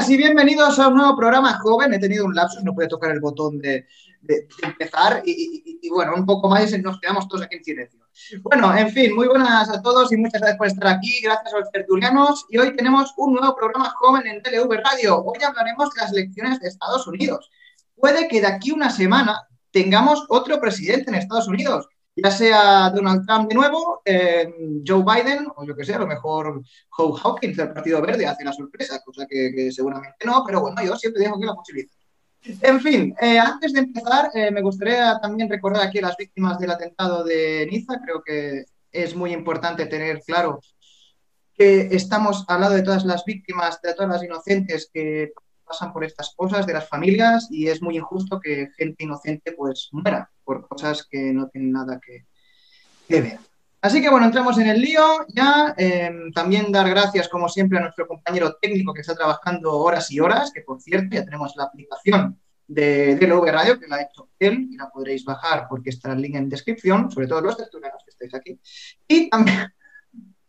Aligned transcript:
buenas 0.00 0.10
y 0.10 0.16
bienvenidos 0.16 0.78
a 0.78 0.88
un 0.88 0.94
nuevo 0.94 1.14
programa 1.14 1.58
joven. 1.58 1.92
He 1.92 1.98
tenido 1.98 2.24
un 2.24 2.34
lapsus, 2.34 2.64
no 2.64 2.74
puede 2.74 2.88
tocar 2.88 3.10
el 3.10 3.20
botón 3.20 3.58
de, 3.58 3.86
empezar 4.62 5.22
y, 5.26 5.86
bueno, 5.90 6.14
un 6.16 6.24
poco 6.24 6.48
más 6.48 6.72
y 6.72 6.78
nos 6.78 6.98
quedamos 7.00 7.28
todos 7.28 7.44
aquí 7.44 7.56
en 7.56 7.64
silencio. 7.64 8.00
Bueno, 8.42 8.74
en 8.74 8.88
fin, 8.90 9.14
muy 9.14 9.28
buenas 9.28 9.68
a 9.68 9.82
todos 9.82 10.10
y 10.10 10.16
muchas 10.16 10.40
gracias 10.40 10.56
por 10.56 10.68
estar 10.68 10.86
aquí. 10.86 11.20
Gracias 11.22 11.52
a 11.52 11.58
los 11.58 11.70
tertulianos 11.70 12.46
y 12.48 12.56
hoy 12.56 12.74
tenemos 12.76 13.12
un 13.18 13.34
nuevo 13.34 13.54
programa 13.54 13.90
joven 13.90 14.26
en 14.26 14.42
TLV 14.42 14.72
Radio. 14.82 15.22
Hoy 15.22 15.42
hablaremos 15.42 15.92
de 15.92 16.00
las 16.00 16.12
elecciones 16.12 16.60
de 16.60 16.68
Estados 16.68 17.06
Unidos. 17.06 17.50
Puede 17.94 18.26
que 18.26 18.40
de 18.40 18.46
aquí 18.46 18.70
una 18.70 18.88
semana 18.88 19.48
tengamos 19.70 20.24
otro 20.30 20.58
presidente 20.60 21.10
en 21.10 21.16
Estados 21.16 21.46
Unidos 21.46 21.88
ya 22.22 22.30
sea 22.30 22.90
Donald 22.90 23.26
Trump 23.26 23.48
de 23.48 23.54
nuevo, 23.54 24.02
eh, 24.04 24.52
Joe 24.86 25.02
Biden, 25.04 25.48
o 25.56 25.64
yo 25.64 25.76
que 25.76 25.84
sé, 25.84 25.94
a 25.94 25.98
lo 25.98 26.06
mejor 26.06 26.62
Howe 26.96 27.18
Hawkins 27.22 27.56
del 27.56 27.72
Partido 27.72 28.00
Verde 28.02 28.26
hace 28.26 28.44
la 28.44 28.52
sorpresa, 28.52 29.02
cosa 29.04 29.26
que, 29.28 29.70
seguramente 29.72 30.24
no, 30.24 30.42
pero 30.46 30.60
bueno, 30.60 30.82
yo 30.82 30.96
siempre 30.96 31.22
digo 31.22 31.38
que 31.38 31.46
la 31.46 31.54
posibilidad. 31.54 31.92
En 32.42 32.80
fin, 32.80 33.14
eh, 33.20 33.38
antes 33.38 33.72
de 33.72 33.80
empezar, 33.80 34.30
eh, 34.34 34.50
me 34.50 34.62
gustaría 34.62 35.18
también 35.20 35.48
recordar 35.48 35.86
aquí 35.86 35.98
a 35.98 36.02
las 36.02 36.16
víctimas 36.16 36.58
del 36.58 36.70
atentado 36.70 37.22
de 37.22 37.68
Niza. 37.70 38.00
Creo 38.02 38.22
que 38.22 38.64
es 38.90 39.14
muy 39.14 39.32
importante 39.34 39.84
tener 39.86 40.22
claro 40.22 40.60
que 41.54 41.88
estamos 41.94 42.44
al 42.48 42.62
lado 42.62 42.74
de 42.74 42.82
todas 42.82 43.04
las 43.04 43.24
víctimas, 43.26 43.82
de 43.82 43.92
todas 43.92 44.10
las 44.10 44.22
inocentes 44.22 44.88
que 44.90 45.32
pasan 45.70 45.92
por 45.92 46.02
estas 46.02 46.34
cosas, 46.34 46.66
de 46.66 46.72
las 46.72 46.88
familias, 46.88 47.46
y 47.50 47.68
es 47.68 47.80
muy 47.80 47.96
injusto 47.96 48.40
que 48.40 48.70
gente 48.76 49.04
inocente 49.04 49.52
pues 49.52 49.88
muera 49.92 50.28
por 50.44 50.66
cosas 50.66 51.06
que 51.08 51.32
no 51.32 51.48
tienen 51.48 51.70
nada 51.70 52.00
que, 52.04 52.26
ver. 53.08 53.38
Así 53.80 54.02
que 54.02 54.10
bueno, 54.10 54.26
entramos 54.26 54.58
en 54.58 54.68
el 54.68 54.80
lío 54.80 55.26
ya. 55.28 55.74
Em, 55.76 56.32
también 56.32 56.70
dar 56.72 56.88
gracias, 56.90 57.28
como 57.28 57.48
siempre, 57.48 57.78
a 57.78 57.82
nuestro 57.82 58.06
compañero 58.06 58.56
técnico 58.60 58.92
que 58.92 59.00
está 59.00 59.14
trabajando 59.14 59.76
horas 59.76 60.10
y 60.10 60.20
horas, 60.20 60.50
que 60.52 60.62
por 60.62 60.80
cierto 60.80 61.14
ya 61.14 61.24
tenemos 61.24 61.54
la 61.56 61.64
aplicación 61.64 62.38
de 62.66 63.16
DLV 63.16 63.46
Radio, 63.46 63.78
que 63.78 63.86
la 63.86 63.96
ha 63.96 64.02
hecho 64.02 64.28
él, 64.38 64.68
y 64.70 64.76
la 64.76 64.90
podréis 64.90 65.24
bajar 65.24 65.66
porque 65.68 65.90
está 65.90 66.12
el 66.12 66.20
link 66.20 66.34
en 66.34 66.48
descripción, 66.48 67.10
sobre 67.10 67.26
todo 67.26 67.40
los 67.40 67.56
tertulianos 67.56 68.02
que 68.04 68.10
estáis 68.10 68.34
aquí. 68.34 68.60
Y 69.08 69.30
también, 69.30 69.72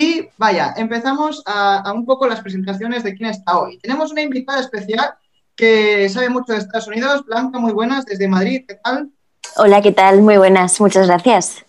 y 0.02 0.30
vaya, 0.36 0.74
empezamos 0.78 1.44
a, 1.46 1.78
a, 1.82 1.94
un 1.94 2.08
poco 2.08 2.28
las 2.28 2.42
presentaciones 2.42 3.04
de 3.04 3.14
quién 3.14 3.30
está 3.30 3.60
hoy. 3.60 3.78
Tenemos 3.78 4.12
una 4.12 4.22
invitada 4.22 4.60
especial 4.60 5.14
que 5.56 6.10
sabe 6.10 6.30
mucho 6.30 6.54
de 6.54 6.60
Estados 6.60 6.88
Unidos. 6.88 7.24
Blanca, 7.24 7.60
muy 7.60 7.72
buenas, 7.72 8.06
desde 8.06 8.28
Madrid, 8.28 8.66
¿qué 8.68 8.80
tal? 8.84 9.12
Hola, 9.58 9.80
¿qué 9.80 9.92
tal? 9.92 10.22
Muy 10.22 10.38
buenas, 10.38 10.82
muchas 10.82 11.06
gracias. 11.06 11.64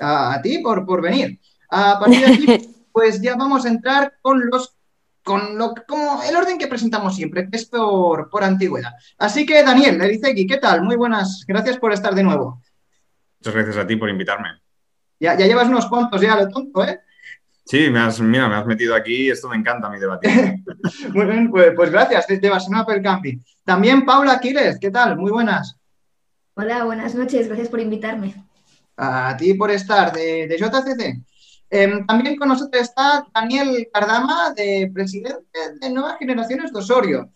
A, 0.00 0.40
ti 0.42 0.58
por, 0.58 0.84
por 0.84 1.00
venir. 1.00 1.38
A 1.70 2.00
partir 2.00 2.26
de 2.26 2.34
aquí, 2.34 2.74
pues 2.92 3.20
ya 3.20 3.36
vamos 3.36 3.64
a 3.64 3.68
entrar 3.68 4.14
con 4.20 4.50
los 4.50 4.74
con 5.22 5.56
lo, 5.56 5.74
como 5.86 6.22
el 6.24 6.34
orden 6.34 6.58
que 6.58 6.66
presentamos 6.66 7.14
siempre, 7.14 7.48
que 7.48 7.56
es 7.56 7.66
por, 7.66 8.30
por 8.30 8.42
antigüedad. 8.42 8.94
Así 9.18 9.46
que, 9.46 9.62
Daniel, 9.62 10.00
Erizegui, 10.00 10.44
¿qué 10.44 10.56
tal? 10.56 10.82
Muy 10.82 10.96
buenas, 10.96 11.44
gracias 11.46 11.76
por 11.76 11.92
estar 11.92 12.16
de 12.16 12.24
nuevo. 12.24 12.60
Muchas 13.38 13.54
gracias 13.54 13.76
a 13.76 13.86
ti 13.86 13.94
por 13.94 14.08
invitarme. 14.08 14.48
Ya, 15.20 15.36
ya 15.36 15.46
llevas 15.46 15.68
unos 15.68 15.86
cuantos 15.86 16.20
ya, 16.20 16.34
lo 16.34 16.48
tonto, 16.48 16.82
¿eh? 16.82 17.00
Sí, 17.70 17.88
me 17.88 18.00
has, 18.00 18.20
mira, 18.20 18.48
me 18.48 18.56
has 18.56 18.66
metido 18.66 18.96
aquí, 18.96 19.30
esto 19.30 19.48
me 19.48 19.54
encanta 19.54 19.88
mi 19.88 20.00
debate. 20.00 20.60
Muy 21.14 21.24
bien, 21.24 21.48
pues, 21.52 21.72
pues 21.76 21.88
gracias, 21.88 22.26
de 22.26 22.50
Barcelona 22.50 22.84
per 22.84 23.00
Campi. 23.00 23.40
También 23.64 24.04
Paula 24.04 24.32
Aquiles, 24.32 24.76
¿qué 24.80 24.90
tal? 24.90 25.16
Muy 25.16 25.30
buenas. 25.30 25.78
Hola, 26.54 26.82
buenas 26.82 27.14
noches, 27.14 27.46
gracias 27.46 27.68
por 27.68 27.78
invitarme. 27.78 28.34
A 28.96 29.36
ti 29.36 29.54
por 29.54 29.70
estar, 29.70 30.12
de, 30.12 30.48
JCC. 30.58 31.22
Em, 31.70 32.04
también 32.06 32.34
con 32.34 32.48
nosotros 32.48 32.82
está 32.82 33.24
Daniel 33.32 33.88
Cardama, 33.94 34.50
de 34.50 34.90
presidente 34.92 35.46
de 35.80 35.90
Nuevas 35.90 36.18
Generaciones 36.18 36.72
de 36.72 36.78
Osorio. 36.80 37.30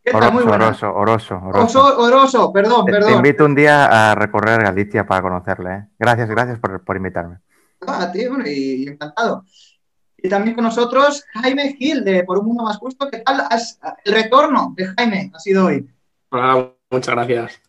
¿Qué 0.00 0.12
tal? 0.12 0.32
Muy 0.32 0.44
oroso, 0.44 0.94
oroso, 0.94 1.40
oroso, 1.42 1.98
oroso. 1.98 2.52
perdón, 2.52 2.84
perdón. 2.84 3.10
Te 3.10 3.16
invito 3.16 3.44
un 3.44 3.56
día 3.56 4.10
a 4.10 4.14
recorrer 4.14 4.62
Galicia 4.62 5.04
para 5.04 5.22
conocerle. 5.22 5.74
¿eh? 5.74 5.84
Gracias, 5.98 6.28
gracias 6.28 6.60
por, 6.60 6.96
invitarme. 6.96 7.38
A 7.88 8.12
ti, 8.12 8.26
y, 8.46 8.88
encantado. 8.88 9.44
Y 10.16 10.28
también 10.28 10.54
con 10.54 10.64
nosotros 10.64 11.24
Jaime 11.34 11.74
Gil, 11.74 12.04
de 12.04 12.24
Por 12.24 12.38
un 12.38 12.46
Mundo 12.46 12.64
Más 12.64 12.78
Justo. 12.78 13.08
¿Qué 13.10 13.18
tal? 13.18 13.46
El 14.04 14.12
retorno 14.12 14.74
de 14.76 14.86
Jaime 14.86 15.30
ha 15.34 15.38
sido 15.38 15.66
hoy. 15.66 15.88
Hola, 16.30 16.72
muchas 16.90 17.14
gracias. 17.14 17.60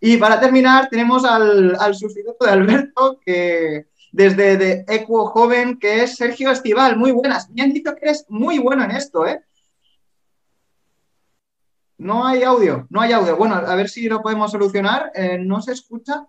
Y 0.00 0.16
para 0.18 0.38
terminar, 0.38 0.88
tenemos 0.88 1.24
al, 1.24 1.94
sustituto 1.94 2.44
de 2.44 2.50
Alberto, 2.52 3.18
que 3.24 3.86
desde 4.12 4.56
de 4.56 4.84
Equo 4.86 5.26
Joven, 5.26 5.78
que 5.78 6.04
es 6.04 6.16
Sergio 6.16 6.50
Estival. 6.50 6.96
Muy 6.96 7.12
buenas. 7.12 7.50
Me 7.50 7.62
han 7.62 7.72
dicho 7.72 7.94
que 7.94 8.06
eres 8.06 8.24
muy 8.28 8.58
bueno 8.58 8.84
en 8.84 8.92
esto, 8.92 9.26
¿eh? 9.26 9.42
No 11.98 12.26
hay 12.26 12.42
audio, 12.42 12.86
no 12.90 13.00
hay 13.00 13.12
audio. 13.12 13.36
Bueno, 13.36 13.54
a 13.54 13.74
ver 13.74 13.88
si 13.88 14.08
lo 14.08 14.22
podemos 14.22 14.52
solucionar. 14.52 15.10
Eh, 15.14 15.38
no 15.38 15.62
se 15.62 15.72
escucha. 15.72 16.26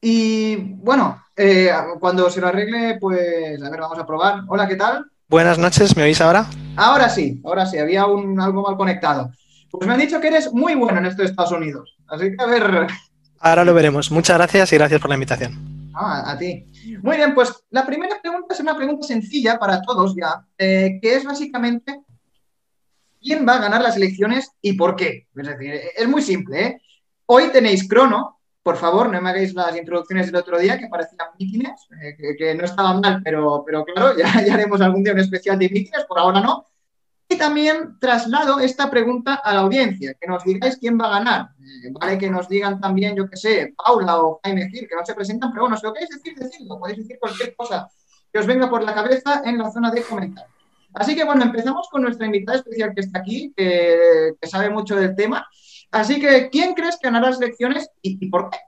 Y 0.00 0.56
bueno, 0.56 1.22
eh, 1.42 1.70
cuando 1.98 2.28
se 2.28 2.40
lo 2.40 2.48
arregle, 2.48 2.98
pues 3.00 3.62
a 3.62 3.70
ver, 3.70 3.80
vamos 3.80 3.98
a 3.98 4.06
probar. 4.06 4.42
Hola, 4.46 4.68
¿qué 4.68 4.76
tal? 4.76 5.06
Buenas 5.26 5.58
noches, 5.58 5.96
¿me 5.96 6.02
oís 6.02 6.20
ahora? 6.20 6.46
Ahora 6.76 7.08
sí, 7.08 7.40
ahora 7.44 7.64
sí, 7.64 7.78
había 7.78 8.04
un, 8.06 8.38
algo 8.38 8.62
mal 8.62 8.76
conectado. 8.76 9.30
Pues 9.70 9.86
me 9.86 9.94
han 9.94 10.00
dicho 10.00 10.20
que 10.20 10.28
eres 10.28 10.52
muy 10.52 10.74
bueno 10.74 10.98
en 10.98 11.06
esto 11.06 11.22
de 11.22 11.28
Estados 11.28 11.52
Unidos. 11.52 11.96
Así 12.08 12.36
que 12.36 12.42
a 12.42 12.46
ver. 12.46 12.86
Ahora 13.38 13.64
lo 13.64 13.72
veremos. 13.72 14.10
Muchas 14.10 14.36
gracias 14.36 14.72
y 14.72 14.76
gracias 14.76 15.00
por 15.00 15.08
la 15.08 15.16
invitación. 15.16 15.90
Ah, 15.94 16.30
a 16.30 16.36
ti. 16.36 16.66
Muy 17.02 17.16
bien, 17.16 17.34
pues 17.34 17.64
la 17.70 17.86
primera 17.86 18.20
pregunta 18.20 18.52
es 18.52 18.60
una 18.60 18.76
pregunta 18.76 19.06
sencilla 19.06 19.58
para 19.58 19.80
todos 19.80 20.14
ya, 20.14 20.44
eh, 20.58 20.98
que 21.00 21.16
es 21.16 21.24
básicamente 21.24 22.02
¿quién 23.20 23.46
va 23.46 23.54
a 23.54 23.60
ganar 23.60 23.80
las 23.80 23.96
elecciones 23.96 24.50
y 24.60 24.74
por 24.74 24.96
qué? 24.96 25.26
Es 25.34 25.46
decir, 25.46 25.80
es 25.96 26.08
muy 26.08 26.22
simple. 26.22 26.66
¿eh? 26.66 26.82
Hoy 27.26 27.48
tenéis 27.52 27.88
crono. 27.88 28.39
Por 28.62 28.76
favor, 28.76 29.10
no 29.10 29.20
me 29.20 29.30
hagáis 29.30 29.54
las 29.54 29.76
introducciones 29.76 30.26
del 30.26 30.36
otro 30.36 30.58
día 30.58 30.78
que 30.78 30.88
parecían 30.88 31.28
mítines, 31.38 31.88
eh, 32.02 32.36
que, 32.36 32.54
no 32.54 32.64
estaban 32.64 33.00
mal, 33.00 33.22
pero, 33.24 33.62
pero 33.64 33.84
claro, 33.84 34.16
ya, 34.16 34.24
ya 34.46 34.54
haremos 34.54 34.80
algún 34.80 35.02
día 35.02 35.14
un 35.14 35.20
especial 35.20 35.58
de 35.58 35.68
mítines, 35.68 36.04
por 36.04 36.18
ahora 36.18 36.40
no. 36.40 36.66
Y 37.28 37.38
también 37.38 37.98
traslado 38.00 38.58
esta 38.58 38.90
pregunta 38.90 39.34
a 39.34 39.54
la 39.54 39.60
audiencia, 39.60 40.14
que 40.20 40.26
nos 40.26 40.42
digáis 40.44 40.76
quién 40.76 40.98
va 41.00 41.06
a 41.06 41.18
ganar. 41.18 41.48
Eh, 41.60 41.90
vale 41.92 42.18
que 42.18 42.28
nos 42.28 42.48
digan 42.48 42.80
también, 42.80 43.14
yo 43.14 43.30
que 43.30 43.36
sé, 43.36 43.72
Paula 43.76 44.18
o 44.18 44.40
Jaime 44.42 44.68
Gil, 44.68 44.88
que 44.88 44.96
no 44.96 45.06
se 45.06 45.14
presentan, 45.14 45.52
pero 45.52 45.62
bueno, 45.62 45.76
si 45.76 45.86
lo 45.86 45.92
queréis 45.92 46.10
decir, 46.10 46.36
decidlo. 46.36 46.78
Podéis 46.78 46.98
decir 46.98 47.18
cualquier 47.20 47.54
cosa 47.54 47.88
que 48.32 48.38
os 48.38 48.46
venga 48.46 48.68
por 48.68 48.82
la 48.82 48.94
cabeza 48.94 49.42
en 49.44 49.58
la 49.58 49.70
zona 49.70 49.90
de 49.90 50.02
comentarios. 50.02 50.60
Así 50.92 51.14
que 51.14 51.24
bueno, 51.24 51.44
empezamos 51.44 51.88
con 51.88 52.02
nuestra 52.02 52.26
invitada 52.26 52.58
especial 52.58 52.92
que 52.94 53.00
está 53.00 53.20
aquí, 53.20 53.52
que, 53.56 54.34
sabe 54.42 54.70
mucho 54.70 54.96
del 54.96 55.14
tema. 55.14 55.46
Así 55.90 56.20
que, 56.20 56.48
¿quién 56.50 56.74
crees 56.74 56.96
que 56.96 57.08
ganará 57.08 57.30
las 57.30 57.40
elecciones 57.40 57.90
y, 58.02 58.28
por 58.28 58.50
qué? 58.50 58.58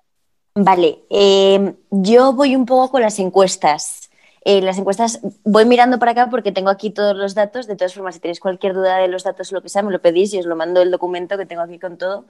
Vale, 0.55 1.05
eh, 1.09 1.75
yo 1.91 2.33
voy 2.33 2.57
un 2.57 2.67
poco 2.67 2.91
con 2.91 3.03
las 3.03 3.19
encuestas. 3.19 4.11
Eh, 4.45 4.61
las 4.61 4.77
encuestas, 4.77 5.21
voy 5.45 5.65
mirando 5.65 6.01
para 6.01 6.13
acá 6.13 6.29
porque 6.29 6.51
tengo 6.51 6.69
aquí 6.69 6.91
todos 6.91 7.17
los 7.17 7.35
datos. 7.35 7.67
De 7.67 7.77
todas 7.77 7.95
formas, 7.95 8.17
si 8.17 8.21
tenéis 8.21 8.41
cualquier 8.41 8.75
duda 8.75 8.99
de 8.99 9.09
los 9.09 9.23
datos 9.23 9.53
o 9.53 9.55
lo 9.55 9.63
que 9.63 9.69
sea, 9.69 9.83
me 9.83 9.93
lo 9.93 10.03
pedís 10.03 10.35
y 10.35 10.39
os 10.39 10.47
lo 10.47 10.57
mando 10.57 10.83
el 10.83 10.91
documento 10.91 11.39
que 11.39 11.47
tengo 11.47 11.63
aquí 11.63 11.79
con 11.79 11.97
todo. 11.97 12.27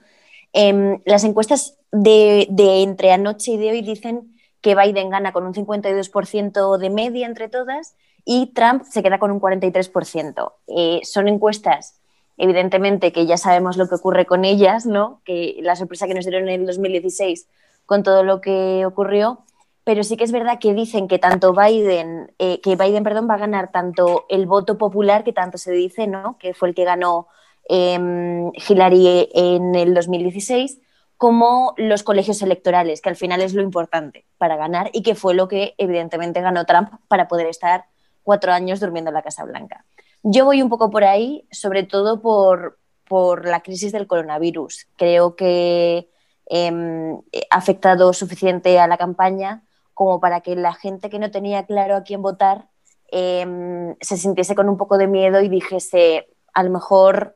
Em, 0.53 1.01
las 1.05 1.23
encuestas 1.23 1.79
de, 1.91 2.47
entre 2.83 3.11
anoche 3.11 3.53
y 3.53 3.57
de 3.57 3.71
hoy 3.71 3.81
dicen 3.81 4.37
que 4.61 4.75
Biden 4.75 5.09
gana 5.09 5.33
con 5.33 5.45
un 5.45 5.53
52% 5.53 6.77
de 6.77 6.89
media 6.91 7.25
entre 7.25 7.49
todas 7.49 7.95
y 8.23 8.53
Trump 8.53 8.83
se 8.83 9.01
queda 9.01 9.17
con 9.17 9.31
un 9.31 9.41
43%. 9.41 10.53
Eh, 10.67 11.01
son 11.03 11.27
encuestas, 11.27 11.99
evidentemente, 12.37 13.11
que 13.11 13.25
ya 13.25 13.37
sabemos 13.37 13.77
lo 13.77 13.87
que 13.87 13.95
ocurre 13.95 14.25
con 14.25 14.45
ellas, 14.45 14.85
¿no? 14.85 15.21
Que 15.25 15.57
la 15.61 15.75
sorpresa 15.75 16.07
que 16.07 16.13
nos 16.13 16.25
dieron 16.25 16.49
en 16.49 16.61
el 16.61 16.67
2016 16.67 17.47
con 17.85 18.03
todo 18.03 18.23
lo 18.23 18.41
que 18.41 18.85
ocurrió 18.85 19.43
pero 19.83 20.03
sí 20.03 20.15
que 20.17 20.23
es 20.23 20.31
verdad 20.31 20.59
que 20.59 20.73
dicen 20.73 21.07
que 21.07 21.19
tanto 21.19 21.53
Biden, 21.53 22.33
eh, 22.39 22.61
que 22.61 22.75
Biden, 22.75 23.03
perdón, 23.03 23.27
va 23.29 23.35
a 23.35 23.39
ganar 23.39 23.71
tanto 23.71 24.25
el 24.29 24.45
voto 24.45 24.77
popular, 24.77 25.23
que 25.23 25.33
tanto 25.33 25.57
se 25.57 25.71
dice, 25.71 26.07
¿no? 26.07 26.37
Que 26.37 26.53
fue 26.53 26.69
el 26.69 26.75
que 26.75 26.85
ganó 26.85 27.27
em, 27.67 28.51
Hillary 28.53 29.29
en 29.33 29.75
el 29.75 29.93
2016, 29.93 30.79
como 31.17 31.73
los 31.77 32.03
colegios 32.03 32.41
electorales, 32.41 33.01
que 33.01 33.09
al 33.09 33.15
final 33.15 33.41
es 33.41 33.53
lo 33.53 33.61
importante 33.61 34.25
para 34.37 34.55
ganar 34.55 34.89
y 34.93 35.03
que 35.03 35.15
fue 35.15 35.33
lo 35.33 35.47
que 35.47 35.75
evidentemente 35.77 36.41
ganó 36.41 36.65
Trump 36.65 36.89
para 37.07 37.27
poder 37.27 37.47
estar 37.47 37.85
cuatro 38.23 38.53
años 38.53 38.79
durmiendo 38.79 39.09
en 39.09 39.15
la 39.15 39.21
Casa 39.21 39.43
Blanca. 39.43 39.85
Yo 40.23 40.45
voy 40.45 40.61
un 40.61 40.69
poco 40.69 40.89
por 40.89 41.03
ahí, 41.03 41.45
sobre 41.51 41.83
todo 41.83 42.21
por, 42.21 42.79
por 43.07 43.45
la 43.45 43.61
crisis 43.61 43.91
del 43.91 44.07
coronavirus. 44.07 44.87
Creo 44.95 45.35
que 45.35 46.09
em, 46.45 47.17
ha 47.49 47.57
afectado 47.57 48.13
suficiente 48.13 48.79
a 48.79 48.87
la 48.87 48.97
campaña 48.97 49.63
como 49.93 50.19
para 50.19 50.41
que 50.41 50.55
la 50.55 50.73
gente 50.73 51.09
que 51.09 51.19
no 51.19 51.29
tenía 51.29 51.65
claro 51.65 51.95
a 51.95 52.03
quién 52.03 52.21
votar 52.21 52.69
em, 53.11 53.95
se 54.01 54.17
sintiese 54.17 54.55
con 54.55 54.69
un 54.69 54.77
poco 54.77 54.97
de 54.97 55.07
miedo 55.07 55.41
y 55.41 55.49
dijese, 55.49 56.27
a 56.53 56.63
lo 56.63 56.69
mejor 56.71 57.35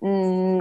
mm, 0.00 0.60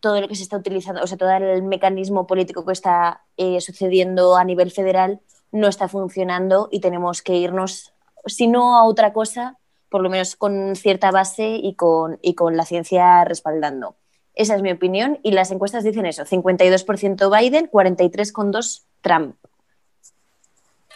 todo 0.00 0.20
lo 0.20 0.28
que 0.28 0.36
se 0.36 0.44
está 0.44 0.56
utilizando, 0.56 1.02
o 1.02 1.06
sea, 1.06 1.18
todo 1.18 1.30
el 1.30 1.62
mecanismo 1.64 2.26
político 2.26 2.64
que 2.64 2.72
está 2.72 3.22
eh, 3.36 3.60
sucediendo 3.60 4.36
a 4.36 4.44
nivel 4.44 4.70
federal 4.70 5.20
no 5.50 5.68
está 5.68 5.88
funcionando 5.88 6.68
y 6.70 6.80
tenemos 6.80 7.22
que 7.22 7.34
irnos, 7.36 7.92
si 8.26 8.46
no 8.46 8.76
a 8.76 8.84
otra 8.84 9.12
cosa, 9.12 9.58
por 9.88 10.02
lo 10.02 10.10
menos 10.10 10.36
con 10.36 10.76
cierta 10.76 11.10
base 11.10 11.58
y 11.62 11.74
con, 11.74 12.18
y 12.22 12.34
con 12.34 12.56
la 12.56 12.64
ciencia 12.64 13.24
respaldando. 13.24 13.96
Esa 14.34 14.54
es 14.54 14.62
mi 14.62 14.70
opinión 14.70 15.18
y 15.22 15.32
las 15.32 15.50
encuestas 15.50 15.84
dicen 15.84 16.06
eso, 16.06 16.24
52% 16.24 17.40
Biden, 17.40 17.70
43,2% 17.70 18.82
Trump. 19.00 19.36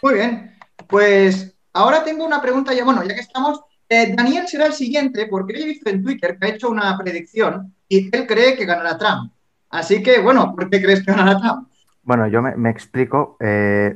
Muy 0.03 0.15
bien, 0.15 0.57
pues 0.89 1.55
ahora 1.73 2.05
tengo 2.05 2.25
una 2.25 2.43
pregunta 2.43 2.73
ya, 2.75 2.85
bueno, 2.85 3.03
ya 3.05 3.15
que 3.15 3.21
estamos, 3.21 3.61
eh, 3.89 4.15
Daniel 4.17 4.49
será 4.49 4.67
el 4.67 4.73
siguiente 4.73 5.27
porque 5.27 5.61
he 5.61 5.65
visto 5.65 5.91
en 5.91 6.03
Twitter 6.03 6.39
que 6.39 6.47
ha 6.47 6.51
hecho 6.51 6.69
una 6.69 6.97
predicción 6.99 7.75
y 7.89 8.15
él 8.15 8.27
cree 8.27 8.57
que 8.57 8.65
ganará 8.65 8.99
Trump. 8.99 9.33
Así 9.71 10.03
que, 10.03 10.21
bueno, 10.21 10.55
¿por 10.55 10.69
qué 10.69 10.83
crees 10.83 11.05
que 11.05 11.13
ganará 11.13 11.39
Trump? 11.39 11.69
Bueno, 12.03 12.27
yo 12.27 12.43
me, 12.43 12.71
explico. 12.71 13.37
Eh, 13.41 13.95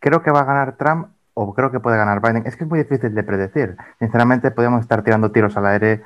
creo 0.00 0.22
que 0.22 0.30
va 0.30 0.40
a 0.40 0.44
ganar 0.44 0.76
Trump 0.76 1.08
o 1.40 1.54
creo 1.54 1.70
que 1.70 1.78
puede 1.78 1.96
ganar 1.96 2.20
Biden. 2.20 2.42
Es 2.46 2.56
que 2.56 2.64
es 2.64 2.70
muy 2.70 2.80
difícil 2.80 3.14
de 3.14 3.22
predecir. 3.22 3.76
Sinceramente, 4.00 4.50
podemos 4.50 4.80
estar 4.80 5.02
tirando 5.02 5.30
tiros 5.30 5.56
al 5.56 5.66
aire 5.66 6.02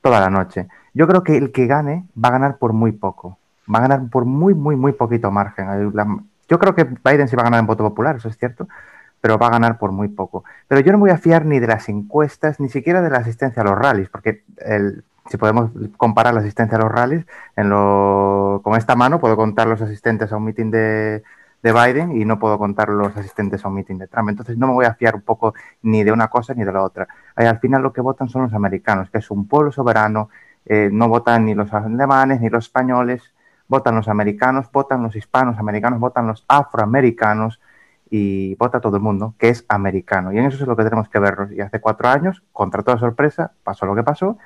toda 0.00 0.18
la 0.18 0.28
noche. 0.28 0.66
Yo 0.92 1.06
creo 1.06 1.22
que 1.22 1.36
el 1.36 1.52
que 1.52 1.66
gane 1.66 2.04
va 2.22 2.30
a 2.30 2.32
ganar 2.32 2.56
por 2.58 2.72
muy 2.72 2.90
poco. 2.90 3.38
Va 3.72 3.78
a 3.78 3.82
ganar 3.82 4.10
por 4.10 4.24
muy, 4.24 4.54
muy, 4.54 4.74
muy 4.74 4.92
poquito 4.92 5.30
margen. 5.30 5.92
Yo 6.48 6.58
creo 6.58 6.74
que 6.74 6.84
Biden 6.84 7.28
sí 7.28 7.36
va 7.36 7.42
a 7.42 7.44
ganar 7.44 7.60
en 7.60 7.66
voto 7.66 7.84
popular, 7.84 8.16
eso 8.16 8.28
es 8.28 8.36
cierto, 8.36 8.66
pero 9.20 9.38
va 9.38 9.46
a 9.46 9.50
ganar 9.50 9.78
por 9.78 9.92
muy 9.92 10.08
poco. 10.08 10.42
Pero 10.66 10.80
yo 10.80 10.90
no 10.90 10.98
voy 10.98 11.10
a 11.10 11.16
fiar 11.16 11.46
ni 11.46 11.60
de 11.60 11.68
las 11.68 11.88
encuestas, 11.88 12.58
ni 12.58 12.68
siquiera 12.68 13.00
de 13.02 13.10
la 13.10 13.18
asistencia 13.18 13.62
a 13.62 13.64
los 13.64 13.78
rallies, 13.78 14.08
porque 14.08 14.42
si 15.30 15.36
podemos 15.36 15.70
comparar 15.96 16.34
la 16.34 16.40
asistencia 16.40 16.76
a 16.76 16.80
los 16.80 16.90
rallies, 16.90 17.24
en 17.54 17.70
lo, 17.70 18.60
con 18.64 18.76
esta 18.76 18.96
mano 18.96 19.20
puedo 19.20 19.36
contar 19.36 19.68
los 19.68 19.80
asistentes 19.80 20.32
a 20.32 20.36
un 20.36 20.44
meeting 20.44 20.72
de, 20.72 21.22
de 21.62 21.72
Biden 21.72 22.20
y 22.20 22.24
no 22.24 22.38
puedo 22.38 22.58
contar 22.58 22.88
los 22.88 23.16
asistentes 23.16 23.64
a 23.64 23.68
un 23.68 23.74
meeting 23.74 23.96
de 23.96 24.08
Trump. 24.08 24.28
Entonces 24.28 24.58
no 24.58 24.66
me 24.66 24.72
voy 24.74 24.84
a 24.84 24.94
fiar 24.94 25.14
un 25.14 25.22
poco 25.22 25.54
ni 25.82 26.02
de 26.04 26.12
una 26.12 26.28
cosa 26.28 26.54
ni 26.54 26.64
de 26.64 26.72
la 26.72 26.82
otra. 26.82 27.08
al 27.36 27.60
final 27.60 27.82
lo 27.82 27.92
que 27.92 28.00
votan 28.00 28.28
son 28.28 28.42
los 28.42 28.54
americanos, 28.54 29.10
que 29.10 29.18
es 29.18 29.30
un 29.30 29.46
pueblo 29.46 29.72
soberano, 29.72 30.28
eh, 30.66 30.90
no 30.92 31.08
votan 31.08 31.44
ni 31.44 31.54
los 31.54 31.72
alemanes 31.72 32.40
ni 32.40 32.48
los 32.48 32.66
españoles, 32.66 33.22
votan 33.68 33.94
los 33.96 34.08
americanos, 34.08 34.70
votan 34.72 35.02
los 35.02 35.16
hispanos 35.16 35.58
americanos, 35.58 36.00
votan 36.00 36.26
los 36.26 36.44
afroamericanos 36.48 37.60
y 38.10 38.54
vota 38.56 38.80
todo 38.80 38.96
el 38.96 39.02
mundo, 39.02 39.34
que 39.38 39.48
es 39.48 39.64
americano. 39.68 40.32
Y 40.32 40.38
en 40.38 40.46
eso 40.46 40.62
es 40.62 40.68
lo 40.68 40.76
que 40.76 40.84
tenemos 40.84 41.08
que 41.08 41.18
vernos. 41.18 41.50
Y 41.52 41.60
hace 41.60 41.80
cuatro 41.80 42.08
años, 42.08 42.42
contra 42.52 42.82
toda 42.82 42.98
sorpresa, 42.98 43.52
pasó 43.64 43.86
lo 43.86 43.94
que 43.94 44.02
pasó. 44.02 44.36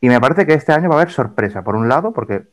Y 0.00 0.08
me 0.08 0.20
parece 0.20 0.46
que 0.46 0.54
este 0.54 0.72
año 0.72 0.88
va 0.88 0.96
a 0.96 0.98
haber 1.02 1.12
sorpresa. 1.12 1.62
Por 1.62 1.76
un 1.76 1.88
lado, 1.88 2.12
porque 2.12 2.48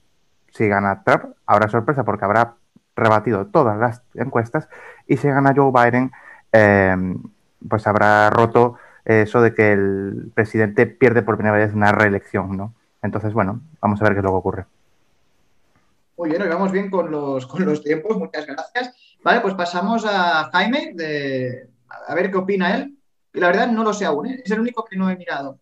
si 0.52 0.68
gana 0.68 1.04
Trump, 1.04 1.36
habrá 1.46 1.70
sorpresa 1.70 2.04
porque 2.04 2.26
habrá 2.26 2.56
rebatido 3.00 3.48
todas 3.48 3.78
las 3.78 4.04
encuestas 4.14 4.70
y 5.08 5.18
si 5.18 5.28
gana 5.28 5.54
Joe 5.56 5.72
Biden, 5.72 6.12
em, 6.52 7.22
pues 7.68 7.88
habrá 7.88 8.30
roto 8.30 8.78
eso 9.06 9.42
de 9.42 9.54
que 9.54 9.72
el 9.72 10.32
presidente 10.34 10.86
pierde 10.86 11.24
por 11.24 11.36
primera 11.36 11.58
vez 11.58 11.74
una 11.74 11.92
reelección, 11.92 12.56
¿no? 12.56 12.74
Entonces, 13.02 13.34
bueno, 13.34 13.62
vamos 13.82 14.02
a 14.02 14.04
ver 14.04 14.16
qué 14.16 14.22
luego 14.22 14.38
ocurre. 14.38 14.66
Muy 16.18 16.30
bien, 16.30 16.42
hoy 16.42 16.50
vamos 16.50 16.72
bien 16.72 16.90
con 16.90 17.10
los, 17.10 17.48
con 17.48 17.66
los 17.66 17.82
tiempos, 17.82 18.18
muchas 18.18 18.46
gracias. 18.46 19.18
Vale, 19.24 19.42
pues 19.42 19.54
pasamos 19.54 20.06
a 20.06 20.50
Jaime, 20.52 20.92
de, 20.94 21.70
a 22.08 22.14
ver 22.14 22.30
qué 22.30 22.38
opina 22.38 22.76
él. 22.76 22.98
Y 23.34 23.40
la 23.40 23.48
verdad 23.48 23.68
no 23.68 23.84
lo 23.84 23.94
sé 23.94 24.06
aún, 24.06 24.28
¿eh? 24.28 24.42
es 24.44 24.52
el 24.52 24.60
único 24.60 24.84
que 24.84 24.98
no 24.98 25.10
he 25.10 25.16
mirado. 25.16 25.60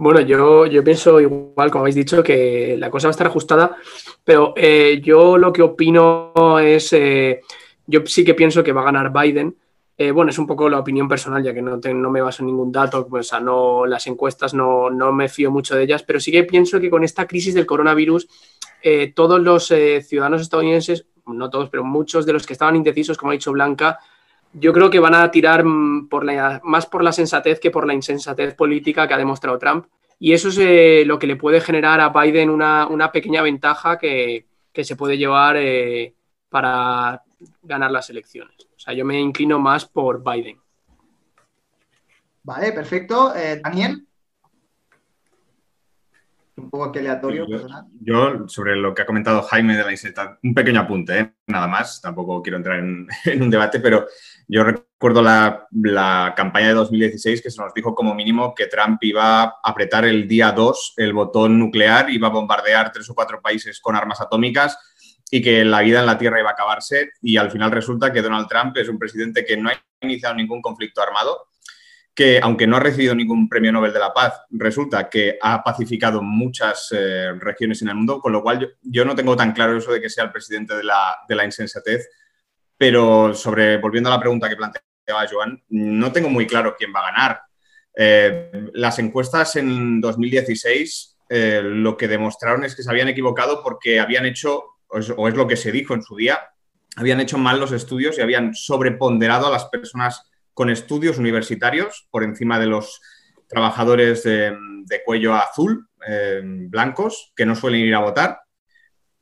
Bueno, 0.00 0.22
yo, 0.22 0.64
yo 0.64 0.82
pienso 0.82 1.20
igual, 1.20 1.70
como 1.70 1.82
habéis 1.82 1.94
dicho, 1.94 2.22
que 2.22 2.74
la 2.78 2.88
cosa 2.88 3.08
va 3.08 3.10
a 3.10 3.16
estar 3.18 3.26
ajustada, 3.26 3.76
pero 4.24 4.54
eh, 4.56 4.98
yo 5.04 5.36
lo 5.36 5.52
que 5.52 5.60
opino 5.60 6.58
es, 6.58 6.94
eh, 6.94 7.42
yo 7.86 8.00
sí 8.06 8.24
que 8.24 8.32
pienso 8.32 8.64
que 8.64 8.72
va 8.72 8.80
a 8.80 8.84
ganar 8.84 9.12
Biden. 9.12 9.54
Eh, 9.98 10.10
bueno, 10.10 10.30
es 10.30 10.38
un 10.38 10.46
poco 10.46 10.70
la 10.70 10.78
opinión 10.78 11.06
personal, 11.06 11.42
ya 11.42 11.52
que 11.52 11.60
no, 11.60 11.76
no 11.76 12.10
me 12.10 12.22
baso 12.22 12.42
en 12.42 12.46
ningún 12.46 12.72
dato, 12.72 13.06
pues, 13.06 13.30
o 13.34 13.40
no, 13.40 13.84
las 13.84 14.06
encuestas 14.06 14.54
no, 14.54 14.88
no, 14.88 15.12
me 15.12 15.28
fío 15.28 15.50
mucho 15.50 15.76
de 15.76 15.82
ellas, 15.82 16.02
pero 16.02 16.18
sí 16.18 16.32
que 16.32 16.44
pienso 16.44 16.80
que 16.80 16.88
con 16.88 17.04
esta 17.04 17.26
crisis 17.26 17.52
del 17.52 17.66
coronavirus, 17.66 18.26
todos 19.14 19.38
los 19.38 19.66
ciudadanos 19.66 20.40
estadounidenses, 20.40 21.04
no 21.26 21.50
todos, 21.50 21.68
pero 21.68 21.84
muchos 21.84 22.24
de 22.24 22.32
los 22.32 22.46
que 22.46 22.54
estaban 22.54 22.74
indecisos, 22.74 23.18
como 23.18 23.32
ha 23.32 23.34
dicho 23.34 23.52
Blanca, 23.52 23.98
yo 24.52 24.72
creo 24.72 24.90
que 24.90 24.98
van 24.98 25.14
a 25.14 25.30
tirar 25.30 25.64
mm, 25.64 26.08
más 26.62 26.86
por 26.86 27.02
la 27.02 27.12
sensatez 27.12 27.60
que 27.60 27.70
por 27.70 27.86
la 27.86 27.94
insensatez 27.94 28.54
política 28.54 29.06
que 29.06 29.14
ha 29.14 29.18
demostrado 29.18 29.58
Trump. 29.58 29.86
Y 30.18 30.32
eso 30.32 30.48
es 30.48 30.58
eh, 30.58 31.04
lo 31.06 31.18
que 31.18 31.26
le 31.26 31.36
puede 31.36 31.60
generar 31.60 32.00
a 32.00 32.10
Biden 32.10 32.50
una, 32.50 33.10
pequeña 33.12 33.42
ventaja 33.42 33.98
que, 33.98 34.46
se 34.74 34.96
puede 34.96 35.16
llevar 35.16 35.56
eh, 35.56 36.14
para 36.48 37.22
ganar 37.62 37.90
las 37.90 38.10
elecciones. 38.10 38.56
O 38.76 38.78
sea, 38.78 38.92
yo 38.92 39.04
me 39.04 39.18
inclino 39.18 39.58
más 39.58 39.86
por 39.86 40.22
Biden. 40.22 40.58
Vale, 42.42 42.72
perfecto. 42.72 43.34
Eh, 43.34 43.60
Daniel 43.62 44.06
un 46.62 46.70
poco 46.70 46.98
aleatorio, 46.98 47.46
yo, 48.00 48.48
sobre 48.48 48.76
lo 48.76 48.94
que 48.94 49.02
ha 49.02 49.06
comentado 49.06 49.42
Jaime 49.42 49.76
de 49.76 49.84
la 49.84 49.92
Iseta, 49.92 50.38
un 50.42 50.54
pequeño 50.54 50.80
apunte, 50.80 51.18
¿eh? 51.18 51.32
nada 51.46 51.66
más, 51.66 52.00
tampoco 52.00 52.42
quiero 52.42 52.58
entrar 52.58 52.78
en, 52.78 53.06
un 53.42 53.50
debate, 53.50 53.80
pero 53.80 54.06
yo 54.48 54.64
recuerdo 54.64 55.22
la, 55.22 56.34
campaña 56.36 56.68
de 56.68 56.74
2016 56.74 57.42
que 57.42 57.50
se 57.50 57.60
nos 57.60 57.72
dijo 57.74 57.94
como 57.94 58.14
mínimo 58.14 58.54
que 58.54 58.66
Trump 58.66 59.02
iba 59.02 59.42
a 59.42 59.54
apretar 59.64 60.04
el 60.04 60.28
día 60.28 60.52
2 60.52 60.94
el 60.98 61.12
botón 61.12 61.58
nuclear, 61.58 62.10
iba 62.10 62.28
a 62.28 62.32
bombardear 62.32 62.92
tres 62.92 63.08
o 63.10 63.14
cuatro 63.14 63.40
países 63.40 63.80
con 63.80 63.96
armas 63.96 64.20
atómicas 64.20 64.78
y 65.30 65.40
que 65.40 65.64
la 65.64 65.80
vida 65.80 66.00
en 66.00 66.06
la 66.06 66.18
Tierra 66.18 66.40
iba 66.40 66.50
a 66.50 66.52
acabarse. 66.52 67.10
Y 67.22 67.36
al 67.36 67.50
final 67.50 67.70
resulta 67.70 68.12
que 68.12 68.20
Donald 68.20 68.48
Trump 68.48 68.76
es 68.76 68.88
un 68.88 68.98
presidente 68.98 69.44
que 69.44 69.56
no 69.56 69.70
ha 69.70 69.74
iniciado 70.00 70.34
ningún 70.34 70.60
conflicto 70.60 71.00
armado, 71.00 71.46
que 72.20 72.38
aunque 72.42 72.66
no 72.66 72.76
ha 72.76 72.80
recibido 72.80 73.14
ningún 73.14 73.48
premio 73.48 73.72
Nobel 73.72 73.94
de 73.94 73.98
la 73.98 74.12
Paz, 74.12 74.42
resulta 74.50 75.08
que 75.08 75.38
ha 75.40 75.64
pacificado 75.64 76.20
muchas 76.20 76.88
eh, 76.92 77.32
regiones 77.38 77.80
en 77.80 77.88
el 77.88 77.94
mundo, 77.94 78.20
con 78.20 78.30
lo 78.30 78.42
cual 78.42 78.76
yo, 78.82 79.06
no 79.06 79.14
tengo 79.14 79.34
tan 79.34 79.52
claro 79.52 79.78
eso 79.78 79.90
de 79.90 80.02
que 80.02 80.10
sea 80.10 80.24
el 80.24 80.30
presidente 80.30 80.76
de 80.76 80.84
la, 80.84 81.44
insensatez, 81.46 82.10
pero 82.76 83.32
sobre, 83.32 83.78
volviendo 83.78 84.10
a 84.10 84.16
la 84.16 84.20
pregunta 84.20 84.50
que 84.50 84.56
planteaba 84.56 85.26
Joan, 85.32 85.62
no 85.70 86.12
tengo 86.12 86.28
muy 86.28 86.46
claro 86.46 86.76
quién 86.76 86.92
va 86.94 87.00
a 87.00 87.10
ganar. 87.10 87.40
Eh, 87.96 88.68
las 88.74 88.98
encuestas 88.98 89.56
en 89.56 90.02
2016 90.02 91.16
eh, 91.30 91.62
lo 91.64 91.96
que 91.96 92.06
demostraron 92.06 92.64
es 92.64 92.76
que 92.76 92.82
se 92.82 92.90
habían 92.90 93.08
equivocado 93.08 93.62
porque 93.62 93.98
habían 93.98 94.26
hecho, 94.26 94.62
o 94.88 95.26
es 95.26 95.34
lo 95.34 95.48
que 95.48 95.56
se 95.56 95.72
dijo 95.72 95.94
en 95.94 96.02
su 96.02 96.16
día, 96.16 96.38
habían 96.96 97.20
hecho 97.20 97.38
mal 97.38 97.58
los 97.58 97.72
estudios 97.72 98.18
y 98.18 98.20
habían 98.20 98.54
sobreponderado 98.54 99.46
a 99.46 99.50
las 99.50 99.64
personas 99.70 100.29
con 100.54 100.70
estudios 100.70 101.18
universitarios 101.18 102.06
por 102.10 102.24
encima 102.24 102.58
de 102.58 102.66
los 102.66 103.00
trabajadores 103.48 104.22
de, 104.22 104.56
cuello 105.04 105.34
azul, 105.34 105.88
eh, 106.06 106.40
blancos, 106.42 107.32
que 107.34 107.46
no 107.46 107.54
suelen 107.54 107.80
ir 107.80 107.94
a 107.94 108.00
votar, 108.00 108.40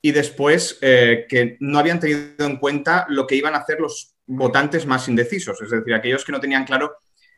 y 0.00 0.12
después 0.12 0.78
eh, 0.80 1.26
que 1.28 1.56
no 1.60 1.78
habían 1.78 2.00
tenido 2.00 2.46
en 2.46 2.58
cuenta 2.58 3.06
lo 3.08 3.26
que 3.26 3.36
iban 3.36 3.54
a 3.54 3.58
hacer 3.58 3.80
los 3.80 4.14
votantes 4.26 4.86
más 4.86 5.08
indecisos, 5.08 5.60
es 5.60 5.70
decir, 5.70 5.94
aquellos 5.94 6.24
que 6.24 6.32
no 6.32 6.40
tenían 6.40 6.64
claro 6.64 6.96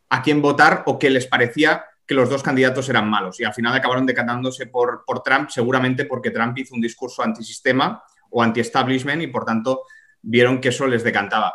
a 0.08 0.22
quién 0.22 0.42
votar 0.42 0.82
o 0.86 0.98
que 0.98 1.08
les 1.08 1.26
parecía 1.26 1.84
que 2.06 2.14
los 2.14 2.28
dos 2.28 2.42
candidatos 2.42 2.88
eran 2.88 3.08
malos 3.08 3.38
y 3.38 3.44
al 3.44 3.54
final 3.54 3.72
acabaron 3.72 4.04
decantándose 4.04 4.66
por, 4.66 5.04
por 5.06 5.22
Trump, 5.22 5.48
seguramente 5.48 6.04
porque 6.04 6.32
Trump 6.32 6.58
hizo 6.58 6.74
un 6.74 6.80
discurso 6.80 7.22
antisistema 7.22 8.02
o 8.30 8.42
anti-establishment 8.42 9.22
y 9.22 9.28
por 9.28 9.44
tanto 9.44 9.82
vieron 10.20 10.60
que 10.60 10.70
eso 10.70 10.88
les 10.88 11.04
decantaba. 11.04 11.54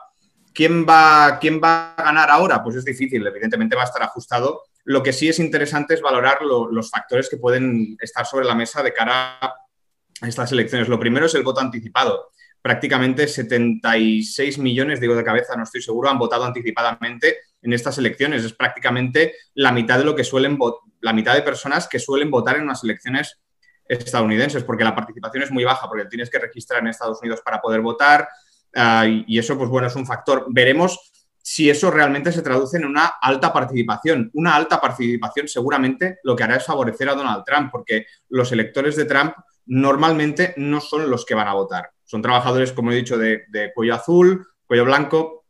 ¿Quién 0.55 0.85
va, 0.87 1.37
¿Quién 1.39 1.59
va 1.61 1.93
a 1.95 2.03
ganar 2.03 2.31
ahora? 2.31 2.63
Pues 2.63 2.77
es 2.77 2.85
difícil, 2.85 3.27
evidentemente 3.27 3.75
va 3.75 3.81
a 3.81 3.85
estar 3.85 4.01
ajustado. 4.01 4.63
Lo 4.85 5.03
que 5.03 5.11
sí 5.11 5.27
es 5.27 5.37
interesante 5.39 5.95
es 5.95 6.01
valorar 6.01 6.39
los 6.43 6.89
factores 6.89 7.29
que 7.29 7.35
pueden 7.35 7.97
estar 7.99 8.25
sobre 8.25 8.45
la 8.45 8.55
mesa 8.55 8.81
de 8.81 8.93
cara 8.93 9.37
a 9.41 10.27
estas 10.27 10.53
elecciones. 10.53 10.87
Lo 10.87 10.97
primero 10.97 11.25
es 11.25 11.35
el 11.35 11.43
voto 11.43 11.59
anticipado. 11.59 12.31
Prácticamente 12.61 13.27
76 13.27 14.57
millones, 14.59 15.01
digo 15.01 15.15
de 15.15 15.25
cabeza, 15.25 15.55
no 15.57 15.63
estoy 15.63 15.81
seguro, 15.81 16.09
han 16.09 16.17
votado 16.17 16.45
anticipadamente 16.45 17.39
en 17.61 17.73
estas 17.73 17.97
elecciones. 17.97 18.45
Es 18.45 18.53
prácticamente 18.53 19.35
la 19.55 19.73
mitad 19.73 19.99
de 19.99 20.05
lo 20.05 20.15
que 20.15 20.23
suelen 20.23 20.57
la 21.01 21.13
mitad 21.13 21.35
de 21.35 21.41
personas 21.41 21.87
que 21.87 21.99
suelen 21.99 22.31
votar 22.31 22.55
en 22.55 22.63
unas 22.63 22.83
elecciones 22.83 23.41
estadounidenses, 23.87 24.63
porque 24.63 24.83
la 24.83 24.95
participación 24.95 25.43
es 25.43 25.51
muy 25.51 25.63
baja, 25.63 25.87
porque 25.87 26.05
tienes 26.05 26.29
que 26.29 26.39
registrar 26.39 26.81
en 26.81 26.87
Estados 26.87 27.19
Unidos 27.21 27.41
para 27.43 27.61
poder 27.61 27.81
votar, 27.81 28.27
Ah, 28.75 29.05
y 29.07 29.39
eso, 29.39 29.57
pues 29.57 29.69
bueno, 29.69 29.87
es 29.87 29.95
un 29.95 30.05
factor. 30.05 30.45
Veremos 30.49 31.11
si 31.41 31.69
eso 31.69 31.91
realmente 31.91 32.31
se 32.31 32.41
traduce 32.41 32.77
en 32.77 32.85
una 32.85 33.05
alta 33.21 33.53
participación. 33.53 34.31
Una 34.33 34.55
alta 34.55 34.81
participación 34.81 35.47
seguramente 35.47 36.19
lo 36.23 36.35
que 36.35 36.43
hará 36.43 36.55
es 36.55 36.65
favorecer 36.65 37.07
a 37.07 37.13
Donald 37.13 37.43
Trump, 37.45 37.69
porque 37.71 38.07
los 38.29 38.51
electores 38.51 38.95
de 38.95 39.05
Trump 39.05 39.35
normalmente 39.67 40.55
no 40.57 40.81
son 40.81 41.09
los 41.09 41.23
que 41.23 41.35
van 41.35 41.47
a 41.47 41.53
votar. 41.53 41.91
Son 42.03 42.21
trabajadores, 42.21 42.71
como 42.71 42.91
he 42.91 42.95
dicho, 42.95 43.17
de, 43.17 43.45
cuello 43.75 43.93
azul, 43.93 44.47
cuello 44.65 44.85
blanco, 44.85 45.45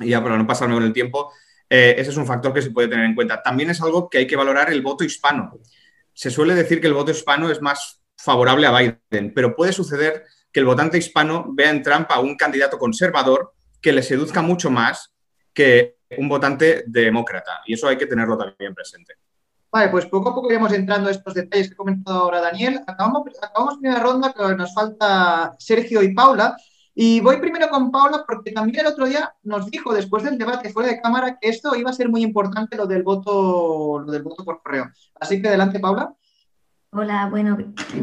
y 0.00 0.10
ya 0.10 0.22
para 0.22 0.36
no 0.36 0.46
pasarme 0.48 0.74
con 0.74 0.82
el 0.82 0.92
tiempo, 0.92 1.32
eh, 1.70 1.94
ese 1.96 2.10
es 2.10 2.16
un 2.16 2.26
factor 2.26 2.52
que 2.52 2.62
se 2.62 2.72
puede 2.72 2.88
tener 2.88 3.04
en 3.04 3.14
cuenta. 3.14 3.40
También 3.40 3.70
es 3.70 3.80
algo 3.80 4.10
que 4.10 4.18
hay 4.18 4.26
que 4.26 4.36
valorar 4.36 4.72
el 4.72 4.82
voto 4.82 5.04
hispano. 5.04 5.58
Se 6.12 6.30
suele 6.30 6.56
decir 6.56 6.80
que 6.80 6.88
el 6.88 6.94
voto 6.94 7.12
hispano 7.12 7.50
es 7.50 7.62
más 7.62 8.02
favorable 8.16 8.66
a 8.66 8.76
Biden, 8.76 9.32
pero 9.32 9.54
puede 9.54 9.72
suceder 9.72 10.24
que 10.56 10.60
el 10.60 10.64
votante 10.64 10.96
hispano 10.96 11.44
vea 11.52 11.68
en 11.68 11.82
Trump 11.82 12.06
a 12.08 12.18
un 12.18 12.34
candidato 12.34 12.78
conservador 12.78 13.52
que 13.78 13.92
le 13.92 14.02
seduzca 14.02 14.40
mucho 14.40 14.70
más 14.70 15.12
que 15.52 15.98
un 16.16 16.30
votante 16.30 16.84
demócrata. 16.86 17.60
Y 17.66 17.74
eso 17.74 17.86
hay 17.86 17.98
que 17.98 18.06
tenerlo 18.06 18.38
también 18.38 18.74
presente. 18.74 19.16
Vale, 19.70 19.90
pues 19.90 20.06
poco 20.06 20.30
a 20.30 20.34
poco 20.34 20.48
iremos 20.48 20.72
entrando 20.72 21.10
a 21.10 21.12
estos 21.12 21.34
detalles 21.34 21.68
que 21.68 21.74
ha 21.74 21.76
comentado 21.76 22.20
ahora 22.20 22.40
Daniel. 22.40 22.80
Acabamos, 22.86 23.24
acabamos 23.38 23.76
primera 23.76 24.00
ronda, 24.00 24.32
que 24.32 24.56
nos 24.56 24.72
falta 24.72 25.54
Sergio 25.58 26.02
y 26.02 26.14
Paula. 26.14 26.56
Y 26.94 27.20
voy 27.20 27.36
primero 27.36 27.68
con 27.68 27.90
Paula 27.90 28.24
porque 28.26 28.52
también 28.52 28.80
el 28.80 28.86
otro 28.86 29.04
día 29.04 29.34
nos 29.42 29.70
dijo, 29.70 29.92
después 29.92 30.24
del 30.24 30.38
debate 30.38 30.70
fuera 30.70 30.88
de 30.88 31.02
cámara, 31.02 31.36
que 31.38 31.50
esto 31.50 31.76
iba 31.76 31.90
a 31.90 31.92
ser 31.92 32.08
muy 32.08 32.22
importante 32.22 32.78
lo 32.78 32.86
del 32.86 33.02
voto, 33.02 33.98
lo 33.98 34.10
del 34.10 34.22
voto 34.22 34.42
por 34.42 34.62
correo. 34.62 34.90
Así 35.20 35.42
que 35.42 35.48
adelante, 35.48 35.80
Paula. 35.80 36.14
Hola, 36.92 37.28
bueno, 37.30 37.58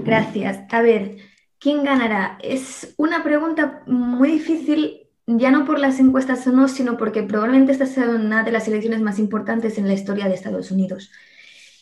gracias. 0.05 0.71
A 0.71 0.83
ver, 0.83 1.32
¿quién 1.63 1.83
ganará? 1.85 2.37
Es 2.41 2.93
una 2.97 3.23
pregunta 3.23 3.83
muy 3.87 4.31
difícil, 4.31 5.07
ya 5.25 5.49
no 5.49 5.65
por 5.65 5.79
las 5.79 5.99
encuestas 5.99 6.45
o 6.45 6.51
no, 6.51 6.67
sino 6.67 6.97
porque 6.97 7.23
probablemente 7.23 7.71
esta 7.71 7.85
sea 7.85 8.09
una 8.09 8.43
de 8.43 8.51
las 8.51 8.67
elecciones 8.67 9.01
más 9.01 9.17
importantes 9.17 9.77
en 9.77 9.87
la 9.87 9.93
historia 9.93 10.27
de 10.27 10.35
Estados 10.35 10.71
Unidos. 10.71 11.09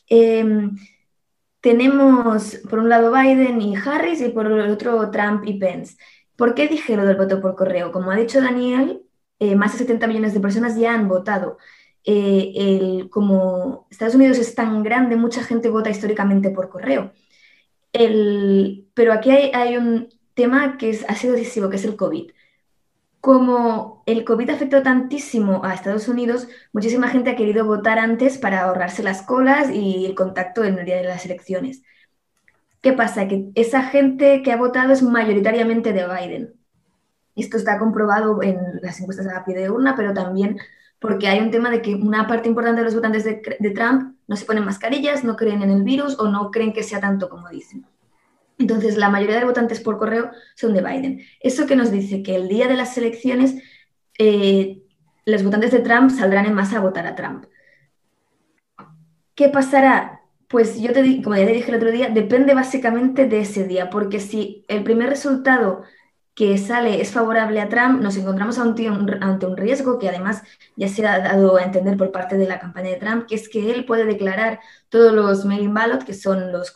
Em, 0.08 0.78
tenemos 1.62 2.58
por 2.70 2.80
un 2.80 2.90
lado 2.90 3.12
Biden 3.12 3.62
y 3.62 3.76
Harris 3.76 4.22
y 4.22 4.30
por 4.30 4.48
el 4.48 4.72
otro 4.72 5.10
Trump 5.12 5.44
y 5.48 5.60
Pence. 5.60 5.98
¿Por 6.36 6.54
qué 6.56 6.68
dije 6.68 6.96
lo 6.98 7.06
del 7.06 7.18
voto 7.18 7.42
por 7.42 7.56
correo? 7.56 7.92
Como 7.92 8.12
ha 8.12 8.16
dicho 8.16 8.42
Daniel, 8.42 9.04
eh, 9.40 9.56
más 9.56 9.74
de 9.74 9.80
70 9.80 10.08
millones 10.08 10.34
de 10.34 10.40
personas 10.42 10.78
ya 10.78 10.94
han 10.94 11.08
votado. 11.08 11.58
Eh, 12.04 13.08
como 13.12 13.88
Estados 13.92 14.16
Unidos 14.16 14.38
es 14.40 14.56
tan 14.56 14.84
grande, 14.84 15.16
mucha 15.16 15.44
gente 15.44 15.70
vota 15.70 15.90
históricamente 15.90 16.52
por 16.52 16.70
correo. 16.70 17.14
Pero 17.92 19.14
aquí 19.14 19.32
hay, 19.32 19.78
un 19.78 20.10
tema 20.34 20.78
que 20.78 20.98
ha 21.08 21.16
sido 21.16 21.34
decisivo, 21.34 21.70
que 21.70 21.76
es 21.76 21.86
el 21.86 21.96
COVID 21.96 22.32
como 23.22 24.02
el 24.08 24.26
COVID 24.26 24.50
afectó 24.50 24.82
tantísimo 24.82 25.64
a 25.64 25.76
Estados 25.76 26.08
Unidos, 26.08 26.48
muchísima 26.74 27.08
gente 27.08 27.30
ha 27.30 27.36
querido 27.36 27.66
votar 27.66 28.00
antes 28.00 28.40
para 28.40 28.64
ahorrarse 28.64 29.04
las 29.04 29.22
colas 29.22 29.70
y 29.72 30.08
el 30.08 30.16
contacto 30.16 30.64
en 30.64 30.80
el 30.80 30.86
día 30.86 30.98
de 30.98 31.04
las 31.04 31.24
elecciones. 31.26 31.84
¿Qué 32.82 32.94
pasa? 32.94 33.28
Que 33.28 33.52
esa 33.54 33.84
gente 33.84 34.42
que 34.42 34.52
ha 34.52 34.58
votado 34.58 34.92
es 34.92 35.04
mayoritariamente 35.04 35.94
de 35.94 36.08
Biden. 36.08 36.54
Esto 37.36 37.58
está 37.58 37.78
comprobado 37.78 38.42
en 38.42 38.58
las 38.82 39.00
encuestas 39.00 39.28
a 39.28 39.46
pie 39.46 39.56
de 39.56 39.70
urna, 39.70 39.96
pero 39.96 40.14
también 40.14 40.58
porque 41.00 41.28
hay 41.28 41.40
un 41.40 41.52
tema 41.52 41.70
de 41.70 41.82
que 41.84 41.94
una 41.94 42.28
parte 42.28 42.50
importante 42.50 42.82
de 42.82 42.86
los 42.86 42.96
votantes 42.96 43.24
de 43.24 43.72
Trump 43.76 44.16
no 44.32 44.38
se 44.38 44.46
ponen 44.46 44.64
mascarillas, 44.64 45.26
no 45.26 45.36
creen 45.36 45.62
en 45.62 45.72
el 45.72 45.84
virus 45.84 46.18
o 46.18 46.30
no 46.30 46.52
creen 46.52 46.72
que 46.72 46.84
sea 46.84 47.02
tanto 47.02 47.28
como 47.28 47.50
dicen. 47.50 47.86
Entonces, 48.58 48.96
la 48.96 49.10
mayoría 49.10 49.38
de 49.38 49.44
votantes 49.44 49.82
por 49.82 49.98
correo 49.98 50.32
son 50.56 50.74
de 50.74 50.82
Biden. 50.82 51.22
Eso 51.42 51.66
que 51.66 51.76
nos 51.76 51.92
dice 51.92 52.24
que 52.24 52.36
el 52.36 52.48
día 52.48 52.70
de 52.70 52.76
las 52.76 52.98
elecciones 52.98 53.62
eh, 54.18 54.84
los 55.26 55.44
votantes 55.44 55.72
de 55.72 55.80
Trump 55.80 56.12
saldrán 56.12 56.46
en 56.46 56.54
masa 56.54 56.78
a 56.78 56.80
votar 56.80 57.06
a 57.08 57.16
Trump. 57.16 57.44
¿Qué 59.36 59.50
pasará? 59.50 60.22
Pues 60.48 60.80
yo 60.80 60.94
te 60.94 61.22
como 61.22 61.36
ya 61.36 61.46
te 61.46 61.52
dije 61.52 61.70
el 61.70 61.76
otro 61.76 61.92
día, 61.92 62.08
depende 62.08 62.54
básicamente 62.54 63.26
de 63.26 63.42
ese 63.42 63.68
día, 63.68 63.90
porque 63.90 64.22
si 64.22 64.64
el 64.70 64.86
primer 64.86 65.10
resultado 65.10 65.84
que 66.34 66.58
sale 66.58 67.02
es 67.02 67.12
favorable 67.12 67.60
a 67.60 67.68
Trump, 67.68 68.02
nos 68.02 68.16
encontramos 68.16 68.58
ante 68.58 68.90
un, 68.90 69.08
riesgo 69.58 70.00
que 70.00 70.08
además 70.08 70.44
ya 70.78 70.88
se 70.88 71.06
ha 71.06 71.20
dado 71.20 71.58
a 71.58 71.64
entender 71.64 71.98
por 71.98 72.12
parte 72.12 72.38
de 72.38 72.48
la 72.48 72.60
campaña 72.60 72.90
de 72.90 72.96
Trump, 72.96 73.28
que 73.28 73.36
es 73.36 73.50
que 73.50 73.72
él 73.72 73.86
puede 73.86 74.06
declarar 74.06 74.60
todos 74.90 75.14
los 75.14 75.46
mail 75.46 75.70
ballot, 75.70 76.04
que 76.06 76.14
son 76.14 76.52
los, 76.52 76.74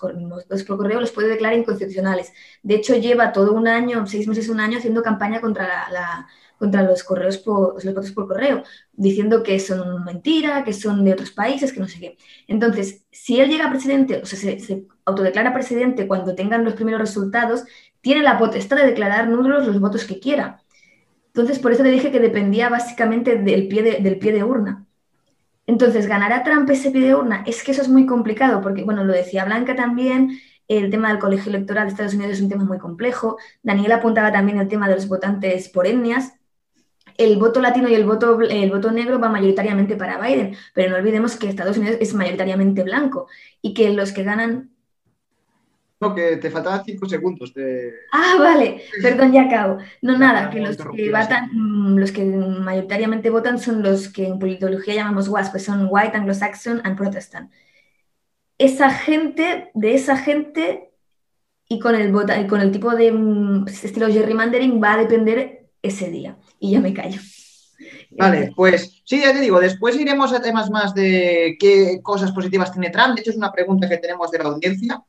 los 0.49 0.63
por 0.63 0.77
correo, 0.77 0.99
los 0.99 1.11
puede 1.11 1.29
declarar 1.29 1.57
inconstitucionales. 1.57 2.33
De 2.63 2.75
hecho, 2.75 2.95
lleva 2.95 3.31
todo 3.31 3.53
un 3.53 3.67
año, 3.67 4.05
seis 4.07 4.27
meses, 4.27 4.49
un 4.49 4.59
año, 4.59 4.77
haciendo 4.77 5.01
campaña 5.01 5.39
contra 5.39 5.89
la, 5.89 6.27
contra 6.57 6.83
los 6.83 7.03
correos 7.03 7.37
por, 7.37 7.83
los 7.83 7.93
votos 7.93 8.11
por 8.11 8.27
correo, 8.27 8.63
diciendo 8.93 9.41
que 9.43 9.59
son 9.59 10.03
mentira, 10.03 10.63
que 10.63 10.73
son 10.73 11.03
de 11.05 11.13
otros 11.13 11.31
países, 11.31 11.71
que 11.71 11.79
no 11.79 11.87
sé 11.87 11.99
qué. 11.99 12.17
Entonces, 12.47 13.03
si 13.11 13.39
él 13.39 13.49
llega 13.49 13.67
a 13.67 13.71
presidente, 13.71 14.17
o 14.21 14.25
sea, 14.25 14.37
se, 14.39 14.59
se 14.59 14.85
autodeclara 15.05 15.53
presidente 15.53 16.07
cuando 16.07 16.35
tengan 16.35 16.65
los 16.65 16.73
primeros 16.73 16.99
resultados, 16.99 17.63
tiene 18.05 18.21
la 18.21 18.37
potestad 18.37 18.77
de 18.77 18.85
declarar 18.85 19.27
nulos 19.27 19.65
los 19.65 19.79
votos 19.79 20.05
que 20.05 20.19
quiera. 20.19 20.61
Entonces, 21.25 21.57
por 21.57 21.71
eso 21.71 21.81
te 21.81 21.89
dije 21.89 22.11
que 22.11 22.19
dependía 22.19 22.69
básicamente 22.69 23.35
del 23.35 23.67
pie 23.67 23.81
de, 23.81 23.93
del 23.99 24.19
pie 24.19 24.31
de 24.31 24.43
urna. 24.43 24.85
Entonces, 25.65 26.05
¿ganará 26.05 26.43
Trump 26.43 26.69
ese 26.69 26.91
pie 26.91 27.01
de 27.01 27.15
urna? 27.15 27.43
Es 27.47 27.63
que 27.63 27.71
eso 27.71 27.81
es 27.81 27.89
muy 27.89 28.05
complicado, 28.05 28.61
porque, 28.61 28.83
bueno, 28.83 29.03
lo 29.03 29.11
decía 29.11 29.43
Blanca 29.43 29.75
también, 29.75 30.39
el 30.67 30.91
tema 30.91 31.09
del 31.09 31.17
colegio 31.17 31.49
electoral 31.49 31.87
de 31.87 31.93
Estados 31.93 32.13
Unidos 32.13 32.33
es 32.33 32.41
un 32.41 32.49
tema 32.49 32.63
muy 32.63 32.77
complejo. 32.77 33.39
Daniel 33.63 33.93
apuntaba 33.93 34.31
también 34.31 34.59
el 34.59 34.67
tema 34.67 34.87
de 34.87 34.93
los 34.93 35.07
votantes 35.07 35.67
por 35.69 35.87
etnias. 35.87 36.33
El 37.17 37.37
voto 37.37 37.59
latino 37.59 37.89
y 37.89 37.95
el 37.95 38.05
voto, 38.05 38.39
el 38.39 38.69
voto 38.69 38.91
negro 38.91 39.19
va 39.19 39.29
mayoritariamente 39.29 39.95
para 39.95 40.21
Biden, 40.21 40.55
pero 40.75 40.91
no 40.91 40.97
olvidemos 40.97 41.37
que 41.37 41.49
Estados 41.49 41.79
Unidos 41.79 41.97
es 41.99 42.13
mayoritariamente 42.13 42.83
blanco 42.83 43.27
y 43.63 43.73
que 43.73 43.91
los 43.93 44.11
que 44.11 44.21
ganan 44.21 44.74
que 46.13 46.37
te 46.37 46.51
faltaban 46.51 46.83
cinco 46.85 47.07
segundos. 47.07 47.53
De... 47.53 47.93
Ah, 48.11 48.35
vale, 48.37 48.81
perdón, 49.01 49.31
ya 49.31 49.43
acabo. 49.43 49.77
No, 50.01 50.17
nada, 50.17 50.49
que 50.49 50.59
los 50.59 50.77
que 50.77 51.09
votan, 51.09 51.49
mm, 51.51 51.97
los 51.97 52.11
que 52.11 52.23
mayoritariamente 52.23 53.29
votan 53.29 53.57
son 53.57 53.81
los 53.81 54.09
que 54.09 54.27
en 54.27 54.39
politología 54.39 54.95
llamamos 54.95 55.29
WASP, 55.29 55.53
que 55.53 55.59
son 55.59 55.87
White, 55.89 56.17
Anglo-Saxon 56.17 56.81
and 56.83 56.97
Protestant. 56.97 57.51
Esa 58.57 58.89
gente, 58.89 59.71
de 59.73 59.95
esa 59.95 60.17
gente 60.17 60.91
y 61.67 61.79
con 61.79 61.95
el, 61.95 62.11
vota, 62.11 62.39
y 62.39 62.47
con 62.47 62.61
el 62.61 62.71
tipo 62.71 62.91
de 62.95 63.11
mm, 63.11 63.67
estilo 63.67 64.07
gerrymandering 64.07 64.81
va 64.81 64.93
a 64.93 64.97
depender 64.97 65.69
ese 65.81 66.09
día. 66.09 66.37
Y 66.59 66.71
ya 66.71 66.79
me 66.79 66.93
callo. 66.93 67.19
Vale, 68.11 68.53
pues 68.55 69.01
sí, 69.03 69.21
ya 69.21 69.33
te 69.33 69.41
digo, 69.41 69.59
después 69.59 69.99
iremos 69.99 70.31
a 70.33 70.41
temas 70.41 70.69
más 70.69 70.93
de 70.93 71.57
qué 71.59 71.99
cosas 72.01 72.31
positivas 72.31 72.71
tiene 72.71 72.89
Trump. 72.89 73.15
De 73.15 73.21
hecho, 73.21 73.31
es 73.31 73.37
una 73.37 73.51
pregunta 73.51 73.89
que 73.89 73.97
tenemos 73.97 74.31
de 74.31 74.37
la 74.37 74.45
audiencia. 74.45 75.03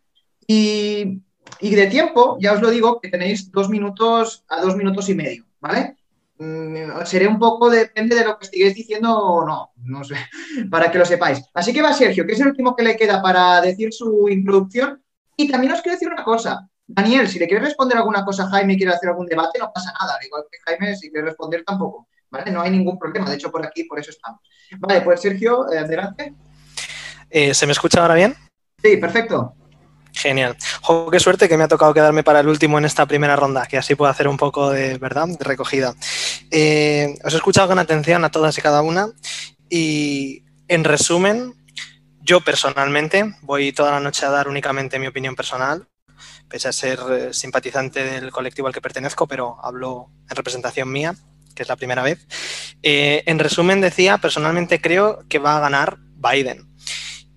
Y, 0.46 1.22
de 1.60 1.86
tiempo, 1.86 2.38
ya 2.40 2.52
os 2.52 2.60
lo 2.60 2.70
digo, 2.70 3.00
que 3.00 3.08
tenéis 3.08 3.50
dos 3.50 3.68
minutos 3.68 4.44
a 4.48 4.60
dos 4.60 4.76
minutos 4.76 5.08
y 5.08 5.14
medio, 5.14 5.44
¿vale? 5.60 5.96
Mm, 6.38 7.04
seré 7.04 7.26
un 7.26 7.38
poco, 7.38 7.70
depende 7.70 8.14
de 8.14 8.24
lo 8.24 8.38
que 8.38 8.44
estéis 8.44 8.74
diciendo 8.74 9.16
o 9.16 9.46
no, 9.46 9.72
no 9.76 10.04
sé, 10.04 10.16
para 10.70 10.90
que 10.90 10.98
lo 10.98 11.06
sepáis. 11.06 11.42
Así 11.54 11.72
que 11.72 11.82
va 11.82 11.92
Sergio, 11.92 12.26
que 12.26 12.32
es 12.32 12.40
el 12.40 12.48
último 12.48 12.76
que 12.76 12.84
le 12.84 12.96
queda 12.96 13.22
para 13.22 13.60
decir 13.60 13.92
su 13.92 14.28
introducción. 14.28 15.02
Y 15.36 15.50
también 15.50 15.72
os 15.72 15.82
quiero 15.82 15.96
decir 15.96 16.08
una 16.08 16.24
cosa. 16.24 16.68
Daniel, 16.86 17.28
si 17.28 17.38
le 17.38 17.48
quieres 17.48 17.64
responder 17.64 17.98
alguna 17.98 18.24
cosa 18.24 18.44
a 18.44 18.48
Jaime 18.48 18.74
y 18.74 18.76
quiere 18.76 18.92
hacer 18.92 19.08
algún 19.08 19.26
debate, 19.26 19.58
no 19.58 19.72
pasa 19.72 19.92
nada. 20.00 20.18
igual 20.24 20.44
que 20.50 20.58
Jaime, 20.64 20.96
si 20.96 21.10
quiere 21.10 21.26
responder 21.26 21.64
tampoco. 21.64 22.08
¿Vale? 22.30 22.50
No 22.50 22.62
hay 22.62 22.70
ningún 22.70 22.98
problema. 22.98 23.28
De 23.28 23.36
hecho, 23.36 23.50
por 23.50 23.64
aquí, 23.64 23.84
por 23.84 23.98
eso 23.98 24.10
estamos. 24.10 24.40
Vale, 24.78 25.00
pues 25.00 25.20
Sergio, 25.20 25.70
eh, 25.72 25.78
adelante. 25.78 26.34
Eh, 27.28 27.54
¿Se 27.54 27.66
me 27.66 27.72
escucha 27.72 28.02
ahora 28.02 28.14
bien? 28.14 28.34
Sí, 28.82 28.96
perfecto. 28.96 29.54
Genial. 30.16 30.56
qué 31.12 31.20
suerte 31.20 31.46
que 31.46 31.58
me 31.58 31.64
ha 31.64 31.68
tocado 31.68 31.92
quedarme 31.92 32.22
para 32.22 32.40
el 32.40 32.48
último 32.48 32.78
en 32.78 32.86
esta 32.86 33.04
primera 33.04 33.36
ronda, 33.36 33.66
que 33.66 33.76
así 33.76 33.94
puedo 33.94 34.10
hacer 34.10 34.28
un 34.28 34.38
poco 34.38 34.70
de, 34.70 34.96
¿verdad? 34.96 35.28
de 35.28 35.44
recogida. 35.44 35.94
Eh, 36.50 37.14
os 37.22 37.34
he 37.34 37.36
escuchado 37.36 37.68
con 37.68 37.78
atención 37.78 38.24
a 38.24 38.30
todas 38.30 38.56
y 38.56 38.62
cada 38.62 38.80
una 38.80 39.08
y 39.68 40.42
en 40.68 40.84
resumen, 40.84 41.54
yo 42.22 42.40
personalmente 42.40 43.34
voy 43.42 43.72
toda 43.72 43.90
la 43.90 44.00
noche 44.00 44.24
a 44.24 44.30
dar 44.30 44.48
únicamente 44.48 44.98
mi 44.98 45.06
opinión 45.06 45.36
personal, 45.36 45.86
pese 46.48 46.68
a 46.68 46.72
ser 46.72 46.98
eh, 47.10 47.34
simpatizante 47.34 48.02
del 48.02 48.32
colectivo 48.32 48.68
al 48.68 48.74
que 48.74 48.80
pertenezco, 48.80 49.28
pero 49.28 49.58
hablo 49.62 50.10
en 50.30 50.36
representación 50.36 50.90
mía, 50.90 51.14
que 51.54 51.62
es 51.62 51.68
la 51.68 51.76
primera 51.76 52.02
vez. 52.02 52.26
Eh, 52.82 53.22
en 53.26 53.38
resumen, 53.38 53.82
decía, 53.82 54.16
personalmente 54.16 54.80
creo 54.80 55.24
que 55.28 55.38
va 55.38 55.58
a 55.58 55.60
ganar 55.60 55.98
Biden. 56.16 56.65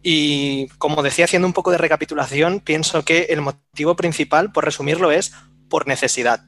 Y 0.02 0.68
como 0.78 1.04
decía, 1.04 1.26
haciendo 1.26 1.48
un 1.48 1.54
poco 1.54 1.72
de 1.72 1.78
recapitulación, 1.78 2.62
pienso 2.62 3.04
que 3.04 3.28
el 3.30 3.42
motivo 3.42 3.96
principal, 3.96 4.52
por 4.52 4.66
resumirlo, 4.66 5.12
es 5.12 5.34
por 5.70 5.88
necesidad. 5.88 6.42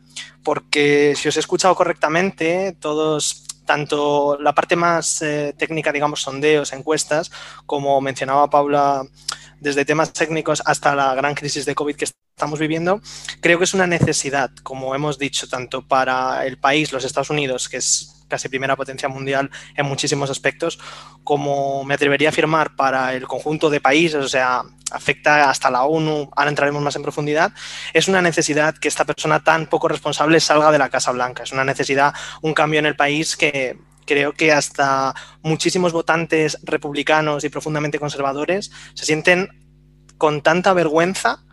Porque 0.44 1.14
si 1.16 1.28
os 1.28 1.38
he 1.38 1.40
escuchado 1.40 1.76
correctamente, 1.76 2.76
todos, 2.80 3.46
tanto 3.66 4.38
la 4.40 4.54
parte 4.54 4.76
más 4.76 5.22
eh, 5.22 5.54
técnica, 5.58 5.92
digamos, 5.92 6.22
sondeos, 6.22 6.74
encuestas, 6.74 7.32
como 7.66 8.00
mencionaba 8.02 8.50
Paula, 8.50 9.04
desde 9.60 9.86
temas 9.86 10.12
técnicos 10.14 10.62
hasta 10.66 10.96
la 10.96 11.14
gran 11.14 11.36
crisis 11.36 11.66
de 11.66 11.76
COVID 11.76 11.96
que 11.96 12.06
estamos 12.06 12.60
viviendo, 12.60 13.02
creo 13.40 13.60
que 13.60 13.66
es 13.66 13.74
una 13.76 13.86
necesidad, 13.86 14.50
como 14.64 14.96
hemos 14.96 15.20
dicho, 15.20 15.48
tanto 15.48 15.88
para 15.88 16.46
el 16.46 16.58
país, 16.58 16.92
los 16.92 17.04
Estados 17.06 17.30
Unidos, 17.30 17.70
que 17.70 17.78
es 17.78 18.21
casi 18.32 18.50
primera 18.50 18.76
potencia 18.76 19.08
mundial 19.10 19.52
en 19.76 19.86
muchísimos 19.86 20.32
aspectos, 20.32 20.80
como 21.24 21.84
me 21.84 21.94
atrevería 21.94 22.30
a 22.30 22.32
afirmar 22.32 22.76
para 22.76 23.14
el 23.14 23.28
conjunto 23.28 23.70
de 23.70 23.80
países, 23.80 24.24
o 24.24 24.30
sea, 24.30 24.64
afecta 24.92 25.50
hasta 25.50 25.70
la 25.70 25.84
ONU, 25.84 26.32
ahora 26.36 26.50
entraremos 26.50 26.82
más 26.82 26.96
en 26.96 27.04
profundidad, 27.04 27.54
es 27.94 28.08
una 28.08 28.22
necesidad 28.22 28.76
que 28.76 28.88
esta 28.88 29.06
persona 29.06 29.44
tan 29.44 29.68
poco 29.68 29.88
responsable 29.88 30.40
salga 30.40 30.72
de 30.72 30.80
la 30.80 30.90
Casa 30.90 31.12
Blanca, 31.12 31.44
es 31.44 31.52
una 31.52 31.64
necesidad, 31.64 32.14
un 32.42 32.54
cambio 32.54 32.80
en 32.80 32.88
el 32.88 32.96
país 32.96 33.36
que 33.36 33.78
creo 34.06 34.34
que 34.34 34.52
hasta 34.52 35.14
muchísimos 35.44 35.94
votantes 35.94 36.58
republicanos 36.64 37.44
y 37.44 37.50
profundamente 37.50 38.00
conservadores 38.00 38.72
se 38.94 39.06
sienten 39.06 39.50
con 40.18 40.42
tanta 40.42 40.74
vergüenza 40.74 41.44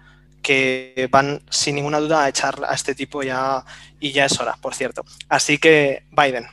que 0.42 1.08
van 1.10 1.42
sin 1.50 1.74
ninguna 1.74 2.00
duda 2.00 2.24
a 2.24 2.28
echar 2.28 2.64
a 2.66 2.74
este 2.74 2.94
tipo 2.94 3.22
ya 3.22 3.64
y 4.00 4.12
ya 4.12 4.24
es 4.24 4.38
hora, 4.40 4.56
por 4.60 4.74
cierto. 4.74 5.04
Así 5.28 5.58
que 5.58 6.04
Biden. 6.10 6.46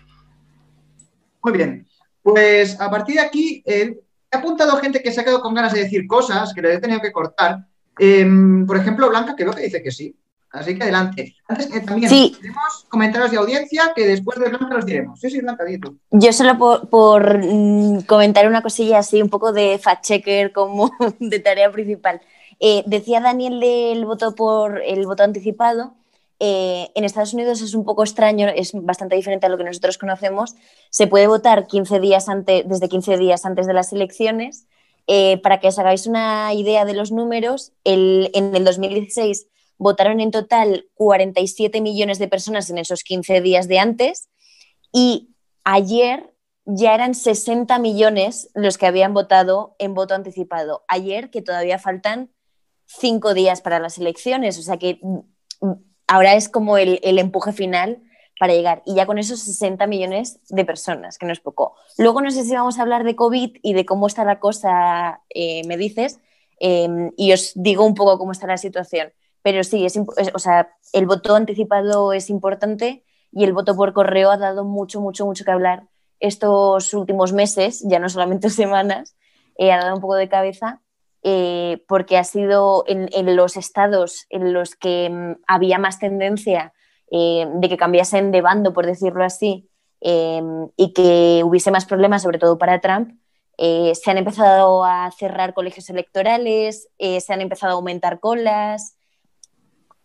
Muy 1.45 1.53
bien. 1.53 1.87
Pues 2.23 2.81
a 2.81 2.89
partir 2.89 3.15
de 3.15 3.21
aquí, 3.21 3.61
eh, 3.67 3.99
he 4.31 4.35
apuntado 4.35 4.77
gente 4.77 4.99
que 5.03 5.11
se 5.11 5.21
ha 5.21 5.23
quedado 5.23 5.41
con 5.41 5.53
ganas 5.53 5.73
de 5.73 5.81
decir 5.83 6.07
cosas 6.07 6.51
que 6.55 6.61
le 6.61 6.73
he 6.73 6.79
tenido 6.79 6.99
que 6.99 7.11
cortar. 7.11 7.67
Em, 7.99 8.65
por 8.65 8.77
ejemplo, 8.77 9.07
Blanca 9.09 9.35
creo 9.37 9.53
que 9.53 9.61
dice 9.61 9.83
que 9.83 9.91
sí. 9.91 10.15
Así 10.49 10.75
que 10.75 10.81
adelante. 10.81 11.35
Antes 11.47 11.67
que 11.67 11.81
también 11.81 12.09
tenemos 12.09 12.85
comentarios 12.89 13.29
de 13.29 13.37
audiencia 13.37 13.91
que 13.95 14.07
después 14.07 14.39
de 14.39 14.49
Blanca 14.49 14.73
los 14.73 14.87
diremos. 14.87 15.19
Sí, 15.19 15.29
sí, 15.29 15.39
Blanca, 15.39 15.63
di 15.65 15.77
tú. 15.77 15.99
Yo 16.09 16.33
solo 16.33 16.57
por, 16.89 17.45
mm, 17.45 18.01
comentar 18.07 18.47
una 18.47 18.63
cosilla 18.63 18.99
así, 18.99 19.21
un 19.21 19.29
poco 19.29 19.53
de 19.53 19.77
fact-checker 19.77 20.51
como 20.51 20.89
de 21.19 21.39
tarea 21.39 21.71
principal. 21.71 22.21
Eh, 22.59 22.83
decía 22.87 23.21
Daniel 23.21 23.59
del 23.59 24.03
voto 24.05 24.33
por 24.33 24.81
el 24.83 25.05
voto 25.05 25.21
anticipado. 25.21 25.93
Eh, 26.39 26.91
en 26.95 27.03
Estados 27.03 27.33
Unidos 27.33 27.61
es 27.61 27.73
un 27.73 27.85
poco 27.85 28.03
extraño, 28.03 28.47
es 28.47 28.71
bastante 28.73 29.15
diferente 29.15 29.45
a 29.45 29.49
lo 29.49 29.57
que 29.57 29.63
nosotros 29.63 29.97
conocemos. 29.97 30.55
Se 30.89 31.07
puede 31.07 31.27
votar 31.27 31.67
15 31.67 31.99
días 31.99 32.29
antes, 32.29 32.67
desde 32.67 32.89
15 32.89 33.17
días 33.17 33.45
antes 33.45 33.67
de 33.67 33.73
las 33.73 33.93
elecciones. 33.93 34.67
Eh, 35.07 35.37
para 35.43 35.59
que 35.59 35.67
os 35.67 35.77
hagáis 35.77 36.07
una 36.07 36.51
idea 36.53 36.83
de 36.83 36.95
los 36.95 37.11
números, 37.11 37.73
en 37.83 38.55
el 38.55 38.65
2016 38.65 39.47
votaron 39.77 40.19
en 40.19 40.31
total 40.31 40.87
47 40.95 41.81
millones 41.81 42.17
de 42.17 42.27
personas 42.27 42.69
en 42.69 42.77
esos 42.77 43.03
15 43.03 43.41
días 43.41 43.67
de 43.67 43.79
antes 43.79 44.29
y 44.91 45.35
ayer 45.63 46.33
ya 46.65 46.95
eran 46.95 47.13
60 47.13 47.77
millones 47.79 48.49
los 48.55 48.77
que 48.77 48.87
habían 48.87 49.13
votado 49.13 49.75
en 49.77 49.93
voto 49.93 50.15
anticipado. 50.15 50.83
Ayer, 50.87 51.29
que 51.29 51.41
todavía 51.41 51.77
faltan 51.77 52.31
cinco 52.85 53.33
días 53.33 53.61
para 53.61 53.79
las 53.79 53.97
elecciones, 53.97 54.57
o 54.57 54.63
sea 54.63 54.77
que 54.77 54.99
ahora 56.07 56.35
es 56.35 56.49
como 56.49 56.77
el, 56.77 56.99
empuje 57.03 57.53
final 57.53 58.01
para 58.39 58.53
llegar. 58.53 58.81
Y 58.85 58.95
ya 58.95 59.05
con 59.05 59.17
esos 59.17 59.39
60 59.39 59.87
millones 59.87 60.39
de 60.49 60.65
personas, 60.65 61.17
que 61.17 61.25
no 61.25 61.33
es 61.33 61.39
poco. 61.39 61.75
Luego 61.97 62.21
no 62.21 62.31
sé 62.31 62.43
si 62.43 62.53
vamos 62.53 62.77
a 62.77 62.81
hablar 62.81 63.03
de 63.03 63.15
COVID 63.15 63.57
y 63.61 63.73
de 63.73 63.85
cómo 63.85 64.07
está 64.07 64.25
la 64.25 64.39
cosa, 64.39 65.21
eh, 65.29 65.65
me 65.67 65.77
dices, 65.77 66.19
em, 66.59 67.11
y 67.17 67.33
os 67.33 67.51
digo 67.55 67.85
un 67.85 67.95
poco 67.95 68.17
cómo 68.17 68.31
está 68.31 68.47
la 68.47 68.57
situación. 68.57 69.13
Pero 69.41 69.63
sí, 69.63 69.85
es, 69.85 69.97
o 70.33 70.39
sea, 70.39 70.75
el 70.93 71.05
voto 71.05 71.35
anticipado 71.35 72.13
es 72.13 72.29
importante 72.29 73.03
y 73.31 73.43
el 73.43 73.53
voto 73.53 73.75
por 73.75 73.93
correo 73.93 74.31
ha 74.31 74.37
dado 74.37 74.63
mucho, 74.65 75.01
mucho, 75.01 75.25
mucho 75.25 75.45
que 75.45 75.51
hablar 75.51 75.87
estos 76.19 76.93
últimos 76.93 77.33
meses, 77.33 77.83
ya 77.85 77.99
no 77.99 78.09
solamente 78.09 78.49
semanas, 78.61 79.15
eh, 79.57 79.71
ha 79.71 79.77
dado 79.77 79.95
un 79.95 80.01
poco 80.01 80.15
de 80.15 80.29
cabeza 80.29 80.81
eh, 81.25 81.83
porque 81.87 82.17
ha 82.17 82.23
sido 82.23 82.85
en, 82.87 83.35
los 83.35 83.57
estados 83.57 84.27
en 84.29 84.53
los 84.53 84.75
que 84.75 85.09
mm, 85.09 85.41
había 85.47 85.79
más 85.79 85.99
tendencia 85.99 86.71
eh, 87.11 87.47
de 87.55 87.67
que 87.67 87.77
cambiasen 87.77 88.31
de 88.31 88.41
bando, 88.41 88.73
por 88.73 88.85
decirlo 88.85 89.23
así, 89.23 89.69
y 90.01 90.93
que 90.93 91.41
hubiese 91.43 91.71
más 91.71 91.85
problemas, 91.85 92.21
sobre 92.21 92.37
todo 92.37 92.59
para 92.59 92.79
Trump, 92.79 93.17
se 93.57 94.11
han 94.11 94.19
empezado 94.19 94.83
a 94.83 95.09
cerrar 95.09 95.55
colegios 95.55 95.89
electorales, 95.89 96.89
se 96.99 97.33
han 97.33 97.41
empezado 97.41 97.73
a 97.73 97.75
aumentar 97.77 98.19
colas, 98.19 98.97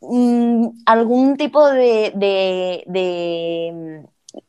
Mm, 0.01 0.83
algún 0.87 1.37
tipo 1.37 1.69
de, 1.69 2.13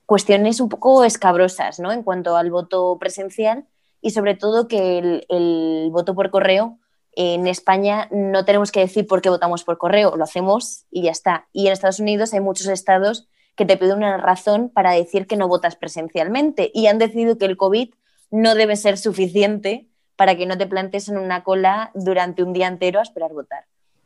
cuestiones 0.06 0.62
un 0.62 0.70
poco 0.70 1.04
escabrosas 1.04 1.80
¿no? 1.80 1.92
en 1.92 2.04
cuanto 2.04 2.38
al 2.38 2.52
voto 2.52 2.98
presencial 3.00 3.66
y 4.02 4.12
sobre 4.12 4.36
todo 4.36 4.68
que 4.68 5.24
el, 5.30 5.90
voto 5.92 6.16
por 6.16 6.32
correo 6.32 6.80
en 7.14 7.48
España 7.48 8.08
no 8.12 8.46
tenemos 8.46 8.72
que 8.72 8.80
decir 8.80 9.06
por 9.06 9.22
qué 9.22 9.30
votamos 9.30 9.64
por 9.64 9.78
correo, 9.78 10.16
lo 10.16 10.24
hacemos 10.24 10.86
y 10.90 11.04
ya 11.04 11.12
está. 11.12 11.48
Y 11.52 11.68
en 11.68 11.74
Estados 11.74 12.00
Unidos 12.00 12.34
hay 12.34 12.40
muchos 12.40 12.68
estados 12.68 13.28
que 13.56 13.66
te 13.66 13.78
piden 13.78 13.98
una 13.98 14.18
razón 14.18 14.70
para 14.70 14.94
decir 14.94 15.28
que 15.28 15.36
no 15.36 15.48
votas 15.48 15.76
presencialmente 15.76 16.72
y 16.74 16.88
han 16.88 16.98
decidido 16.98 17.38
que 17.38 17.46
el 17.46 17.58
COVID 17.58 17.94
no 18.32 18.56
debe 18.56 18.78
ser 18.78 18.98
suficiente 18.98 19.90
para 20.16 20.38
que 20.38 20.46
no 20.46 20.58
te 20.58 20.68
plantes 20.68 21.10
en 21.10 21.18
una 21.18 21.44
cola 21.44 21.92
durante 21.94 22.44
un 22.44 22.54
día 22.54 22.68
entero 22.68 23.00
a 23.00 23.04
esperar 23.04 23.34
votar. 23.34 23.66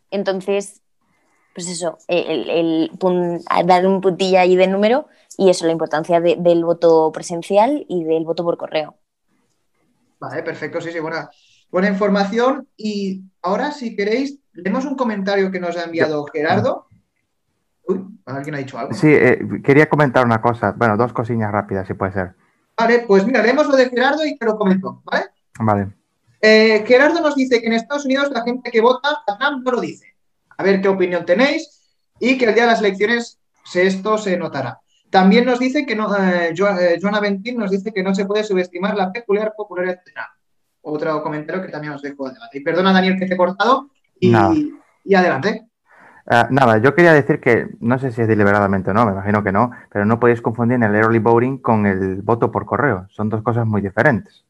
Entonces, 0.10 0.82
pues 1.54 1.70
eso, 1.70 2.00
el, 2.08 2.92
dar 3.66 3.88
un 3.88 4.02
puntilla 4.02 4.42
ahí 4.42 4.56
de 4.56 4.68
número 4.68 5.08
y 5.38 5.50
eso, 5.50 5.66
la 5.66 5.72
importancia 5.72 6.20
del 6.20 6.66
voto 6.66 7.12
presencial 7.14 7.86
y 7.88 8.04
del 8.04 8.26
voto 8.26 8.44
por 8.44 8.58
correo. 8.58 8.96
Vale, 10.30 10.44
perfecto, 10.44 10.82
sí, 10.82 10.92
sí, 10.92 11.00
buena, 11.00 11.30
buena 11.70 11.90
información. 11.90 12.68
Y 12.78 13.24
ahora, 13.42 13.72
si 13.72 13.96
queréis, 13.96 14.40
leemos 14.54 14.86
un 14.86 14.96
comentario 14.96 15.52
que 15.52 15.60
nos 15.60 15.78
ha 15.78 15.84
enviado 15.84 16.26
Gerardo. 16.32 16.88
Uy, 17.88 18.04
¿alguien 18.26 18.56
ha 18.56 18.60
dicho 18.60 18.78
algo? 18.78 18.94
Sí, 18.94 19.08
eh, 19.10 19.40
quería 19.64 19.88
comentar 19.88 20.26
una 20.26 20.42
cosa, 20.42 20.74
bueno, 20.76 20.98
dos 20.98 21.14
cosillas 21.14 21.52
rápidas, 21.52 21.88
si 21.88 21.94
puede 21.94 22.14
ser. 22.14 22.36
Vale, 22.78 23.06
pues 23.08 23.26
mira, 23.26 23.42
leemos 23.42 23.68
lo 23.68 23.76
de 23.76 23.90
Gerardo 23.90 24.26
y 24.26 24.38
te 24.38 24.46
lo 24.46 24.58
comento, 24.58 25.02
¿vale? 25.06 25.26
Vale. 25.60 25.94
Eh, 26.42 26.84
Gerardo 26.86 27.22
nos 27.22 27.36
dice 27.36 27.62
que 27.62 27.68
en 27.68 27.74
Estados 27.74 28.06
Unidos 28.06 28.32
la 28.32 28.44
gente 28.44 28.70
que 28.70 28.82
vota 28.82 29.24
a 29.28 29.38
Trump 29.38 29.64
no 29.64 29.72
lo 29.72 29.82
dice 29.82 30.16
a 30.58 30.64
ver 30.64 30.82
qué 30.82 30.88
opinión 30.88 31.26
tenéis 31.26 31.98
y 32.20 32.38
que 32.38 32.46
el 32.46 32.54
día 32.54 32.64
de 32.64 32.72
las 32.72 32.80
elecciones 32.80 33.40
esto 33.74 34.18
se 34.18 34.38
notará. 34.38 34.80
También 35.16 35.46
nos 35.46 35.60
dice 35.60 35.86
que 35.86 35.96
no, 35.96 36.14
eh, 36.14 36.50
eh, 36.50 37.00
Joana 37.02 37.22
Ventín 37.22 37.58
nos 37.58 37.72
dice 37.72 37.94
que 37.94 38.04
no 38.04 38.14
se 38.14 38.26
puede 38.26 38.44
subestimar 38.44 38.98
la 38.98 39.14
peculiar 39.14 39.54
popularidad 39.56 40.02
de 40.06 40.12
Otro 40.82 41.24
comentario 41.24 41.62
que 41.62 41.72
también 41.72 41.94
os 41.94 42.02
dejo 42.02 42.28
adelante. 42.28 42.58
Y 42.58 42.62
perdona, 42.62 42.92
Daniel, 42.92 43.18
que 43.18 43.26
te 43.26 43.36
he 43.36 43.38
cortado 43.38 43.90
y, 44.20 44.36
adelante. 45.16 45.68
Eh, 46.30 46.44
nada, 46.50 46.80
yo 46.80 46.94
quería 46.94 47.14
decir 47.14 47.40
que 47.40 47.70
no 47.80 47.98
sé 47.98 48.12
si 48.12 48.24
es 48.24 48.28
deliberadamente 48.28 48.92
o 48.92 48.94
no, 48.94 49.06
me 49.06 49.14
imagino 49.14 49.42
que 49.42 49.54
no, 49.54 49.72
pero 49.90 50.04
no 50.04 50.20
podéis 50.20 50.42
confundir 50.42 50.84
el 50.84 50.94
early 50.94 51.20
voting 51.20 51.60
con 51.60 51.86
el 51.86 52.22
voto 52.22 52.52
por 52.52 52.66
correo. 52.66 53.08
Son 53.10 53.30
dos 53.30 53.42
cosas 53.42 53.66
muy 53.66 53.82
diferentes. 53.82 54.44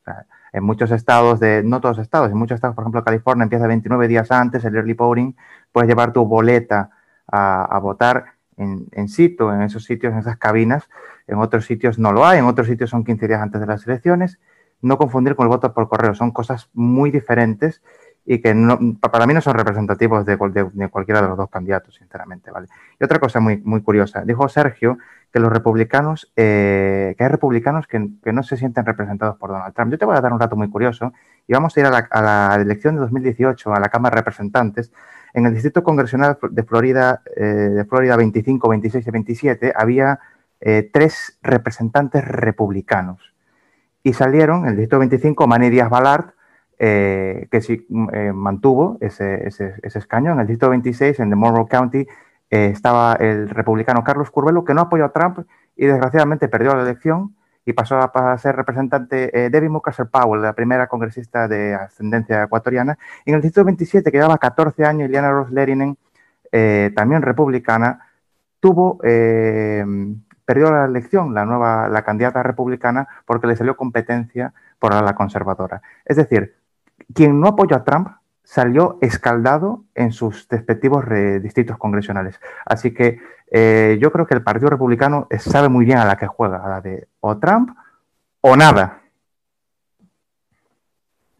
en 0.51 0.63
muchos 0.63 0.89
estados, 0.89 1.39
de, 1.39 1.61
no 1.63 1.79
todos 1.79 1.99
estados, 1.99 2.31
en 2.31 2.37
muchos 2.37 2.55
estados, 2.55 2.75
por 2.75 2.85
ejemplo, 2.85 3.03
California 3.03 3.43
empieza 3.43 3.67
29 3.67 4.07
días 4.07 4.31
antes 4.31 4.65
el 4.65 4.75
early 4.75 4.93
voting 4.93 5.35
puedes 5.71 5.87
llevar 5.87 6.11
tu 6.11 6.25
boleta 6.25 6.89
a, 7.27 7.79
votar 7.79 8.25
en, 8.57 8.87
en, 8.91 9.07
sitio, 9.07 9.53
en 9.53 9.61
esos 9.61 9.83
sitios, 9.83 10.13
en 10.13 10.19
esas 10.19 10.37
cabinas. 10.37 10.89
En 11.27 11.37
otros 11.37 11.65
sitios 11.65 11.99
no 11.99 12.11
lo 12.11 12.25
hay, 12.25 12.39
en 12.39 12.45
otros 12.45 12.67
sitios 12.67 12.89
son 12.89 13.03
15 13.03 13.27
días 13.27 13.41
antes 13.41 13.61
de 13.61 13.67
las 13.67 13.85
elecciones. 13.87 14.39
No 14.81 14.97
confundir 14.97 15.35
con 15.35 15.45
el 15.45 15.49
voto 15.49 15.73
por 15.73 15.87
correo, 15.87 16.13
son 16.13 16.31
cosas 16.31 16.69
muy 16.73 17.11
diferentes 17.11 17.81
y 18.25 18.39
que 18.39 18.55
para 18.99 19.27
mí 19.27 19.33
no 19.33 19.41
son 19.41 19.53
representativos 19.53 20.25
de, 20.25 20.37
cualquiera 20.37 21.21
de 21.21 21.27
los 21.27 21.37
dos 21.37 21.49
candidatos, 21.49 21.95
sinceramente. 21.95 22.49
¿vale? 22.49 22.67
Y 22.99 23.03
otra 23.03 23.19
cosa 23.19 23.39
muy, 23.39 23.57
muy 23.57 23.81
curiosa, 23.81 24.23
dijo 24.25 24.49
Sergio 24.49 24.97
que 25.31 25.39
los 25.39 25.51
republicanos, 25.51 26.31
eh, 26.35 27.13
que 27.17 27.23
hay 27.23 27.29
republicanos 27.29 27.87
que, 27.87 27.99
no 28.31 28.43
se 28.43 28.57
sienten 28.57 28.85
representados 28.85 29.37
por 29.37 29.51
Donald 29.51 29.73
Trump. 29.75 29.91
Yo 29.91 29.97
te 29.97 30.05
voy 30.05 30.15
a 30.15 30.21
dar 30.21 30.33
un 30.33 30.39
dato 30.39 30.55
muy 30.55 30.69
curioso 30.69 31.13
y 31.45 31.53
vamos 31.53 31.75
a 31.75 31.79
ir 31.81 31.85
a 31.85 31.89
la, 31.91 32.07
a 32.09 32.21
la 32.21 32.61
elección 32.61 32.95
de 32.95 33.01
2018, 33.01 33.73
a 33.73 33.79
la 33.79 33.89
Cámara 33.89 34.15
de 34.15 34.21
Representantes, 34.21 34.91
en 35.35 35.45
el 35.45 35.53
Distrito 35.53 35.83
Congresional 35.83 36.37
de 36.49 36.63
Florida, 36.63 37.21
eh, 37.35 37.43
de 37.43 37.85
Florida 37.85 38.15
25, 38.15 38.69
26 38.69 39.05
y 39.05 39.11
27 39.11 39.73
había 39.75 40.19
eh, 40.61 40.89
tres 40.91 41.37
representantes 41.43 42.25
republicanos. 42.25 43.33
Y 44.01 44.13
salieron, 44.13 44.61
en 44.63 44.69
el 44.69 44.77
Distrito 44.77 44.99
25, 44.99 45.45
Manny 45.45 45.69
Díaz 45.69 45.89
Balart, 45.89 46.33
eh, 46.79 47.47
que 47.51 47.61
sí 47.61 47.85
mantuvo 47.89 48.97
ese, 49.01 49.47
escaño. 49.83 50.31
En 50.31 50.39
el 50.39 50.47
Distrito 50.47 50.69
26, 50.69 51.19
en 51.19 51.37
Monroe 51.37 51.67
County, 51.67 52.07
estaba 52.49 53.15
el 53.15 53.49
republicano 53.49 54.03
Carlos 54.05 54.31
Curvelo, 54.31 54.63
que 54.63 54.73
no 54.73 54.81
apoyó 54.81 55.03
a 55.03 55.11
Trump 55.11 55.39
y 55.75 55.85
desgraciadamente 55.85 56.47
perdió 56.47 56.73
la 56.75 56.83
elección 56.83 57.34
y 57.65 57.73
pasó 57.73 57.97
a, 57.97 58.37
ser 58.37 58.55
representante 58.55 59.45
eh, 59.45 59.49
Debbie 59.49 59.69
Mukasser 59.69 60.07
Powell, 60.07 60.41
la 60.41 60.53
primera 60.53 60.87
congresista 60.87 61.47
de 61.47 61.73
ascendencia 61.73 62.43
ecuatoriana. 62.43 62.97
Y 63.25 63.31
en 63.31 63.35
el 63.35 63.41
distrito 63.41 63.65
27, 63.65 64.11
que 64.11 64.17
llevaba 64.17 64.37
14 64.37 64.85
años, 64.85 65.09
Iliana 65.09 65.31
Ross 65.31 65.51
Lerinen, 65.51 65.97
eh, 66.51 66.91
también 66.95 67.23
republicana, 67.23 68.07
tuvo, 68.59 68.99
eh, 69.03 69.83
perdió 70.45 70.71
la 70.71 70.85
elección, 70.85 71.33
la 71.33 71.45
nueva, 71.45 71.89
la 71.89 72.03
candidata 72.03 72.43
republicana, 72.43 73.07
porque 73.25 73.47
le 73.47 73.55
salió 73.55 73.75
competencia 73.75 74.53
por 74.77 74.93
la 74.93 75.15
conservadora. 75.15 75.81
Es 76.05 76.17
decir, 76.17 76.55
quien 77.13 77.39
no 77.39 77.47
apoyó 77.47 77.75
a 77.75 77.83
Trump 77.83 78.09
salió 78.43 78.99
escaldado 79.01 79.85
en 79.95 80.11
sus 80.11 80.47
respectivos 80.49 81.03
distritos 81.41 81.79
congresionales. 81.79 82.39
Así 82.63 82.93
que 82.93 83.19
eh, 83.47 83.97
yo 84.01 84.11
creo 84.11 84.25
que 84.25 84.33
el 84.33 84.43
Partido 84.43 84.69
Republicano 84.69 85.27
sabe 85.39 85.69
muy 85.69 85.85
bien 85.85 85.97
a 85.97 86.05
la 86.05 86.17
que 86.17 86.27
juega, 86.27 86.57
a 86.57 86.69
la 86.69 86.81
de 86.81 87.07
o 87.19 87.37
Trump 87.37 87.69
o 88.41 88.55
nada. 88.55 89.01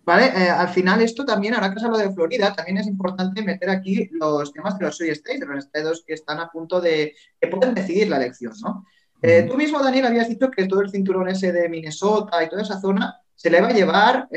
Vale, 0.03 0.25
eh, 0.27 0.49
al 0.49 0.69
final 0.69 1.01
esto 1.01 1.25
también, 1.25 1.55
ahora 1.55 1.73
que 1.73 1.79
se 1.79 1.85
habla 1.87 1.97
de 1.97 2.13
Florida, 2.13 2.53
también 2.53 2.77
es 2.77 2.85
importante 2.85 3.41
meter 3.41 3.71
aquí 3.71 4.07
los 4.13 4.53
temas 4.53 4.77
de 4.77 4.85
los 4.85 4.95
soy 4.95 5.09
states, 5.09 5.39
de 5.39 5.47
los 5.47 5.65
estados 5.65 6.03
que 6.05 6.13
están 6.13 6.39
a 6.39 6.49
punto 6.49 6.79
de, 6.79 7.15
que 7.41 7.47
pueden 7.47 7.73
decidir 7.73 8.09
la 8.09 8.17
elección, 8.17 8.53
¿no? 8.61 8.85
Eh, 9.21 9.47
tú 9.49 9.57
mismo, 9.57 9.81
Daniel, 9.81 10.05
habías 10.05 10.29
dicho 10.29 10.51
que 10.51 10.67
todo 10.67 10.81
el 10.81 10.91
cinturón 10.91 11.27
ese 11.29 11.51
de 11.51 11.67
Minnesota 11.69 12.43
y 12.43 12.49
toda 12.49 12.61
esa 12.61 12.79
zona 12.79 13.19
se 13.33 13.49
le 13.49 13.61
va 13.61 13.69
a 13.69 13.73
llevar... 13.73 14.27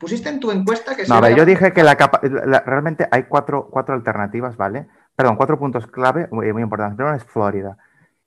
pusiste 0.00 0.28
en 0.28 0.40
tu 0.40 0.50
encuesta 0.50 0.96
que... 0.96 1.06
No, 1.06 1.28
yo 1.30 1.44
dije 1.44 1.72
que 1.72 1.84
la, 1.84 1.94
realmente 2.66 3.06
hay 3.08 3.24
cuatro, 3.24 3.68
cuatro 3.70 3.94
alternativas, 3.94 4.56
¿vale? 4.56 4.88
Perdón, 5.20 5.36
cuatro 5.36 5.58
puntos 5.58 5.86
clave 5.86 6.28
muy, 6.30 6.48
importantes. 6.48 6.96
Primero 6.96 7.14
es 7.14 7.24
Florida. 7.24 7.76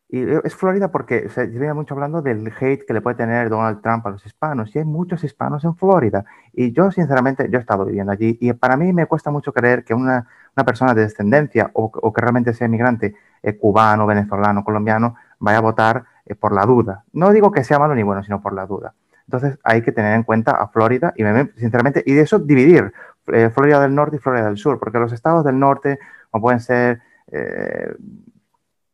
Y 0.10 0.22
es 0.44 0.56
Florida 0.56 0.92
porque 0.92 1.28
se 1.30 1.48
viene 1.48 1.74
mucho 1.74 1.96
hablando 1.96 2.22
del 2.22 2.54
hate 2.60 2.86
que 2.86 2.94
le 2.94 3.02
puede 3.02 3.16
tener 3.16 3.50
Donald 3.50 3.82
Trump 3.82 4.06
a 4.06 4.12
los 4.12 4.24
hispanos. 4.24 4.76
Y 4.76 4.78
hay 4.78 4.86
muchos 4.86 5.24
hispanos 5.24 5.64
en 5.64 5.76
Florida. 5.76 6.24
Y 6.54 6.72
yo, 6.72 6.92
sinceramente, 6.92 7.50
yo 7.50 7.58
he 7.58 7.62
estado 7.62 7.86
viviendo 7.86 8.12
allí. 8.12 8.38
Y 8.40 8.54
para 8.54 8.78
mí 8.78 8.94
me 8.94 9.08
cuesta 9.08 9.32
mucho 9.32 9.52
creer 9.52 9.84
que 9.84 9.96
una, 9.96 10.28
una 10.56 10.66
persona 10.68 10.94
de 10.94 11.02
descendencia 11.02 11.72
o, 11.74 12.14
que 12.14 12.22
realmente 12.22 12.54
sea 12.54 12.68
inmigrante, 12.68 13.16
eh, 13.42 13.58
cubano, 13.58 14.06
venezolano, 14.06 14.64
colombiano, 14.64 15.16
vaya 15.40 15.58
a 15.58 15.62
votar 15.62 16.04
eh, 16.28 16.36
por 16.36 16.54
la 16.54 16.68
duda. 16.68 17.06
No 17.12 17.32
digo 17.32 17.52
que 17.52 17.64
sea 17.64 17.80
malo 17.80 17.96
ni 17.96 18.04
bueno, 18.04 18.22
sino 18.22 18.40
por 18.40 18.54
la 18.54 18.68
duda. 18.68 18.94
Entonces 19.26 19.58
hay 19.64 19.82
que 19.82 19.92
tener 19.92 20.14
en 20.14 20.22
cuenta 20.22 20.52
a 20.52 20.68
Florida 20.68 21.12
y 21.16 21.24
sinceramente, 21.58 22.04
y 22.06 22.14
de 22.14 22.22
eso 22.22 22.38
dividir 22.38 22.94
eh, 23.28 23.50
Florida 23.50 23.80
del 23.80 23.96
Norte 23.96 24.18
y 24.18 24.20
Florida 24.20 24.46
del 24.46 24.58
Sur, 24.58 24.80
porque 24.80 25.00
los 25.00 25.14
estados 25.14 25.44
del 25.46 25.58
norte, 25.58 25.98
como 26.34 26.42
pueden 26.42 26.60
ser 26.60 27.00
eh, 27.32 27.94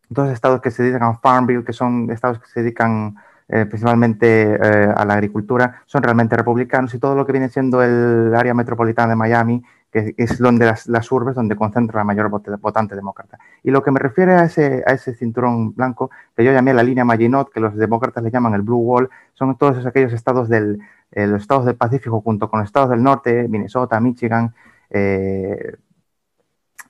dos 0.10 0.30
estados 0.30 0.60
que 0.60 0.72
se 0.72 0.84
dedican 0.84 1.04
a 1.04 1.14
Farmville, 1.16 1.64
que 1.64 1.72
son 1.72 2.12
estados 2.12 2.40
que 2.40 2.48
se 2.48 2.62
dedican 2.62 3.16
eh, 3.48 3.66
principalmente 3.66 4.60
a 4.62 5.06
la 5.06 5.14
agricultura, 5.14 5.82
son 5.86 6.04
realmente 6.04 6.36
republicanos 6.36 6.94
y 6.94 7.00
todo 7.00 7.16
lo 7.16 7.26
que 7.26 7.32
viene 7.32 7.48
siendo 7.48 7.82
el 7.82 8.36
área 8.36 8.54
metropolitana 8.54 9.12
de 9.12 9.16
Miami 9.16 9.64
que 9.92 10.14
es 10.18 10.38
donde 10.38 10.66
las, 10.66 11.12
urbes 11.12 11.36
donde 11.36 11.56
concentra 11.56 12.02
la 12.02 12.04
mayor 12.04 12.30
votante 12.30 12.96
demócrata. 12.96 13.40
Y 13.64 13.72
lo 13.72 13.82
que 13.82 13.92
me 13.92 14.00
refiere 14.00 14.34
a 14.34 14.44
ese, 14.44 14.84
a 14.86 14.92
ese 14.92 15.16
cinturón 15.16 15.74
blanco, 15.74 16.12
que 16.36 16.44
yo 16.44 16.52
llamé 16.52 16.74
la 16.74 16.84
línea 16.84 17.04
Maginot, 17.04 17.52
que 17.52 17.60
los 17.60 17.76
demócratas 17.76 18.24
le 18.24 18.30
llaman 18.30 18.54
el 18.54 18.62
Blue 18.62 18.78
Wall, 18.78 19.10
son 19.34 19.58
todos 19.58 19.84
aquellos 19.88 20.14
estados 20.14 20.48
del, 20.48 20.80
eh, 21.12 21.26
los 21.26 21.42
estados 21.42 21.66
del 21.66 21.76
Pacífico 21.76 22.22
junto 22.22 22.50
con 22.50 22.60
los 22.60 22.68
estados 22.68 22.92
del 22.92 23.02
norte, 23.02 23.48
Minnesota, 23.48 24.00
Michigan, 24.00 24.54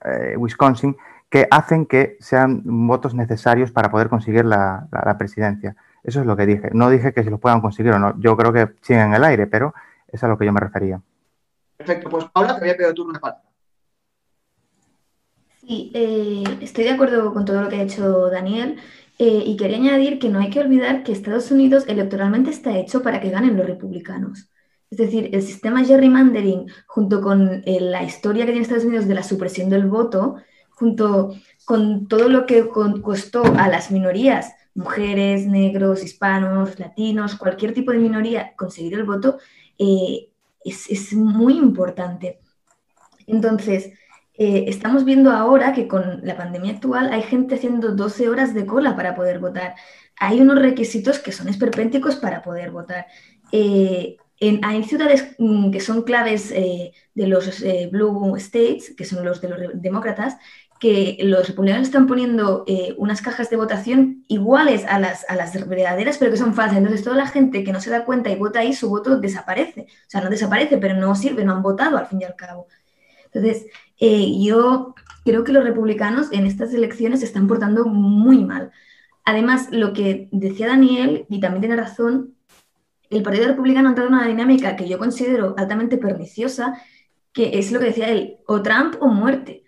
eh, 0.06 0.36
Wisconsin, 0.38 0.96
que 1.30 1.48
hacen 1.52 1.86
que 1.86 2.18
sean 2.20 2.62
votos 2.88 3.14
necesarios 3.14 3.72
para 3.72 3.92
poder 3.92 4.10
conseguir 4.10 4.46
la, 4.46 4.88
la, 4.92 5.18
presidencia. 5.18 5.76
Eso 6.04 6.22
es 6.22 6.26
lo 6.26 6.36
que 6.36 6.46
dije. 6.46 6.70
No 6.74 6.90
dije 6.90 7.14
que 7.14 7.24
si 7.24 7.30
lo 7.30 7.38
puedan 7.38 7.62
conseguir 7.62 7.92
o 7.94 8.00
no. 8.00 8.20
Yo 8.20 8.36
creo 8.36 8.52
que 8.52 8.70
siguen 8.82 9.08
en 9.08 9.14
el 9.14 9.24
aire, 9.24 9.48
pero 9.48 9.74
es 10.08 10.24
a 10.24 10.28
lo 10.28 10.38
que 10.38 10.46
yo 10.46 10.54
me 10.54 10.60
refería. 10.60 11.02
Perfecto, 11.78 12.10
pues 12.10 12.26
Paula, 12.26 12.56
te 12.56 12.62
había 12.62 12.76
pedido 12.76 12.94
turno 12.94 13.14
de 13.14 13.20
palabra. 13.20 13.44
Sí, 15.60 15.92
eh, 15.94 16.44
estoy 16.62 16.86
de 16.86 16.92
acuerdo 16.92 17.32
con 17.34 17.46
todo 17.46 17.62
lo 17.62 17.70
que 17.70 17.76
ha 17.76 17.84
hecho 17.84 18.30
Daniel 18.30 18.80
eh, 19.20 19.44
y 19.46 19.56
quería 19.56 19.78
añadir 19.78 20.18
que 20.18 20.30
no 20.30 20.40
hay 20.40 20.50
que 20.50 20.62
olvidar 20.62 21.04
que 21.04 21.12
Estados 21.12 21.52
Unidos 21.52 21.86
electoralmente 21.88 22.50
está 22.50 22.76
hecho 22.78 23.04
para 23.04 23.22
que 23.22 23.30
ganen 23.30 23.56
los 23.56 23.68
republicanos. 23.68 24.50
Es 24.92 24.98
decir, 24.98 25.30
el 25.34 25.42
sistema 25.44 25.86
gerrymandering, 25.86 26.68
junto 26.88 27.22
con 27.22 27.62
eh, 27.66 27.80
la 27.80 28.04
historia 28.04 28.46
que 28.46 28.52
tiene 28.52 28.64
Estados 28.64 28.86
Unidos 28.86 29.08
de 29.08 29.14
la 29.14 29.24
supresión 29.24 29.70
del 29.70 29.88
voto, 29.88 30.38
junto 30.72 31.36
con 31.66 32.08
todo 32.08 32.30
lo 32.30 32.46
que 32.46 32.68
costó 32.68 33.44
a 33.44 33.68
las 33.68 33.92
minorías, 33.92 34.54
mujeres, 34.74 35.46
negros, 35.46 36.04
hispanos, 36.04 36.80
latinos, 36.80 37.36
cualquier 37.36 37.74
tipo 37.74 37.92
de 37.92 38.00
minoría, 38.00 38.56
conseguir 38.56 38.94
el 38.96 39.04
voto, 39.04 39.38
es, 39.78 41.14
muy 41.14 41.58
importante. 41.58 42.40
Entonces, 43.28 43.92
eh, 44.34 44.66
estamos 44.68 45.06
viendo 45.06 45.32
ahora 45.32 45.74
que 45.74 45.88
con 45.88 46.22
la 46.24 46.38
pandemia 46.38 46.74
actual 46.74 47.12
hay 47.12 47.24
gente 47.24 47.56
haciendo 47.56 47.94
12 47.94 48.30
horas 48.30 48.54
de 48.54 48.66
cola 48.66 48.96
para 48.96 49.16
poder 49.16 49.40
votar. 49.40 49.76
Hay 50.18 50.42
unos 50.42 50.60
requisitos 50.60 51.20
que 51.20 51.32
son 51.32 51.50
esperpénticos 51.50 52.16
para 52.16 52.42
poder 52.42 52.72
votar. 52.72 53.06
Eh, 53.52 54.18
hay 54.64 54.84
ciudades 54.84 55.36
mm, 55.38 55.72
que 55.72 55.80
son 55.80 56.04
claves 56.04 56.52
eh, 56.52 56.94
de 57.14 57.28
los 57.28 57.64
Blue 57.92 58.36
States, 58.38 58.94
que 58.96 59.06
son 59.06 59.26
los 59.26 59.42
de 59.42 59.50
los 59.50 59.60
demócratas, 59.74 60.38
que 60.80 61.18
los 61.22 61.46
republicanos 61.48 61.88
están 61.88 62.08
poniendo 62.08 62.64
eh, 62.66 62.96
unas 62.98 63.22
cajas 63.22 63.50
de 63.50 63.58
votación 63.58 64.24
iguales 64.30 64.86
a 64.86 64.98
las, 64.98 65.30
a 65.30 65.36
las 65.36 65.68
verdaderas, 65.68 66.18
pero 66.18 66.32
que 66.32 66.38
son 66.38 66.54
falsas. 66.54 66.78
Entonces, 66.78 67.04
toda 67.04 67.18
la 67.18 67.28
gente 67.28 67.66
que 67.66 67.74
no 67.74 67.82
se 67.82 67.90
da 67.90 68.06
cuenta 68.06 68.30
y 68.30 68.38
vota 68.38 68.60
ahí, 68.60 68.74
su 68.74 68.90
voto 68.90 69.20
desaparece. 69.20 69.82
O 69.82 70.10
sea, 70.10 70.22
no 70.22 70.30
desaparece, 70.30 70.78
pero 70.78 70.96
no 70.96 71.14
sirve, 71.16 71.44
no 71.44 71.54
han 71.54 71.62
votado 71.62 71.98
al 71.98 72.08
fin 72.08 72.22
y 72.22 72.24
al 72.24 72.36
cabo. 72.36 72.68
Entonces, 73.26 73.66
eh, 74.00 74.42
yo 74.42 74.96
creo 75.26 75.44
que 75.44 75.52
los 75.52 75.66
republicanos 75.66 76.32
en 76.32 76.46
estas 76.46 76.74
elecciones 76.74 77.20
se 77.20 77.26
están 77.26 77.48
portando 77.48 77.86
muy 77.86 78.46
mal. 78.46 78.72
Además, 79.26 79.68
lo 79.72 79.92
que 79.92 80.30
decía 80.32 80.68
Daniel, 80.68 81.26
y 81.30 81.42
también 81.42 81.62
tiene 81.62 81.76
razón, 81.76 82.36
el 83.10 83.24
Partido 83.24 83.48
Republicano 83.48 83.88
ha 83.88 83.92
entrado 83.92 84.10
en 84.10 84.16
una 84.16 84.28
dinámica 84.28 84.76
que 84.76 84.88
yo 84.88 84.98
considero 84.98 85.56
altamente 85.58 85.98
perniciosa, 85.98 86.80
que 87.34 87.58
es 87.58 87.72
lo 87.72 87.80
que 87.80 87.88
decía 87.88 88.10
él, 88.10 88.38
o 88.48 88.62
Trump 88.62 88.96
o 89.00 89.08
muerte. 89.08 89.64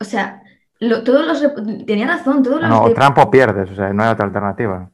O 0.00 0.04
sea, 0.04 0.42
todos 0.78 1.26
los... 1.26 1.86
Tenía 1.86 2.06
razón, 2.06 2.42
todos 2.42 2.60
los... 2.60 2.70
No, 2.70 2.90
Trump 2.92 3.18
o 3.18 3.30
pierdes, 3.30 3.70
o 3.70 3.74
sea, 3.74 3.92
no 3.92 4.02
hay 4.02 4.10
otra 4.10 4.26
alternativa. 4.26 4.90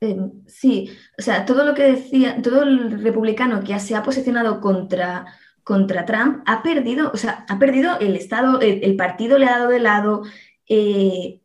Eh, 0.00 0.18
sí, 0.46 0.90
o 1.16 1.22
sea, 1.22 1.44
todo 1.44 1.64
lo 1.64 1.74
que 1.74 1.84
decía, 1.84 2.42
todo 2.42 2.62
el 2.62 3.02
republicano 3.02 3.62
que 3.62 3.78
se 3.78 3.94
ha 3.94 4.02
posicionado 4.02 4.60
contra, 4.60 5.26
contra 5.62 6.04
Trump 6.04 6.42
ha 6.44 6.62
perdido, 6.62 7.10
o 7.12 7.16
sea, 7.16 7.44
ha 7.48 7.58
perdido 7.58 7.98
el 8.00 8.16
Estado, 8.16 8.60
el, 8.60 8.96
partido 8.96 9.38
le 9.38 9.46
ha 9.46 9.58
dado 9.58 9.70
de 9.70 9.78
lado, 9.78 10.22
eh, 10.68 11.41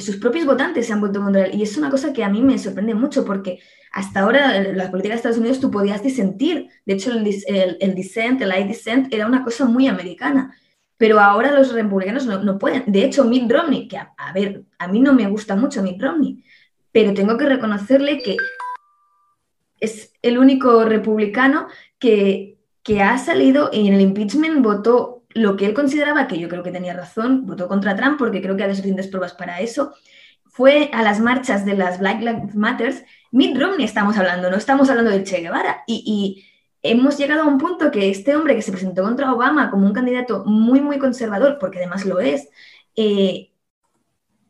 sus 0.00 0.16
propios 0.16 0.44
votantes 0.44 0.86
se 0.86 0.92
han 0.92 1.00
vuelto 1.00 1.22
contra 1.22 1.46
él. 1.46 1.54
Y 1.58 1.62
es 1.62 1.76
una 1.76 1.90
cosa 1.90 2.12
que 2.12 2.22
a 2.22 2.28
mí 2.28 2.42
me 2.42 2.58
sorprende 2.58 2.94
mucho 2.94 3.24
porque 3.24 3.60
hasta 3.92 4.20
ahora 4.20 4.56
en 4.56 4.76
la 4.76 4.90
política 4.90 5.14
de 5.14 5.16
Estados 5.16 5.38
Unidos 5.38 5.60
tú 5.60 5.70
podías 5.70 6.02
disentir. 6.02 6.68
De 6.84 6.94
hecho, 6.94 7.12
el, 7.12 7.26
el, 7.46 7.76
el 7.80 7.94
dissent, 7.94 8.40
el 8.42 8.52
I 8.52 8.64
dissent 8.64 9.12
era 9.12 9.26
una 9.26 9.42
cosa 9.44 9.64
muy 9.64 9.86
americana. 9.86 10.54
Pero 10.96 11.18
ahora 11.20 11.52
los 11.52 11.72
republicanos 11.72 12.26
no, 12.26 12.58
pueden. 12.58 12.84
De 12.86 13.04
hecho, 13.04 13.24
Mitt 13.24 13.50
Romney, 13.50 13.88
que 13.88 13.96
a, 13.98 14.32
ver, 14.32 14.64
a 14.78 14.88
mí 14.88 15.00
no 15.00 15.12
me 15.12 15.28
gusta 15.28 15.56
mucho 15.56 15.82
Mitt 15.82 16.00
Romney, 16.00 16.44
pero 16.92 17.12
tengo 17.14 17.36
que 17.36 17.46
reconocerle 17.46 18.22
que 18.22 18.36
es 19.80 20.12
el 20.22 20.38
único 20.38 20.84
republicano 20.84 21.66
que, 21.98 22.58
que 22.82 23.02
ha 23.02 23.18
salido 23.18 23.70
y 23.72 23.88
en 23.88 23.94
el 23.94 24.00
impeachment 24.02 24.62
votó 24.62 25.13
lo 25.34 25.56
que 25.56 25.66
él 25.66 25.74
consideraba, 25.74 26.26
que 26.26 26.38
yo 26.38 26.48
creo 26.48 26.62
que 26.62 26.70
tenía 26.70 26.94
razón, 26.94 27.46
votó 27.46 27.68
contra 27.68 27.96
Trump 27.96 28.18
porque 28.18 28.40
creo 28.40 28.56
que 28.56 28.62
había 28.62 28.74
suficientes 28.74 29.08
pruebas 29.08 29.34
para 29.34 29.60
eso, 29.60 29.94
fue 30.46 30.90
a 30.92 31.02
las 31.02 31.20
marchas 31.20 31.64
de 31.66 31.74
las 31.74 31.98
Black 31.98 32.20
Lives 32.20 32.54
Matters. 32.54 33.04
Mitt 33.32 33.58
Romney 33.60 33.84
estamos 33.84 34.16
hablando, 34.16 34.50
no 34.50 34.56
estamos 34.56 34.88
hablando 34.88 35.10
del 35.10 35.24
Che 35.24 35.40
Guevara. 35.40 35.82
y 35.86 36.44
hemos 36.84 37.16
llegado 37.16 37.42
a 37.42 37.46
un 37.46 37.58
punto 37.58 37.90
que 37.90 38.10
este 38.10 38.36
hombre 38.36 38.54
que 38.54 38.62
se 38.62 38.70
presentó 38.70 39.02
contra 39.02 39.32
Obama 39.32 39.70
como 39.70 39.86
un 39.86 39.94
candidato 39.94 40.44
muy, 40.44 40.80
muy 40.80 40.98
conservador, 40.98 41.56
porque 41.58 41.78
además 41.78 42.04
lo 42.04 42.20
es, 42.20 42.48
eh, 42.94 43.50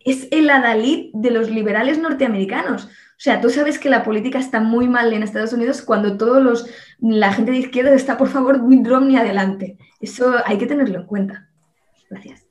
es 0.00 0.28
el 0.32 0.50
adalid 0.50 1.10
de 1.14 1.30
los 1.30 1.48
liberales 1.48 1.98
norteamericanos. 1.98 2.86
O 2.86 3.20
sea, 3.24 3.40
tú 3.40 3.48
sabes 3.48 3.78
que 3.78 3.88
la 3.88 4.02
política 4.02 4.40
está 4.40 4.60
muy 4.60 4.88
mal 4.88 5.12
en 5.12 5.22
Estados 5.22 5.52
Unidos 5.52 5.80
cuando 5.80 6.18
todos 6.18 6.42
los, 6.42 6.66
la 6.98 7.32
gente 7.32 7.52
de 7.52 7.58
izquierda 7.58 7.94
está, 7.94 8.18
por 8.18 8.28
favor, 8.28 8.60
Mitt 8.60 8.86
Romney 8.86 9.16
adelante. 9.16 9.78
Eso 10.04 10.34
hay 10.44 10.58
que 10.58 10.66
tenerlo 10.66 11.00
en 11.00 11.06
cuenta. 11.06 11.48
Gracias. 12.10 12.46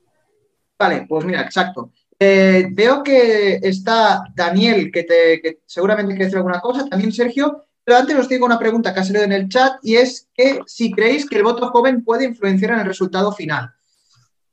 Vale, 0.76 1.06
pues 1.08 1.24
mira, 1.24 1.42
exacto. 1.42 1.92
Eh, 2.18 2.66
veo 2.72 3.00
que 3.04 3.60
está 3.62 4.24
Daniel, 4.34 4.90
que, 4.90 5.04
te, 5.04 5.40
que 5.40 5.60
seguramente 5.64 6.14
quiere 6.14 6.24
decir 6.24 6.38
alguna 6.38 6.60
cosa, 6.60 6.88
también 6.88 7.12
Sergio, 7.12 7.64
pero 7.84 7.98
antes 7.98 8.16
os 8.16 8.28
digo 8.28 8.44
una 8.44 8.58
pregunta 8.58 8.92
que 8.92 8.98
ha 8.98 9.04
salido 9.04 9.24
en 9.24 9.30
el 9.30 9.48
chat 9.48 9.74
y 9.82 9.94
es 9.94 10.28
que 10.34 10.62
si 10.66 10.90
creéis 10.90 11.28
que 11.28 11.36
el 11.36 11.44
voto 11.44 11.68
joven 11.68 12.02
puede 12.02 12.24
influenciar 12.24 12.72
en 12.72 12.80
el 12.80 12.86
resultado 12.86 13.30
final. 13.30 13.72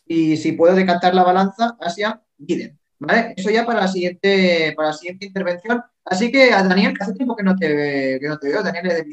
Y 0.06 0.38
si 0.38 0.52
puedo 0.52 0.76
decantar 0.76 1.16
la 1.16 1.24
balanza 1.24 1.76
hacia 1.82 2.22
Biden. 2.38 2.78
¿Vale? 3.00 3.34
Eso 3.36 3.50
ya 3.50 3.66
para 3.66 3.82
la 3.82 3.88
siguiente, 3.88 4.74
para 4.76 4.90
la 4.90 4.94
siguiente 4.94 5.26
intervención. 5.26 5.82
Así 6.06 6.32
que 6.32 6.54
a 6.54 6.62
Daniel, 6.62 6.96
que 6.96 7.04
hace 7.04 7.14
tiempo 7.14 7.36
que 7.36 7.44
no 7.44 7.56
te, 7.56 8.20
veo, 8.20 8.64
Daniel 8.64 8.90
de 8.90 9.04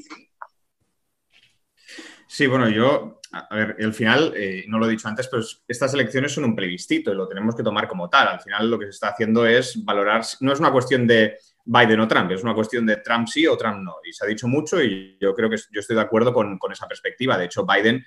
Sí, 2.30 2.46
bueno, 2.46 2.68
yo, 2.68 3.20
a 3.32 3.54
ver, 3.56 3.76
al 3.80 3.94
final, 3.94 4.34
eh, 4.36 4.66
no 4.68 4.78
lo 4.78 4.86
he 4.86 4.90
dicho 4.90 5.08
antes, 5.08 5.28
pero 5.28 5.42
estas 5.66 5.94
elecciones 5.94 6.30
son 6.30 6.44
un 6.44 6.54
plebiscito 6.54 7.10
y 7.10 7.14
lo 7.14 7.26
tenemos 7.26 7.56
que 7.56 7.62
tomar 7.62 7.88
como 7.88 8.10
tal. 8.10 8.28
Al 8.28 8.40
final 8.40 8.70
lo 8.70 8.78
que 8.78 8.84
se 8.84 8.90
está 8.90 9.08
haciendo 9.08 9.46
es 9.46 9.82
valorar, 9.82 10.22
no 10.40 10.52
es 10.52 10.60
una 10.60 10.70
cuestión 10.70 11.06
de 11.06 11.38
Biden 11.64 12.00
o 12.00 12.06
Trump, 12.06 12.30
es 12.30 12.42
una 12.42 12.52
cuestión 12.52 12.84
de 12.84 12.96
Trump 12.96 13.28
sí 13.28 13.46
o 13.46 13.56
Trump 13.56 13.78
no. 13.82 13.96
Y 14.04 14.12
se 14.12 14.26
ha 14.26 14.28
dicho 14.28 14.46
mucho 14.46 14.82
y 14.82 15.16
yo 15.18 15.34
creo 15.34 15.48
que 15.48 15.56
yo 15.56 15.80
estoy 15.80 15.96
de 15.96 16.02
acuerdo 16.02 16.34
con, 16.34 16.58
esa 16.70 16.86
perspectiva. 16.86 17.38
De 17.38 17.46
hecho, 17.46 17.64
Biden, 17.64 18.04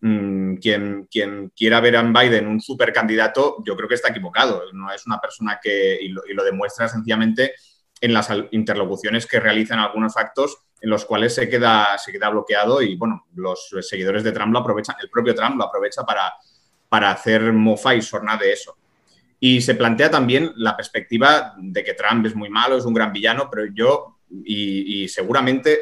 mm, 0.00 0.54
quien, 0.56 1.06
quien, 1.08 1.52
quiera 1.54 1.80
ver 1.80 1.96
a 1.96 2.02
Biden 2.02 2.48
un 2.48 2.60
supercandidato, 2.60 3.62
yo 3.64 3.76
creo 3.76 3.88
que 3.88 3.94
está 3.94 4.08
equivocado. 4.08 4.64
No 4.72 4.92
es 4.92 5.06
una 5.06 5.20
persona 5.20 5.60
que, 5.62 5.96
y 6.00 6.08
lo, 6.08 6.44
demuestra 6.44 6.88
sencillamente 6.88 7.52
en 8.00 8.12
las 8.14 8.28
interlocuciones 8.50 9.26
que 9.26 9.38
realizan 9.38 9.78
algunos 9.78 10.16
actos 10.16 10.58
en 10.80 10.90
los 10.90 11.04
cuales 11.04 11.34
se 11.34 11.48
queda, 11.48 11.98
se 11.98 12.12
queda 12.12 12.30
bloqueado 12.30 12.80
y, 12.80 12.96
bueno, 12.96 13.26
los 13.34 13.70
seguidores 13.80 14.24
de 14.24 14.32
Trump 14.32 14.52
lo 14.52 14.60
aprovechan, 14.60 14.96
el 15.02 15.10
propio 15.10 15.34
Trump 15.34 15.56
lo 15.56 15.64
aprovecha 15.64 16.04
para, 16.04 16.32
para 16.88 17.10
hacer 17.10 17.52
mofa 17.52 17.94
y 17.94 18.02
sorna 18.02 18.36
de 18.36 18.52
eso. 18.52 18.76
Y 19.42 19.62
se 19.62 19.74
plantea 19.74 20.10
también 20.10 20.52
la 20.56 20.76
perspectiva 20.76 21.54
de 21.56 21.82
que 21.82 21.94
Trump 21.94 22.26
es 22.26 22.34
muy 22.34 22.50
malo, 22.50 22.76
es 22.76 22.84
un 22.84 22.92
gran 22.92 23.10
villano, 23.10 23.48
pero 23.50 23.64
yo, 23.72 24.18
y, 24.44 25.08
seguramente, 25.08 25.80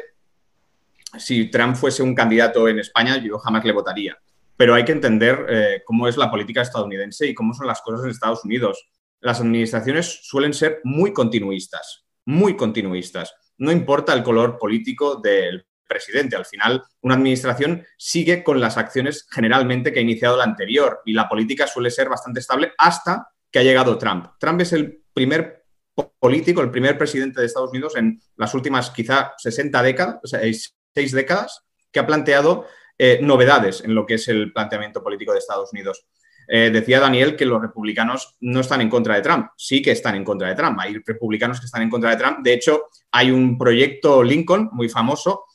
si 1.17 1.51
Trump 1.51 1.75
fuese 1.75 2.01
un 2.01 2.15
candidato 2.15 2.69
en 2.69 2.79
España, 2.79 3.17
yo 3.17 3.37
jamás 3.37 3.65
le 3.65 3.73
votaría. 3.73 4.17
Pero 4.55 4.75
hay 4.75 4.85
que 4.85 4.93
entender 4.93 5.45
eh, 5.49 5.81
cómo 5.85 6.07
es 6.07 6.15
la 6.15 6.31
política 6.31 6.61
estadounidense 6.61 7.27
y 7.27 7.33
cómo 7.33 7.53
son 7.53 7.67
las 7.67 7.81
cosas 7.81 8.05
en 8.05 8.11
Estados 8.11 8.45
Unidos. 8.45 8.87
las 9.21 9.41
administraciones 9.41 10.21
suelen 10.23 10.53
ser 10.53 10.79
muy 10.85 11.11
continuistas, 11.11 12.05
muy 12.23 12.55
continuistas. 12.55 13.33
No 13.59 13.71
importa 13.71 14.13
el 14.13 14.23
color 14.23 14.57
político 14.57 15.15
del 15.15 15.65
presidente. 15.87 16.35
Al 16.35 16.45
final, 16.45 16.83
una 17.01 17.15
administración 17.15 17.85
sigue 17.97 18.43
con 18.43 18.61
las 18.61 18.77
acciones 18.77 19.27
generalmente 19.29 19.91
que 19.91 19.99
ha 19.99 20.03
iniciado 20.03 20.37
la 20.37 20.43
anterior 20.45 21.01
y 21.05 21.13
la 21.13 21.27
política 21.27 21.67
suele 21.67 21.91
ser 21.91 22.07
bastante 22.07 22.39
estable 22.39 22.73
hasta 22.77 23.29
que 23.51 23.59
ha 23.59 23.63
llegado 23.63 23.97
Trump. 23.97 24.27
Trump 24.39 24.61
es 24.61 24.71
el 24.73 25.03
primer 25.13 25.65
político, 26.19 26.61
el 26.61 26.71
primer 26.71 26.97
presidente 26.97 27.41
de 27.41 27.47
Estados 27.47 27.71
Unidos 27.71 27.97
en 27.97 28.21
las 28.37 28.53
últimas 28.53 28.91
quizá 28.91 29.33
60 29.37 29.81
décadas, 29.83 30.19
seis 30.23 31.11
décadas, 31.11 31.65
que 31.91 31.99
ha 31.99 32.07
planteado 32.07 32.67
eh, 32.97 33.19
novedades 33.21 33.81
en 33.83 33.95
lo 33.95 34.05
que 34.05 34.15
es 34.15 34.27
el 34.27 34.53
planteamiento 34.53 35.03
político 35.03 35.33
de 35.33 35.39
Estados 35.39 35.71
Unidos. 35.73 36.05
Eh, 36.51 36.71
decía 36.73 36.99
Daniel 36.99 37.35
que 37.35 37.45
los 37.45 37.61
republicanos 37.61 38.35
no 38.39 38.61
están 38.61 38.81
en 38.81 38.89
contra 38.89 39.13
de 39.13 39.21
Trump. 39.21 39.49
Sí 39.55 39.83
que 39.83 39.91
están 39.91 40.15
en 40.15 40.23
contra 40.23 40.47
de 40.47 40.55
Trump. 40.55 40.79
Hay 40.79 40.97
republicanos 41.05 41.59
que 41.59 41.67
están 41.67 41.83
en 41.83 41.91
contra 41.91 42.09
de 42.09 42.17
Trump. 42.17 42.39
De 42.41 42.53
hecho, 42.53 42.87
hay 43.11 43.29
un 43.29 43.55
proyecto 43.55 44.23
Lincoln 44.23 44.69
muy 44.71 44.89
famoso 44.89 45.45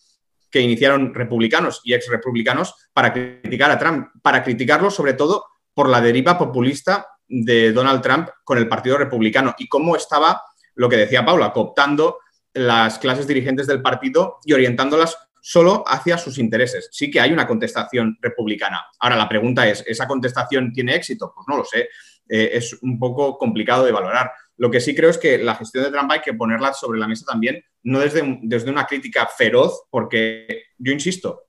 que 0.48 0.60
iniciaron 0.60 1.12
republicanos 1.12 1.80
y 1.82 1.94
ex 1.94 2.08
republicanos 2.08 2.74
para 2.92 3.12
criticar 3.12 3.72
a 3.72 3.78
Trump, 3.78 4.06
para 4.22 4.44
criticarlo 4.44 4.88
sobre 4.88 5.14
todo 5.14 5.46
por 5.74 5.88
la 5.88 6.00
deriva 6.00 6.38
populista 6.38 7.08
de 7.26 7.72
Donald 7.72 8.00
Trump 8.00 8.28
con 8.44 8.58
el 8.58 8.68
Partido 8.68 8.96
Republicano 8.96 9.56
y 9.58 9.66
cómo 9.66 9.96
estaba, 9.96 10.42
lo 10.76 10.88
que 10.88 10.96
decía 10.96 11.24
Paula, 11.24 11.52
cooptando 11.52 12.18
las 12.52 13.00
clases 13.00 13.26
dirigentes 13.26 13.66
del 13.66 13.82
partido 13.82 14.38
y 14.44 14.52
orientándolas 14.52 15.16
solo 15.46 15.84
hacia 15.86 16.16
sus 16.16 16.38
intereses. 16.38 16.88
Sí 16.90 17.10
que 17.10 17.20
hay 17.20 17.30
una 17.30 17.46
contestación 17.46 18.16
republicana. 18.22 18.86
Ahora, 18.98 19.14
la 19.16 19.28
pregunta 19.28 19.68
es, 19.68 19.84
¿esa 19.86 20.08
contestación 20.08 20.72
tiene 20.72 20.94
éxito? 20.94 21.32
Pues 21.34 21.46
no 21.46 21.58
lo 21.58 21.64
sé. 21.66 21.90
Eh, 22.26 22.52
es 22.54 22.78
un 22.80 22.98
poco 22.98 23.36
complicado 23.36 23.84
de 23.84 23.92
valorar. 23.92 24.32
Lo 24.56 24.70
que 24.70 24.80
sí 24.80 24.94
creo 24.94 25.10
es 25.10 25.18
que 25.18 25.36
la 25.36 25.54
gestión 25.54 25.84
de 25.84 25.90
Trump 25.90 26.10
hay 26.10 26.20
que 26.20 26.32
ponerla 26.32 26.72
sobre 26.72 26.98
la 26.98 27.06
mesa 27.06 27.26
también, 27.26 27.62
no 27.82 28.00
desde, 28.00 28.38
desde 28.40 28.70
una 28.70 28.86
crítica 28.86 29.26
feroz, 29.26 29.82
porque 29.90 30.68
yo 30.78 30.92
insisto, 30.92 31.42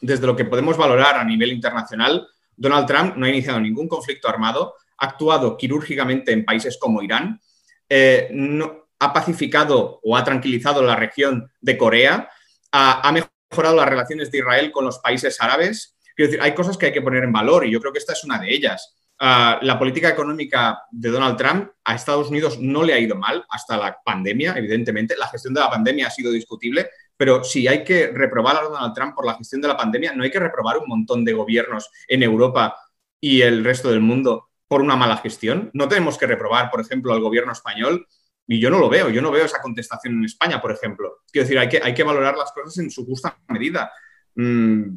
desde 0.00 0.26
lo 0.26 0.34
que 0.34 0.46
podemos 0.46 0.78
valorar 0.78 1.16
a 1.16 1.24
nivel 1.24 1.52
internacional, 1.52 2.26
Donald 2.56 2.86
Trump 2.86 3.16
no 3.16 3.26
ha 3.26 3.28
iniciado 3.28 3.60
ningún 3.60 3.88
conflicto 3.88 4.26
armado, 4.26 4.74
ha 4.96 5.06
actuado 5.06 5.58
quirúrgicamente 5.58 6.32
en 6.32 6.46
países 6.46 6.78
como 6.80 7.02
Irán, 7.02 7.38
eh, 7.90 8.30
no, 8.32 8.86
ha 9.00 9.12
pacificado 9.12 10.00
o 10.02 10.16
ha 10.16 10.24
tranquilizado 10.24 10.82
la 10.82 10.96
región 10.96 11.52
de 11.60 11.76
Corea, 11.76 12.30
ha, 12.72 13.12
mejorado 13.12 13.33
las 13.62 13.88
relaciones 13.88 14.30
de 14.30 14.38
Israel 14.38 14.72
con 14.72 14.84
los 14.84 14.98
países 14.98 15.40
árabes. 15.40 15.96
Decir, 16.16 16.40
hay 16.40 16.54
cosas 16.54 16.76
que 16.76 16.86
hay 16.86 16.92
que 16.92 17.02
poner 17.02 17.24
en 17.24 17.32
valor 17.32 17.66
y 17.66 17.70
yo 17.70 17.80
creo 17.80 17.92
que 17.92 17.98
esta 17.98 18.12
es 18.12 18.22
una 18.24 18.38
de 18.38 18.52
ellas. 18.52 18.94
Ah, 19.18 19.58
la 19.62 19.78
política 19.78 20.08
económica 20.08 20.82
de 20.90 21.08
Donald 21.08 21.36
Trump 21.36 21.70
a 21.84 21.94
Estados 21.94 22.30
Unidos 22.30 22.58
no 22.60 22.82
le 22.82 22.94
ha 22.94 22.98
ido 22.98 23.14
mal 23.14 23.44
hasta 23.48 23.76
la 23.76 23.96
pandemia, 24.04 24.54
evidentemente. 24.56 25.16
La 25.16 25.28
gestión 25.28 25.54
de 25.54 25.60
la 25.60 25.70
pandemia 25.70 26.08
ha 26.08 26.10
sido 26.10 26.32
discutible, 26.32 26.90
pero 27.16 27.44
si 27.44 27.68
hay 27.68 27.84
que 27.84 28.08
reprobar 28.08 28.56
a 28.56 28.62
Donald 28.62 28.94
Trump 28.94 29.14
por 29.14 29.26
la 29.26 29.34
gestión 29.34 29.60
de 29.60 29.68
la 29.68 29.76
pandemia, 29.76 30.12
no 30.14 30.24
hay 30.24 30.30
que 30.30 30.40
reprobar 30.40 30.78
un 30.78 30.88
montón 30.88 31.24
de 31.24 31.32
gobiernos 31.32 31.90
en 32.08 32.22
Europa 32.22 32.76
y 33.20 33.42
el 33.42 33.64
resto 33.64 33.90
del 33.90 34.00
mundo 34.00 34.50
por 34.66 34.82
una 34.82 34.96
mala 34.96 35.16
gestión. 35.18 35.70
No 35.72 35.88
tenemos 35.88 36.18
que 36.18 36.26
reprobar, 36.26 36.70
por 36.70 36.80
ejemplo, 36.80 37.12
al 37.12 37.20
gobierno 37.20 37.52
español. 37.52 38.06
Y 38.46 38.60
yo 38.60 38.70
no 38.70 38.78
lo 38.78 38.88
veo, 38.88 39.08
yo 39.08 39.22
no 39.22 39.30
veo 39.30 39.44
esa 39.44 39.60
contestación 39.60 40.14
en 40.14 40.24
España, 40.24 40.60
por 40.60 40.72
ejemplo. 40.72 41.22
Quiero 41.30 41.44
decir, 41.44 41.58
hay 41.58 41.68
que, 41.68 41.80
hay 41.82 41.94
que 41.94 42.02
valorar 42.02 42.36
las 42.36 42.52
cosas 42.52 42.76
en 42.78 42.90
su 42.90 43.06
justa 43.06 43.38
medida. 43.48 43.90
Mm, 44.34 44.96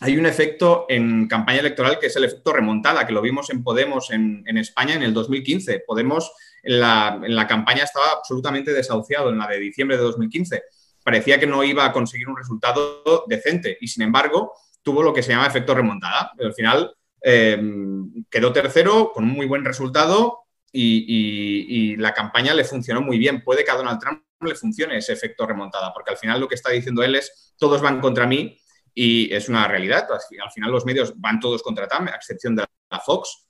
hay 0.00 0.16
un 0.16 0.26
efecto 0.26 0.86
en 0.88 1.28
campaña 1.28 1.60
electoral 1.60 1.98
que 1.98 2.06
es 2.06 2.16
el 2.16 2.24
efecto 2.24 2.52
remontada, 2.52 3.06
que 3.06 3.12
lo 3.12 3.22
vimos 3.22 3.50
en 3.50 3.62
Podemos 3.62 4.10
en, 4.10 4.44
España 4.58 4.94
en 4.94 5.02
el 5.02 5.14
2015. 5.14 5.84
Podemos 5.86 6.32
en 6.62 6.80
la, 6.80 7.20
en 7.22 7.36
la, 7.36 7.46
campaña 7.46 7.84
estaba 7.84 8.10
absolutamente 8.12 8.72
desahuciado, 8.72 9.30
en 9.30 9.38
la 9.38 9.46
de 9.46 9.58
diciembre 9.58 9.96
de 9.96 10.02
2015. 10.02 10.62
Parecía 11.04 11.38
que 11.38 11.46
no 11.46 11.62
iba 11.62 11.84
a 11.84 11.92
conseguir 11.92 12.28
un 12.28 12.36
resultado 12.36 13.24
decente 13.28 13.78
y, 13.80 13.88
sin 13.88 14.02
embargo, 14.02 14.52
tuvo 14.82 15.02
lo 15.02 15.12
que 15.12 15.22
se 15.22 15.32
llama 15.32 15.46
efecto 15.46 15.74
remontada. 15.74 16.32
Al 16.38 16.54
final 16.54 16.94
Em, 17.22 18.24
quedó 18.30 18.52
tercero 18.52 19.12
con 19.12 19.24
un 19.24 19.30
muy 19.30 19.46
buen 19.46 19.64
resultado 19.64 20.46
y, 20.72 21.96
la 21.96 22.14
campaña 22.14 22.54
le 22.54 22.64
funcionó 22.64 23.00
muy 23.00 23.18
bien. 23.18 23.42
Puede 23.42 23.64
que 23.64 23.70
a 23.70 23.76
Donald 23.76 24.00
Trump 24.00 24.22
le 24.40 24.54
funcione 24.54 24.96
ese 24.96 25.12
efecto 25.12 25.46
remontada, 25.46 25.92
porque 25.92 26.10
al 26.10 26.16
final 26.16 26.40
lo 26.40 26.48
que 26.48 26.54
está 26.54 26.70
diciendo 26.70 27.02
él 27.02 27.14
es, 27.14 27.54
todos 27.58 27.82
van 27.82 28.00
contra 28.00 28.26
mí 28.26 28.58
y 28.94 29.32
es 29.34 29.48
una 29.48 29.68
realidad. 29.68 30.06
Al 30.10 30.50
final 30.50 30.70
los 30.70 30.84
medios 30.84 31.12
van 31.20 31.40
todos 31.40 31.62
contra 31.62 31.88
Trump, 31.88 32.08
a 32.08 32.16
excepción 32.16 32.56
de 32.56 32.64
la 32.90 33.00
Fox. 33.00 33.46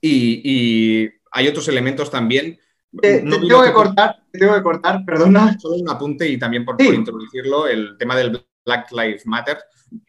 Y, 0.00 1.08
hay 1.34 1.48
otros 1.48 1.68
elementos 1.68 2.10
también. 2.10 2.58
Te, 3.00 3.20
tengo 3.20 3.62
que 3.62 3.72
cortar, 3.72 4.22
tengo 4.30 4.54
que 4.54 4.62
cortar, 4.62 5.04
perdona. 5.04 5.56
Solo 5.60 5.76
un 5.76 5.88
apunte 5.88 6.28
y 6.28 6.38
también 6.38 6.64
por, 6.64 6.76
por 6.76 6.94
introducirlo, 6.94 7.66
el 7.66 7.96
tema 7.98 8.14
del 8.16 8.44
Black 8.64 8.92
Lives 8.92 9.26
Matter. 9.26 9.58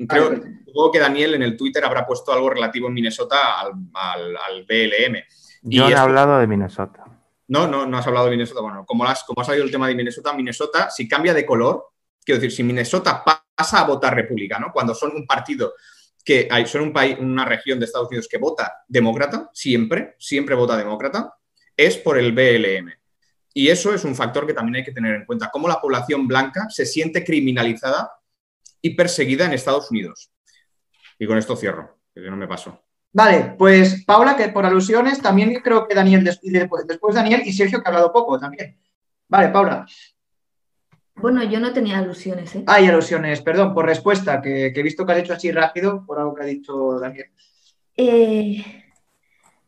Creo 0.08 0.92
que 0.92 1.00
Daniel 1.00 1.36
en 1.36 1.44
el 1.44 1.58
Twitter 1.58 1.84
habrá 1.84 2.06
puesto 2.06 2.32
algo 2.32 2.50
relativo 2.50 2.88
en 2.88 2.94
Minnesota 2.94 3.60
al, 3.60 3.74
al, 3.94 4.66
BLM. 4.66 5.18
Yo 5.64 5.90
he 5.90 5.96
hablado 5.96 6.40
de 6.40 6.48
Minnesota. 6.48 7.06
No, 7.48 7.68
no, 7.68 7.86
no 7.86 7.98
has 7.98 8.08
hablado 8.08 8.26
de 8.26 8.32
Minnesota. 8.32 8.62
Bueno, 8.62 8.86
como, 8.86 9.06
has, 9.06 9.24
como 9.24 9.42
ha 9.42 9.46
salido 9.46 9.66
el 9.66 9.72
tema 9.72 9.88
de 9.88 9.96
Minnesota, 9.96 10.34
Minnesota, 10.34 10.90
si 10.90 11.08
cambia 11.08 11.34
de 11.34 11.46
color, 11.46 11.88
quiero 12.24 12.40
decir, 12.40 12.56
si 12.56 12.64
Minnesota 12.64 13.24
pasa 13.24 13.80
a 13.80 13.86
votar 13.86 14.16
republicano, 14.16 14.72
cuando 14.74 14.94
son 14.94 15.16
un 15.16 15.26
partido 15.26 15.74
que 16.24 16.48
hay, 16.50 16.66
son 16.66 16.82
un 16.82 16.94
país, 16.94 17.18
una 17.20 17.46
región 17.46 17.80
de 17.80 17.86
Estados 17.86 18.08
Unidos 18.08 18.28
que 18.30 18.38
vota 18.38 18.84
demócrata, 18.88 19.50
siempre, 19.54 20.16
siempre 20.20 20.56
vota 20.56 20.78
demócrata, 20.78 21.34
es 21.76 21.98
por 21.98 22.18
el 22.18 22.32
BLM. 22.32 22.92
Y 23.54 23.70
eso 23.70 23.94
es 23.94 24.04
un 24.04 24.16
factor 24.16 24.48
que 24.48 24.54
también 24.54 24.78
hay 24.78 24.84
que 24.84 24.92
tener 24.92 25.16
en 25.16 25.26
cuenta, 25.26 25.50
cómo 25.52 25.68
la 25.68 25.80
población 25.80 26.28
blanca 26.28 26.68
se 26.70 26.86
siente 26.86 27.24
criminalizada 27.24 28.12
y 28.82 28.96
perseguida 28.96 29.46
en 29.46 29.54
Estados 29.54 29.92
Unidos. 29.92 30.32
Y 31.20 31.28
con 31.28 31.38
esto 31.38 31.56
cierro, 31.56 32.00
que 32.14 32.22
no 32.22 32.38
me 32.38 32.48
paso. 32.48 32.82
Vale, 33.14 33.54
pues 33.60 34.04
Paula, 34.06 34.36
que 34.36 34.50
por 34.50 34.66
alusiones, 34.66 35.22
también 35.22 35.54
creo 35.64 35.88
que 35.88 35.94
Daniel, 35.94 36.24
después, 36.24 36.88
después 36.88 37.14
Daniel 37.14 37.44
y 37.46 37.54
Sergio, 37.54 37.80
que 37.80 37.88
ha 37.88 37.90
hablado 37.90 38.12
poco 38.12 38.40
también. 38.40 38.76
Vale, 39.28 39.50
Paula. 39.50 39.86
Bueno, 41.16 41.44
yo 41.44 41.60
no 41.60 41.72
tenía 41.74 42.00
alusiones. 42.00 42.56
¿eh? 42.56 42.64
Hay 42.66 42.88
alusiones, 42.88 43.42
perdón, 43.42 43.76
por 43.76 43.86
respuesta, 43.86 44.42
que, 44.42 44.68
he 44.68 44.84
visto 44.84 45.06
que 45.06 45.12
has 45.12 45.20
hecho 45.20 45.34
así 45.34 45.52
rápido 45.52 46.04
por 46.08 46.18
algo 46.18 46.34
que 46.34 46.42
ha 46.42 46.48
dicho 46.48 47.00
Daniel. 47.00 47.28
Eh, 47.96 48.66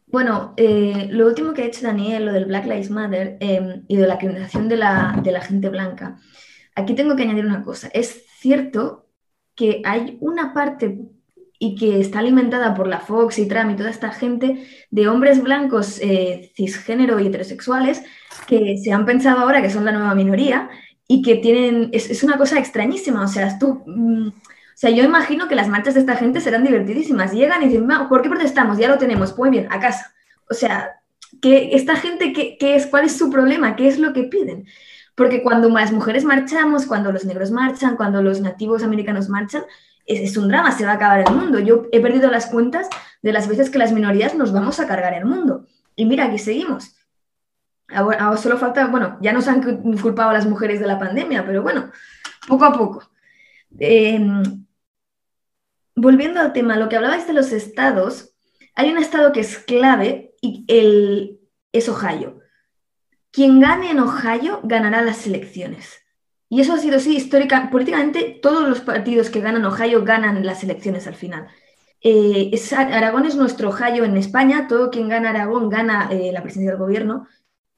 bueno, 0.07 0.55
eh, 0.57 1.07
lo 1.11 1.27
último 1.27 1.53
que 1.53 1.61
ha 1.61 1.65
hecho 1.65 1.85
Daniel, 1.85 2.25
lo 2.25 2.33
del 2.33 2.45
Black 2.45 2.65
Lives 2.65 2.89
Matter 2.89 3.37
eh, 3.39 3.83
y 3.87 3.95
de 3.95 4.07
la 4.07 4.17
criminalización 4.17 4.67
de 4.67 4.77
la, 4.77 5.19
de 5.23 5.31
la 5.31 5.41
gente 5.41 5.69
blanca, 5.69 6.17
aquí 6.73 6.95
tengo 6.95 7.15
que 7.15 7.23
añadir 7.23 7.45
una 7.45 7.63
cosa. 7.63 7.89
Es 7.93 8.25
cierto 8.39 9.05
que 9.53 9.83
hay 9.85 10.17
una 10.21 10.51
parte 10.51 10.97
y 11.59 11.75
que 11.75 11.99
está 11.99 12.19
alimentada 12.19 12.73
por 12.73 12.87
la 12.87 12.99
Fox 12.99 13.39
y 13.39 13.47
Trump 13.47 13.71
y 13.71 13.75
toda 13.75 13.89
esta 13.89 14.11
gente 14.11 14.67
de 14.89 15.07
hombres 15.07 15.41
blancos 15.41 15.99
eh, 16.01 16.51
cisgénero 16.55 17.19
y 17.19 17.27
heterosexuales 17.27 18.03
que 18.47 18.77
se 18.77 18.91
han 18.91 19.05
pensado 19.05 19.39
ahora 19.39 19.61
que 19.61 19.69
son 19.69 19.85
la 19.85 19.91
nueva 19.91 20.15
minoría 20.15 20.69
y 21.07 21.21
que 21.21 21.35
tienen, 21.35 21.89
es, 21.93 22.23
una 22.23 22.37
cosa 22.37 22.59
extrañísima, 22.59 23.23
o 23.23 23.27
sea, 23.27 23.57
tú, 23.59 23.83
mm, 23.85 24.27
o 24.27 24.77
sea, 24.77 24.89
yo 24.89 25.03
imagino 25.03 25.47
que 25.47 25.55
las 25.55 25.67
marchas 25.67 25.93
de 25.93 26.01
esta 26.01 26.15
gente 26.15 26.41
serán 26.41 26.63
divertidísimas, 26.63 27.31
llegan 27.31 27.63
y 27.63 27.67
dicen, 27.67 27.87
¿por 28.09 28.21
qué 28.21 28.29
protestamos? 28.29 28.77
Ya 28.77 28.89
lo 28.89 28.97
tenemos, 28.97 29.37
muy 29.37 29.49
bien, 29.49 29.67
a 29.71 29.79
casa. 29.79 30.13
O 30.49 30.53
sea, 30.53 30.99
que 31.41 31.75
esta 31.75 31.95
gente, 31.95 32.33
¿qué, 32.33 32.57
qué 32.59 32.75
es, 32.75 32.87
¿cuál 32.87 33.05
es 33.05 33.17
su 33.17 33.29
problema? 33.29 33.75
¿Qué 33.75 33.87
es 33.87 33.99
lo 33.99 34.13
que 34.13 34.23
piden? 34.23 34.65
Porque 35.15 35.43
cuando 35.43 35.69
las 35.69 35.93
mujeres 35.93 36.25
marchamos, 36.25 36.85
cuando 36.85 37.11
los 37.11 37.23
negros 37.23 37.51
marchan, 37.51 37.95
cuando 37.95 38.21
los 38.21 38.41
nativos 38.41 38.83
americanos 38.83 39.29
marchan, 39.29 39.63
es, 40.05 40.37
un 40.37 40.47
drama, 40.47 40.71
se 40.71 40.85
va 40.85 40.91
a 40.91 40.95
acabar 40.95 41.19
el 41.27 41.33
mundo. 41.33 41.59
Yo 41.59 41.87
he 41.91 41.99
perdido 41.99 42.29
las 42.29 42.47
cuentas 42.47 42.87
de 43.21 43.33
las 43.33 43.47
veces 43.47 43.69
que 43.69 43.79
las 43.79 43.91
minorías 43.91 44.35
nos 44.35 44.53
vamos 44.53 44.79
a 44.79 44.87
cargar 44.87 45.13
el 45.13 45.25
mundo. 45.25 45.65
Y 45.95 46.05
mira, 46.05 46.25
aquí 46.25 46.37
seguimos. 46.37 46.95
Ahora, 47.87 48.35
solo 48.37 48.57
falta, 48.57 48.87
bueno, 48.87 49.17
ya 49.21 49.31
nos 49.33 49.47
han 49.47 49.61
culpado 50.01 50.29
a 50.29 50.33
las 50.33 50.45
mujeres 50.45 50.79
de 50.79 50.87
la 50.87 50.99
pandemia, 50.99 51.45
pero 51.45 51.61
bueno, 51.61 51.91
poco 52.47 52.65
a 52.65 52.73
poco. 52.73 53.09
Em, 53.79 54.65
volviendo 55.95 56.39
al 56.39 56.53
tema, 56.53 56.77
lo 56.77 56.89
que 56.89 56.95
hablabais 56.95 57.27
de 57.27 57.33
los 57.33 57.51
estados, 57.51 58.33
hay 58.75 58.91
un 58.91 58.97
estado 58.97 59.31
que 59.31 59.41
es 59.41 59.59
clave 59.59 60.35
y 60.41 60.65
el, 60.67 61.39
es 61.71 61.89
Ohio. 61.89 62.39
Quien 63.31 63.59
gane 63.59 63.91
en 63.91 63.99
Ohio 63.99 64.61
ganará 64.63 65.01
las 65.01 65.27
elecciones. 65.27 66.04
Y 66.55 66.61
eso 66.61 66.71
ha 66.71 66.77
sido 66.77 66.95
así 66.95 67.17
histórica. 67.17 67.69
Políticamente, 67.69 68.39
todos 68.41 68.69
los 68.69 68.79
partidos 68.79 69.29
que 69.29 69.41
ganan 69.41 69.65
Ohio 69.65 70.05
ganan 70.05 70.45
las 70.45 70.63
elecciones 70.63 71.05
al 71.05 71.15
final. 71.15 71.49
Eh, 71.99 72.49
Aragón 72.77 73.25
es 73.25 73.35
nuestro 73.35 73.67
Ohio 73.67 74.05
en 74.05 74.15
España. 74.15 74.65
Todo 74.69 74.89
quien 74.89 75.09
gana 75.09 75.31
Aragón 75.31 75.67
gana 75.69 76.07
eh, 76.09 76.31
la 76.31 76.41
presidencia 76.41 76.71
del 76.71 76.79
gobierno. 76.79 77.27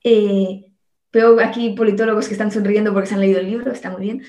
Eh, 0.03 0.71
veo 1.11 1.39
aquí 1.39 1.71
politólogos 1.71 2.27
que 2.27 2.33
están 2.33 2.51
sonriendo 2.51 2.93
porque 2.93 3.07
se 3.07 3.15
han 3.15 3.21
leído 3.21 3.39
el 3.39 3.49
libro, 3.49 3.71
está 3.71 3.89
muy 3.89 4.01
bien. 4.01 4.23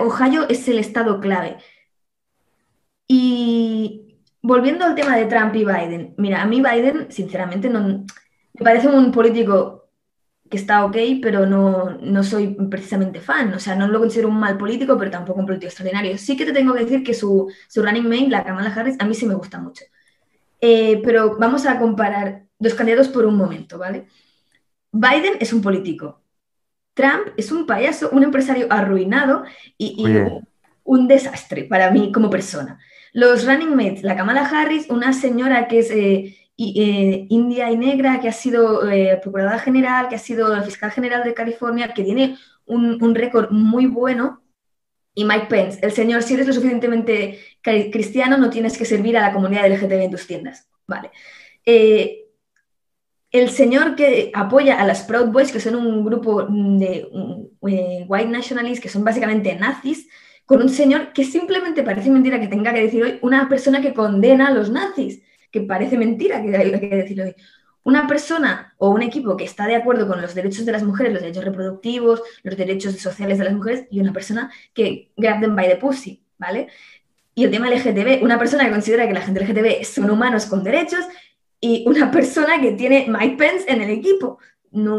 Ohio 0.00 0.46
es 0.50 0.68
el 0.68 0.80
estado 0.80 1.20
clave. 1.20 1.56
Y 3.08 4.18
volviendo 4.42 4.84
al 4.84 4.94
tema 4.94 5.16
de 5.16 5.24
Trump 5.24 5.54
y 5.56 5.64
Biden, 5.64 6.14
mira, 6.18 6.42
a 6.42 6.46
mí 6.46 6.60
Biden, 6.60 7.10
sinceramente, 7.10 7.70
no, 7.70 7.80
me 8.52 8.62
parece 8.62 8.88
un 8.88 9.10
político 9.10 9.83
que 10.54 10.60
está 10.60 10.84
ok, 10.84 10.96
pero 11.20 11.46
no, 11.46 11.98
no 12.00 12.22
soy 12.22 12.56
precisamente 12.70 13.20
fan. 13.20 13.52
O 13.54 13.58
sea, 13.58 13.74
no 13.74 13.88
lo 13.88 13.98
considero 13.98 14.28
un 14.28 14.38
mal 14.38 14.56
político, 14.56 14.96
pero 14.96 15.10
tampoco 15.10 15.40
un 15.40 15.46
político 15.46 15.68
extraordinario. 15.68 16.16
Sí 16.16 16.36
que 16.36 16.44
te 16.46 16.52
tengo 16.52 16.72
que 16.74 16.84
decir 16.84 17.02
que 17.02 17.12
su, 17.12 17.50
su 17.68 17.82
running 17.82 18.08
mate, 18.08 18.28
la 18.28 18.44
Kamala 18.44 18.72
Harris, 18.72 18.96
a 19.00 19.04
mí 19.04 19.14
sí 19.14 19.26
me 19.26 19.34
gusta 19.34 19.58
mucho. 19.58 19.84
Eh, 20.60 21.00
pero 21.04 21.36
vamos 21.38 21.66
a 21.66 21.78
comparar 21.78 22.44
dos 22.58 22.74
candidatos 22.74 23.08
por 23.08 23.26
un 23.26 23.36
momento, 23.36 23.78
¿vale? 23.78 24.06
Biden 24.92 25.34
es 25.40 25.52
un 25.52 25.60
político. 25.60 26.22
Trump 26.94 27.28
es 27.36 27.50
un 27.50 27.66
payaso, 27.66 28.10
un 28.10 28.22
empresario 28.22 28.68
arruinado 28.70 29.44
y, 29.76 29.96
y 29.98 30.06
un, 30.06 30.48
un 30.84 31.08
desastre 31.08 31.64
para 31.64 31.90
mí 31.90 32.12
como 32.12 32.30
persona. 32.30 32.78
Los 33.12 33.44
running 33.44 33.74
mates, 33.74 34.04
la 34.04 34.16
Kamala 34.16 34.48
Harris, 34.48 34.88
una 34.88 35.12
señora 35.12 35.66
que 35.66 35.80
es 35.80 35.90
eh, 35.90 36.36
eh, 36.56 37.26
india 37.30 37.70
y 37.70 37.76
negra, 37.76 38.20
que 38.20 38.28
ha 38.28 38.32
sido 38.32 38.88
eh, 38.88 39.18
procuradora 39.22 39.58
general, 39.58 40.08
que 40.08 40.16
ha 40.16 40.18
sido 40.18 40.62
fiscal 40.62 40.90
general 40.90 41.24
de 41.24 41.34
California, 41.34 41.92
que 41.92 42.04
tiene 42.04 42.36
un, 42.66 43.02
un 43.02 43.14
récord 43.14 43.50
muy 43.50 43.86
bueno. 43.86 44.42
Y 45.16 45.24
Mike 45.24 45.46
Pence, 45.48 45.78
el 45.82 45.92
señor, 45.92 46.22
si 46.22 46.34
eres 46.34 46.46
lo 46.46 46.52
suficientemente 46.52 47.38
cristiano, 47.62 48.36
no 48.36 48.50
tienes 48.50 48.76
que 48.76 48.84
servir 48.84 49.16
a 49.16 49.20
la 49.20 49.32
comunidad 49.32 49.68
LGTB 49.68 50.02
en 50.02 50.10
tus 50.10 50.26
tiendas. 50.26 50.68
Vale. 50.86 51.10
Eh, 51.64 52.24
el 53.30 53.50
señor 53.50 53.96
que 53.96 54.30
apoya 54.32 54.80
a 54.80 54.86
las 54.86 55.02
Proud 55.02 55.32
Boys, 55.32 55.50
que 55.50 55.60
son 55.60 55.74
un 55.74 56.04
grupo 56.04 56.46
de 56.48 57.08
eh, 57.66 58.04
white 58.06 58.28
nationalists, 58.28 58.80
que 58.80 58.88
son 58.88 59.02
básicamente 59.02 59.54
nazis, 59.56 60.08
con 60.46 60.62
un 60.62 60.68
señor 60.68 61.12
que 61.12 61.24
simplemente 61.24 61.82
parece 61.82 62.10
mentira 62.10 62.38
que 62.38 62.48
tenga 62.48 62.72
que 62.72 62.82
decir 62.82 63.02
hoy 63.02 63.18
una 63.22 63.48
persona 63.48 63.80
que 63.80 63.94
condena 63.94 64.48
a 64.48 64.52
los 64.52 64.70
nazis, 64.70 65.22
que 65.54 65.60
parece 65.60 65.96
mentira 65.96 66.42
que 66.42 66.56
hay 66.56 66.80
que 66.80 66.96
decir 66.96 67.22
hoy. 67.22 67.36
Una 67.84 68.08
persona 68.08 68.74
o 68.76 68.90
un 68.90 69.02
equipo 69.02 69.36
que 69.36 69.44
está 69.44 69.68
de 69.68 69.76
acuerdo 69.76 70.08
con 70.08 70.20
los 70.20 70.34
derechos 70.34 70.66
de 70.66 70.72
las 70.72 70.82
mujeres, 70.82 71.12
los 71.12 71.22
derechos 71.22 71.44
reproductivos, 71.44 72.22
los 72.42 72.56
derechos 72.56 72.96
sociales 72.96 73.38
de 73.38 73.44
las 73.44 73.54
mujeres, 73.54 73.86
y 73.88 74.00
una 74.00 74.12
persona 74.12 74.50
que 74.74 75.12
grab 75.16 75.40
them 75.40 75.54
by 75.54 75.68
the 75.68 75.76
pussy, 75.76 76.24
¿vale? 76.38 76.66
Y 77.36 77.44
el 77.44 77.52
tema 77.52 77.70
LGTB, 77.70 78.24
una 78.24 78.36
persona 78.36 78.64
que 78.64 78.72
considera 78.72 79.06
que 79.06 79.14
la 79.14 79.20
gente 79.20 79.44
LGTB 79.44 79.84
son 79.84 80.10
humanos 80.10 80.46
con 80.46 80.64
derechos 80.64 81.04
y 81.60 81.84
una 81.86 82.10
persona 82.10 82.60
que 82.60 82.72
tiene 82.72 83.06
Mike 83.08 83.36
Pence 83.36 83.64
en 83.68 83.80
el 83.80 83.90
equipo. 83.90 84.40
No, 84.72 84.98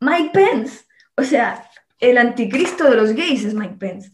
Mike 0.00 0.30
Pence, 0.34 0.84
o 1.16 1.22
sea, 1.22 1.64
el 1.98 2.18
anticristo 2.18 2.84
de 2.84 2.96
los 2.96 3.12
gays 3.12 3.46
es 3.46 3.54
Mike 3.54 3.76
Pence. 3.78 4.12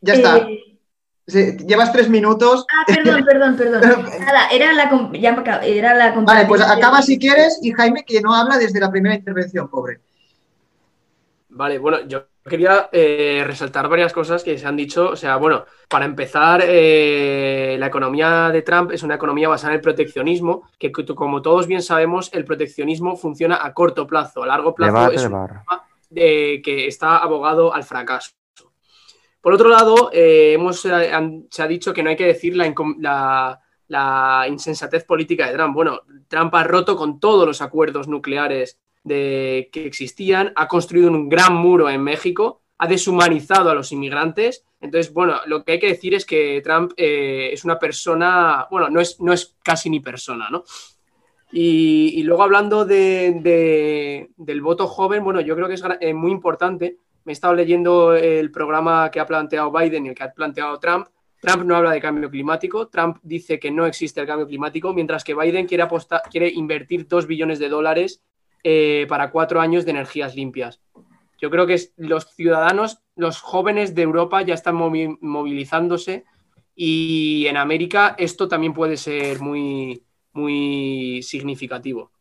Ya 0.00 0.14
está. 0.14 0.38
Eh, 0.38 0.71
Sí, 1.26 1.56
llevas 1.66 1.92
tres 1.92 2.08
minutos. 2.08 2.66
ah, 2.72 2.84
perdón, 2.86 3.24
perdón, 3.28 3.56
perdón. 3.56 3.80
Nada, 4.20 4.48
era 4.50 4.72
la, 4.72 4.90
ya 5.12 5.30
era 5.62 5.94
la 5.94 6.12
Vale, 6.12 6.46
pues 6.46 6.60
acaba 6.62 6.98
de- 6.98 7.02
si 7.04 7.18
quieres 7.18 7.60
y 7.62 7.72
Jaime 7.72 8.04
que 8.04 8.20
no 8.20 8.34
habla 8.34 8.58
desde 8.58 8.80
la 8.80 8.90
primera 8.90 9.14
intervención, 9.14 9.68
pobre. 9.68 10.00
Vale, 11.54 11.78
bueno, 11.78 11.98
yo 12.08 12.24
quería 12.44 12.88
eh, 12.92 13.44
resaltar 13.46 13.86
varias 13.88 14.12
cosas 14.12 14.42
que 14.42 14.56
se 14.58 14.66
han 14.66 14.76
dicho. 14.76 15.10
O 15.10 15.16
sea, 15.16 15.36
bueno, 15.36 15.64
para 15.88 16.06
empezar, 16.06 16.62
eh, 16.64 17.76
la 17.78 17.86
economía 17.86 18.48
de 18.50 18.62
Trump 18.62 18.90
es 18.90 19.02
una 19.02 19.16
economía 19.16 19.48
basada 19.48 19.72
en 19.72 19.76
el 19.76 19.82
proteccionismo, 19.82 20.68
que 20.78 20.90
como 20.90 21.42
todos 21.42 21.66
bien 21.66 21.82
sabemos, 21.82 22.30
el 22.32 22.44
proteccionismo 22.44 23.16
funciona 23.16 23.58
a 23.62 23.72
corto 23.74 24.06
plazo. 24.06 24.42
A 24.42 24.46
largo 24.46 24.74
plazo 24.74 24.94
Debate 24.94 25.14
es 25.16 25.20
de 25.22 25.26
un 25.28 25.32
bar. 25.34 25.62
eh, 26.14 26.62
que 26.64 26.86
está 26.86 27.18
abogado 27.18 27.72
al 27.74 27.84
fracaso. 27.84 28.32
Por 29.42 29.52
otro 29.52 29.68
lado, 29.68 30.10
eh, 30.12 30.52
hemos, 30.54 30.84
eh, 30.86 31.10
se 31.50 31.62
ha 31.62 31.66
dicho 31.66 31.92
que 31.92 32.02
no 32.02 32.10
hay 32.10 32.16
que 32.16 32.26
decir 32.26 32.56
la, 32.56 33.58
insensatez 34.48 35.04
política 35.04 35.48
de 35.48 35.54
Trump. 35.54 35.74
Bueno, 35.74 36.00
Trump 36.28 36.54
ha 36.54 36.64
roto 36.64 36.96
con 36.96 37.20
todos 37.20 37.46
los 37.46 37.60
acuerdos 37.60 38.08
nucleares 38.08 38.78
que 39.04 39.68
existían, 39.74 40.52
ha 40.54 40.68
construido 40.68 41.10
un 41.10 41.28
gran 41.28 41.54
muro 41.54 41.90
en 41.90 42.02
México, 42.02 42.62
ha 42.78 42.86
deshumanizado 42.86 43.68
a 43.68 43.74
los 43.74 43.90
inmigrantes. 43.92 44.64
Entonces, 44.80 45.12
bueno, 45.12 45.40
lo 45.46 45.64
que 45.64 45.72
hay 45.72 45.78
que 45.80 45.88
decir 45.88 46.14
es 46.14 46.24
que 46.24 46.60
Trump 46.62 46.92
eh, 46.96 47.50
es 47.52 47.64
una 47.64 47.78
persona, 47.78 48.66
bueno, 48.70 48.88
no 48.90 49.00
es, 49.00 49.20
no 49.20 49.32
es 49.32 49.56
casi 49.62 49.90
ni 49.90 50.00
persona, 50.00 50.48
¿no? 50.50 50.64
Y, 51.52 52.22
luego 52.22 52.44
hablando 52.44 52.84
de- 52.86 53.40
de- 53.42 54.30
del 54.36 54.62
voto 54.62 54.86
joven, 54.86 55.22
bueno, 55.22 55.40
yo 55.42 55.54
creo 55.54 55.68
que 55.68 55.74
es 55.74 56.14
muy 56.14 56.30
importante. 56.30 56.96
Me 57.24 57.32
he 57.32 57.34
estado 57.34 57.54
leyendo 57.54 58.14
el 58.14 58.50
programa 58.50 59.10
que 59.10 59.20
ha 59.20 59.26
planteado 59.26 59.70
Biden 59.70 60.06
y 60.06 60.08
el 60.10 60.14
que 60.14 60.24
ha 60.24 60.32
planteado 60.32 60.78
Trump. 60.78 61.06
Trump 61.40 61.64
no 61.64 61.76
habla 61.76 61.92
de 61.92 62.00
cambio 62.00 62.30
climático. 62.30 62.88
Trump 62.88 63.18
dice 63.22 63.58
que 63.58 63.70
no 63.70 63.86
existe 63.86 64.20
el 64.20 64.26
cambio 64.26 64.46
climático, 64.46 64.92
mientras 64.92 65.24
que 65.24 65.34
Biden 65.34 65.66
quiere, 65.66 65.82
apostar, 65.82 66.22
quiere 66.30 66.48
invertir 66.48 67.06
dos 67.08 67.26
billones 67.26 67.58
de 67.58 67.68
dólares 67.68 68.22
eh, 68.62 69.06
para 69.08 69.30
cuatro 69.30 69.60
años 69.60 69.84
de 69.84 69.90
energías 69.90 70.36
limpias. 70.36 70.80
Yo 71.40 71.50
creo 71.50 71.66
que 71.66 71.80
los 71.96 72.32
ciudadanos, 72.34 73.00
los 73.16 73.40
jóvenes 73.40 73.94
de 73.96 74.02
Europa 74.02 74.42
ya 74.42 74.54
están 74.54 74.76
movi- 74.76 75.18
movilizándose 75.20 76.24
y 76.76 77.46
en 77.48 77.56
América 77.56 78.14
esto 78.16 78.46
también 78.46 78.72
puede 78.72 78.96
ser 78.96 79.40
muy, 79.40 80.04
muy 80.32 81.20
significativo. 81.24 82.12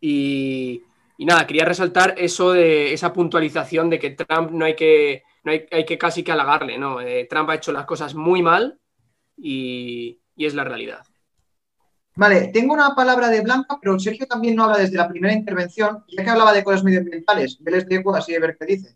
Y, 0.00 0.82
y 1.16 1.24
nada, 1.24 1.46
quería 1.46 1.64
resaltar 1.64 2.14
eso 2.18 2.52
de 2.52 2.92
esa 2.92 3.12
puntualización 3.12 3.90
de 3.90 3.98
que 3.98 4.10
Trump 4.10 4.50
no 4.50 4.64
hay 4.64 4.74
que, 4.74 5.22
no 5.44 5.52
hay, 5.52 5.84
que 5.84 5.98
casi 5.98 6.22
que 6.22 6.32
halagarle, 6.32 6.78
¿no? 6.78 7.00
Eh, 7.00 7.26
Trump 7.28 7.50
ha 7.50 7.54
hecho 7.54 7.72
las 7.72 7.86
cosas 7.86 8.14
muy 8.14 8.42
mal 8.42 8.78
y, 9.36 10.20
y 10.36 10.46
es 10.46 10.54
la 10.54 10.64
realidad. 10.64 11.04
Vale, 12.16 12.48
tengo 12.52 12.74
una 12.74 12.94
palabra 12.94 13.28
de 13.28 13.40
Blanca, 13.40 13.76
pero 13.80 13.98
Sergio 13.98 14.26
también 14.26 14.54
no 14.54 14.64
habla 14.64 14.78
desde 14.78 14.96
la 14.96 15.08
primera 15.08 15.34
intervención, 15.34 16.04
ya 16.08 16.22
que 16.22 16.30
hablaba 16.30 16.52
de 16.52 16.62
cosas 16.62 16.84
medioambientales. 16.84 17.58
Yo 17.58 17.70
les 17.70 17.86
dejo 17.86 18.14
así 18.14 18.32
de 18.32 18.38
ver 18.38 18.56
qué 18.56 18.66
dice. 18.66 18.94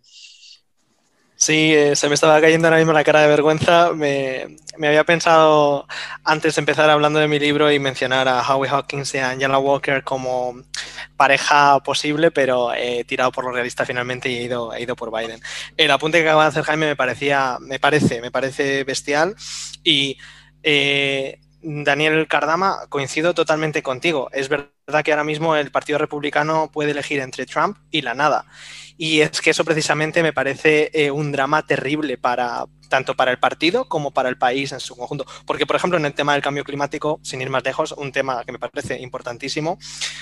Sí, 1.41 1.73
eh, 1.73 1.95
se 1.95 2.09
me 2.09 2.15
estaba 2.15 2.41
cayendo 2.41 2.67
ahora 2.67 2.79
mismo 2.79 2.93
la 2.93 3.05
cara 3.05 3.21
de 3.23 3.29
vergüenza. 3.29 3.93
Me, 3.95 4.57
me 4.77 4.89
había 4.89 5.05
pensado 5.05 5.87
antes 6.25 6.57
de 6.57 6.61
empezar 6.61 6.91
hablando 6.91 7.21
de 7.21 7.29
mi 7.29 7.39
libro 7.39 7.71
y 7.71 7.79
mencionar 7.79 8.27
a 8.27 8.43
Howie 8.43 8.69
Hawkins 8.69 9.15
y 9.15 9.19
a 9.19 9.31
Angela 9.31 9.59
Walker 9.59 10.03
como 10.03 10.57
pareja 11.17 11.79
posible, 11.85 12.33
pero 12.33 12.73
he 12.75 13.05
tirado 13.05 13.31
por 13.31 13.45
lo 13.45 13.53
realista 13.53 13.87
finalmente 13.87 14.29
y 14.29 14.39
he 14.39 14.43
ido, 14.45 14.75
he 14.75 14.83
ido 14.83 14.97
por 14.97 15.13
Biden. 15.17 15.41
El 15.77 15.91
apunte 15.93 16.19
que 16.23 16.29
acaba 16.29 16.43
de 16.45 16.49
hacer 16.49 16.65
Jaime 16.65 16.87
me 16.87 16.97
parecía, 16.97 17.59
me 17.61 17.79
parece, 17.79 18.21
me 18.21 18.33
parece 18.33 18.83
bestial 18.85 19.37
y 19.85 20.19
eh, 20.65 21.41
Daniel 21.63 22.27
Cardama, 22.29 22.87
coincido 22.89 23.33
totalmente 23.35 23.83
contigo. 23.83 24.29
Es 24.33 24.49
verdad 24.49 24.71
que 25.03 25.13
ahora 25.13 25.25
mismo 25.25 25.55
el 25.55 25.71
Partido 25.71 25.99
Republicano 25.99 26.71
puede 26.73 26.93
elegir 26.93 27.21
entre 27.21 27.45
Trump 27.47 27.77
y 27.91 28.01
la 28.01 28.15
nada. 28.15 28.47
Y 28.97 29.21
es 29.21 29.41
que 29.41 29.51
eso 29.51 29.65
precisamente 29.65 30.23
me 30.23 30.33
parece 30.33 30.91
eh, 30.93 31.11
un 31.11 31.31
drama 31.31 31.65
terrible 31.65 32.17
para 32.17 32.65
tanto 32.89 33.15
para 33.15 33.31
el 33.31 33.39
partido 33.39 33.87
como 33.87 34.13
para 34.13 34.31
el 34.31 34.39
país 34.39 34.73
en 34.73 34.81
su 34.81 34.97
conjunto. 34.97 35.27
Porque, 35.45 35.67
por 35.67 35.77
ejemplo, 35.77 35.99
en 35.99 36.07
el 36.07 36.15
tema 36.15 36.33
del 36.33 36.41
cambio 36.41 36.65
climático, 36.65 37.21
sin 37.23 37.43
ir 37.43 37.51
más 37.51 37.63
lejos, 37.63 37.93
un 37.93 38.13
tema 38.13 38.43
que 38.47 38.53
me 38.53 38.59
parece 38.59 38.99
importantísimo, 38.99 39.79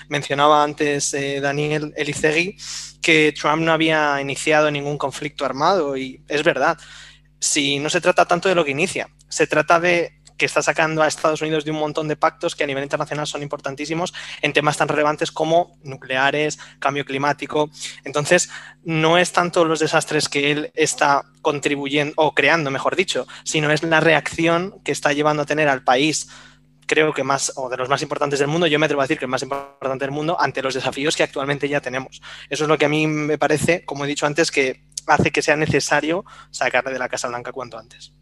mencionaba 0.08 0.64
antes 0.64 1.14
eh, 1.14 1.40
Daniel 1.40 1.94
Elicegui 1.96 2.56
que 3.00 3.32
Trump 3.40 3.62
no 3.62 3.72
había 3.72 4.20
iniciado 4.20 4.68
ningún 4.68 4.98
conflicto 4.98 5.44
armado 5.44 5.96
y 5.96 6.20
es 6.26 6.42
verdad. 6.42 6.76
Si 7.38 7.78
no 7.78 7.88
se 7.88 8.00
trata 8.00 8.24
tanto 8.24 8.48
de 8.48 8.56
lo 8.56 8.64
que 8.64 8.72
inicia, 8.72 9.08
se 9.28 9.46
trata 9.46 9.78
de 9.78 10.15
que 10.36 10.46
está 10.46 10.62
sacando 10.62 11.02
a 11.02 11.08
Estados 11.08 11.42
Unidos 11.42 11.64
de 11.64 11.70
un 11.70 11.78
montón 11.78 12.08
de 12.08 12.16
pactos 12.16 12.54
que 12.54 12.64
a 12.64 12.66
nivel 12.66 12.82
internacional 12.82 13.26
son 13.26 13.42
importantísimos 13.42 14.14
en 14.42 14.52
temas 14.52 14.76
tan 14.76 14.88
relevantes 14.88 15.32
como 15.32 15.76
nucleares, 15.82 16.58
cambio 16.78 17.04
climático. 17.04 17.70
Entonces, 18.04 18.50
no 18.84 19.18
es 19.18 19.32
tanto 19.32 19.64
los 19.64 19.80
desastres 19.80 20.28
que 20.28 20.50
él 20.52 20.70
está 20.74 21.24
contribuyendo 21.42 22.14
o 22.16 22.34
creando, 22.34 22.70
mejor 22.70 22.96
dicho, 22.96 23.26
sino 23.44 23.70
es 23.70 23.82
la 23.82 24.00
reacción 24.00 24.80
que 24.84 24.92
está 24.92 25.12
llevando 25.12 25.42
a 25.42 25.46
tener 25.46 25.68
al 25.68 25.84
país 25.84 26.28
creo 26.86 27.12
que 27.12 27.24
más, 27.24 27.52
o 27.56 27.68
de 27.68 27.76
los 27.76 27.88
más 27.88 28.00
importantes 28.02 28.38
del 28.38 28.48
mundo, 28.48 28.66
yo 28.66 28.78
me 28.78 28.86
atrevo 28.86 29.02
a 29.02 29.04
decir 29.04 29.18
que 29.18 29.24
el 29.24 29.30
más 29.30 29.42
importante 29.42 30.04
del 30.04 30.12
mundo, 30.12 30.40
ante 30.40 30.62
los 30.62 30.74
desafíos 30.74 31.16
que 31.16 31.24
actualmente 31.24 31.68
ya 31.68 31.80
tenemos. 31.80 32.22
Eso 32.48 32.64
es 32.64 32.68
lo 32.68 32.78
que 32.78 32.86
a 32.86 32.88
mí 32.88 33.06
me 33.06 33.38
parece, 33.38 33.84
como 33.84 34.04
he 34.04 34.08
dicho 34.08 34.26
antes, 34.26 34.50
que 34.50 34.84
hace 35.06 35.30
que 35.30 35.42
sea 35.42 35.56
necesario 35.56 36.24
sacarle 36.50 36.92
de 36.92 36.98
la 36.98 37.08
Casa 37.08 37.28
Blanca 37.28 37.52
cuanto 37.52 37.78
antes. 37.78 38.12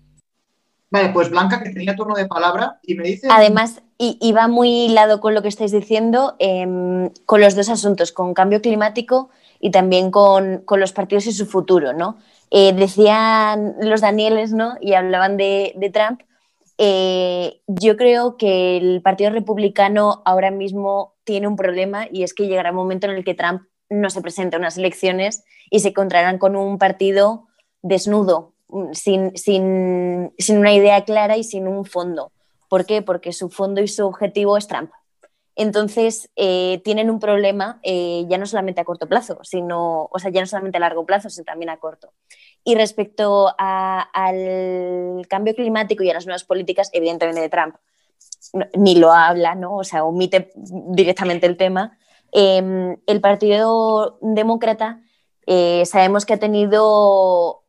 Vale, 0.91 1.11
pues 1.11 1.30
Blanca, 1.30 1.62
que 1.62 1.70
tenía 1.70 1.97
turno 1.97 2.14
de 2.14 2.26
palabra, 2.26 2.78
y 2.82 2.95
me 2.95 3.05
dice. 3.05 3.26
Además, 3.30 3.82
y, 3.99 4.32
va 4.32 4.49
muy 4.49 4.87
hilado 4.87 5.20
con 5.20 5.35
lo 5.35 5.43
que 5.43 5.49
estáis 5.49 5.72
diciendo, 5.72 6.37
eh, 6.39 7.11
con 7.26 7.41
los 7.41 7.55
dos 7.55 7.68
asuntos, 7.68 8.12
con 8.12 8.35
cambio 8.35 8.61
climático 8.61 9.30
y 9.61 9.70
también 9.70 10.11
con, 10.11 10.59
con 10.59 10.80
los 10.80 10.93
partidos 10.93 11.26
y 11.26 11.32
su 11.32 11.47
futuro, 11.47 11.93
¿no? 11.93 12.18
Eh, 12.51 12.72
decían 12.72 13.76
los 13.80 14.01
Danieles, 14.01 14.53
¿no? 14.53 14.74
Y 14.80 14.95
hablaban 14.95 15.37
de, 15.37 15.72
de 15.76 15.91
Trump. 15.91 16.20
Eh, 16.76 17.61
yo 17.66 17.97
creo 17.97 18.37
que 18.37 18.76
el 18.76 19.01
Partido 19.03 19.30
Republicano 19.30 20.22
ahora 20.24 20.51
mismo 20.51 21.14
tiene 21.24 21.49
un 21.49 21.57
problema 21.57 22.07
y 22.11 22.24
es 22.24 22.35
que 22.35 22.47
llegará 22.47 22.70
un 22.70 22.76
momento 22.76 23.07
en 23.07 23.14
el 23.14 23.24
que 23.24 23.35
Trump 23.35 23.62
no 23.89 24.11
se 24.11 24.20
presente 24.20 24.57
a 24.57 24.59
unas 24.59 24.76
elecciones 24.76 25.45
y 25.70 25.80
se 25.80 25.89
encontrarán 25.89 26.39
con 26.39 26.57
un 26.57 26.78
partido 26.78 27.47
desnudo, 27.82 28.53
sin, 28.93 29.37
sin, 29.37 30.33
sin 30.39 30.59
una 30.59 30.72
idea 30.72 31.05
clara 31.05 31.37
y 31.37 31.45
sin 31.45 31.68
un 31.68 31.85
fondo 31.85 32.33
¿Por 32.75 32.87
qué? 32.87 33.03
Porque 33.03 33.33
su 33.33 33.51
fondo 33.51 33.81
y 33.81 33.87
su 33.87 34.05
objetivo 34.05 34.57
es 34.57 34.66
Trump. 34.66 34.91
Entonces, 35.55 36.29
eh, 36.35 36.81
tienen 36.83 37.09
un 37.09 37.20
problema 37.20 37.79
eh, 37.85 38.25
ya 38.29 38.37
no 38.37 38.47
solamente 38.47 38.81
a 38.81 38.85
corto 38.85 39.07
plazo, 39.07 39.39
sino, 39.45 40.09
o 40.11 40.18
sea, 40.18 40.33
ya 40.33 40.41
no 40.41 40.47
solamente 40.49 40.79
a 40.79 40.81
largo 40.81 41.07
plazo, 41.07 41.31
sino 41.31 41.45
también 41.45 41.70
a 41.70 41.77
corto. 41.77 42.12
Y 42.64 42.75
respecto 42.75 43.55
al 43.57 45.25
cambio 45.29 45.55
climático 45.55 46.03
y 46.03 46.11
a 46.11 46.14
las 46.14 46.27
nuevas 46.27 46.43
políticas, 46.43 46.91
evidentemente 46.93 47.43
de 47.43 47.49
Trump, 47.49 47.77
ni 48.77 48.97
lo 48.97 49.12
habla, 49.12 49.55
¿no? 49.55 49.77
O 49.77 49.85
sea, 49.85 50.03
omite 50.05 50.51
directamente 50.57 51.47
el 51.47 51.57
tema. 51.57 51.97
Em, 52.33 52.97
el 53.07 53.20
Partido 53.20 54.18
Demócrata 54.20 55.01
eh, 55.47 55.87
sabemos 55.87 56.27
que 56.27 56.35
ha 56.35 56.39
tenido 56.39 57.62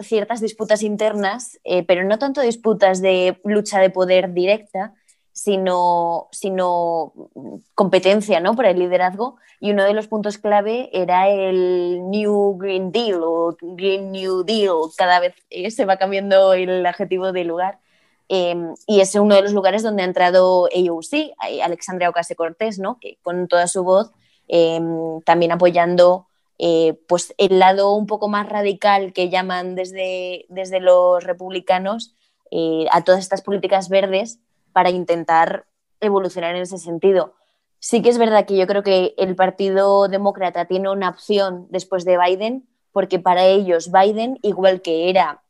ciertas 0.00 0.40
disputas 0.40 0.82
internas, 0.82 1.60
pero 1.86 2.04
no 2.04 2.18
tanto 2.18 2.40
disputas 2.40 3.00
de 3.00 3.40
lucha 3.44 3.80
de 3.80 3.90
poder 3.90 4.32
directa, 4.32 4.94
sino, 5.34 6.28
sino 6.30 7.12
competencia 7.74 8.38
¿no? 8.38 8.54
por 8.54 8.66
el 8.66 8.78
liderazgo. 8.78 9.36
Y 9.60 9.72
uno 9.72 9.84
de 9.84 9.92
los 9.92 10.06
puntos 10.06 10.38
clave 10.38 10.88
era 10.92 11.28
el 11.28 12.08
New 12.08 12.56
Green 12.56 12.92
Deal 12.92 13.20
o 13.22 13.56
Green 13.60 14.12
New 14.12 14.44
Deal. 14.44 14.76
Cada 14.96 15.18
vez 15.18 15.34
eh, 15.50 15.70
se 15.72 15.84
va 15.84 15.96
cambiando 15.96 16.54
el 16.54 16.86
adjetivo 16.86 17.32
de 17.32 17.44
lugar. 17.44 17.80
Em, 18.28 18.74
y 18.86 19.00
es 19.00 19.14
uno 19.16 19.34
de 19.34 19.42
los 19.42 19.52
lugares 19.52 19.82
donde 19.82 20.02
ha 20.02 20.06
entrado 20.06 20.66
AOC, 20.66 21.34
Alexandria 21.62 22.08
Ocasio 22.08 22.36
Cortés, 22.36 22.78
¿no? 22.78 22.98
que 23.00 23.18
con 23.22 23.48
toda 23.48 23.66
su 23.66 23.82
voz, 23.82 24.12
em, 24.48 25.20
también 25.22 25.52
apoyando 25.52 26.28
eh, 26.58 27.00
pues 27.08 27.34
el 27.36 27.58
lado 27.58 27.92
un 27.94 28.06
poco 28.06 28.28
más 28.28 28.48
radical 28.48 29.12
que 29.12 29.28
llaman 29.28 29.74
desde, 29.74 30.46
desde 30.48 30.80
los 30.80 31.24
republicanos 31.24 32.14
eh, 32.50 32.86
a 32.92 33.02
todas 33.02 33.20
estas 33.20 33.42
políticas 33.42 33.88
verdes 33.88 34.38
para 34.72 34.90
intentar 34.90 35.66
evolucionar 36.00 36.54
en 36.54 36.62
ese 36.62 36.78
sentido. 36.78 37.34
Sí 37.80 38.02
que 38.02 38.08
es 38.08 38.18
verdad 38.18 38.46
que 38.46 38.56
yo 38.56 38.66
creo 38.66 38.82
que 38.82 39.14
el 39.18 39.34
Partido 39.34 40.08
Demócrata 40.08 40.66
tiene 40.66 40.90
una 40.90 41.10
opción 41.10 41.66
después 41.70 42.04
de 42.04 42.18
Biden, 42.18 42.68
porque 42.92 43.18
para 43.18 43.44
ellos 43.44 43.90
Biden, 43.90 44.38
igual 44.42 44.80
que 44.80 45.10
era 45.10 45.42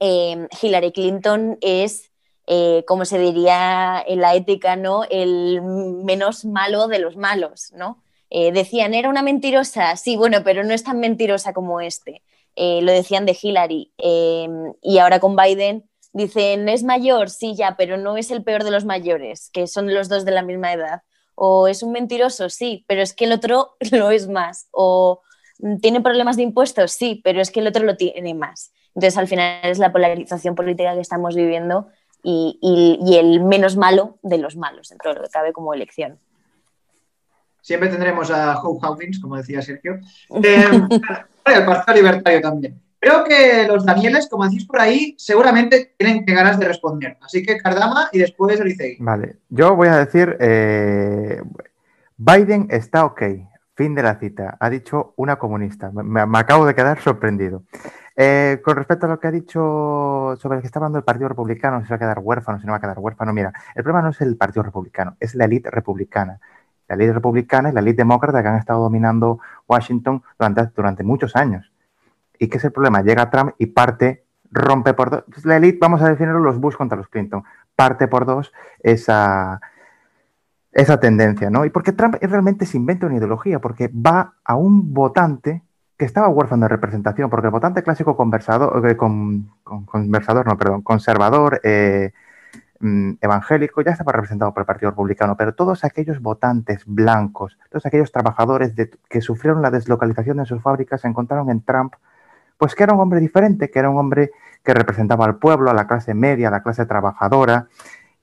eh, 0.00 0.48
Hillary 0.60 0.92
Clinton, 0.92 1.58
es, 1.60 2.10
como 2.86 3.04
se 3.04 3.18
diría 3.18 4.02
en 4.06 4.20
la 4.20 4.34
ética, 4.34 4.76
¿no? 4.76 5.04
el 5.08 5.62
menos 5.62 6.44
malo 6.44 6.88
de 6.88 6.98
los 6.98 7.16
malos. 7.16 7.72
¿no? 7.74 8.02
Eh, 8.34 8.50
decían, 8.52 8.94
era 8.94 9.10
una 9.10 9.22
mentirosa, 9.22 9.96
sí, 9.96 10.16
bueno, 10.16 10.38
pero 10.42 10.64
no 10.64 10.72
es 10.72 10.84
tan 10.84 10.98
mentirosa 11.00 11.52
como 11.52 11.80
este. 11.80 12.22
lo 12.56 12.92
decían 12.92 13.26
de 13.26 13.36
Hillary. 13.40 13.92
y 14.82 14.98
ahora 14.98 15.20
con 15.20 15.36
Biden 15.36 15.84
Dicen, 16.12 16.68
es 16.68 16.84
mayor, 16.84 17.30
sí, 17.30 17.54
ya, 17.56 17.74
pero 17.76 17.96
no 17.96 18.18
es 18.18 18.30
el 18.30 18.44
peor 18.44 18.64
de 18.64 18.70
los 18.70 18.84
mayores, 18.84 19.48
que 19.50 19.66
son 19.66 19.92
los 19.92 20.10
dos 20.10 20.26
de 20.26 20.32
la 20.32 20.42
misma 20.42 20.72
edad. 20.72 21.02
O 21.34 21.68
es 21.68 21.82
un 21.82 21.92
mentiroso, 21.92 22.50
sí, 22.50 22.84
pero 22.86 23.00
es 23.00 23.14
que 23.14 23.24
el 23.24 23.32
otro 23.32 23.76
lo 23.90 24.10
es 24.10 24.28
más. 24.28 24.68
O 24.72 25.22
mm, 25.58 25.78
tiene 25.78 26.02
problemas 26.02 26.36
de 26.36 26.42
impuestos, 26.42 26.92
sí, 26.92 27.22
pero 27.24 27.40
es 27.40 27.50
que 27.50 27.60
el 27.60 27.66
otro 27.66 27.84
lo 27.84 27.96
tiene 27.96 28.34
más. 28.34 28.72
Entonces, 28.94 29.16
al 29.16 29.26
final 29.26 29.60
es 29.62 29.78
la 29.78 29.90
polarización 29.90 30.54
política 30.54 30.94
que 30.94 31.00
estamos 31.00 31.34
viviendo 31.34 31.88
y, 32.22 32.58
el 33.18 33.42
menos 33.42 33.76
malo 33.76 34.18
de 34.22 34.36
los 34.36 34.54
malos, 34.54 34.90
dentro 34.90 35.10
de 35.12 35.20
lo 35.20 35.24
que 35.24 35.30
cabe 35.30 35.54
como 35.54 35.72
elección. 35.72 36.20
Siempre 37.62 37.88
tendremos 37.88 38.30
a 38.30 38.60
Hope 38.60 38.86
Hawkins, 38.86 39.20
como 39.20 39.36
decía 39.36 39.62
Sergio. 39.62 39.98
Eh, 41.44 41.56
el 41.56 41.64
Partido 41.64 41.96
Libertario 41.96 42.40
también. 42.40 42.80
Creo 43.00 43.24
que 43.24 43.66
los 43.66 43.84
Danieles, 43.84 44.28
como 44.28 44.44
decís 44.44 44.64
por 44.64 44.80
ahí, 44.80 45.16
seguramente 45.18 45.92
tienen 45.98 46.24
que 46.24 46.32
ganas 46.32 46.56
de 46.56 46.68
responder. 46.68 47.18
Así 47.20 47.42
que 47.42 47.58
Cardama 47.58 48.08
y 48.12 48.20
después 48.20 48.60
Elisei. 48.60 48.96
Vale, 49.00 49.38
yo 49.48 49.74
voy 49.74 49.88
a 49.88 49.96
decir, 49.96 50.36
eh, 50.38 51.42
Biden 52.16 52.68
está 52.70 53.04
ok, 53.04 53.22
fin 53.74 53.96
de 53.96 54.04
la 54.04 54.20
cita, 54.20 54.56
ha 54.60 54.70
dicho 54.70 55.14
una 55.16 55.34
comunista. 55.34 55.90
Me, 55.90 56.38
acabo 56.38 56.64
de 56.64 56.76
quedar 56.76 57.00
sorprendido. 57.00 57.64
Eh, 58.14 58.60
con 58.64 58.76
respecto 58.76 59.06
a 59.06 59.08
lo 59.08 59.18
que 59.18 59.26
ha 59.26 59.32
dicho 59.32 60.36
sobre 60.38 60.56
el 60.56 60.60
que 60.60 60.66
está 60.66 60.78
hablando 60.78 60.98
el 60.98 61.04
Partido 61.04 61.28
Republicano, 61.28 61.80
si 61.80 61.86
se 61.86 61.94
va 61.94 61.96
a 61.96 61.98
quedar 61.98 62.20
huérfano, 62.20 62.60
si 62.60 62.66
no 62.66 62.72
va 62.72 62.76
a 62.76 62.80
quedar 62.80 63.00
huérfano, 63.00 63.32
mira, 63.32 63.52
el 63.74 63.82
problema 63.82 64.02
no 64.02 64.10
es 64.10 64.20
el 64.20 64.36
Partido 64.36 64.62
Republicano, 64.62 65.16
es 65.18 65.34
la 65.34 65.46
élite 65.46 65.70
republicana. 65.70 66.38
La 66.96 67.02
élite 67.02 67.14
republicana 67.14 67.70
y 67.70 67.72
la 67.72 67.80
élite 67.80 67.98
demócrata 67.98 68.42
que 68.42 68.48
han 68.48 68.56
estado 68.56 68.82
dominando 68.82 69.40
Washington 69.68 70.22
durante, 70.38 70.66
durante 70.74 71.02
muchos 71.02 71.36
años. 71.36 71.72
¿Y 72.38 72.48
qué 72.48 72.58
es 72.58 72.64
el 72.64 72.72
problema? 72.72 73.02
Llega 73.02 73.30
Trump 73.30 73.54
y 73.58 73.66
parte, 73.66 74.24
rompe 74.50 74.94
por 74.94 75.10
dos. 75.10 75.24
La 75.44 75.56
élite, 75.56 75.78
vamos 75.80 76.02
a 76.02 76.08
definirlo 76.08 76.40
los 76.40 76.58
Bush 76.58 76.74
contra 76.74 76.98
los 76.98 77.08
Clinton. 77.08 77.44
Parte 77.76 78.08
por 78.08 78.26
dos 78.26 78.52
esa, 78.80 79.60
esa 80.72 81.00
tendencia, 81.00 81.50
¿no? 81.50 81.64
Y 81.64 81.70
porque 81.70 81.92
Trump 81.92 82.16
realmente 82.20 82.66
se 82.66 82.76
inventa 82.76 83.06
una 83.06 83.16
ideología, 83.16 83.60
porque 83.60 83.88
va 83.88 84.34
a 84.44 84.56
un 84.56 84.92
votante 84.92 85.62
que 85.96 86.06
estaba 86.06 86.28
huérfano 86.28 86.64
de 86.64 86.68
representación, 86.68 87.30
porque 87.30 87.46
el 87.46 87.52
votante 87.52 87.82
clásico 87.82 88.16
conversador, 88.16 88.84
eh, 88.88 88.96
con, 88.96 89.50
conversador, 89.62 90.46
no, 90.46 90.58
perdón, 90.58 90.82
conservador, 90.82 91.60
eh, 91.62 92.12
mm, 92.82 93.12
evangélico, 93.20 93.80
ya 93.80 93.92
estaba 93.92 94.12
representado 94.12 94.52
por 94.52 94.60
el 94.60 94.66
Partido 94.66 94.90
Republicano, 94.90 95.36
pero 95.36 95.54
todos 95.54 95.84
aquellos 95.84 96.20
votantes 96.20 96.82
blancos, 96.84 97.58
todos 97.70 97.86
aquellos 97.86 98.12
trabajadores 98.12 98.74
que 99.08 99.20
sufrieron 99.22 99.62
la 99.62 99.70
deslocalización 99.70 100.36
de 100.36 100.44
sus 100.44 100.60
fábricas, 100.60 101.00
se 101.00 101.08
encontraron 101.08 101.48
en 101.48 101.62
Trump 101.62 101.94
pues 102.62 102.76
que 102.76 102.84
era 102.84 102.94
un 102.94 103.00
hombre 103.00 103.18
diferente, 103.18 103.72
que 103.72 103.78
era 103.80 103.90
un 103.90 103.98
hombre 103.98 104.30
que 104.62 104.72
representaba 104.72 105.24
al 105.24 105.36
pueblo, 105.38 105.68
a 105.68 105.74
la 105.74 105.88
clase 105.88 106.14
media, 106.14 106.46
a 106.46 106.50
la 106.52 106.62
clase 106.62 106.86
trabajadora 106.86 107.66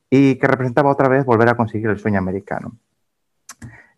y 0.10 0.36
que 0.36 0.48
representaba 0.48 0.90
otra 0.90 1.10
vez 1.10 1.26
volver 1.26 1.50
a 1.50 1.56
conseguir 1.56 1.90
el 1.90 2.00
sueño 2.00 2.20
americano. 2.20 2.78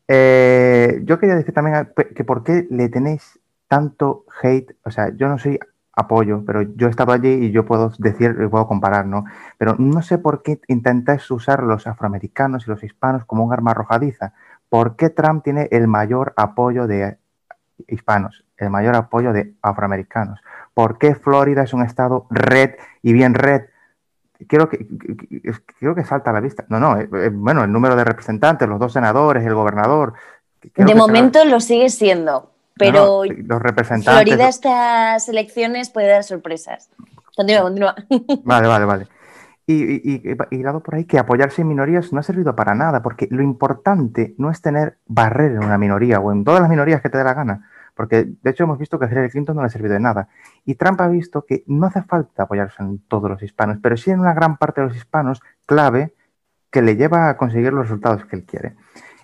Eh, 0.08 1.02
yo 1.04 1.20
quería 1.20 1.36
decir 1.36 1.54
también 1.54 1.94
que 2.16 2.24
por 2.24 2.44
qué 2.44 2.68
le 2.72 2.90
tenéis 2.90 3.40
tanto 3.68 4.26
hate, 4.42 4.76
o 4.84 4.90
sea, 4.90 5.10
yo 5.16 5.28
no 5.28 5.38
soy 5.38 5.60
apoyo, 5.94 6.44
pero 6.46 6.62
yo 6.62 6.88
he 6.88 6.90
estado 6.90 7.12
allí 7.12 7.30
y 7.30 7.52
yo 7.52 7.66
puedo 7.66 7.92
decir, 7.98 8.36
puedo 8.50 8.68
comparar, 8.68 9.06
¿no? 9.06 9.26
Pero 9.58 9.76
no 9.78 10.02
sé 10.02 10.18
por 10.18 10.42
qué 10.42 10.60
intentáis 10.68 11.30
usar 11.32 11.64
los 11.64 11.88
afroamericanos 11.88 12.66
y 12.66 12.70
los 12.70 12.84
hispanos 12.84 13.26
como 13.26 13.44
un 13.44 13.54
arma 13.54 13.72
arrojadiza. 13.72 14.34
¿Por 14.70 14.96
qué 14.96 15.10
Trump 15.10 15.44
tiene 15.44 15.68
el 15.72 15.88
mayor 15.88 16.34
apoyo 16.38 16.88
de 16.88 17.18
hispanos? 17.88 18.46
el 18.62 18.70
mayor 18.70 18.96
apoyo 18.96 19.34
de 19.34 19.54
afroamericanos. 19.62 20.40
¿Por 20.74 20.98
qué 20.98 21.16
Florida 21.16 21.64
es 21.64 21.74
un 21.74 21.84
estado 21.84 22.28
red 22.30 22.76
y 23.02 23.12
bien 23.12 23.34
red? 23.34 23.64
Creo 24.48 24.70
que, 24.70 24.88
creo 25.80 25.96
que 25.96 26.04
salta 26.04 26.30
a 26.30 26.34
la 26.34 26.40
vista. 26.40 26.66
No, 26.70 26.80
no, 26.80 26.98
eh, 27.00 27.10
eh, 27.12 27.30
bueno, 27.34 27.64
el 27.64 27.72
número 27.72 27.96
de 27.96 28.04
representantes, 28.04 28.68
los 28.68 28.80
dos 28.80 28.94
senadores, 28.94 29.46
el 29.46 29.54
gobernador. 29.54 30.14
De 30.76 30.96
momento 30.96 31.44
lo 31.46 31.60
sigue 31.60 31.90
siendo, 31.90 32.51
pero 32.86 33.24
los 33.26 33.62
representantes. 33.62 34.14
Florida 34.14 34.50
estas 34.50 35.30
elecciones 35.30 35.90
puede 35.90 36.10
dar 36.10 36.24
sorpresas. 36.24 36.90
Continúa, 37.36 37.62
continúa. 37.62 37.96
Vale, 38.44 38.68
vale, 38.68 38.86
vale. 38.86 39.08
Y, 39.68 39.74
y, 39.74 40.38
y, 40.50 40.64
dado 40.64 40.82
por 40.82 40.96
ahí 40.96 41.06
que 41.06 41.18
apoyarse 41.18 41.62
en 41.62 41.70
minorías 41.70 42.12
no 42.12 42.20
ha 42.20 42.24
servido 42.24 42.56
para 42.56 42.76
nada, 42.76 43.02
porque 43.02 43.28
lo 43.32 43.42
importante 43.42 44.34
no 44.38 44.52
es 44.52 44.62
tener 44.62 44.98
barrera 45.06 45.56
en 45.56 45.64
una 45.64 45.78
minoría 45.78 46.20
o 46.20 46.32
en 46.32 46.44
todas 46.44 46.60
las 46.60 46.70
minorías 46.70 47.02
que 47.02 47.10
te 47.10 47.18
dé 47.18 47.24
la 47.24 47.34
gana. 47.34 47.70
Porque 47.96 48.26
de 48.42 48.50
hecho 48.50 48.64
hemos 48.64 48.80
visto 48.80 48.98
que 48.98 49.06
a 49.06 49.08
Hillary 49.10 49.30
Clinton 49.30 49.56
no 49.56 49.62
le 49.62 49.68
ha 49.68 49.70
servido 49.70 49.94
de 49.94 50.00
nada. 50.00 50.28
Y 50.66 50.76
Trump 50.76 51.00
ha 51.02 51.08
visto 51.08 51.46
que 51.46 51.64
no 51.68 51.86
hace 51.86 52.02
falta 52.02 52.44
apoyarse 52.44 52.82
en 52.82 53.00
todos 53.08 53.30
los 53.30 53.44
hispanos, 53.44 53.78
pero 53.82 53.96
sí 53.96 54.12
en 54.12 54.20
una 54.20 54.34
gran 54.34 54.58
parte 54.58 54.82
de 54.82 54.88
los 54.88 54.98
hispanos 54.98 55.42
clave 55.66 56.14
que 56.72 56.82
le 56.82 56.96
lleva 56.96 57.30
a 57.30 57.38
conseguir 57.38 57.72
los 57.74 57.84
resultados 57.84 58.26
que 58.26 58.36
él 58.36 58.44
quiere. 58.44 58.76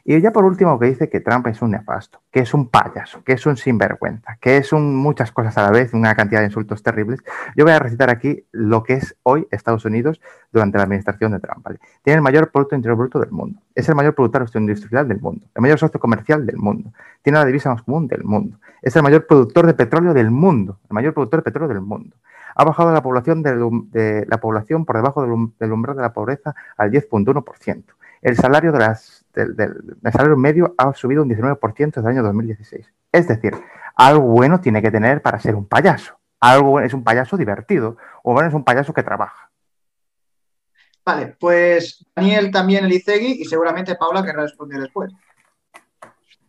Y 0.09 0.21
ya 0.21 0.31
por 0.31 0.45
último 0.45 0.79
que 0.79 0.85
dice 0.85 1.09
que 1.09 1.19
Trump 1.19 1.47
es 1.47 1.61
un 1.61 1.71
nefasto, 1.71 2.21
que 2.31 2.39
es 2.39 2.53
un 2.53 2.69
payaso, 2.69 3.25
que 3.25 3.33
es 3.33 3.45
un 3.45 3.57
sinvergüenza, 3.57 4.37
que 4.39 4.55
es 4.55 4.71
un 4.71 4.95
muchas 4.95 5.33
cosas 5.33 5.57
a 5.57 5.63
la 5.63 5.69
vez, 5.69 5.93
una 5.93 6.15
cantidad 6.15 6.39
de 6.39 6.45
insultos 6.45 6.81
terribles. 6.81 7.19
Yo 7.57 7.65
voy 7.65 7.73
a 7.73 7.79
recitar 7.79 8.09
aquí 8.09 8.45
lo 8.53 8.83
que 8.83 8.93
es 8.93 9.17
hoy 9.23 9.49
Estados 9.51 9.83
Unidos 9.83 10.21
durante 10.53 10.77
la 10.77 10.85
administración 10.85 11.33
de 11.33 11.41
Trump. 11.41 11.67
Tiene 12.03 12.15
el 12.15 12.21
mayor 12.21 12.49
Producto 12.51 12.77
Interior 12.77 12.97
Bruto 12.97 13.19
del 13.19 13.31
mundo, 13.31 13.59
es 13.75 13.89
el 13.89 13.95
mayor 13.95 14.15
productor 14.15 14.49
industrial 14.55 15.09
del 15.09 15.19
mundo, 15.19 15.45
el 15.53 15.61
mayor 15.61 15.77
socio 15.77 15.99
comercial 15.99 16.45
del 16.45 16.55
mundo, 16.55 16.93
tiene 17.21 17.39
la 17.39 17.45
divisa 17.45 17.69
más 17.69 17.83
común 17.83 18.07
del 18.07 18.23
mundo, 18.23 18.59
es 18.81 18.95
el 18.95 19.03
mayor 19.03 19.27
productor 19.27 19.67
de 19.67 19.73
petróleo 19.73 20.13
del 20.13 20.31
mundo, 20.31 20.79
el 20.89 20.93
mayor 20.93 21.13
productor 21.13 21.41
de 21.41 21.43
petróleo 21.43 21.67
del 21.67 21.81
mundo. 21.81 22.15
Ha 22.55 22.63
bajado 22.63 22.93
la 22.93 23.03
población, 23.03 23.43
de, 23.43 24.25
la 24.25 24.37
población 24.37 24.85
por 24.85 24.95
debajo 24.95 25.21
del, 25.21 25.49
del 25.59 25.71
umbral 25.73 25.97
de 25.97 26.01
la 26.01 26.13
pobreza 26.13 26.55
al 26.77 26.91
10.1%. 26.91 27.83
El 28.21 28.35
salario 28.37 28.71
de 28.71 28.79
las 28.79 29.16
del, 29.45 29.75
salario 30.11 30.37
medio 30.37 30.75
ha 30.77 30.93
subido 30.93 31.23
un 31.23 31.29
19% 31.29 31.95
desde 31.95 31.99
el 32.01 32.07
año 32.07 32.23
2016. 32.23 32.91
Es 33.11 33.27
decir, 33.27 33.53
algo 33.95 34.27
bueno 34.27 34.59
tiene 34.59 34.81
que 34.81 34.91
tener 34.91 35.21
para 35.21 35.39
ser 35.39 35.55
un 35.55 35.65
payaso. 35.65 36.17
Algo 36.39 36.79
es 36.79 36.93
un 36.93 37.03
payaso 37.03 37.37
divertido 37.37 37.97
o 38.23 38.33
bueno 38.33 38.49
es 38.49 38.53
un 38.53 38.63
payaso 38.63 38.93
que 38.93 39.03
trabaja. 39.03 39.49
Vale, 41.05 41.35
pues 41.39 42.05
Daniel 42.15 42.51
también 42.51 42.85
Elicegui 42.85 43.41
y 43.41 43.45
seguramente 43.45 43.95
Paula 43.95 44.23
querrá 44.23 44.43
responder 44.43 44.81
después. 44.81 45.11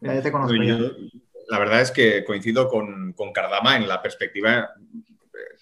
ya 0.01 0.21
te 0.21 0.33
conozco. 0.33 0.55
la 1.49 1.59
verdad 1.59 1.81
es 1.81 1.91
que 1.91 2.25
coincido 2.25 2.69
con, 2.69 3.13
con 3.13 3.33
Cardama 3.33 3.77
en 3.77 3.87
la 3.87 4.03
perspectiva 4.03 4.71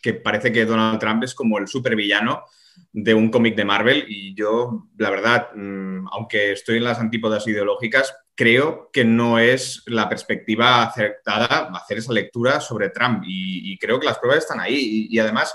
que 0.01 0.15
parece 0.15 0.53
que 0.53 0.65
Donald 0.65 0.99
Trump 0.99 1.25
es 1.25 1.35
como 1.35 1.59
el 1.59 1.69
supervillano 1.69 2.45
de 2.93 3.15
un 3.15 3.31
cómic 3.31 3.55
de 3.55 3.65
Marvel 3.65 4.07
y 4.09 4.35
yo, 4.35 4.89
la 4.97 5.11
verdad, 5.11 5.49
mm, 5.55 6.09
aunque 6.13 6.53
estoy 6.53 6.79
en 6.79 6.85
las 6.85 6.99
antípodas 6.99 7.47
ideológicas, 7.47 8.15
creo 8.35 8.91
que 8.93 9.05
no 9.05 9.39
es 9.39 9.83
la 9.87 10.09
perspectiva 10.09 10.83
acertada 10.83 11.71
hacer 11.75 11.99
esa 11.99 12.13
lectura 12.13 12.61
sobre 12.61 12.91
Trump 12.91 13.23
y, 13.27 13.79
creo 13.79 14.01
que 14.01 14.07
las 14.07 14.19
pruebas 14.19 14.45
están 14.45 14.61
ahí 14.61 15.09
y, 15.11 15.19
además 15.19 15.55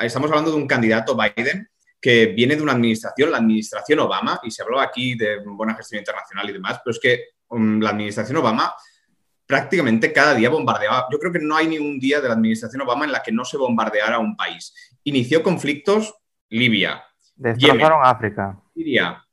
estamos 0.00 0.30
hablando 0.30 0.50
de 0.50 0.56
un 0.56 0.66
candidato 0.66 1.16
Biden 1.16 1.68
que 2.00 2.26
viene 2.26 2.56
de 2.56 2.62
una 2.62 2.72
administración, 2.72 3.30
la 3.30 3.38
administración 3.38 4.00
Obama, 4.00 4.40
y 4.42 4.50
se 4.50 4.62
habló 4.62 4.80
aquí 4.80 5.16
de 5.16 5.38
buena 5.44 5.74
gestión 5.74 6.00
internacional 6.00 6.48
y 6.48 6.52
demás, 6.52 6.80
pero 6.84 6.92
es 6.92 7.00
que 7.00 7.24
mm, 7.50 7.80
la 7.80 7.90
administración 7.90 8.36
Obama 8.36 8.74
prácticamente 9.48 10.12
cada 10.12 10.34
día 10.34 10.50
bombardeaba. 10.50 11.06
Yo 11.10 11.18
creo 11.18 11.32
que 11.32 11.38
no 11.38 11.56
hay 11.56 11.68
ni 11.68 11.78
un 11.78 11.98
día 11.98 12.20
de 12.20 12.28
la 12.28 12.34
administración 12.34 12.82
Obama 12.82 13.06
en 13.06 13.12
la 13.12 13.22
que 13.22 13.32
no 13.32 13.44
se 13.44 13.56
bombardeara 13.56 14.18
un 14.18 14.36
país. 14.36 14.74
Inició 15.04 15.42
conflictos 15.42 16.14
Libia. 16.50 17.04
Destrozaron 17.34 18.00
África. 18.02 18.58
Siria. 18.74 19.24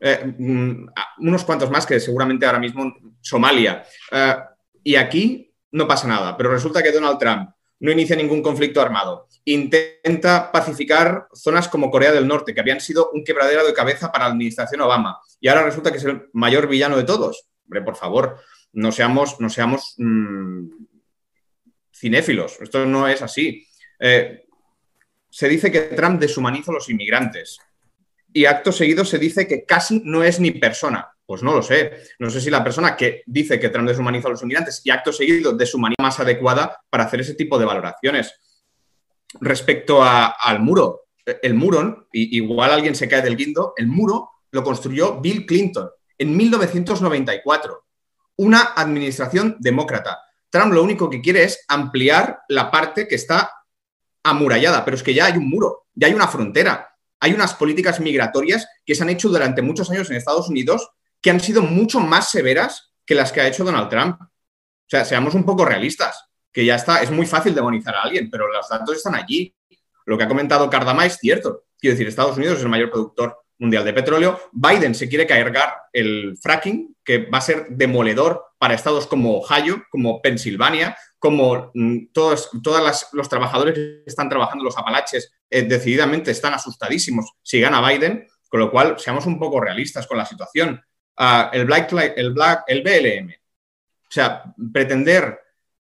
Eh, 0.00 0.34
mm, 0.38 0.86
unos 1.18 1.44
cuantos 1.44 1.70
más 1.70 1.86
que 1.86 2.00
seguramente 2.00 2.46
ahora 2.46 2.58
mismo 2.58 2.94
Somalia. 3.20 3.84
Eh, 4.10 4.34
y 4.84 4.96
aquí 4.96 5.52
no 5.72 5.86
pasa 5.86 6.06
nada, 6.06 6.36
pero 6.36 6.50
resulta 6.50 6.82
que 6.82 6.92
Donald 6.92 7.18
Trump 7.18 7.50
no 7.80 7.90
inicia 7.90 8.16
ningún 8.16 8.42
conflicto 8.42 8.80
armado. 8.80 9.28
Intenta 9.44 10.50
pacificar 10.50 11.28
zonas 11.34 11.68
como 11.68 11.90
Corea 11.90 12.12
del 12.12 12.26
Norte, 12.26 12.54
que 12.54 12.60
habían 12.60 12.80
sido 12.80 13.10
un 13.12 13.22
quebradero 13.22 13.66
de 13.66 13.74
cabeza 13.74 14.10
para 14.10 14.24
la 14.24 14.30
administración 14.30 14.80
Obama. 14.80 15.18
Y 15.40 15.48
ahora 15.48 15.64
resulta 15.64 15.90
que 15.90 15.98
es 15.98 16.04
el 16.04 16.28
mayor 16.32 16.68
villano 16.68 16.96
de 16.96 17.04
todos. 17.04 17.48
Hombre, 17.64 17.82
por 17.82 17.96
favor, 17.96 18.38
no 18.72 18.92
seamos, 18.92 19.40
no 19.40 19.50
seamos 19.50 19.94
mm, 19.98 20.68
cinéfilos. 21.92 22.60
Esto 22.60 22.86
no 22.86 23.08
es 23.08 23.22
así. 23.22 23.66
Eh, 23.98 24.45
se 25.36 25.50
dice 25.50 25.70
que 25.70 25.82
Trump 25.82 26.18
deshumaniza 26.18 26.70
a 26.70 26.74
los 26.76 26.88
inmigrantes 26.88 27.58
y 28.32 28.46
acto 28.46 28.72
seguido 28.72 29.04
se 29.04 29.18
dice 29.18 29.46
que 29.46 29.66
casi 29.66 30.00
no 30.02 30.24
es 30.24 30.40
ni 30.40 30.50
persona. 30.52 31.12
Pues 31.26 31.42
no 31.42 31.52
lo 31.52 31.60
sé. 31.60 31.92
No 32.18 32.30
sé 32.30 32.40
si 32.40 32.48
la 32.48 32.64
persona 32.64 32.96
que 32.96 33.22
dice 33.26 33.60
que 33.60 33.68
Trump 33.68 33.86
deshumaniza 33.86 34.28
a 34.28 34.30
los 34.30 34.40
inmigrantes 34.40 34.80
y 34.82 34.88
acto 34.88 35.12
seguido 35.12 35.52
deshumaniza 35.52 36.02
más 36.02 36.18
adecuada 36.20 36.80
para 36.88 37.04
hacer 37.04 37.20
ese 37.20 37.34
tipo 37.34 37.58
de 37.58 37.66
valoraciones. 37.66 38.32
Respecto 39.38 40.02
al 40.02 40.60
muro, 40.60 41.02
el 41.26 41.52
muro, 41.52 42.08
igual 42.12 42.70
alguien 42.70 42.94
se 42.94 43.06
cae 43.06 43.20
del 43.20 43.36
guindo, 43.36 43.74
el 43.76 43.88
muro 43.88 44.30
lo 44.52 44.64
construyó 44.64 45.20
Bill 45.20 45.44
Clinton 45.44 45.90
en 46.16 46.34
1994 46.34 47.84
una 48.36 48.72
administración 48.74 49.58
demócrata. 49.60 50.18
Trump 50.48 50.72
lo 50.72 50.82
único 50.82 51.10
que 51.10 51.20
quiere 51.20 51.42
es 51.42 51.62
ampliar 51.68 52.40
la 52.48 52.70
parte 52.70 53.06
que 53.06 53.16
está 53.16 53.50
amurallada, 54.30 54.84
pero 54.84 54.96
es 54.96 55.02
que 55.02 55.14
ya 55.14 55.26
hay 55.26 55.36
un 55.36 55.48
muro, 55.48 55.86
ya 55.94 56.06
hay 56.08 56.14
una 56.14 56.28
frontera, 56.28 56.96
hay 57.20 57.32
unas 57.32 57.54
políticas 57.54 58.00
migratorias 58.00 58.66
que 58.84 58.94
se 58.94 59.02
han 59.02 59.10
hecho 59.10 59.28
durante 59.28 59.62
muchos 59.62 59.90
años 59.90 60.10
en 60.10 60.16
Estados 60.16 60.48
Unidos 60.48 60.90
que 61.20 61.30
han 61.30 61.40
sido 61.40 61.62
mucho 61.62 62.00
más 62.00 62.30
severas 62.30 62.92
que 63.04 63.14
las 63.14 63.32
que 63.32 63.40
ha 63.40 63.48
hecho 63.48 63.64
Donald 63.64 63.88
Trump. 63.88 64.20
O 64.20 64.88
sea, 64.88 65.04
seamos 65.04 65.34
un 65.34 65.44
poco 65.44 65.64
realistas, 65.64 66.28
que 66.52 66.64
ya 66.64 66.76
está, 66.76 67.02
es 67.02 67.10
muy 67.10 67.26
fácil 67.26 67.54
demonizar 67.54 67.94
a 67.94 68.02
alguien, 68.02 68.30
pero 68.30 68.46
los 68.48 68.68
datos 68.68 68.96
están 68.96 69.14
allí. 69.14 69.54
Lo 70.04 70.16
que 70.16 70.24
ha 70.24 70.28
comentado 70.28 70.70
Cardama 70.70 71.04
es 71.04 71.16
cierto. 71.16 71.64
Quiero 71.78 71.94
decir, 71.94 72.06
Estados 72.06 72.36
Unidos 72.36 72.58
es 72.58 72.62
el 72.62 72.68
mayor 72.68 72.90
productor 72.90 73.38
mundial 73.58 73.84
de 73.84 73.92
petróleo. 73.92 74.40
Biden 74.52 74.94
se 74.94 75.08
quiere 75.08 75.26
cargar 75.26 75.74
el 75.92 76.38
fracking, 76.40 76.96
que 77.04 77.26
va 77.26 77.38
a 77.38 77.42
ser 77.42 77.66
demoledor 77.70 78.44
para 78.58 78.74
estados 78.74 79.06
como 79.06 79.38
Ohio, 79.38 79.84
como 79.90 80.20
Pensilvania, 80.22 80.96
como 81.26 81.72
mm, 81.74 82.12
todos, 82.12 82.50
los 83.12 83.28
trabajadores 83.28 83.74
que 83.74 84.02
están 84.06 84.28
trabajando 84.28 84.62
los 84.62 84.78
Apalaches 84.78 85.32
eh, 85.50 85.62
decididamente 85.62 86.30
están 86.30 86.54
asustadísimos 86.54 87.32
si 87.42 87.58
gana 87.60 87.86
Biden, 87.86 88.28
con 88.48 88.60
lo 88.60 88.70
cual 88.70 88.96
seamos 89.00 89.26
un 89.26 89.36
poco 89.40 89.60
realistas 89.60 90.06
con 90.06 90.18
la 90.18 90.24
situación. 90.24 90.80
Ah, 91.16 91.50
el, 91.52 91.64
Black, 91.64 91.92
el, 92.16 92.32
Black, 92.32 92.62
el 92.68 92.82
BLM, 92.82 93.32
o 93.32 94.08
sea, 94.08 94.44
pretender 94.72 95.40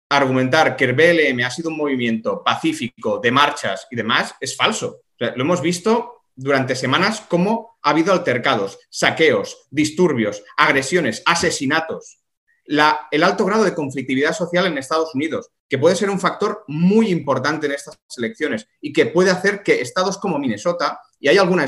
argumentar 0.09 0.76
que 0.76 0.85
el 0.85 0.93
BLM 0.93 1.45
ha 1.45 1.51
sido 1.51 1.70
un 1.70 1.78
movimiento 1.78 2.45
pacífico 2.45 3.18
de 3.18 3.32
marchas 3.32 3.89
y 3.91 3.97
demás 3.97 4.37
es 4.41 4.57
falso. 4.57 5.01
lo 5.18 5.43
hemos 5.43 5.61
visto 5.61 6.26
durante 6.37 6.76
semanas 6.76 7.22
cómo 7.26 7.76
ha 7.82 7.91
habido 7.91 8.12
altercados, 8.12 8.78
saqueos, 8.89 9.66
disturbios, 9.70 10.45
agresiones, 10.57 11.24
asesinatos. 11.26 12.20
El 12.67 13.23
alto 13.23 13.45
grado 13.45 13.65
de 13.65 13.75
conflictividad 13.75 14.33
social 14.33 14.67
en 14.67 14.79
Estados 14.79 15.15
Unidos, 15.15 15.51
que 15.69 15.79
puede 15.79 15.97
ser 15.97 16.11
un 16.11 16.21
factor 16.21 16.65
muy 16.69 17.11
importante 17.11 17.67
en 17.67 17.73
estas 17.73 17.99
elecciones 18.17 18.67
y 18.81 18.93
que 18.93 19.07
puede 19.07 19.31
hacer 19.31 19.62
que 19.62 19.81
estados 19.81 20.19
como 20.19 20.39
Minnesota, 20.39 21.01
y 21.21 21.29
hay 21.29 21.39
alguna, 21.39 21.67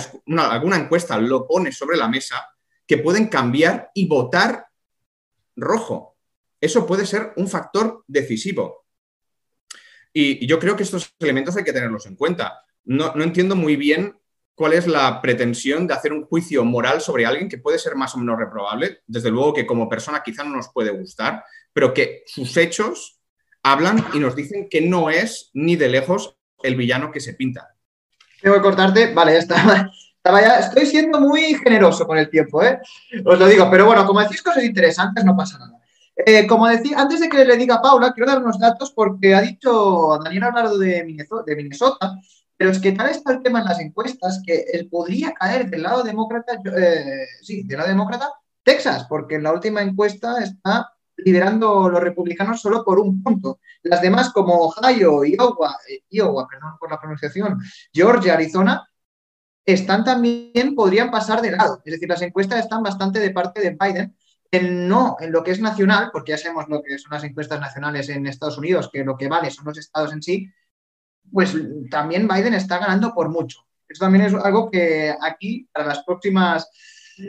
alguna 0.50 0.76
encuesta 0.76 1.18
lo 1.18 1.46
pone 1.46 1.72
sobre 1.72 1.96
la 1.96 2.08
mesa, 2.08 2.46
que 2.86 2.98
pueden 2.98 3.28
cambiar 3.28 3.90
y 3.94 4.06
votar 4.06 4.66
rojo. 5.56 6.16
Eso 6.60 6.86
puede 6.86 7.04
ser 7.04 7.32
un 7.36 7.48
factor 7.48 8.04
decisivo. 8.06 8.86
Y, 10.12 10.46
yo 10.46 10.58
creo 10.58 10.76
que 10.76 10.82
estos 10.82 11.14
elementos 11.18 11.56
hay 11.56 11.64
que 11.64 11.72
tenerlos 11.72 12.06
en 12.06 12.16
cuenta. 12.16 12.64
No, 12.84 13.12
no 13.14 13.24
entiendo 13.24 13.56
muy 13.56 13.76
bien 13.76 14.18
cuál 14.56 14.72
es 14.72 14.86
la 14.86 15.20
pretensión 15.20 15.86
de 15.86 15.94
hacer 15.94 16.12
un 16.14 16.24
juicio 16.24 16.64
moral 16.64 17.02
sobre 17.02 17.26
alguien 17.26 17.48
que 17.48 17.58
puede 17.58 17.78
ser 17.78 17.94
más 17.94 18.14
o 18.14 18.18
menos 18.18 18.38
reprobable, 18.38 19.02
desde 19.06 19.30
luego 19.30 19.52
que 19.52 19.66
como 19.66 19.88
persona 19.88 20.22
quizá 20.24 20.42
no 20.42 20.56
nos 20.56 20.70
puede 20.70 20.90
gustar, 20.90 21.44
pero 21.74 21.92
que 21.92 22.24
sus 22.26 22.56
hechos 22.56 23.20
hablan 23.62 24.02
y 24.14 24.18
nos 24.18 24.34
dicen 24.34 24.66
que 24.70 24.80
no 24.80 25.10
es 25.10 25.50
ni 25.52 25.76
de 25.76 25.90
lejos 25.90 26.38
el 26.62 26.74
villano 26.74 27.12
que 27.12 27.20
se 27.20 27.34
pinta. 27.34 27.68
Tengo 28.40 28.56
que 28.56 28.62
cortarte, 28.62 29.12
vale, 29.12 29.32
ya 29.34 29.38
está. 29.38 29.90
Estoy 30.58 30.86
siendo 30.86 31.20
muy 31.20 31.54
generoso 31.56 32.06
con 32.06 32.16
el 32.16 32.30
tiempo, 32.30 32.62
¿eh? 32.62 32.80
os 33.24 33.38
lo 33.38 33.46
digo, 33.46 33.68
pero 33.70 33.84
bueno, 33.84 34.06
como 34.06 34.20
decís 34.20 34.42
cosas 34.42 34.64
interesantes, 34.64 35.22
no 35.22 35.36
pasa 35.36 35.58
nada. 35.58 35.74
Eh, 36.16 36.46
como 36.46 36.66
decía, 36.66 36.98
antes 36.98 37.20
de 37.20 37.28
que 37.28 37.44
le 37.44 37.58
diga 37.58 37.74
a 37.74 37.82
Paula, 37.82 38.14
quiero 38.14 38.32
dar 38.32 38.42
unos 38.42 38.58
datos 38.58 38.90
porque 38.90 39.34
ha 39.34 39.42
dicho 39.42 40.18
Daniel 40.24 40.44
hablado 40.44 40.78
de 40.78 41.04
Minnesota 41.04 42.18
pero 42.56 42.70
es 42.70 42.78
que 42.78 42.92
tal 42.92 43.10
está 43.10 43.32
el 43.32 43.42
tema 43.42 43.60
en 43.60 43.66
las 43.66 43.80
encuestas 43.80 44.42
que 44.44 44.64
podría 44.90 45.32
caer 45.32 45.68
del 45.68 45.82
lado 45.82 46.02
demócrata, 46.02 46.60
eh, 46.76 47.26
sí, 47.42 47.62
del 47.64 47.78
lado 47.78 47.90
demócrata, 47.90 48.30
Texas, 48.62 49.06
porque 49.08 49.36
en 49.36 49.42
la 49.42 49.52
última 49.52 49.82
encuesta 49.82 50.42
está 50.42 50.90
liderando 51.16 51.88
los 51.88 52.00
republicanos 52.00 52.60
solo 52.60 52.84
por 52.84 52.98
un 52.98 53.22
punto. 53.22 53.60
Las 53.82 54.02
demás, 54.02 54.30
como 54.30 54.54
Ohio, 54.54 55.24
Iowa, 55.24 55.78
eh, 55.88 56.00
Iowa, 56.10 56.46
perdón 56.48 56.76
por 56.78 56.90
la 56.90 56.98
pronunciación, 56.98 57.60
Georgia, 57.92 58.34
Arizona, 58.34 58.88
están 59.64 60.04
también, 60.04 60.74
podrían 60.74 61.10
pasar 61.10 61.42
de 61.42 61.50
lado. 61.50 61.80
Es 61.84 61.92
decir, 61.92 62.08
las 62.08 62.22
encuestas 62.22 62.60
están 62.60 62.82
bastante 62.82 63.18
de 63.18 63.30
parte 63.30 63.60
de 63.60 63.76
Biden, 63.78 64.16
en 64.50 64.88
no 64.88 65.16
en 65.20 65.32
lo 65.32 65.42
que 65.42 65.50
es 65.50 65.60
nacional, 65.60 66.10
porque 66.12 66.32
ya 66.32 66.38
sabemos 66.38 66.66
lo 66.68 66.82
que 66.82 66.98
son 66.98 67.12
las 67.12 67.24
encuestas 67.24 67.60
nacionales 67.60 68.08
en 68.08 68.26
Estados 68.26 68.58
Unidos, 68.58 68.88
que 68.92 69.04
lo 69.04 69.16
que 69.16 69.28
vale 69.28 69.50
son 69.50 69.64
los 69.64 69.78
estados 69.78 70.12
en 70.12 70.22
sí, 70.22 70.48
pues 71.32 71.54
también 71.90 72.28
Biden 72.28 72.54
está 72.54 72.78
ganando 72.78 73.12
por 73.14 73.28
mucho. 73.28 73.66
Eso 73.88 74.04
también 74.04 74.24
es 74.24 74.34
algo 74.34 74.70
que 74.70 75.14
aquí, 75.20 75.68
para 75.72 75.86
las 75.86 76.02
próximas, 76.04 76.68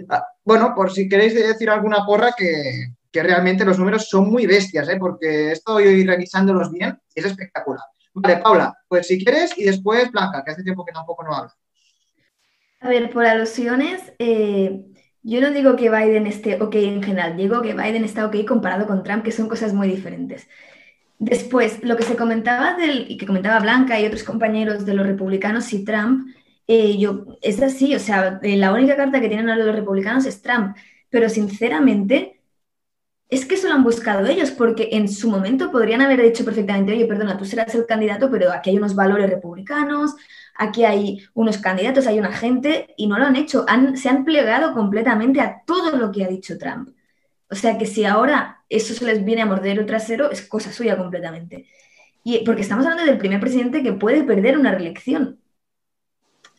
ah, 0.10 0.26
bueno, 0.44 0.74
por 0.76 0.92
si 0.92 1.08
queréis 1.08 1.36
decir 1.36 1.70
alguna 1.70 2.06
porra, 2.06 2.32
que, 2.36 2.94
realmente 3.14 3.66
los 3.66 3.80
números 3.80 4.08
son 4.08 4.30
muy 4.30 4.46
bestias, 4.46 4.88
¿eh? 4.90 4.98
porque 5.00 5.52
estoy 5.52 6.06
revisándolos 6.06 6.72
bien 6.72 7.00
y 7.16 7.20
es 7.20 7.26
espectacular. 7.26 7.82
Vale, 8.14 8.38
Paula, 8.38 8.78
pues 8.88 9.08
si 9.08 9.18
quieres 9.18 9.58
y 9.58 9.64
después 9.64 10.12
Blanca, 10.12 10.44
que 10.44 10.52
hace 10.52 10.62
tiempo 10.62 10.86
que 10.86 10.92
tampoco 10.92 11.24
no 11.24 11.34
habla. 11.34 11.52
A 12.80 12.90
ver, 12.90 13.10
por 13.10 13.26
alusiones, 13.26 14.14
eh, 14.20 14.86
yo 15.24 15.42
no 15.42 15.50
digo 15.50 15.76
que 15.76 15.90
Biden 15.90 16.28
esté 16.28 16.62
ok 16.62 16.76
en 16.76 17.02
general, 17.02 17.36
digo 17.36 17.62
que 17.62 17.74
Biden 17.74 18.04
está 18.04 18.26
ok 18.28 18.46
comparado 18.48 18.86
con 18.86 19.02
Trump, 19.04 19.24
que 19.24 19.32
son 19.32 19.50
cosas 19.50 19.74
muy 19.74 19.88
diferentes. 19.88 20.48
Después, 21.20 21.84
lo 21.84 21.98
que 21.98 22.04
se 22.04 22.16
comentaba 22.16 22.76
del, 22.76 23.10
y 23.10 23.18
que 23.18 23.26
comentaba 23.26 23.60
Blanca 23.60 24.00
y 24.00 24.06
otros 24.06 24.24
compañeros 24.24 24.86
de 24.86 24.94
los 24.94 25.08
republicanos 25.08 25.74
y 25.74 25.84
Trump, 25.84 26.28
eh, 26.68 26.98
yo, 26.98 27.26
es 27.42 27.62
así, 27.62 27.96
o 27.96 28.00
sea, 28.00 28.40
eh, 28.44 28.58
la 28.58 28.74
única 28.74 28.96
carta 28.96 29.20
que 29.22 29.30
tienen 29.30 29.50
ahora 29.50 29.66
los 29.66 29.76
republicanos 29.76 30.26
es 30.26 30.42
Trump, 30.42 30.76
pero 31.10 31.30
sinceramente 31.30 32.42
es 33.30 33.46
que 33.46 33.56
eso 33.56 33.68
lo 33.68 33.76
han 33.76 33.84
buscado 33.84 34.26
ellos, 34.28 34.52
porque 34.52 34.90
en 34.94 35.10
su 35.10 35.30
momento 35.30 35.72
podrían 35.72 36.02
haber 36.02 36.22
dicho 36.22 36.46
perfectamente, 36.46 36.94
oye, 36.94 37.06
perdona, 37.06 37.38
tú 37.38 37.46
serás 37.46 37.74
el 37.76 37.86
candidato, 37.86 38.30
pero 38.32 38.52
aquí 38.52 38.70
hay 38.70 38.78
unos 38.78 38.96
valores 38.96 39.30
republicanos, 39.30 40.16
aquí 40.56 40.86
hay 40.86 41.26
unos 41.34 41.58
candidatos, 41.58 42.08
hay 42.08 42.20
una 42.20 42.32
gente, 42.32 42.94
y 42.98 43.08
no 43.08 43.18
lo 43.18 43.26
han 43.26 43.36
hecho, 43.36 43.66
se 43.96 44.10
han 44.10 44.24
plegado 44.24 44.74
completamente 44.74 45.42
a 45.42 45.62
todo 45.66 45.98
lo 45.98 46.12
que 46.12 46.24
ha 46.24 46.28
dicho 46.28 46.58
Trump. 46.58 46.90
O 47.50 47.56
sea 47.56 47.78
que 47.78 47.86
si 47.86 48.06
ahora 48.06 48.57
eso 48.70 48.94
se 48.94 49.06
les 49.06 49.24
viene 49.24 49.42
a 49.42 49.46
morder 49.46 49.80
el 49.80 49.86
trasero, 49.86 50.32
es 50.32 50.42
cosa 50.48 50.72
suya 50.72 50.98
completamente. 50.98 51.68
Y, 52.24 52.44
porque 52.46 52.62
estamos 52.62 52.86
hablando 52.86 53.10
del 53.10 53.20
primer 53.20 53.40
presidente 53.40 53.84
que 53.84 53.94
puede 53.94 54.24
perder 54.24 54.58
una 54.58 54.72
reelección. 54.72 55.40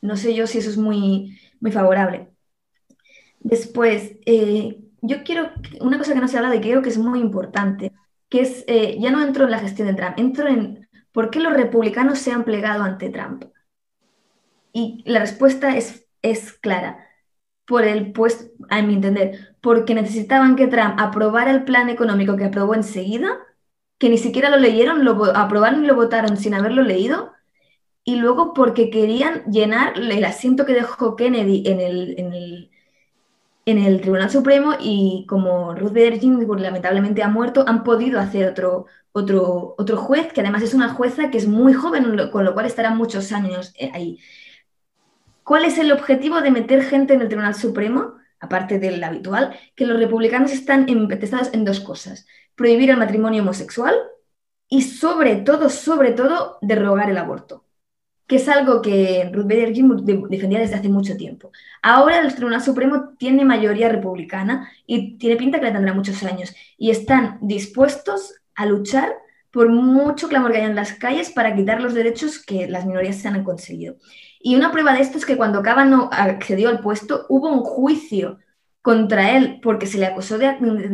No 0.01 0.17
sé 0.17 0.35
yo 0.35 0.47
si 0.47 0.59
eso 0.59 0.71
es 0.71 0.79
muy, 0.79 1.39
muy 1.61 1.73
favorable. 1.73 2.29
Después, 3.41 4.13
eh, 4.27 4.81
yo 5.03 5.23
quiero, 5.25 5.51
una 5.81 5.99
cosa 5.99 6.15
que 6.15 6.21
no 6.21 6.29
se 6.29 6.37
ha 6.37 6.41
hablado 6.41 6.57
y 6.57 6.61
que 6.61 6.71
creo 6.71 6.83
que 6.83 6.89
es 6.89 6.99
muy 6.99 7.21
importante, 7.21 7.93
que 8.29 8.41
es, 8.41 8.65
eh, 8.67 8.97
ya 9.01 9.11
no 9.11 9.23
entro 9.23 9.45
en 9.45 9.51
la 9.51 9.59
gestión 9.59 9.89
de 9.89 9.95
Trump, 9.95 10.15
entro 10.19 10.49
en 10.49 10.89
por 11.13 11.31
qué 11.31 11.41
los 11.41 11.53
republicanos 11.53 12.19
se 12.19 12.33
han 12.33 12.45
plegado 12.45 12.83
ante 12.83 13.11
Trump. 13.11 13.45
Y 14.73 15.03
la 15.07 15.21
respuesta 15.21 15.77
es, 15.77 16.07
es 16.23 16.53
clara. 16.53 17.05
Por 17.67 17.85
el 17.85 18.13
pues, 18.13 18.53
a 18.71 18.83
mi 18.83 18.95
entender, 18.95 19.48
porque 19.61 19.95
necesitaban 19.95 20.57
que 20.57 20.67
Trump 20.67 20.95
aprobara 20.99 21.51
el 21.51 21.65
plan 21.65 21.89
económico 21.89 22.37
que 22.37 22.45
aprobó 22.45 22.75
enseguida, 22.75 23.39
que 23.99 24.09
ni 24.09 24.19
siquiera 24.19 24.51
lo 24.51 24.57
leyeron, 24.57 25.05
lo 25.05 25.25
aprobaron 25.37 25.85
y 25.85 25.87
lo 25.87 25.97
votaron 25.97 26.37
sin 26.37 26.55
haberlo 26.55 26.83
leído, 26.83 27.33
y 28.05 28.17
luego 28.17 28.55
porque 28.55 28.91
querían 28.91 29.45
llenar 29.51 29.99
el 29.99 30.25
asiento 30.25 30.65
que 30.65 30.73
dejó 30.75 31.17
Kennedy 31.17 31.63
en 31.67 31.81
el, 31.81 32.15
en 32.19 32.33
el, 32.33 32.71
en 33.67 33.79
el 33.79 34.01
Tribunal 34.01 34.31
Supremo 34.31 34.73
y 34.81 35.27
como 35.29 35.75
Ruth 35.75 35.93
Bader 35.93 36.19
Ginsburg 36.19 36.61
lamentablemente 36.61 37.23
ha 37.23 37.29
muerto, 37.29 37.65
han 37.67 37.85
podido 37.85 38.19
hacer 38.19 38.49
otro, 38.49 38.87
otro, 39.13 39.75
otro 39.77 39.97
juez, 39.99 40.33
que 40.33 40.41
además 40.41 40.63
es 40.63 40.73
una 40.75 40.89
jueza 40.89 41.31
que 41.31 41.39
es 41.39 41.47
muy 41.47 41.75
joven, 41.75 42.31
con 42.31 42.45
lo 42.45 42.55
cual 42.55 42.67
estará 42.67 42.95
muchos 42.95 43.31
años 43.33 43.75
eh, 43.79 43.91
ahí. 43.93 44.19
¿Cuál 45.45 45.65
es 45.65 45.79
el 45.79 45.93
objetivo 45.93 46.41
de 46.41 46.51
meter 46.51 46.83
gente 46.83 47.15
en 47.15 47.23
el 47.23 47.29
Tribunal 47.29 47.55
Supremo? 47.55 48.18
Aparte 48.41 48.79
del 48.79 49.03
habitual, 49.03 49.57
que 49.75 49.87
los 49.87 49.99
republicanos 49.99 50.53
están 50.53 50.89
empetados 50.89 51.51
en 51.53 51.65
dos 51.65 51.81
cosas. 51.81 52.27
Prohibir 52.55 52.91
el 52.91 52.97
matrimonio 52.97 53.43
homosexual 53.43 53.95
y 54.69 54.83
sobre 54.83 55.37
todo, 55.37 55.71
sobre 55.71 56.13
todo, 56.13 56.59
derrogar 56.63 57.11
el 57.11 57.19
aborto 57.19 57.65
que 58.29 58.37
es 58.37 58.49
algo 58.49 58.83
que 58.83 59.31
Ruth 59.33 59.47
Bader 59.47 59.73
Ginsburg 59.73 60.05
defendía 60.29 60.61
desde 60.61 60.75
hace 60.75 60.91
mucho 60.91 61.17
tiempo. 61.17 61.51
Ahora 61.83 62.21
el 62.21 62.35
Tribunal 62.35 62.61
Supremo 62.61 63.15
tiene 63.19 63.45
mayoría 63.45 63.89
republicana 63.89 64.71
y 64.87 65.17
tiene 65.17 65.37
pinta 65.37 65.59
que 65.59 65.65
la 65.65 65.73
tendrá 65.73 65.95
muchos 65.95 66.23
años 66.23 66.55
y 66.77 66.91
están 66.91 67.39
dispuestos 67.41 68.35
a 68.55 68.67
luchar 68.67 69.15
por 69.51 69.71
mucho 69.71 70.29
clamor 70.29 70.53
que 70.53 70.59
haya 70.59 70.67
en 70.67 70.77
las 70.77 70.93
calles 70.93 71.31
para 71.31 71.55
quitar 71.57 71.81
los 71.81 71.95
derechos 71.95 72.39
que 72.45 72.69
las 72.69 72.85
minorías 72.85 73.17
se 73.17 73.29
han 73.29 73.43
conseguido. 73.45 73.97
Y 74.41 74.57
una 74.57 74.71
prueba 74.71 74.93
de 74.93 75.01
esto 75.01 75.19
es 75.19 75.27
que 75.27 75.37
cuando 75.37 75.63
Kavanaugh 75.63 76.11
accedió 76.13 76.69
al 76.69 76.81
puesto 76.81 77.27
hubo 77.29 77.49
un 77.49 77.61
juicio 77.61 78.39
contra 78.83 79.37
él 79.37 79.61
porque 79.63 79.87
se 79.87 79.99
le 79.99 80.07
acusó 80.07 80.39
de, 80.39 80.47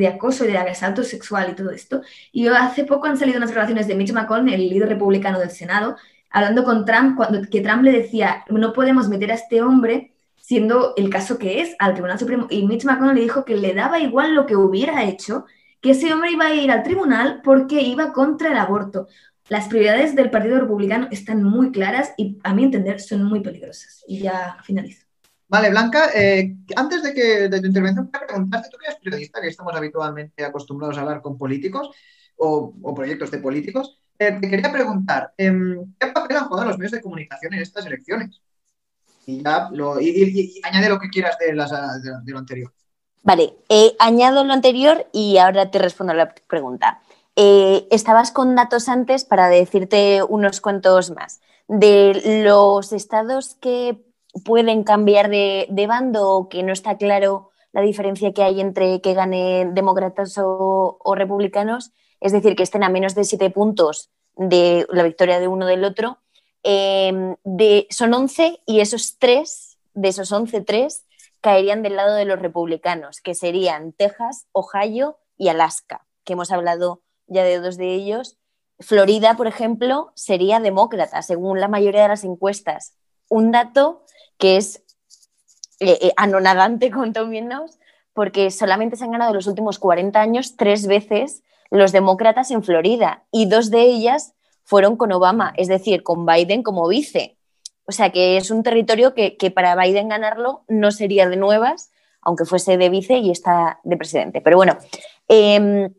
acoso 0.08 0.44
y 0.44 0.48
de 0.48 0.58
asalto 0.58 1.04
sexual 1.04 1.50
y 1.50 1.54
todo 1.54 1.70
esto. 1.70 2.02
Y 2.32 2.48
hace 2.48 2.84
poco 2.84 3.06
han 3.06 3.16
salido 3.16 3.38
unas 3.38 3.52
grabaciones 3.52 3.86
de 3.86 3.94
Mitch 3.94 4.12
McConnell, 4.12 4.54
el 4.54 4.68
líder 4.68 4.88
republicano 4.88 5.38
del 5.38 5.50
Senado, 5.50 5.96
hablando 6.30 6.64
con 6.64 6.84
Trump, 6.84 7.16
cuando, 7.16 7.42
que 7.48 7.60
Trump 7.60 7.82
le 7.82 7.92
decía, 7.92 8.44
no 8.50 8.72
podemos 8.72 9.08
meter 9.08 9.30
a 9.30 9.34
este 9.34 9.62
hombre, 9.62 10.14
siendo 10.36 10.94
el 10.96 11.08
caso 11.08 11.38
que 11.38 11.60
es, 11.60 11.76
al 11.78 11.92
Tribunal 11.92 12.18
Supremo. 12.18 12.46
Y 12.50 12.66
Mitch 12.66 12.84
McConnell 12.84 13.14
le 13.14 13.22
dijo 13.22 13.44
que 13.44 13.56
le 13.56 13.74
daba 13.74 14.00
igual 14.00 14.34
lo 14.34 14.46
que 14.46 14.56
hubiera 14.56 15.04
hecho, 15.04 15.46
que 15.80 15.90
ese 15.90 16.12
hombre 16.12 16.32
iba 16.32 16.46
a 16.46 16.54
ir 16.54 16.70
al 16.70 16.82
tribunal 16.82 17.42
porque 17.44 17.82
iba 17.82 18.12
contra 18.12 18.50
el 18.50 18.56
aborto. 18.56 19.06
Las 19.48 19.68
prioridades 19.68 20.14
del 20.14 20.30
Partido 20.30 20.58
Republicano 20.58 21.08
están 21.10 21.42
muy 21.42 21.70
claras 21.70 22.12
y, 22.16 22.38
a 22.44 22.54
mi 22.54 22.64
entender, 22.64 23.00
son 23.00 23.24
muy 23.24 23.40
peligrosas. 23.40 24.02
Y 24.06 24.20
ya 24.20 24.56
finalizo. 24.62 25.04
Vale, 25.48 25.70
Blanca, 25.70 26.10
eh, 26.14 26.56
antes 26.74 27.02
de, 27.02 27.12
que, 27.12 27.48
de 27.48 27.60
tu 27.60 27.66
intervención, 27.66 28.10
para 28.10 28.26
preguntarte, 28.26 28.70
tú 28.70 28.78
que 28.78 28.86
eres 28.86 28.98
periodista, 28.98 29.40
que 29.40 29.48
estamos 29.48 29.74
habitualmente 29.74 30.44
acostumbrados 30.44 30.96
a 30.96 31.02
hablar 31.02 31.20
con 31.20 31.36
políticos 31.36 31.90
o, 32.36 32.74
o 32.82 32.94
proyectos 32.94 33.30
de 33.30 33.38
políticos, 33.38 33.98
eh, 34.18 34.38
te 34.40 34.48
quería 34.48 34.70
preguntar, 34.70 35.32
em, 35.36 35.94
¿qué 35.98 36.06
papel 36.08 36.36
han 36.36 36.44
jugado 36.44 36.68
los 36.68 36.78
medios 36.78 36.92
de 36.92 37.00
comunicación 37.00 37.54
en 37.54 37.62
estas 37.62 37.84
elecciones? 37.86 38.40
Y 39.26 39.42
ya 39.42 39.68
lo, 39.72 40.00
y, 40.00 40.60
añade 40.62 40.88
lo 40.88 41.00
que 41.00 41.08
quieras 41.08 41.36
de, 41.38 41.52
lo 41.52 42.38
anterior. 42.38 42.72
Vale, 43.22 43.54
eh, 43.68 43.96
añado 43.98 44.44
lo 44.44 44.52
anterior 44.52 45.06
y 45.12 45.38
ahora 45.38 45.70
te 45.70 45.78
respondo 45.78 46.12
a 46.12 46.16
la 46.16 46.34
pregunta. 46.46 47.00
Eh, 47.36 47.86
estabas 47.90 48.30
con 48.30 48.54
datos 48.54 48.88
antes 48.88 49.24
para 49.24 49.48
decirte 49.48 50.22
unos 50.22 50.60
cuantos 50.60 51.10
más. 51.10 51.40
De 51.66 52.42
los 52.44 52.92
estados 52.92 53.56
que 53.60 54.02
pueden 54.44 54.84
cambiar 54.84 55.30
de, 55.30 55.86
bando 55.88 56.30
o 56.30 56.48
que 56.48 56.62
no 56.62 56.72
está 56.72 56.96
claro 56.96 57.50
la 57.72 57.80
diferencia 57.80 58.32
que 58.32 58.42
hay 58.42 58.60
entre 58.60 59.00
que 59.00 59.14
gane 59.14 59.68
demócratas 59.72 60.36
o 60.38 61.14
republicanos, 61.16 61.92
es 62.20 62.32
decir, 62.32 62.56
que 62.56 62.62
estén 62.62 62.84
a 62.84 62.88
menos 62.88 63.14
de 63.14 63.24
siete 63.24 63.50
puntos 63.50 64.10
de 64.36 64.86
la 64.90 65.02
victoria 65.02 65.40
de 65.40 65.48
uno 65.48 65.66
del 65.66 65.84
otro. 65.84 66.18
Em, 66.62 67.36
de, 67.44 67.86
son 67.90 68.14
11 68.14 68.60
y 68.66 68.80
esos 68.80 69.18
tres, 69.18 69.76
de 69.92 70.08
esos 70.08 70.32
11, 70.32 70.62
tres 70.62 71.04
caerían 71.42 71.82
del 71.82 71.96
lado 71.96 72.14
de 72.14 72.24
los 72.24 72.40
republicanos, 72.40 73.20
que 73.20 73.34
serían 73.34 73.92
Texas, 73.92 74.46
Ohio 74.52 75.18
y 75.36 75.48
Alaska, 75.48 76.06
que 76.24 76.32
hemos 76.32 76.50
hablado 76.50 77.02
ya 77.26 77.44
de 77.44 77.60
dos 77.60 77.76
de 77.76 77.94
ellos. 77.94 78.38
Florida, 78.80 79.36
por 79.36 79.46
ejemplo, 79.46 80.12
sería 80.14 80.60
demócrata, 80.60 81.22
según 81.22 81.60
la 81.60 81.68
mayoría 81.68 82.02
de 82.02 82.08
las 82.08 82.24
encuestas. 82.24 82.96
Un 83.28 83.52
dato 83.52 84.04
que 84.38 84.56
es 84.56 84.82
eh, 85.80 85.98
eh, 86.00 86.12
anonadante, 86.16 86.90
cuanto 86.94 87.26
menos, 87.26 87.78
porque 88.12 88.50
solamente 88.50 88.96
se 88.96 89.04
han 89.04 89.12
ganado 89.12 89.30
en 89.30 89.36
los 89.36 89.46
últimos 89.46 89.78
40 89.78 90.20
años 90.20 90.56
tres 90.56 90.86
veces 90.86 91.42
los 91.70 91.92
demócratas 91.92 92.50
en 92.50 92.62
Florida 92.62 93.24
y 93.32 93.46
dos 93.46 93.70
de 93.70 93.82
ellas 93.82 94.34
fueron 94.62 94.96
con 94.96 95.12
Obama, 95.12 95.52
es 95.56 95.68
decir, 95.68 96.02
con 96.02 96.24
Biden 96.24 96.62
como 96.62 96.88
vice. 96.88 97.36
O 97.86 97.92
sea 97.92 98.10
que 98.10 98.36
es 98.36 98.50
un 98.50 98.62
territorio 98.62 99.14
que, 99.14 99.52
para 99.54 99.76
Biden 99.76 100.08
ganarlo 100.08 100.64
no 100.68 100.90
sería 100.90 101.28
de 101.28 101.36
nuevas, 101.36 101.90
aunque 102.22 102.44
fuese 102.44 102.78
de 102.78 102.88
vice 102.88 103.18
y 103.18 103.30
está 103.30 103.80
de 103.84 103.96
presidente. 103.96 104.40
Pero 104.40 104.56
bueno, 104.56 104.78
em, 105.28 105.92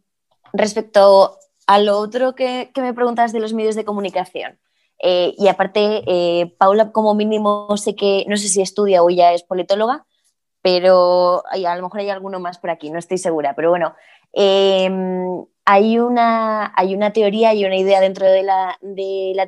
respecto 0.57 1.37
a 1.67 1.79
lo 1.79 1.97
otro 1.97 2.35
que, 2.35 2.71
me 2.75 2.93
preguntas 2.93 3.31
de 3.31 3.39
los 3.39 3.53
medios 3.53 3.75
de 3.75 3.85
comunicación, 3.85 4.59
eh, 4.99 5.33
y 5.37 5.47
aparte, 5.47 6.03
eh, 6.07 6.55
Paula 6.57 6.91
como 6.91 7.15
mínimo 7.15 7.75
sé 7.77 7.95
que, 7.95 8.25
no 8.27 8.37
sé 8.37 8.47
si 8.47 8.61
estudia 8.61 9.03
o 9.03 9.09
ya 9.09 9.33
es 9.33 9.43
politóloga, 9.43 10.05
pero 10.61 11.43
a 11.45 11.75
lo 11.75 11.83
mejor 11.83 11.99
hay 11.99 12.09
alguno 12.09 12.39
más 12.39 12.57
por 12.57 12.69
aquí, 12.69 12.89
no 12.89 12.97
estoy 12.97 13.17
segura, 13.17 13.53
pero 13.55 13.69
bueno, 13.69 13.93
em, 14.33 15.45
hay 15.65 15.99
una, 15.99 16.73
hay 16.75 16.95
una 16.95 17.13
teoría 17.13 17.53
y 17.53 17.65
una 17.65 17.77
idea 17.77 17.99
dentro 18.01 18.25
de 18.25 18.43
la, 18.43 18.77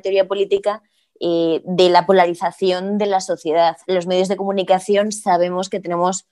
teoría 0.02 0.28
política 0.28 0.82
eh, 1.20 1.62
de 1.64 1.90
la 1.90 2.06
polarización 2.06 2.98
de 2.98 3.06
la 3.06 3.20
sociedad. 3.20 3.76
Los 3.86 4.06
medios 4.06 4.28
de 4.28 4.36
comunicación 4.36 5.12
sabemos 5.12 5.68
que 5.68 5.80
tenemos 5.80 6.26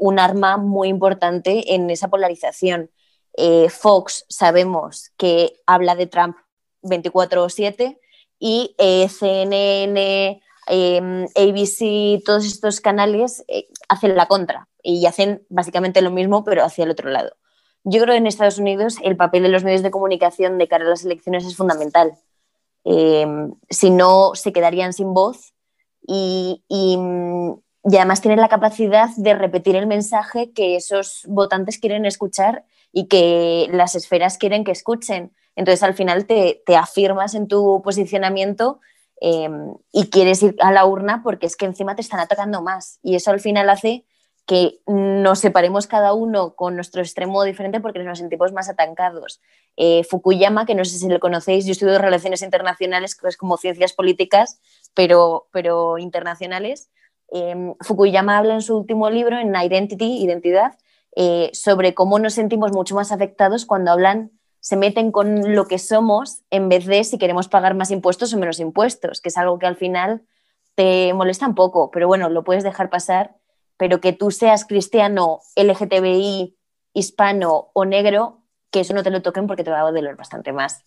un 0.00 0.18
arma 0.18 0.58
muy 0.58 0.88
importante 0.88 1.74
en 1.74 1.88
esa 1.88 2.08
polarización. 2.08 2.90
Eh, 3.36 3.68
Fox 3.68 4.24
sabemos 4.28 5.10
que 5.16 5.54
habla 5.66 5.94
de 5.94 6.06
Trump 6.06 6.36
24/7 6.82 8.00
y 8.38 8.74
CNN, 8.78 10.42
em, 10.68 11.26
ABC, 11.34 12.22
todos 12.24 12.44
estos 12.44 12.80
canales 12.80 13.44
hacen 13.88 14.16
la 14.16 14.26
contra 14.26 14.68
y 14.82 15.06
hacen 15.06 15.44
básicamente 15.48 16.02
lo 16.02 16.10
mismo 16.10 16.44
pero 16.44 16.64
hacia 16.64 16.84
el 16.84 16.90
otro 16.90 17.10
lado. 17.10 17.36
Yo 17.84 18.00
creo 18.00 18.14
que 18.14 18.18
en 18.18 18.26
Estados 18.26 18.58
Unidos 18.58 18.96
el 19.02 19.16
papel 19.16 19.44
de 19.44 19.48
los 19.48 19.62
medios 19.62 19.82
de 19.82 19.92
comunicación 19.92 20.58
de 20.58 20.66
cara 20.66 20.84
a 20.84 20.88
las 20.88 21.04
elecciones 21.04 21.44
es 21.44 21.56
fundamental. 21.56 22.18
Em, 22.84 23.54
si 23.70 23.90
no, 23.90 24.32
se 24.34 24.52
quedarían 24.52 24.92
sin 24.92 25.14
voz 25.14 25.54
y, 26.06 26.62
además 27.84 28.20
tienen 28.20 28.40
la 28.40 28.48
capacidad 28.48 29.08
de 29.16 29.34
repetir 29.34 29.76
el 29.76 29.86
mensaje 29.86 30.52
que 30.52 30.76
esos 30.76 31.24
votantes 31.28 31.78
quieren 31.78 32.06
escuchar 32.06 32.64
y 32.98 33.08
que 33.08 33.68
las 33.72 33.94
esferas 33.94 34.38
quieren 34.38 34.64
que 34.64 34.72
escuchen. 34.72 35.30
Entonces, 35.54 35.82
al 35.82 35.92
final 35.92 36.24
te, 36.24 36.62
afirmas 36.78 37.34
en 37.34 37.46
tu 37.46 37.82
posicionamiento 37.82 38.80
em, 39.20 39.74
y 39.92 40.08
quieres 40.08 40.42
ir 40.42 40.56
a 40.60 40.72
la 40.72 40.86
urna 40.86 41.20
porque 41.22 41.44
es 41.44 41.56
que 41.56 41.66
encima 41.66 41.94
te 41.94 42.00
están 42.00 42.20
atacando 42.20 42.62
más. 42.62 42.98
Y 43.02 43.14
eso 43.14 43.30
al 43.32 43.40
final 43.40 43.68
hace 43.68 44.06
que 44.46 44.80
nos 44.86 45.40
separemos 45.40 45.86
cada 45.86 46.14
uno 46.14 46.54
con 46.54 46.74
nuestro 46.74 47.02
extremo 47.02 47.44
diferente 47.44 47.80
porque 47.80 47.98
nos 47.98 48.18
sentimos 48.18 48.54
más 48.54 48.70
atancados. 48.70 49.42
Eh, 49.76 50.02
Fukuyama, 50.04 50.64
que 50.64 50.74
no 50.74 50.86
sé 50.86 50.98
si 50.98 51.06
lo 51.06 51.20
conocéis, 51.20 51.66
yo 51.66 51.72
estudio 51.72 51.98
relaciones 51.98 52.40
internacionales, 52.40 53.14
que 53.14 53.28
es 53.28 53.36
como 53.36 53.58
ciencias 53.58 53.92
políticas, 53.92 54.58
pero, 54.94 55.48
pero 55.52 55.98
internacionales. 55.98 56.88
Em, 57.28 57.74
Fukuyama 57.80 58.38
habla 58.38 58.54
en 58.54 58.62
su 58.62 58.74
último 58.74 59.10
libro, 59.10 59.38
en 59.38 59.54
Identity, 59.54 60.24
Identidad, 60.24 60.78
eh, 61.16 61.50
sobre 61.52 61.94
cómo 61.94 62.18
nos 62.20 62.34
sentimos 62.34 62.72
mucho 62.72 62.94
más 62.94 63.10
afectados 63.10 63.66
cuando 63.66 63.90
hablan, 63.90 64.30
se 64.60 64.76
meten 64.76 65.10
con 65.10 65.54
lo 65.54 65.66
que 65.66 65.78
somos 65.78 66.42
en 66.50 66.68
vez 66.68 66.86
de 66.86 67.02
si 67.02 67.18
queremos 67.18 67.48
pagar 67.48 67.74
más 67.74 67.90
impuestos 67.90 68.32
o 68.32 68.38
menos 68.38 68.60
impuestos, 68.60 69.20
que 69.20 69.28
es 69.30 69.36
algo 69.36 69.58
que 69.58 69.66
al 69.66 69.76
final 69.76 70.22
te 70.76 71.12
molesta 71.14 71.48
un 71.48 71.54
poco, 71.54 71.90
pero 71.90 72.06
bueno, 72.06 72.28
lo 72.28 72.44
puedes 72.44 72.62
dejar 72.62 72.90
pasar 72.90 73.34
pero 73.76 74.00
que 74.00 74.12
tú 74.12 74.30
seas 74.30 74.64
cristiano, 74.64 75.40
LGTBI, 75.54 76.56
hispano 76.94 77.70
o 77.74 77.84
negro, 77.84 78.42
que 78.70 78.80
eso 78.80 78.94
no 78.94 79.02
te 79.02 79.10
lo 79.10 79.22
toquen 79.22 79.46
porque 79.46 79.64
te 79.64 79.70
va 79.70 79.80
a 79.80 79.90
doler 79.90 80.16
bastante 80.16 80.52
más. 80.52 80.84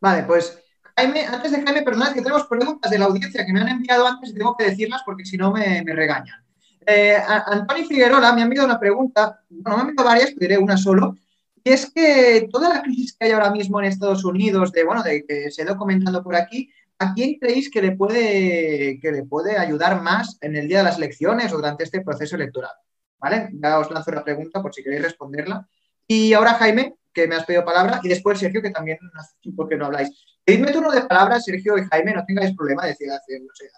Vale, 0.00 0.22
pues 0.24 0.58
Jaime, 0.96 1.26
antes 1.26 1.52
de 1.52 1.62
Jaime, 1.62 1.82
perdonad 1.82 2.12
que 2.12 2.22
tenemos 2.22 2.46
preguntas 2.46 2.90
de 2.90 2.98
la 2.98 3.06
audiencia 3.06 3.44
que 3.44 3.52
me 3.52 3.60
han 3.60 3.68
enviado 3.68 4.06
antes 4.06 4.30
y 4.30 4.34
tengo 4.34 4.56
que 4.56 4.64
decirlas 4.64 5.02
porque 5.04 5.24
si 5.24 5.36
no 5.36 5.50
me, 5.50 5.82
regañan. 5.86 6.43
Eh, 6.86 7.16
Antonio 7.46 7.86
Figueroa 7.86 8.32
me 8.32 8.42
ha 8.42 8.44
enviado 8.44 8.66
una 8.66 8.78
pregunta, 8.78 9.40
bueno, 9.48 9.76
me 9.76 9.82
ha 9.82 9.88
enviado 9.88 10.08
varias, 10.08 10.34
diré 10.36 10.58
una 10.58 10.76
solo, 10.76 11.16
y 11.62 11.70
es 11.70 11.90
que 11.90 12.48
toda 12.52 12.68
la 12.68 12.82
crisis 12.82 13.16
que 13.16 13.26
hay 13.26 13.32
ahora 13.32 13.50
mismo 13.50 13.80
en 13.80 13.86
Estados 13.86 14.24
Unidos, 14.24 14.70
de 14.72 14.84
bueno, 14.84 15.02
de 15.02 15.24
que 15.24 15.50
se 15.50 15.62
ha 15.62 15.76
comentando 15.76 16.22
por 16.22 16.36
aquí, 16.36 16.70
¿a 16.98 17.14
quién 17.14 17.38
creéis 17.38 17.70
que 17.70 17.80
le, 17.80 17.92
puede, 17.92 18.98
que 19.00 19.12
le 19.12 19.24
puede 19.24 19.56
ayudar 19.56 20.02
más 20.02 20.36
en 20.42 20.56
el 20.56 20.68
día 20.68 20.78
de 20.78 20.84
las 20.84 20.98
elecciones 20.98 21.52
o 21.52 21.56
durante 21.56 21.84
este 21.84 22.02
proceso 22.02 22.36
electoral? 22.36 22.72
¿Vale? 23.18 23.48
Ya 23.54 23.78
os 23.78 23.90
lanzo 23.90 24.10
la 24.10 24.22
pregunta 24.22 24.60
por 24.60 24.74
si 24.74 24.82
queréis 24.82 25.02
responderla. 25.02 25.66
Y 26.06 26.34
ahora, 26.34 26.54
Jaime, 26.54 26.96
que 27.14 27.26
me 27.26 27.36
has 27.36 27.46
pedido 27.46 27.64
palabra, 27.64 28.00
y 28.02 28.08
después 28.08 28.38
Sergio, 28.38 28.60
que 28.60 28.70
también 28.70 28.98
hace 29.14 29.34
tiempo 29.40 29.66
no 29.78 29.86
habláis. 29.86 30.10
Pedidme 30.44 30.70
turno 30.70 30.90
de 30.90 31.00
palabras, 31.02 31.44
Sergio 31.44 31.78
y 31.78 31.84
Jaime, 31.84 32.12
no 32.12 32.24
tengáis 32.26 32.54
problema 32.54 32.82
de 32.82 32.90
decir, 32.90 33.10
hacer, 33.10 33.40
no 33.40 33.54
sé, 33.54 33.70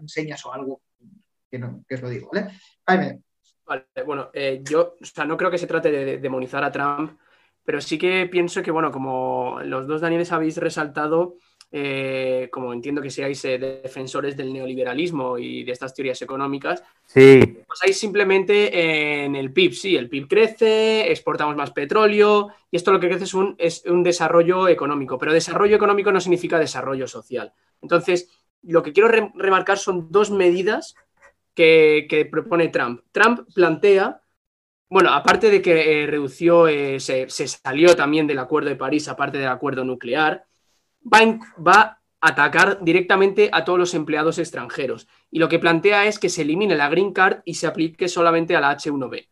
enseñas 0.00 0.44
o 0.46 0.52
algo, 0.52 0.82
que, 1.54 1.58
no, 1.60 1.84
que 1.88 1.94
os 1.94 2.02
lo 2.02 2.08
digo, 2.10 2.30
¿vale? 2.32 2.50
Jaime. 2.84 3.20
Vale, 3.64 3.84
bueno, 4.04 4.30
eh, 4.34 4.60
yo, 4.68 4.96
o 5.00 5.04
sea, 5.04 5.24
no 5.24 5.36
creo 5.36 5.50
que 5.50 5.58
se 5.58 5.68
trate 5.68 5.90
de 5.90 6.18
demonizar 6.18 6.64
a 6.64 6.72
Trump, 6.72 7.18
pero 7.64 7.80
sí 7.80 7.96
que 7.96 8.26
pienso 8.26 8.60
que, 8.60 8.72
bueno, 8.72 8.90
como 8.90 9.60
los 9.62 9.86
dos 9.86 10.00
Danieles 10.00 10.32
habéis 10.32 10.56
resaltado, 10.56 11.36
eh, 11.70 12.48
como 12.52 12.72
entiendo 12.72 13.00
que 13.00 13.10
seáis 13.10 13.42
eh, 13.44 13.58
defensores 13.58 14.36
del 14.36 14.52
neoliberalismo 14.52 15.38
y 15.38 15.62
de 15.62 15.72
estas 15.72 15.94
teorías 15.94 16.20
económicas, 16.22 16.82
sí. 17.06 17.62
pasáis 17.66 17.98
simplemente 17.98 19.24
en 19.24 19.36
el 19.36 19.52
PIB. 19.52 19.72
Sí, 19.72 19.96
el 19.96 20.08
PIB 20.08 20.28
crece, 20.28 21.10
exportamos 21.10 21.56
más 21.56 21.70
petróleo 21.70 22.48
y 22.70 22.76
esto 22.76 22.92
lo 22.92 23.00
que 23.00 23.08
crece 23.08 23.24
es 23.24 23.34
un, 23.34 23.54
es 23.58 23.84
un 23.86 24.02
desarrollo 24.02 24.68
económico, 24.68 25.16
pero 25.18 25.32
desarrollo 25.32 25.76
económico 25.76 26.12
no 26.12 26.20
significa 26.20 26.58
desarrollo 26.58 27.06
social. 27.06 27.52
Entonces, 27.80 28.28
lo 28.66 28.82
que 28.82 28.92
quiero 28.92 29.08
remarcar 29.08 29.78
son 29.78 30.10
dos 30.10 30.30
medidas 30.30 30.94
que, 31.54 32.28
propone 32.30 32.68
Trump. 32.68 33.02
Trump 33.12 33.48
plantea 33.54 34.20
bueno, 34.86 35.12
aparte 35.12 35.50
de 35.50 35.60
que 35.60 36.02
eh, 36.02 36.06
redució, 36.06 36.66
se, 36.66 37.28
se, 37.28 37.48
salió 37.48 37.96
también 37.96 38.28
del 38.28 38.38
Acuerdo 38.38 38.68
de 38.68 38.76
París, 38.76 39.08
aparte 39.08 39.38
del 39.38 39.48
acuerdo 39.48 39.82
nuclear, 39.82 40.46
va, 41.04 41.80
a 41.80 41.98
atacar 42.20 42.78
directamente 42.82 43.50
a 43.52 43.64
todos 43.64 43.78
los 43.78 43.94
empleados 43.94 44.38
extranjeros. 44.38 45.08
Y 45.30 45.38
lo 45.38 45.48
que 45.48 45.58
plantea 45.58 46.06
es 46.06 46.18
que 46.18 46.28
se 46.28 46.42
elimine 46.42 46.76
la 46.76 46.88
Green 46.88 47.12
Card 47.12 47.40
y 47.44 47.54
se 47.54 47.66
aplique 47.66 48.08
solamente 48.08 48.56
a 48.56 48.60
la 48.60 48.76
H1B. 48.76 49.28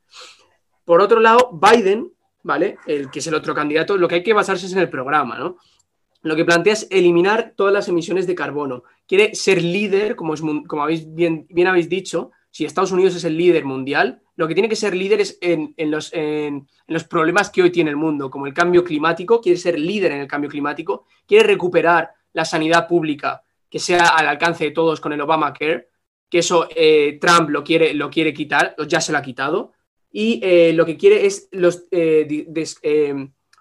Por 0.85 1.01
otro 1.01 1.21
lado, 1.21 1.51
Biden, 1.53 2.13
¿vale? 2.43 2.79
El 2.87 3.11
que 3.11 3.21
es 3.21 3.27
el 3.27 3.35
otro 3.35 3.55
candidato, 3.55 3.97
lo 3.97 4.09
que 4.09 4.17
hay 4.17 4.23
que 4.23 4.35
basarse 4.35 4.67
es 4.67 4.73
en 4.73 4.81
el 4.81 4.91
programa, 4.91 5.39
¿no? 5.39 5.57
Lo 6.23 6.37
que 6.37 6.45
plantea 6.45 6.73
es 6.73 6.87
eliminar 6.91 7.55
todas 7.57 7.73
las 7.73 7.89
emisiones 7.89 8.27
de 8.27 8.35
carbono. 8.35 8.85
Quiere 9.07 9.35
ser 9.35 9.63
líder, 9.63 10.15
como, 10.17 10.35
como 10.67 10.83
habéis 10.83 11.13
bien, 11.13 11.47
habéis 11.67 11.89
dicho, 11.89 12.31
si 12.51 12.65
Estados 12.65 12.93
Unidos 12.93 13.17
es 13.17 13.25
el 13.25 13.37
líder 13.37 13.65
mundial, 13.65 14.23
lo 14.37 14.47
que 14.47 14.55
tiene 14.55 14.69
que 14.69 14.77
ser 14.77 14.95
líder 14.95 15.21
es 15.21 15.39
en, 15.41 15.75
los, 15.91 16.13
en, 16.13 16.67
los, 16.87 17.05
problemas 17.05 17.51
que 17.51 17.63
hoy 17.63 17.71
tiene 17.71 17.91
el 17.91 17.97
mundo, 17.97 18.31
como 18.31 18.47
el 18.47 18.55
cambio 18.55 18.85
climático, 18.85 19.41
quiere 19.41 19.59
ser 19.59 19.79
líder 19.79 20.13
en 20.13 20.21
el 20.21 20.29
cambio 20.29 20.49
climático, 20.49 21.07
quiere 21.27 21.47
recuperar 21.47 22.13
la 22.33 22.45
sanidad 22.45 22.89
pública 22.89 23.43
que 23.69 23.79
sea 23.79 24.09
al 24.09 24.29
alcance 24.29 24.65
de 24.65 24.71
todos 24.71 25.01
con 25.01 25.13
el 25.13 25.21
Obamacare, 25.21 25.89
que 26.29 26.39
eso 26.39 26.69
eh, 26.75 27.19
Trump 27.21 27.51
lo 27.51 27.65
quiere, 27.65 27.95
lo 27.95 28.11
quiere 28.11 28.33
quitar, 28.33 28.75
ya 28.87 29.01
se 29.01 29.13
lo 29.13 29.19
ha 29.19 29.23
quitado, 29.23 29.73
y 30.11 30.41
eh, 30.43 30.73
lo 30.75 30.85
que 30.85 30.97
quiere 30.97 31.27
es 31.27 31.49
los, 31.53 31.85
eh, 31.91 32.47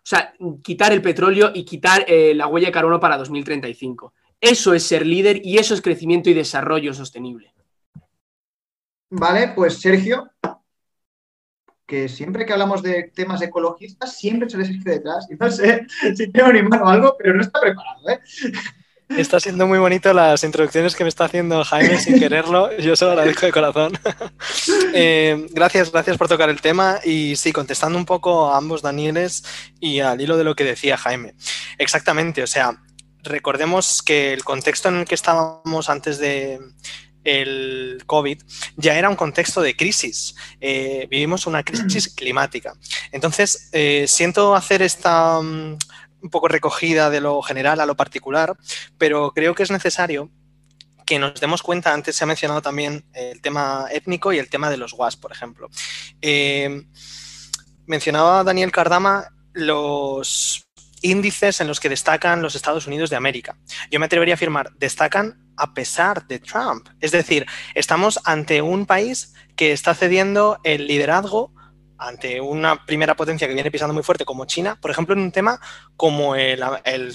o 0.03 0.07
sea, 0.11 0.33
quitar 0.63 0.91
el 0.91 1.01
petróleo 1.01 1.51
y 1.53 1.63
quitar 1.63 2.05
la 2.09 2.47
huella 2.47 2.67
de 2.67 2.73
carbono 2.73 2.99
para 2.99 3.17
2035. 3.17 4.13
Eso 4.39 4.73
es 4.73 4.83
ser 4.83 5.05
líder 5.05 5.45
y 5.45 5.59
eso 5.59 5.75
es 5.75 5.81
crecimiento 5.81 6.29
y 6.29 6.33
desarrollo 6.33 6.93
sostenible. 6.93 7.53
Vale, 9.11 9.49
pues 9.49 9.79
Sergio, 9.79 10.31
que 11.85 12.09
siempre 12.09 12.45
que 12.45 12.53
hablamos 12.53 12.81
de 12.81 13.11
temas 13.13 13.41
ecologistas, 13.41 14.17
siempre 14.17 14.49
se 14.49 14.57
les 14.57 14.69
Sergio 14.69 14.91
detrás. 14.91 15.27
Y 15.29 15.35
no 15.35 15.51
sé 15.51 15.85
si 16.15 16.31
tengo 16.31 16.51
ni 16.51 16.63
mano 16.63 16.85
o 16.85 16.87
algo, 16.87 17.15
pero 17.19 17.33
no 17.33 17.41
está 17.41 17.59
preparado, 17.59 18.09
¿eh? 18.09 18.19
Está 19.17 19.39
siendo 19.39 19.67
muy 19.67 19.79
bonito 19.79 20.13
las 20.13 20.43
introducciones 20.43 20.95
que 20.95 21.03
me 21.03 21.09
está 21.09 21.25
haciendo 21.25 21.63
Jaime 21.63 21.99
sin 21.99 22.19
quererlo. 22.19 22.75
Yo 22.77 22.95
se 22.95 23.05
lo 23.05 23.11
agradezco 23.11 23.45
de 23.45 23.51
corazón. 23.51 23.93
Eh, 24.93 25.47
gracias, 25.51 25.89
gracias 25.91 26.17
por 26.17 26.27
tocar 26.27 26.49
el 26.49 26.59
tema. 26.59 26.99
Y 27.03 27.37
sí, 27.37 27.53
contestando 27.53 27.97
un 27.97 28.05
poco 28.05 28.51
a 28.51 28.57
ambos 28.57 28.81
Danieles 28.81 29.43
y 29.79 30.01
al 30.01 30.19
hilo 30.19 30.37
de 30.37 30.43
lo 30.43 30.53
que 30.53 30.65
decía 30.65 30.97
Jaime. 30.97 31.33
Exactamente, 31.77 32.43
o 32.43 32.47
sea, 32.47 32.77
recordemos 33.23 34.01
que 34.01 34.33
el 34.33 34.43
contexto 34.43 34.89
en 34.89 34.97
el 34.97 35.05
que 35.05 35.15
estábamos 35.15 35.89
antes 35.89 36.17
de, 36.19 36.59
el 37.23 38.03
COVID, 38.05 38.41
ya 38.77 38.95
era 38.95 39.09
un 39.09 39.15
contexto 39.15 39.61
de 39.61 39.75
crisis. 39.75 40.35
Eh, 40.59 41.07
vivimos 41.09 41.45
una 41.45 41.63
crisis 41.63 42.07
climática. 42.09 42.73
Entonces, 43.11 43.69
eh, 43.71 44.05
siento 44.07 44.55
hacer 44.55 44.81
esta 44.81 45.41
mm, 45.41 45.77
un 46.21 46.29
poco 46.29 46.47
recogida 46.47 47.09
de 47.09 47.21
lo 47.21 47.41
general 47.41 47.79
a 47.79 47.85
lo 47.85 47.95
particular, 47.95 48.55
pero 48.97 49.31
creo 49.31 49.55
que 49.55 49.63
es 49.63 49.71
necesario 49.71 50.29
que 51.05 51.19
nos 51.19 51.39
demos 51.41 51.61
cuenta, 51.61 51.93
antes 51.93 52.15
se 52.15 52.23
ha 52.23 52.27
mencionado 52.27 52.61
también 52.61 53.03
el 53.13 53.41
tema 53.41 53.87
étnico 53.91 54.31
y 54.31 54.39
el 54.39 54.49
tema 54.49 54.69
de 54.69 54.77
los 54.77 54.93
WAS, 54.93 55.17
por 55.17 55.31
ejemplo. 55.31 55.69
Eh, 56.21 56.83
mencionaba 57.85 58.43
Daniel 58.43 58.71
Cardama 58.71 59.27
los 59.53 60.65
índices 61.01 61.59
en 61.59 61.67
los 61.67 61.79
que 61.79 61.89
destacan 61.89 62.41
los 62.41 62.55
Estados 62.55 62.87
Unidos 62.87 63.09
de 63.09 63.15
América. 63.15 63.57
Yo 63.89 63.99
me 63.99 64.05
atrevería 64.05 64.35
a 64.35 64.35
afirmar, 64.35 64.71
destacan 64.77 65.51
a 65.57 65.73
pesar 65.73 66.27
de 66.27 66.39
Trump. 66.39 66.87
Es 66.99 67.11
decir, 67.11 67.45
estamos 67.75 68.19
ante 68.23 68.61
un 68.61 68.85
país 68.85 69.33
que 69.55 69.71
está 69.71 69.93
cediendo 69.93 70.59
el 70.63 70.87
liderazgo 70.87 71.53
ante 72.01 72.41
una 72.41 72.85
primera 72.85 73.15
potencia 73.15 73.47
que 73.47 73.53
viene 73.53 73.71
pisando 73.71 73.93
muy 73.93 74.03
fuerte 74.03 74.25
como 74.25 74.45
China, 74.45 74.77
por 74.81 74.91
ejemplo, 74.91 75.13
en 75.13 75.21
un 75.21 75.31
tema 75.31 75.59
como 75.95 76.35
el, 76.35 76.61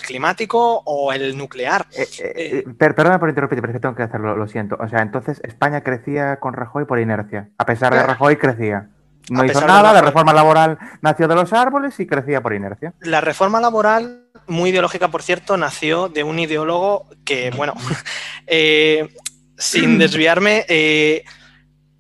climático 0.01 0.83
o 0.85 1.13
el 1.13 1.37
nuclear. 1.37 1.87
Eh, 1.93 2.07
eh, 2.21 2.33
eh, 2.37 2.65
perdona 2.79 3.19
por 3.19 3.29
interrumpir, 3.29 3.61
pero 3.61 3.73
es 3.73 3.77
que 3.77 3.81
tengo 3.81 3.97
que 3.97 4.05
hacerlo, 4.05 4.37
lo 4.37 4.49
siento. 4.49 4.77
O 4.81 4.89
sea, 4.89 5.01
entonces 5.01 5.41
España 5.43 5.83
crecía 5.83 6.37
con 6.37 6.55
Rajoy 6.55 6.85
por 6.85 7.01
inercia. 7.01 7.51
A 7.59 7.67
pesar 7.67 7.93
de 7.93 8.03
Rajoy 8.03 8.37
crecía. 8.37 8.89
No 9.29 9.45
hizo 9.45 9.67
nada, 9.67 9.93
la 9.93 10.03
reforma 10.03 10.33
laboral 10.33 10.79
nació 11.03 11.27
de 11.27 11.35
los 11.35 11.53
árboles 11.53 11.99
y 11.99 12.07
crecía 12.07 12.41
por 12.41 12.55
inercia. 12.55 12.95
La 13.01 13.21
reforma 13.21 13.61
laboral, 13.61 14.29
muy 14.47 14.71
ideológica 14.71 15.09
por 15.09 15.23
cierto, 15.23 15.57
nació 15.57 16.09
de 16.09 16.23
un 16.23 16.39
ideólogo 16.39 17.09
que, 17.25 17.51
bueno, 17.57 17.75
eh, 18.47 19.09
sin 19.57 19.99
desviarme, 19.99 20.65
eh, 20.69 21.25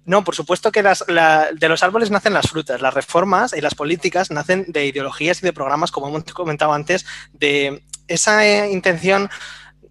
no, 0.06 0.24
por 0.24 0.34
supuesto 0.34 0.72
que 0.72 0.82
de 0.82 1.68
los 1.68 1.82
árboles 1.82 2.10
nacen 2.10 2.32
las 2.32 2.48
frutas, 2.48 2.80
las 2.80 2.94
reformas 2.94 3.52
y 3.52 3.60
las 3.60 3.74
políticas 3.74 4.30
nacen 4.30 4.64
de 4.68 4.86
ideologías 4.86 5.42
y 5.42 5.46
de 5.46 5.52
programas, 5.52 5.90
como 5.90 6.08
hemos 6.08 6.24
comentado 6.32 6.72
antes, 6.72 7.04
de 7.32 7.82
esa 8.08 8.46
eh, 8.46 8.70
intención 8.70 9.28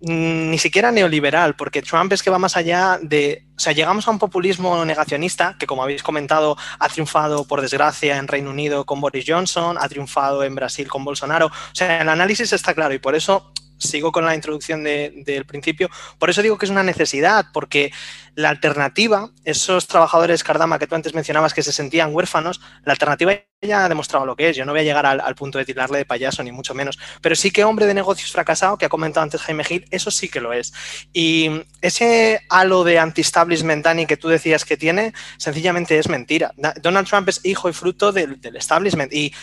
Mm, 0.02 0.52
ni 0.52 0.58
siquiera 0.60 0.92
neoliberal, 0.92 1.56
porque 1.56 1.82
Trump 1.82 2.12
es 2.14 2.22
que 2.22 2.30
va 2.30 2.38
más 2.38 2.58
allá 2.58 3.00
de, 3.02 3.46
o 3.56 3.60
sea, 3.60 3.74
llegamos 3.74 4.08
a 4.08 4.12
un 4.12 4.20
populismo 4.20 4.84
negacionista 4.86 5.56
que, 5.58 5.66
como 5.66 5.82
habéis 5.84 6.04
comentado, 6.04 6.58
ha 6.80 6.90
triunfado, 6.90 7.48
por 7.48 7.62
desgracia, 7.62 8.18
en 8.18 8.28
Reino 8.28 8.52
Unido 8.52 8.86
con 8.86 9.02
Boris 9.02 9.26
Johnson, 9.28 9.78
ha 9.80 9.90
triunfado 9.90 10.44
en 10.44 10.54
Brasil 10.54 10.88
con 10.88 11.06
Bolsonaro. 11.06 11.48
O 11.48 11.52
sea, 11.76 12.02
el 12.02 12.10
análisis 12.10 12.54
está 12.54 12.74
claro 12.74 12.94
y 12.94 13.00
por 13.00 13.16
eso 13.16 13.52
sigo 13.78 14.12
con 14.12 14.26
la 14.26 14.36
introducción 14.36 14.84
del 14.84 15.46
principio, 15.46 15.90
por 16.18 16.30
eso 16.30 16.42
digo 16.42 16.58
que 16.58 16.66
es 16.66 16.72
una 16.72 16.84
necesidad, 16.84 17.46
porque 17.54 17.92
la 18.36 18.50
alternativa, 18.50 19.30
esos 19.46 19.88
trabajadores 19.88 20.44
Cardama 20.44 20.78
que 20.78 20.88
tú 20.88 20.96
antes 20.96 21.14
mencionabas 21.14 21.54
que 21.54 21.64
se 21.64 21.72
sentían 21.72 22.14
huérfanos, 22.14 22.62
la 22.84 22.92
alternativa 22.92 23.34
ya 23.62 23.86
ha 23.86 23.90
demostrado 23.90 24.26
lo 24.26 24.36
que 24.36 24.50
es. 24.50 24.58
Yo 24.58 24.66
no 24.66 24.74
voy 24.74 24.82
a 24.82 24.84
llegar 24.84 25.06
al, 25.06 25.36
punto 25.36 25.58
de 25.58 25.66
tirarle 25.66 26.00
de 26.00 26.06
payaso, 26.06 26.44
ni 26.44 26.52
mucho 26.52 26.74
menos, 26.74 27.00
pero 27.22 27.36
sí 27.36 27.52
que 27.52 27.64
hombre 27.64 27.86
de 27.86 27.94
negocios 27.94 28.32
fracasado, 28.32 28.78
que 28.78 28.86
ha 28.86 28.90
comentado 28.90 29.24
antes 29.24 29.42
Jaime 29.42 29.64
Gil, 29.64 29.86
eso 29.92 30.12
sí 30.12 30.30
que 30.30 30.42
lo 30.42 30.54
es. 30.54 30.74
Y 31.14 31.50
ese 31.82 32.42
halo 32.50 32.84
de 32.84 33.00
anti-establishment, 33.00 33.84
Dani, 33.86 34.06
que 34.06 34.18
tú 34.18 34.28
decías 34.28 34.66
que 34.66 34.78
tiene, 34.78 35.14
sencillamente 35.38 35.98
es 35.98 36.10
mentira. 36.10 36.52
Donald 36.82 37.08
Trump 37.08 37.30
es 37.30 37.42
hijo 37.44 37.70
y 37.70 37.74
fruto 37.74 38.12
del, 38.12 38.40
del 38.42 38.56
establishment 38.56 39.14
y 39.14 39.34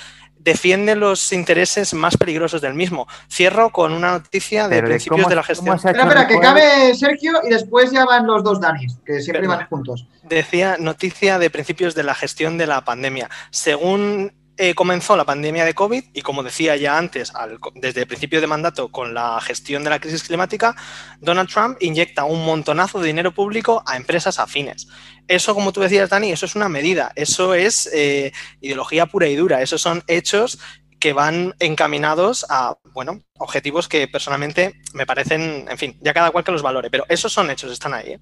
defiende 0.43 0.97
los 0.97 1.32
intereses 1.32 1.95
más 1.95 2.16
peligrosos 2.16 2.61
del 2.61 2.74
mismo. 2.74 3.07
Cierro 3.30 3.70
con 3.70 3.93
una 3.93 4.12
noticia 4.12 4.68
de 4.68 4.82
principios 4.82 5.28
de 5.28 5.36
la 5.36 5.43
gestión. 5.43 5.76
Espera, 5.76 6.03
espera, 6.03 6.26
que 6.26 6.38
cabe 6.38 6.95
Sergio 6.95 7.40
y 7.45 7.51
después 7.51 7.90
ya 7.90 8.05
van 8.05 8.26
los 8.26 8.43
dos 8.43 8.61
Danis, 8.61 8.99
que 9.05 9.20
siempre 9.20 9.47
van 9.47 9.66
juntos. 9.66 10.07
Decía 10.22 10.76
noticia 10.78 11.38
de 11.38 11.51
principios 11.51 11.95
de 11.95 12.03
la 12.03 12.14
gestión 12.14 12.59
de 12.59 12.66
la 12.66 12.84
pandemia. 12.84 13.28
Según 13.51 14.32
eh, 14.57 14.75
comenzó 14.75 15.17
la 15.17 15.25
pandemia 15.25 15.65
de 15.65 15.75
COVID 15.75 16.05
y 16.13 16.23
como 16.23 16.43
decía 16.43 16.77
ya 16.77 16.99
antes, 16.99 17.33
desde 17.75 18.03
el 18.03 18.07
principio 18.07 18.41
de 18.41 18.47
mandato 18.47 18.91
con 18.91 19.15
la 19.15 19.41
gestión 19.41 19.83
de 19.83 19.91
la 19.91 20.01
crisis 20.01 20.25
climática, 20.25 20.77
Donald 21.21 21.49
Trump 21.49 21.79
inyecta 21.81 22.25
un 22.25 22.45
montonazo 22.45 23.01
de 23.01 23.07
dinero 23.07 23.33
público 23.33 23.83
a 23.87 23.97
empresas 23.97 24.39
afines. 24.39 24.89
Eso, 25.27 25.55
como 25.55 25.73
tú 25.73 25.81
decías, 25.81 26.11
Dani, 26.11 26.33
eso 26.33 26.47
es 26.47 26.55
una 26.55 26.69
medida, 26.69 27.13
eso 27.17 27.55
es 27.55 27.89
eh, 27.95 28.33
ideología 28.61 29.07
pura 29.07 29.27
y 29.29 29.37
dura, 29.37 29.63
esos 29.63 29.81
son 29.81 30.03
hechos 30.07 30.59
que 31.01 31.13
van 31.13 31.55
encaminados 31.59 32.47
a, 32.49 32.77
bueno, 32.93 33.23
objetivos 33.39 33.89
que 33.89 34.07
personalmente 34.07 34.75
me 34.95 35.07
parecen, 35.07 35.67
en 35.69 35.79
fin, 35.79 35.99
ya 36.01 36.15
cada 36.15 36.31
cual 36.31 36.45
que 36.45 36.53
los 36.53 36.63
valore, 36.63 36.91
pero 36.91 37.05
esos 37.09 37.33
son 37.33 37.51
hechos, 37.51 37.73
están 37.73 37.95
ahí. 37.95 38.13
¿eh? 38.13 38.21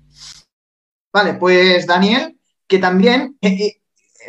Vale, 1.12 1.34
pues 1.34 1.86
Daniel, 1.86 2.38
que 2.66 2.78
también 2.78 3.36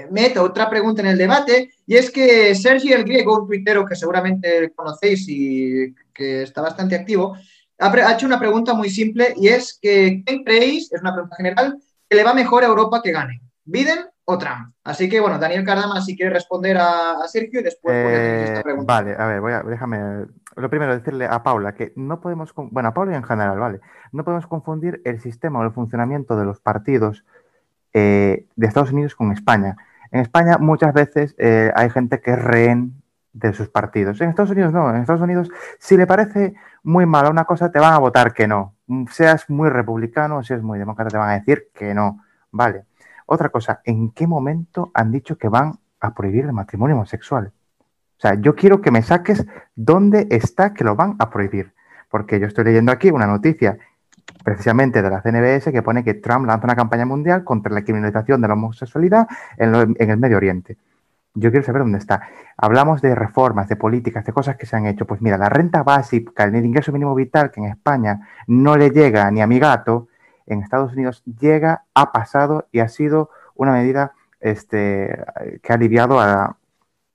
meto 0.09 0.43
otra 0.43 0.69
pregunta 0.69 1.01
en 1.01 1.07
el 1.07 1.17
debate, 1.17 1.71
y 1.85 1.95
es 1.95 2.09
que 2.11 2.55
Sergi 2.55 2.93
el 2.93 3.03
Griego, 3.03 3.41
un 3.41 3.47
tuitero 3.47 3.85
que 3.85 3.95
seguramente 3.95 4.71
conocéis 4.75 5.25
y 5.27 5.93
que 6.13 6.43
está 6.43 6.61
bastante 6.61 6.95
activo, 6.95 7.35
ha, 7.81 8.13
hecho 8.13 8.27
una 8.27 8.39
pregunta 8.39 8.73
muy 8.73 8.89
simple 8.89 9.33
y 9.35 9.47
es 9.47 9.77
que 9.81 10.23
¿quién 10.25 10.43
creéis, 10.43 10.91
es 10.91 11.01
una 11.01 11.13
pregunta 11.13 11.35
general, 11.35 11.79
que 12.09 12.15
le 12.15 12.23
va 12.23 12.33
mejor 12.33 12.63
a 12.63 12.67
Europa 12.67 13.01
que 13.03 13.11
gane? 13.11 13.41
¿Biden 13.63 14.05
o 14.25 14.37
Trump? 14.37 14.73
Así 14.83 15.09
que, 15.09 15.19
bueno, 15.19 15.39
Daniel 15.39 15.63
Cardama, 15.63 16.01
si 16.01 16.15
quiere 16.15 16.33
responder 16.33 16.77
a, 16.77 17.15
Sergio 17.27 17.59
y 17.59 17.63
después 17.63 17.95
esta 17.95 18.59
Eh, 18.59 18.63
pregunta. 18.63 18.93
vale, 18.93 19.15
a 19.17 19.25
ver, 19.25 19.41
voy 19.41 19.53
a, 19.53 19.63
déjame. 19.63 20.25
Lo 20.57 20.69
primero, 20.69 20.95
decirle 20.95 21.25
a 21.25 21.43
Paula 21.43 21.73
que 21.73 21.93
no 21.95 22.19
podemos, 22.19 22.53
bueno, 22.55 22.89
a 22.89 22.93
Paula 22.93 23.15
en 23.15 23.23
general, 23.23 23.57
vale, 23.57 23.79
no 24.11 24.23
podemos 24.23 24.47
confundir 24.47 25.01
el 25.05 25.21
sistema 25.21 25.59
o 25.59 25.63
el 25.63 25.71
funcionamiento 25.71 26.35
de 26.35 26.45
los 26.45 26.59
partidos 26.59 27.23
eh, 27.93 28.45
de 28.55 28.67
Estados 28.67 28.91
Unidos 28.91 29.15
con 29.15 29.31
España. 29.31 29.75
En 30.11 30.19
España 30.21 30.57
muchas 30.57 30.93
veces 30.93 31.35
eh, 31.37 31.71
hay 31.75 31.89
gente 31.89 32.21
que 32.21 32.31
es 32.31 32.41
rehén 32.41 33.01
de 33.33 33.53
sus 33.53 33.69
partidos. 33.69 34.19
En 34.21 34.29
Estados 34.29 34.51
Unidos 34.51 34.73
no, 34.73 34.89
en 34.89 34.97
Estados 34.97 35.21
Unidos 35.21 35.49
si 35.79 35.97
le 35.97 36.05
parece 36.05 36.53
muy 36.83 37.05
mala 37.05 37.29
una 37.29 37.45
cosa 37.45 37.71
te 37.71 37.79
van 37.79 37.93
a 37.93 37.99
votar 37.99 38.33
que 38.33 38.47
no. 38.47 38.75
Seas 39.11 39.49
muy 39.49 39.69
republicano 39.69 40.37
o 40.37 40.43
seas 40.43 40.61
muy 40.61 40.79
demócrata 40.79 41.11
te 41.11 41.17
van 41.17 41.29
a 41.29 41.39
decir 41.39 41.69
que 41.73 41.93
no. 41.93 42.23
Vale. 42.51 42.85
Otra 43.25 43.49
cosa, 43.49 43.81
¿en 43.85 44.11
qué 44.11 44.27
momento 44.27 44.91
han 44.93 45.11
dicho 45.11 45.37
que 45.37 45.47
van 45.47 45.79
a 46.01 46.13
prohibir 46.13 46.45
el 46.45 46.53
matrimonio 46.53 46.97
homosexual? 46.97 47.53
O 47.79 48.21
sea, 48.21 48.35
yo 48.35 48.55
quiero 48.55 48.81
que 48.81 48.91
me 48.91 49.01
saques 49.01 49.45
dónde 49.75 50.27
está 50.29 50.73
que 50.73 50.83
lo 50.83 50.95
van 50.95 51.15
a 51.17 51.29
prohibir. 51.29 51.73
Porque 52.09 52.39
yo 52.39 52.47
estoy 52.47 52.65
leyendo 52.65 52.91
aquí 52.91 53.09
una 53.09 53.25
noticia 53.25 53.77
precisamente 54.43 55.01
de 55.01 55.09
la 55.09 55.21
CNBS 55.21 55.71
que 55.71 55.81
pone 55.81 56.03
que 56.03 56.15
Trump 56.15 56.45
lanza 56.45 56.65
una 56.65 56.75
campaña 56.75 57.05
mundial 57.05 57.43
contra 57.43 57.73
la 57.73 57.83
criminalización 57.83 58.41
de 58.41 58.47
la 58.47 58.53
homosexualidad 58.55 59.27
en, 59.57 59.71
lo- 59.71 59.81
en 59.81 60.09
el 60.09 60.17
Medio 60.17 60.37
Oriente. 60.37 60.77
Yo 61.33 61.49
quiero 61.49 61.65
saber 61.65 61.83
dónde 61.83 61.97
está. 61.97 62.23
Hablamos 62.57 63.01
de 63.01 63.15
reformas, 63.15 63.69
de 63.69 63.77
políticas, 63.77 64.25
de 64.25 64.33
cosas 64.33 64.57
que 64.57 64.65
se 64.65 64.75
han 64.75 64.85
hecho. 64.85 65.05
Pues 65.05 65.21
mira, 65.21 65.37
la 65.37 65.47
renta 65.47 65.81
básica, 65.81 66.43
el 66.43 66.65
ingreso 66.65 66.91
mínimo 66.91 67.15
vital, 67.15 67.51
que 67.51 67.61
en 67.61 67.67
España 67.67 68.27
no 68.47 68.75
le 68.75 68.89
llega 68.89 69.31
ni 69.31 69.41
a 69.41 69.47
mi 69.47 69.57
gato, 69.57 70.09
en 70.45 70.61
Estados 70.61 70.91
Unidos 70.91 71.23
llega, 71.39 71.83
ha 71.93 72.11
pasado 72.11 72.67
y 72.73 72.79
ha 72.79 72.89
sido 72.89 73.29
una 73.55 73.71
medida 73.71 74.11
este, 74.41 75.23
que 75.63 75.71
ha 75.71 75.75
aliviado 75.75 76.19
a, 76.19 76.43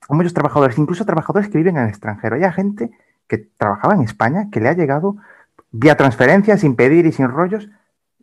a 0.08 0.14
muchos 0.14 0.32
trabajadores, 0.32 0.78
incluso 0.78 1.04
trabajadores 1.04 1.50
que 1.50 1.58
viven 1.58 1.76
en 1.76 1.82
el 1.82 1.88
extranjero. 1.90 2.36
Hay 2.36 2.52
gente 2.52 2.90
que 3.28 3.36
trabajaba 3.58 3.94
en 3.94 4.00
España 4.02 4.48
que 4.50 4.60
le 4.60 4.70
ha 4.70 4.72
llegado 4.72 5.16
vía 5.78 5.96
transferencia, 5.96 6.56
sin 6.58 6.74
pedir 6.76 7.06
y 7.06 7.12
sin 7.12 7.28
rollos, 7.28 7.68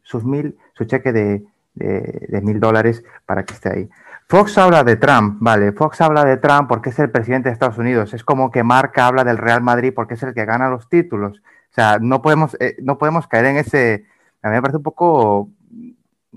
sus 0.02 0.24
mil, 0.26 0.58
su 0.74 0.86
cheque 0.86 1.12
de, 1.12 1.44
de- 1.76 2.28
de 2.30 2.42
mil 2.42 2.60
dólares 2.60 3.04
para 3.26 3.44
que 3.46 3.54
esté 3.54 3.70
ahí. 3.72 3.90
Fox 4.28 4.58
habla 4.58 4.84
de 4.84 4.96
Trump, 4.96 5.38
vale, 5.42 5.72
Fox 5.74 6.02
habla 6.02 6.24
de 6.26 6.38
Trump 6.38 6.68
porque 6.68 6.90
es 6.90 7.00
el 7.00 7.12
presidente 7.12 7.50
de 7.50 7.54
Estados 7.54 7.78
Unidos. 7.78 8.14
Es 8.14 8.24
como 8.24 8.50
que 8.52 8.64
Marca 8.64 9.06
habla 9.08 9.24
del 9.24 9.38
Real 9.38 9.62
Madrid 9.62 9.94
porque 9.96 10.14
es 10.16 10.24
el 10.24 10.34
que 10.34 10.46
gana 10.46 10.70
los 10.70 10.88
títulos. 10.90 11.38
O 11.40 11.74
sea, 11.74 12.00
no 12.00 12.22
podemos, 12.22 12.56
eh, 12.60 12.76
no 12.82 12.98
podemos 12.98 13.28
caer 13.28 13.46
en 13.46 13.58
ese. 13.58 14.06
A 14.42 14.50
mí 14.50 14.56
me 14.56 14.62
parece 14.62 14.78
un 14.78 14.84
poco. 14.84 15.50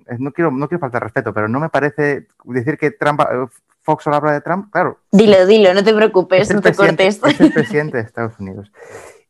eh, 0.06 0.16
No 0.18 0.32
quiero, 0.32 0.50
no 0.50 0.68
quiero 0.68 0.80
faltar 0.80 1.02
respeto, 1.02 1.32
pero 1.32 1.48
no 1.48 1.60
me 1.60 1.68
parece 1.68 2.26
decir 2.44 2.76
que 2.76 2.90
Trump, 2.90 3.20
eh, 3.20 3.46
Fox 3.82 4.04
solo 4.04 4.16
habla 4.16 4.32
de 4.32 4.40
Trump. 4.40 4.70
Claro, 4.72 4.98
Dilo, 5.12 5.46
dilo, 5.46 5.72
no 5.72 5.84
te 5.84 5.94
preocupes, 5.94 6.52
no 6.52 6.60
te 6.60 6.74
cortes. 6.74 7.20
Es 7.24 7.40
el 7.40 7.52
presidente 7.52 7.98
de 7.98 8.02
Estados 8.02 8.38
Unidos. 8.40 8.72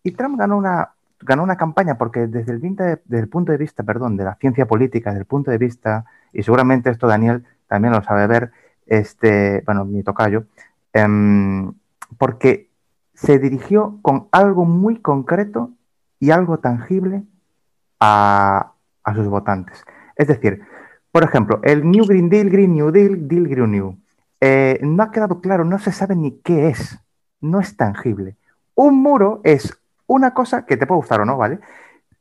Y 0.03 0.12
Trump 0.12 0.39
ganó 0.39 0.57
una, 0.57 0.93
ganó 1.21 1.43
una 1.43 1.57
campaña 1.57 1.99
porque 1.99 2.27
desde 2.27 2.53
el, 2.53 3.29
punto 3.29 3.53
de 3.53 3.59
vista, 3.59 3.83
perdón, 3.83 4.17
de 4.17 4.25
la 4.25 4.35
ciencia 4.37 4.67
política, 4.67 5.11
desde 5.11 5.21
el 5.21 5.27
punto 5.27 5.51
de 5.51 5.59
vista, 5.59 6.05
y 6.33 6.43
seguramente 6.43 6.91
esto 6.91 7.07
Daniel 7.07 7.45
también 7.69 7.93
lo 7.93 8.03
sabe 8.03 8.27
ver, 8.27 8.53
este, 8.87 9.62
bueno, 9.67 9.85
mi 9.85 10.03
tocayo, 10.03 10.45
em, 10.93 11.73
porque 12.19 12.71
se 13.14 13.39
dirigió 13.39 13.99
con 14.03 14.29
algo 14.31 14.64
muy 14.64 15.01
concreto 15.01 15.71
y 16.21 16.31
algo 16.31 16.59
tangible 16.59 17.23
a, 18.01 18.73
a 19.03 19.14
sus 19.14 19.27
votantes. 19.27 19.85
Es 20.17 20.29
decir, 20.29 20.62
por 21.11 21.25
ejemplo, 21.25 21.61
el 21.62 21.91
New 21.91 22.05
Green 22.05 22.29
Deal, 22.29 22.51
Green 22.51 22.75
New 22.75 22.91
Deal, 22.91 23.27
Deal 23.27 23.49
Green 23.49 23.71
New. 23.71 23.99
Eh, 24.41 24.79
no 24.83 25.03
ha 25.03 25.11
quedado 25.11 25.41
claro, 25.41 25.64
no 25.64 25.79
se 25.79 25.93
sabe 25.93 26.14
ni 26.14 26.33
qué 26.41 26.69
es, 26.69 26.99
no 27.41 27.59
es 27.59 27.77
tangible. 27.77 28.37
Un 28.75 29.03
muro 29.03 29.41
es 29.43 29.79
una 30.07 30.35
cosa 30.35 30.67
que 30.67 30.77
te 30.77 30.87
puede 30.87 30.99
gustar 30.99 31.21
o 31.21 31.25
no, 31.25 31.37
¿vale? 31.37 31.61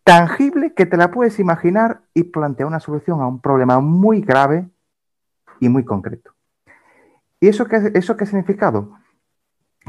Tangible 0.03 0.73
que 0.73 0.85
te 0.85 0.97
la 0.97 1.11
puedes 1.11 1.39
imaginar 1.39 2.01
y 2.13 2.23
plantea 2.23 2.67
una 2.67 2.79
solución 2.79 3.21
a 3.21 3.27
un 3.27 3.41
problema 3.41 3.79
muy 3.79 4.21
grave 4.21 4.69
y 5.59 5.69
muy 5.69 5.83
concreto. 5.83 6.31
¿Y 7.39 7.47
eso 7.47 7.65
qué, 7.65 7.91
eso 7.93 8.17
qué 8.17 8.25
significado? 8.25 8.97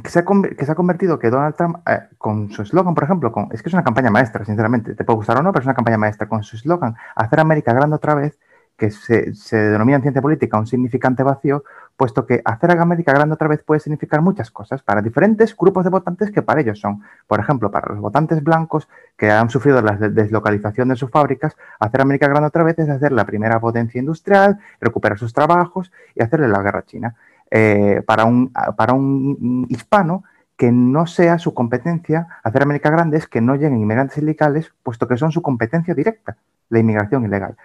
Que 0.03 0.11
se 0.11 0.19
ha, 0.19 0.25
que 0.25 0.65
se 0.65 0.73
ha 0.73 0.75
convertido 0.75 1.19
que 1.19 1.31
Donald 1.31 1.55
Trump, 1.55 1.79
eh, 1.89 2.09
con 2.19 2.51
su 2.51 2.63
eslogan, 2.63 2.95
por 2.95 3.05
ejemplo, 3.05 3.33
con, 3.33 3.49
es 3.53 3.63
que 3.63 3.71
es 3.71 3.73
una 3.73 3.85
campaña 3.85 4.11
maestra, 4.11 4.45
sinceramente, 4.45 4.95
te 4.95 5.05
puede 5.05 5.17
gustar 5.17 5.39
o 5.39 5.43
no, 5.43 5.53
pero 5.53 5.63
es 5.63 5.67
una 5.67 5.75
campaña 5.75 5.97
maestra, 5.97 6.29
con 6.29 6.43
su 6.43 6.57
eslogan, 6.57 6.97
hacer 7.15 7.41
América 7.41 7.73
grande 7.73 7.97
otra 7.97 8.15
vez, 8.15 8.39
que 8.77 8.91
se, 8.91 9.35
se 9.35 9.57
denomina 9.57 9.97
en 9.97 10.03
ciencia 10.03 10.21
política 10.21 10.59
un 10.59 10.67
significante 10.67 11.23
vacío, 11.23 11.65
puesto 11.97 12.27
que 12.27 12.43
hacer 12.45 12.71
América 12.73 13.13
grande 13.13 13.35
otra 13.35 13.49
vez 13.49 13.63
puede 13.63 13.81
significar 13.81 14.21
muchas 14.21 14.51
cosas 14.51 14.83
para 14.83 15.01
diferentes 15.01 15.57
grupos 15.57 15.85
de 15.85 15.91
votantes 15.91 16.31
que 16.31 16.43
para 16.43 16.61
ellos 16.61 16.79
son. 16.79 17.03
Por 17.27 17.41
ejemplo, 17.41 17.71
para 17.71 17.93
los 17.93 18.01
votantes 18.01 18.43
blancos 18.45 18.89
que 19.17 19.31
han 19.31 19.49
sufrido 19.49 19.81
la 19.81 19.93
des- 19.97 20.15
deslocalización 20.15 20.89
de 20.89 20.97
sus 20.97 21.11
fábricas, 21.11 21.57
hacer 21.81 22.01
América 22.03 22.29
grande 22.29 22.49
otra 22.49 22.65
vez 22.65 22.79
es 22.79 22.89
hacer 22.89 23.13
la 23.13 23.25
primera 23.25 23.59
potencia 23.61 23.99
industrial, 23.99 24.59
recuperar 24.81 25.19
sus 25.19 25.33
trabajos 25.33 25.91
y 26.15 26.23
hacerle 26.23 26.49
la 26.49 26.63
guerra 26.63 26.81
a 26.81 26.85
China. 26.85 27.15
Eh, 27.51 28.03
para, 28.07 28.25
un, 28.25 28.53
para 28.77 28.93
un 28.93 29.67
hispano 29.71 30.25
que 30.57 30.73
no 30.73 31.07
sea 31.07 31.39
su 31.39 31.55
competencia, 31.55 32.27
hacer 32.43 32.63
América 32.63 32.91
grande 32.91 33.19
es 33.19 33.27
que 33.27 33.41
no 33.41 33.55
lleguen 33.55 33.79
inmigrantes 33.79 34.19
ilegales, 34.19 34.73
puesto 34.83 35.07
que 35.07 35.17
son 35.17 35.31
su 35.31 35.43
competencia 35.43 35.95
directa, 35.95 36.37
la 36.71 36.79
inmigración 36.79 37.25
ilegal. 37.25 37.57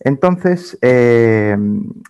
Entonces, 0.00 0.78
eh, 0.82 1.56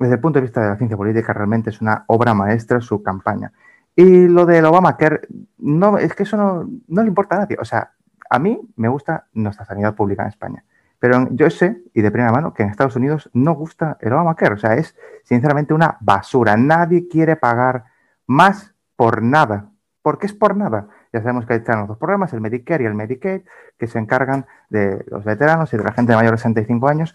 desde 0.00 0.14
el 0.14 0.20
punto 0.20 0.38
de 0.38 0.46
vista 0.46 0.60
de 0.60 0.68
la 0.68 0.76
ciencia 0.76 0.96
política, 0.96 1.32
realmente 1.32 1.70
es 1.70 1.80
una 1.80 2.04
obra 2.08 2.34
maestra 2.34 2.80
su 2.80 3.02
campaña. 3.02 3.52
Y 3.94 4.28
lo 4.28 4.44
del 4.44 4.64
Obamacare, 4.66 5.22
no, 5.58 5.96
es 5.98 6.14
que 6.14 6.24
eso 6.24 6.36
no, 6.36 6.68
no 6.88 7.02
le 7.02 7.08
importa 7.08 7.36
a 7.36 7.38
nadie. 7.40 7.56
O 7.60 7.64
sea, 7.64 7.92
a 8.28 8.38
mí 8.38 8.60
me 8.76 8.88
gusta 8.88 9.26
nuestra 9.32 9.64
sanidad 9.64 9.94
pública 9.94 10.22
en 10.22 10.28
España. 10.28 10.64
Pero 10.98 11.28
yo 11.30 11.50
sé, 11.50 11.82
y 11.94 12.02
de 12.02 12.10
primera 12.10 12.32
mano, 12.32 12.52
que 12.52 12.62
en 12.62 12.70
Estados 12.70 12.96
Unidos 12.96 13.30
no 13.32 13.54
gusta 13.54 13.96
el 14.00 14.12
Obamacare. 14.12 14.54
O 14.54 14.58
sea, 14.58 14.74
es 14.74 14.96
sinceramente 15.22 15.74
una 15.74 15.96
basura. 16.00 16.56
Nadie 16.56 17.08
quiere 17.08 17.36
pagar 17.36 17.84
más 18.26 18.74
por 18.96 19.22
nada. 19.22 19.70
Porque 20.02 20.26
es 20.26 20.32
por 20.32 20.56
nada. 20.56 20.88
Ya 21.12 21.20
sabemos 21.20 21.46
que 21.46 21.54
están 21.54 21.80
los 21.80 21.88
dos 21.88 21.98
programas, 21.98 22.32
el 22.32 22.40
Medicare 22.40 22.84
y 22.84 22.86
el 22.86 22.94
Medicaid, 22.94 23.42
que 23.78 23.86
se 23.86 23.98
encargan 23.98 24.46
de 24.68 25.04
los 25.08 25.24
veteranos 25.24 25.72
y 25.72 25.76
de 25.76 25.84
la 25.84 25.92
gente 25.92 26.12
de 26.12 26.16
mayores 26.16 26.40
de 26.40 26.42
65 26.42 26.88
años. 26.88 27.14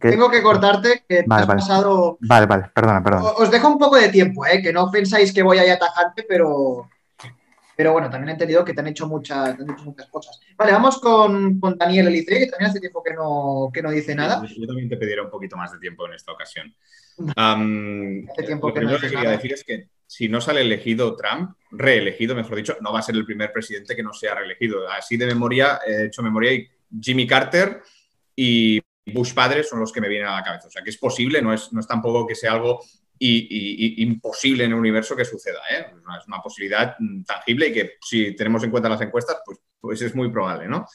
Que- 0.00 0.10
Tengo 0.10 0.30
que 0.30 0.42
cortarte, 0.42 1.04
que 1.08 1.22
te 1.22 1.24
Vale, 1.26 1.42
has 1.42 1.48
vale. 1.48 1.60
pasado. 1.60 2.18
Vale, 2.20 2.46
vale, 2.46 2.64
perdona, 2.74 3.02
perdona. 3.02 3.30
Os 3.30 3.50
dejo 3.50 3.68
un 3.68 3.78
poco 3.78 3.96
de 3.96 4.08
tiempo, 4.08 4.46
¿eh? 4.46 4.60
que 4.62 4.72
no 4.72 4.90
pensáis 4.90 5.32
que 5.32 5.42
voy 5.42 5.58
ahí 5.58 5.68
a 5.70 5.78
tajarte, 5.78 6.24
pero, 6.28 6.88
pero 7.76 7.92
bueno, 7.92 8.08
también 8.10 8.30
he 8.30 8.32
entendido 8.32 8.64
que 8.64 8.74
te 8.74 8.80
han 8.80 8.86
hecho 8.88 9.06
muchas, 9.06 9.56
te 9.56 9.62
han 9.62 9.70
hecho 9.70 9.84
muchas 9.84 10.08
cosas. 10.08 10.40
Vale, 10.56 10.72
vamos 10.72 10.98
con, 11.00 11.58
con 11.60 11.76
Daniel 11.78 12.08
Elicea, 12.08 12.38
que 12.38 12.46
también 12.46 12.70
hace 12.70 12.80
tiempo 12.80 13.02
que 13.02 13.12
no, 13.14 13.70
que 13.72 13.82
no 13.82 13.90
dice 13.90 14.14
nada. 14.14 14.42
Yo, 14.46 14.54
yo 14.60 14.66
también 14.66 14.88
te 14.88 14.96
pediré 14.96 15.20
un 15.20 15.30
poquito 15.30 15.56
más 15.56 15.70
de 15.72 15.78
tiempo 15.78 16.06
en 16.06 16.14
esta 16.14 16.32
ocasión. 16.32 16.74
Am, 17.36 18.26
Hace 18.30 18.42
tiempo 18.44 18.68
lo 18.68 18.74
que 18.74 18.80
no 18.80 18.86
primero 18.86 19.00
que 19.00 19.06
dices 19.06 19.10
quería 19.10 19.24
nada. 19.24 19.36
decir 19.36 19.52
es 19.52 19.64
que 19.64 19.88
si 20.06 20.28
no 20.28 20.40
sale 20.40 20.60
elegido 20.62 21.16
Trump, 21.16 21.56
reelegido, 21.70 22.34
mejor 22.34 22.56
dicho, 22.56 22.76
no 22.80 22.92
va 22.92 22.98
a 22.98 23.02
ser 23.02 23.14
el 23.14 23.24
primer 23.24 23.50
presidente 23.52 23.96
que 23.96 24.02
no 24.02 24.12
sea 24.12 24.34
reelegido. 24.34 24.88
Así 24.90 25.16
de 25.16 25.26
memoria, 25.26 25.80
he 25.86 26.06
hecho 26.06 26.22
memoria 26.22 26.52
y 26.52 26.68
Jimmy 27.00 27.26
Carter 27.26 27.80
y 28.36 28.80
Bush 29.06 29.34
padre 29.34 29.64
son 29.64 29.80
los 29.80 29.92
que 29.92 30.00
me 30.00 30.08
vienen 30.08 30.28
a 30.28 30.36
la 30.36 30.42
cabeza. 30.44 30.68
O 30.68 30.70
sea, 30.70 30.82
que 30.82 30.90
es 30.90 30.98
posible, 30.98 31.42
no 31.42 31.52
es, 31.52 31.72
no 31.72 31.80
es 31.80 31.86
tampoco 31.86 32.26
que 32.26 32.34
sea 32.34 32.52
algo 32.52 32.80
imposible 33.18 34.64
en 34.64 34.72
el 34.72 34.78
universo 34.78 35.14
que 35.14 35.24
suceda. 35.24 35.60
¿eh? 35.70 35.86
Es 36.20 36.26
una- 36.26 36.42
posibilidad 36.42 36.96
mm, 36.98 37.22
tangible 37.22 37.68
y 37.68 37.72
que 37.72 37.92
si 38.00 38.34
tenemos 38.34 38.62
en 38.64 38.70
cuenta 38.70 38.88
las 38.88 39.00
encuestas, 39.00 39.38
pues, 39.44 39.58
pues 39.80 40.02
es 40.02 40.14
muy 40.14 40.30
probable, 40.30 40.66
¿no? 40.68 40.86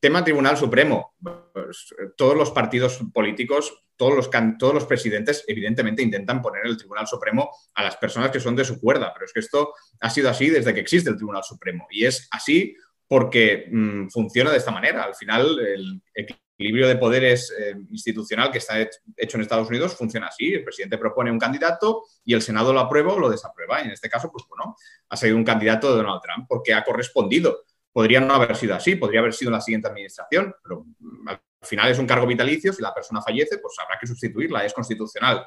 Tema 0.00 0.24
Tribunal 0.24 0.56
Supremo. 0.56 1.14
Pues, 1.52 1.94
todos 2.16 2.36
los 2.36 2.50
partidos 2.50 2.98
políticos, 3.12 3.84
todos 3.96 4.14
los, 4.14 4.30
todos 4.58 4.74
los 4.74 4.86
presidentes, 4.86 5.44
evidentemente 5.46 6.02
intentan 6.02 6.42
poner 6.42 6.66
el 6.66 6.76
Tribunal 6.76 7.06
Supremo 7.06 7.50
a 7.74 7.82
las 7.82 7.96
personas 7.96 8.30
que 8.30 8.40
son 8.40 8.56
de 8.56 8.64
su 8.64 8.80
cuerda, 8.80 9.12
pero 9.12 9.26
es 9.26 9.32
que 9.32 9.40
esto 9.40 9.74
ha 10.00 10.10
sido 10.10 10.30
así 10.30 10.48
desde 10.50 10.74
que 10.74 10.80
existe 10.80 11.10
el 11.10 11.16
Tribunal 11.16 11.44
Supremo 11.44 11.86
y 11.90 12.06
es 12.06 12.28
así 12.30 12.74
porque 13.08 13.68
mm, 13.70 14.08
funciona 14.08 14.50
de 14.50 14.58
esta 14.58 14.70
manera. 14.70 15.04
Al 15.04 15.14
final, 15.14 15.58
el 15.60 16.02
equilibrio 16.14 16.88
de 16.88 16.96
poderes 16.96 17.52
eh, 17.58 17.74
institucional 17.90 18.50
que 18.50 18.58
está 18.58 18.78
hech- 18.80 19.00
hecho 19.16 19.36
en 19.36 19.42
Estados 19.42 19.68
Unidos 19.68 19.94
funciona 19.94 20.28
así. 20.28 20.54
El 20.54 20.64
presidente 20.64 20.98
propone 20.98 21.30
un 21.30 21.38
candidato 21.38 22.04
y 22.24 22.34
el 22.34 22.42
Senado 22.42 22.72
lo 22.72 22.80
aprueba 22.80 23.12
o 23.12 23.18
lo 23.18 23.28
desaprueba. 23.30 23.80
En 23.80 23.90
este 23.90 24.08
caso, 24.08 24.30
pues 24.32 24.44
bueno, 24.48 24.76
ha 25.08 25.16
salido 25.16 25.36
un 25.36 25.44
candidato 25.44 25.90
de 25.90 25.96
Donald 26.02 26.20
Trump 26.22 26.46
porque 26.48 26.74
ha 26.74 26.82
correspondido. 26.82 27.64
Podría 27.92 28.20
no 28.20 28.34
haber 28.34 28.56
sido 28.56 28.74
así, 28.74 28.96
podría 28.96 29.20
haber 29.20 29.32
sido 29.34 29.50
la 29.50 29.60
siguiente 29.60 29.88
administración, 29.88 30.54
pero 30.62 30.84
mm, 30.98 31.28
al 31.28 31.40
final 31.62 31.90
es 31.90 31.98
un 31.98 32.06
cargo 32.06 32.26
vitalicio. 32.26 32.72
Si 32.72 32.82
la 32.82 32.92
persona 32.94 33.22
fallece, 33.22 33.58
pues 33.58 33.74
habrá 33.82 33.98
que 34.00 34.06
sustituirla, 34.06 34.64
es 34.64 34.72
constitucional. 34.72 35.46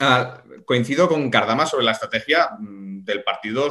Ah, 0.00 0.42
coincido 0.64 1.08
con 1.08 1.30
Cardama 1.30 1.66
sobre 1.66 1.84
la 1.84 1.92
estrategia 1.92 2.50
mm, 2.58 3.04
del 3.04 3.22
partido 3.22 3.70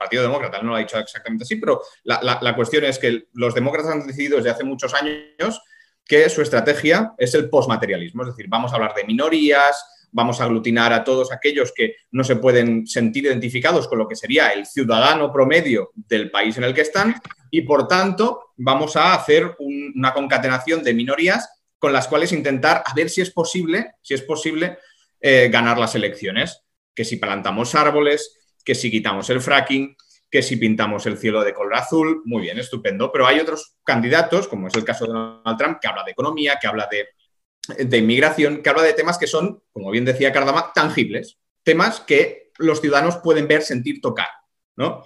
Partido 0.00 0.22
Demócrata 0.22 0.62
no 0.62 0.70
lo 0.70 0.76
ha 0.76 0.78
dicho 0.78 0.98
exactamente 0.98 1.44
así, 1.44 1.56
pero 1.56 1.82
la, 2.04 2.56
cuestión 2.56 2.84
es 2.84 2.98
que 2.98 3.26
los 3.34 3.54
demócratas 3.54 3.92
han 3.92 4.06
decidido 4.06 4.38
desde 4.38 4.48
hace 4.48 4.64
muchos 4.64 4.94
años 4.94 5.60
que 6.06 6.30
su 6.30 6.40
estrategia 6.40 7.12
es 7.18 7.34
el 7.34 7.50
postmaterialismo, 7.50 8.22
es 8.22 8.30
decir, 8.30 8.46
vamos 8.48 8.72
a 8.72 8.76
hablar 8.76 8.94
de 8.94 9.04
minorías, 9.04 10.08
vamos 10.10 10.40
a 10.40 10.44
aglutinar 10.44 10.94
a 10.94 11.04
todos 11.04 11.30
aquellos 11.30 11.70
que 11.76 11.96
no 12.12 12.24
se 12.24 12.36
pueden 12.36 12.86
sentir 12.86 13.26
identificados 13.26 13.86
con 13.86 13.98
lo 13.98 14.08
que 14.08 14.16
sería 14.16 14.48
el 14.48 14.64
ciudadano 14.64 15.30
promedio 15.30 15.90
del 15.94 16.30
país 16.30 16.56
en 16.56 16.64
el 16.64 16.72
que 16.72 16.80
están 16.80 17.16
y, 17.50 17.60
por 17.60 17.86
tanto, 17.86 18.52
vamos 18.56 18.96
a 18.96 19.12
hacer 19.12 19.54
una 19.58 20.14
concatenación 20.14 20.82
de 20.82 20.94
minorías 20.94 21.46
con 21.78 21.92
las 21.92 22.08
cuales 22.08 22.32
intentar 22.32 22.82
a 22.86 22.94
ver 22.94 23.10
si 23.10 23.20
es 23.20 23.30
posible, 23.30 23.96
si 24.00 24.14
es 24.14 24.22
posible 24.22 24.78
eh, 25.20 25.50
ganar 25.52 25.78
las 25.78 25.94
elecciones. 25.94 26.62
Que 26.94 27.04
si 27.04 27.16
plantamos 27.16 27.74
árboles, 27.74 28.39
que 28.64 28.74
si 28.74 28.90
quitamos 28.90 29.28
el 29.30 29.40
fracking, 29.40 29.96
que 30.30 30.42
si 30.42 30.56
pintamos 30.56 31.06
el 31.06 31.18
cielo 31.18 31.42
de 31.42 31.52
color 31.52 31.74
azul, 31.74 32.22
muy 32.24 32.42
bien, 32.42 32.58
estupendo. 32.58 33.10
Pero 33.10 33.26
hay 33.26 33.40
otros 33.40 33.76
candidatos, 33.84 34.46
como 34.46 34.68
es 34.68 34.74
el 34.74 34.84
caso 34.84 35.04
de 35.06 35.12
Donald 35.12 35.58
Trump, 35.58 35.78
que 35.80 35.88
habla 35.88 36.04
de 36.04 36.12
economía, 36.12 36.58
que 36.60 36.68
habla 36.68 36.88
de, 36.88 37.98
inmigración, 37.98 38.62
que 38.62 38.70
habla 38.70 38.82
de 38.82 38.92
temas 38.92 39.18
que 39.18 39.26
son, 39.26 39.62
como 39.72 39.90
bien 39.90 40.04
decía 40.04 40.32
Cardama, 40.32 40.72
tangibles, 40.72 41.38
temas 41.64 42.00
que 42.00 42.52
los 42.58 42.80
ciudadanos 42.80 43.16
pueden 43.18 43.48
ver, 43.48 43.62
sentir, 43.62 44.00
tocar. 44.00 44.28
¿no? 44.76 45.04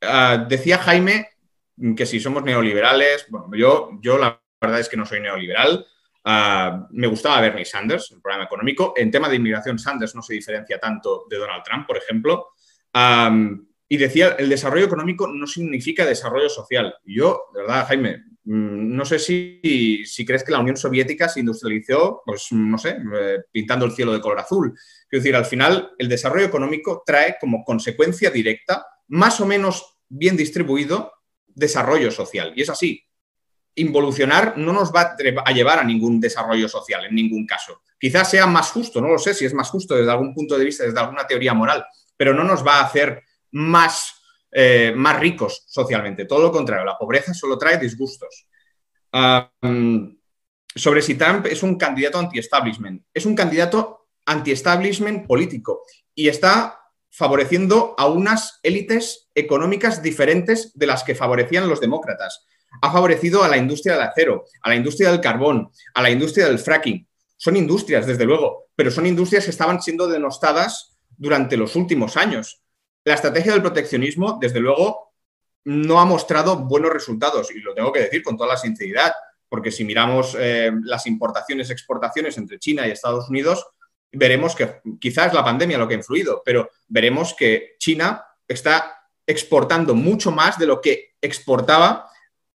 Ah, 0.00 0.46
decía 0.48 0.78
Jaime 0.78 1.28
que 1.96 2.06
si 2.06 2.20
somos 2.20 2.42
neoliberales, 2.42 3.26
bueno, 3.28 3.48
yo, 3.54 3.90
yo 4.00 4.18
la 4.18 4.40
verdad 4.60 4.80
es 4.80 4.88
que 4.88 4.96
no 4.96 5.06
soy 5.06 5.20
neoliberal. 5.20 5.86
Ah, 6.24 6.86
me 6.90 7.06
gustaba 7.06 7.40
Bernie 7.40 7.64
Sanders, 7.64 8.10
el 8.12 8.20
programa 8.20 8.44
económico. 8.44 8.94
En 8.96 9.10
tema 9.10 9.28
de 9.28 9.36
inmigración, 9.36 9.78
Sanders 9.78 10.14
no 10.14 10.22
se 10.22 10.34
diferencia 10.34 10.78
tanto 10.78 11.26
de 11.28 11.38
Donald 11.38 11.62
Trump, 11.62 11.86
por 11.86 11.96
ejemplo. 11.96 12.48
Y 12.92 13.96
decía, 13.96 14.36
el 14.38 14.48
desarrollo 14.48 14.86
económico 14.86 15.26
no 15.26 15.46
significa 15.46 16.06
desarrollo 16.06 16.48
social. 16.48 16.94
yo, 17.04 17.46
de 17.54 17.62
verdad, 17.62 17.86
Jaime, 17.88 18.24
mm, 18.44 18.96
no 18.96 19.04
sé 19.04 19.18
si, 19.18 20.04
si, 20.04 20.24
crees 20.24 20.44
que 20.44 20.52
la 20.52 20.60
Unión 20.60 20.76
Soviética 20.76 21.28
se 21.28 21.40
industrializó, 21.40 22.22
pues 22.24 22.48
no 22.52 22.78
sé, 22.78 22.96
eh, 23.20 23.38
pintando 23.50 23.86
el 23.86 23.92
cielo 23.92 24.12
de 24.12 24.20
color 24.20 24.40
azul. 24.40 24.72
Quiero 25.08 25.22
decir, 25.22 25.36
al 25.36 25.44
final, 25.44 25.92
el 25.98 26.08
desarrollo 26.08 26.46
económico 26.46 27.02
trae 27.04 27.36
como 27.40 27.64
consecuencia 27.64 28.30
directa, 28.30 28.86
más 29.08 29.40
o 29.40 29.46
menos 29.46 29.98
bien 30.08 30.36
distribuido, 30.36 31.12
desarrollo 31.48 32.10
social. 32.10 32.52
Y 32.56 32.62
es 32.62 32.70
así 32.70 33.04
involucionar 33.74 34.54
no 34.56 34.72
nos 34.72 34.92
va 34.92 35.16
a 35.44 35.52
llevar 35.52 35.78
a 35.78 35.84
ningún 35.84 36.20
desarrollo 36.20 36.68
social 36.68 37.04
en 37.06 37.14
ningún 37.14 37.46
caso. 37.46 37.82
Quizás 37.98 38.30
sea 38.30 38.46
más 38.46 38.70
justo, 38.70 39.00
no 39.00 39.08
lo 39.08 39.18
sé 39.18 39.34
si 39.34 39.44
es 39.44 39.54
más 39.54 39.70
justo 39.70 39.94
desde 39.94 40.10
algún 40.10 40.34
punto 40.34 40.58
de 40.58 40.64
vista, 40.64 40.84
desde 40.84 40.98
alguna 40.98 41.26
teoría 41.26 41.54
moral, 41.54 41.84
pero 42.20 42.34
no 42.34 42.44
nos 42.44 42.62
va 42.66 42.80
a 42.80 42.84
hacer 42.84 43.22
más, 43.52 44.12
eh, 44.52 44.92
más 44.94 45.18
ricos 45.18 45.64
socialmente. 45.66 46.26
Todo 46.26 46.42
lo 46.42 46.52
contrario, 46.52 46.84
la 46.84 46.98
pobreza 46.98 47.32
solo 47.32 47.56
trae 47.56 47.78
disgustos. 47.78 48.46
sobre 50.74 51.00
si 51.00 51.14
Trump 51.14 51.46
es 51.46 51.62
un 51.62 51.78
candidato 51.78 52.18
anti-establishment. 52.18 53.06
Es 53.14 53.24
un 53.24 53.34
candidato 53.34 54.08
anti-establishment 54.26 55.26
político 55.26 55.80
y 56.14 56.28
está 56.28 56.78
favoreciendo 57.08 57.94
a 57.96 58.06
unas 58.06 58.60
élites 58.62 59.30
económicas 59.34 60.02
diferentes 60.02 60.72
de 60.74 60.86
las 60.88 61.02
que 61.04 61.14
favorecían 61.14 61.70
los 61.70 61.80
demócratas 61.80 62.46
ha 62.82 62.92
favorecido 62.92 63.42
a 63.42 63.48
la 63.48 63.56
industria 63.56 63.94
del 63.94 64.02
acero, 64.02 64.44
a 64.62 64.68
la 64.68 64.76
industria 64.76 65.10
del 65.10 65.22
carbón, 65.22 65.70
a 65.94 66.02
la 66.02 66.10
industria 66.10 66.46
del 66.48 66.58
fracking. 66.58 67.08
Son 67.38 67.56
industrias, 67.56 68.06
desde 68.06 68.26
luego, 68.26 68.66
pero 68.76 68.90
son 68.90 69.06
industrias 69.06 69.44
que 69.44 69.50
estaban 69.50 69.80
siendo 69.80 70.06
denostadas 70.06 70.89
durante 71.20 71.56
los 71.58 71.76
últimos 71.76 72.16
años. 72.16 72.62
La 73.04 73.14
estrategia 73.14 73.52
del 73.52 73.60
proteccionismo, 73.60 74.38
desde 74.40 74.58
luego, 74.58 75.12
no 75.64 76.00
ha 76.00 76.06
mostrado 76.06 76.56
buenos 76.56 76.92
resultados, 76.92 77.50
y 77.54 77.60
lo 77.60 77.74
tengo 77.74 77.92
que 77.92 78.00
decir 78.00 78.22
con 78.22 78.38
toda 78.38 78.48
la 78.48 78.56
sinceridad, 78.56 79.12
porque 79.46 79.70
si 79.70 79.84
miramos 79.84 80.34
eh, 80.38 80.72
las 80.82 81.06
importaciones, 81.06 81.68
exportaciones 81.68 82.38
entre 82.38 82.58
China 82.58 82.88
y 82.88 82.92
Estados 82.92 83.28
Unidos, 83.28 83.66
veremos 84.10 84.56
que 84.56 84.80
quizás 84.98 85.34
la 85.34 85.44
pandemia 85.44 85.76
lo 85.76 85.86
que 85.86 85.94
ha 85.94 85.98
influido, 85.98 86.42
pero 86.42 86.70
veremos 86.88 87.34
que 87.34 87.76
China 87.78 88.24
está 88.48 89.04
exportando 89.26 89.94
mucho 89.94 90.30
más 90.30 90.58
de 90.58 90.66
lo 90.66 90.80
que 90.80 91.16
exportaba 91.20 92.08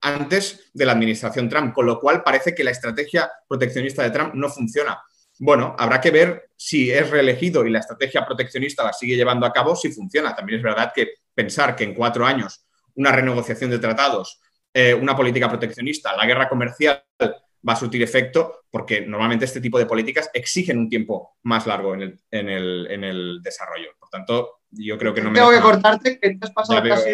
antes 0.02 0.70
de 0.72 0.86
la 0.86 0.92
administración 0.92 1.50
Trump, 1.50 1.74
con 1.74 1.88
lo 1.88 2.00
cual 2.00 2.22
parece 2.22 2.54
que 2.54 2.64
la 2.64 2.72
estrategia 2.72 3.32
proteccionista 3.48 4.04
de 4.04 4.12
Trump 4.12 4.36
no 4.36 4.50
funciona. 4.50 5.02
Bueno, 5.44 5.76
habrá 5.80 6.00
que 6.00 6.12
ver 6.12 6.52
si 6.56 6.92
es 6.92 7.10
reelegido 7.10 7.66
y 7.66 7.72
la 7.72 7.80
estrategia 7.80 8.24
proteccionista 8.24 8.84
la 8.84 8.94
sigue 8.94 9.16
llevando 9.16 9.48
a 9.48 9.52
cabo, 9.52 9.76
si 9.76 9.92
funciona. 9.92 10.36
También 10.36 10.60
es 10.60 10.64
verdad 10.64 10.92
que 10.94 11.16
pensar 11.34 11.76
que 11.76 11.84
en 11.84 11.96
cuatro 11.96 12.28
años 12.28 12.64
una 12.94 13.12
renegociación 13.12 13.72
de 13.72 13.80
tratados, 13.80 14.40
eh, 14.72 14.94
una 14.94 15.16
política 15.16 15.50
proteccionista, 15.50 16.16
la 16.16 16.28
guerra 16.28 16.48
comercial 16.48 17.04
va 17.20 17.74
a 17.74 17.76
surtir 17.76 18.04
efecto, 18.04 18.66
porque 18.70 19.02
normalmente 19.02 19.46
este 19.46 19.62
tipo 19.62 19.80
de 19.80 19.88
políticas 19.88 20.30
exigen 20.32 20.78
un 20.78 20.90
tiempo 20.90 21.38
más 21.42 21.66
largo 21.66 21.96
en 21.96 22.20
el, 22.30 23.40
desarrollo. 23.42 23.90
Por 24.00 24.10
tanto, 24.10 24.60
yo 24.70 24.96
creo 25.00 25.12
que 25.12 25.22
no 25.22 25.32
me... 25.32 25.40
Tengo 25.40 25.50
que 25.50 25.60
cortarte, 25.60 26.20
que 26.20 26.36
te 26.36 26.46
has 26.46 26.52
pasado 26.52 26.88
casi 26.88 27.10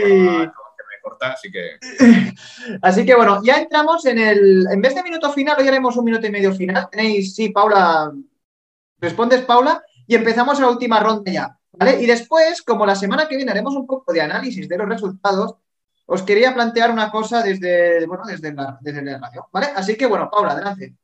así 1.21 1.51
que... 1.51 1.77
así 2.81 3.05
que 3.05 3.15
bueno, 3.15 3.41
ya 3.43 3.57
entramos 3.57 4.05
en 4.05 4.19
el... 4.19 4.67
En 4.71 4.81
vez 4.81 4.95
de 4.95 5.03
minuto 5.03 5.31
final, 5.31 5.55
hoy 5.59 5.67
haremos 5.67 5.95
un 5.97 6.05
minuto 6.05 6.27
y 6.27 6.31
medio 6.31 6.53
final. 6.53 6.87
Tenéis, 6.91 7.35
sí, 7.35 7.49
Paula, 7.49 8.11
respondes, 8.99 9.41
Paula, 9.41 9.83
y 10.05 10.15
empezamos 10.15 10.59
la 10.59 10.69
última 10.69 10.99
ronda 10.99 11.31
ya, 11.31 11.57
¿vale? 11.73 12.01
Y 12.01 12.05
después, 12.05 12.61
como 12.61 12.85
la 12.85 12.95
semana 12.95 13.27
que 13.27 13.35
viene 13.35 13.51
haremos 13.51 13.75
un 13.75 13.85
poco 13.85 14.13
de 14.13 14.21
análisis 14.21 14.67
de 14.67 14.77
los 14.77 14.87
resultados, 14.87 15.55
os 16.05 16.23
quería 16.23 16.53
plantear 16.53 16.91
una 16.91 17.11
cosa 17.11 17.43
desde, 17.43 18.05
bueno, 18.07 18.23
desde 18.25 18.53
la, 18.53 18.77
desde 18.81 19.17
radio, 19.17 19.47
¿vale? 19.51 19.67
Así 19.75 19.95
que 19.95 20.05
bueno, 20.05 20.29
Paula, 20.31 20.53
adelante. 20.53 20.95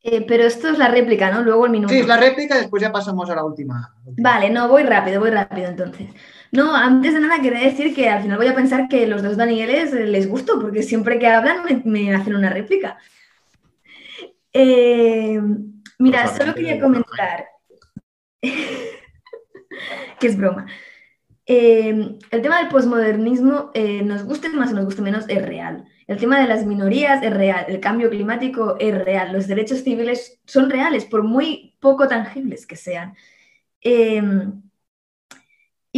Eh, 0.00 0.24
pero 0.26 0.44
esto 0.44 0.68
es 0.68 0.78
la 0.78 0.88
réplica, 0.88 1.30
¿no? 1.30 1.42
Luego 1.42 1.66
el 1.66 1.72
minuto. 1.72 1.92
Sí, 1.92 2.00
es 2.00 2.06
la 2.06 2.16
réplica, 2.16 2.56
después 2.56 2.80
ya 2.80 2.92
pasamos 2.92 3.28
a 3.30 3.34
la 3.34 3.44
última. 3.44 3.94
Vale, 4.16 4.48
no, 4.48 4.68
voy 4.68 4.84
rápido, 4.84 5.20
voy 5.20 5.30
rápido 5.30 5.68
entonces. 5.68 6.08
No, 6.50 6.74
antes 6.74 7.12
de 7.12 7.20
nada 7.20 7.42
quería 7.42 7.60
decir 7.60 7.94
que 7.94 8.08
al 8.08 8.22
final 8.22 8.38
voy 8.38 8.46
a 8.46 8.54
pensar 8.54 8.88
que 8.88 9.06
los 9.06 9.22
dos 9.22 9.36
Danieles 9.36 9.92
les 9.92 10.28
gusto, 10.28 10.58
porque 10.60 10.82
siempre 10.82 11.18
que 11.18 11.26
hablan 11.26 11.62
me, 11.84 12.14
hacen 12.14 12.34
una 12.34 12.50
réplica. 12.50 12.98
Eh, 14.52 15.40
mira, 15.98 16.24
pues 16.24 16.36
solo 16.36 16.54
quería 16.54 16.80
comentar, 16.80 17.46
que 18.42 20.26
es 20.26 20.36
broma. 20.36 20.66
Eh, 21.44 22.18
el 22.30 22.42
tema 22.42 22.58
del 22.58 22.68
posmodernismo, 22.68 23.70
eh, 23.74 24.02
nos 24.02 24.24
guste 24.24 24.48
más 24.50 24.72
o 24.72 24.74
nos 24.74 24.86
guste 24.86 25.02
menos, 25.02 25.26
es 25.28 25.44
real. 25.44 25.84
El 26.06 26.18
tema 26.18 26.40
de 26.40 26.46
las 26.46 26.64
minorías 26.64 27.22
es 27.22 27.32
real, 27.32 27.66
el 27.68 27.80
cambio 27.80 28.08
climático 28.08 28.76
es 28.78 29.04
real, 29.04 29.32
los 29.32 29.46
derechos 29.46 29.82
civiles 29.82 30.40
son 30.46 30.70
reales, 30.70 31.04
por 31.04 31.22
muy 31.22 31.76
poco 31.80 32.08
tangibles 32.08 32.66
que 32.66 32.76
sean. 32.76 33.14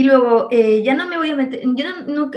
Y 0.01 0.05
luego, 0.05 0.49
eh, 0.51 0.83
ya 0.83 0.95
no 0.95 1.07
me 1.07 1.19
voy 1.19 1.29
a 1.29 1.37
meter, 1.37 1.61
yo 1.63 1.85
no, 2.07 2.31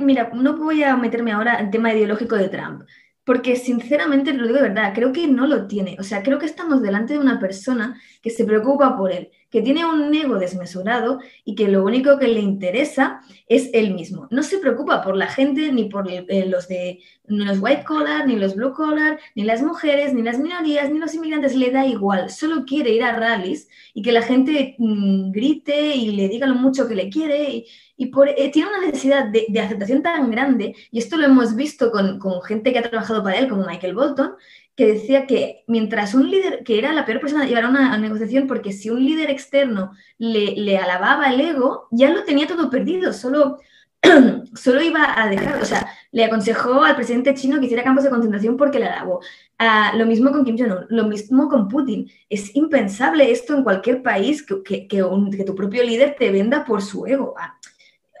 mira, 0.00 0.30
no 0.32 0.56
voy 0.56 0.82
a 0.82 0.96
meterme 0.96 1.32
ahora 1.32 1.56
al 1.56 1.70
tema 1.70 1.92
ideológico 1.92 2.34
de 2.34 2.48
Trump, 2.48 2.84
porque 3.24 3.56
sinceramente, 3.56 4.32
lo 4.32 4.46
digo 4.46 4.56
de 4.56 4.70
verdad, 4.70 4.94
creo 4.94 5.12
que 5.12 5.28
no 5.28 5.46
lo 5.46 5.66
tiene. 5.66 5.98
O 6.00 6.02
sea, 6.02 6.22
creo 6.22 6.38
que 6.38 6.46
estamos 6.46 6.80
delante 6.80 7.12
de 7.12 7.18
una 7.18 7.38
persona 7.38 8.00
que 8.22 8.30
se 8.30 8.46
preocupa 8.46 8.96
por 8.96 9.12
él, 9.12 9.28
que 9.50 9.62
tiene 9.62 9.84
un 9.84 10.14
ego 10.14 10.38
desmesurado 10.38 11.20
y 11.44 11.54
que 11.54 11.68
lo 11.68 11.84
único 11.84 12.18
que 12.18 12.28
le 12.28 12.40
interesa 12.40 13.20
es 13.48 13.70
él 13.72 13.94
mismo. 13.94 14.28
No 14.30 14.42
se 14.42 14.58
preocupa 14.58 15.02
por 15.02 15.16
la 15.16 15.26
gente, 15.26 15.72
ni 15.72 15.84
por 15.84 16.10
eh, 16.10 16.46
los 16.46 16.68
de 16.68 17.00
los 17.26 17.58
white 17.60 17.84
collar, 17.84 18.26
ni 18.26 18.36
los 18.36 18.54
blue 18.56 18.72
collar, 18.72 19.18
ni 19.34 19.44
las 19.44 19.62
mujeres, 19.62 20.12
ni 20.14 20.22
las 20.22 20.38
minorías, 20.38 20.90
ni 20.90 20.98
los 20.98 21.14
inmigrantes, 21.14 21.54
le 21.54 21.70
da 21.70 21.86
igual. 21.86 22.30
Solo 22.30 22.64
quiere 22.64 22.90
ir 22.90 23.02
a 23.02 23.16
rallies 23.16 23.68
y 23.94 24.02
que 24.02 24.12
la 24.12 24.22
gente 24.22 24.74
mm, 24.78 25.30
grite 25.30 25.94
y 25.94 26.12
le 26.12 26.28
diga 26.28 26.46
lo 26.46 26.54
mucho 26.54 26.88
que 26.88 26.94
le 26.94 27.08
quiere. 27.08 27.64
Y, 27.96 28.06
por, 28.06 28.28
eh, 28.28 28.50
tiene 28.50 28.68
una 28.68 28.86
necesidad 28.86 29.26
de, 29.26 29.60
aceptación 29.60 30.02
tan 30.02 30.30
grande, 30.30 30.74
y 30.90 30.98
esto 30.98 31.16
lo 31.18 31.26
hemos 31.26 31.54
visto 31.54 31.90
con, 31.90 32.18
con 32.18 32.40
gente 32.42 32.72
que 32.72 32.78
ha 32.78 32.88
trabajado 32.88 33.22
para 33.22 33.38
él, 33.38 33.48
como 33.48 33.66
Michael 33.66 33.94
Bolton, 33.94 34.32
que 34.80 34.94
decía 34.94 35.26
que 35.26 35.62
mientras 35.66 36.14
un 36.14 36.30
líder, 36.30 36.64
que 36.64 36.78
era 36.78 36.94
la 36.94 37.04
peor 37.04 37.20
persona 37.20 37.42
de 37.42 37.50
llevar 37.50 37.68
una 37.68 37.98
negociación, 37.98 38.46
porque 38.46 38.72
si 38.72 38.88
un 38.88 39.04
líder 39.04 39.28
externo 39.28 39.92
le, 40.16 40.78
alababa 40.78 41.30
el 41.30 41.38
ego, 41.38 41.86
ya 41.90 42.08
lo 42.08 42.24
tenía 42.24 42.46
todo 42.46 42.70
perdido, 42.70 43.12
solo, 43.12 43.58
solo 44.54 44.80
iba 44.80 45.20
a 45.22 45.28
dejar, 45.28 45.60
o 45.60 45.66
sea, 45.66 45.86
le 46.12 46.24
aconsejó 46.24 46.82
al 46.82 46.96
presidente 46.96 47.34
chino 47.34 47.60
que 47.60 47.66
hiciera 47.66 47.84
campos 47.84 48.04
de 48.04 48.08
concentración 48.08 48.56
porque 48.56 48.78
le 48.78 48.86
alabó. 48.86 49.20
Ah, 49.58 49.92
lo 49.94 50.06
mismo 50.06 50.30
con 50.30 50.46
Kim 50.46 50.56
Jong-un, 50.56 50.86
lo 50.88 51.04
mismo 51.04 51.50
con 51.50 51.68
Putin. 51.68 52.10
Es 52.30 52.56
impensable 52.56 53.30
esto 53.30 53.54
en 53.54 53.62
cualquier 53.62 54.02
país 54.02 54.42
que, 54.42 54.88
que, 54.88 55.44
tu 55.44 55.54
propio 55.54 55.82
líder 55.82 56.16
te 56.18 56.30
venda 56.30 56.64
por 56.64 56.80
su 56.80 57.04
ego. 57.04 57.34
Ah, 57.38 57.58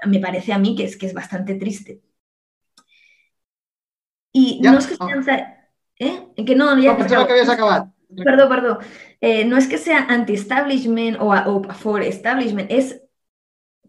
me 0.06 0.20
parece 0.20 0.52
a 0.52 0.58
mí 0.58 0.76
que 0.76 0.84
es, 0.84 0.98
que 0.98 1.06
es 1.06 1.14
bastante 1.14 1.54
triste. 1.54 2.02
Y 4.30 4.60
no 4.62 4.78
es 4.78 4.86
que 4.86 4.96
¿Eh? 6.00 6.44
Que 6.44 6.56
no, 6.56 6.76
ya. 6.80 6.96
que 6.96 7.14
acabar. 7.14 7.88
Perdón, 8.24 8.48
perdón. 8.48 8.78
Eh, 9.20 9.44
no 9.44 9.58
es 9.58 9.68
que 9.68 9.78
sea 9.78 10.06
anti-establishment 10.08 11.18
o, 11.20 11.28
o 11.28 11.62
for 11.74 12.02
establishment, 12.02 12.72
es 12.72 13.02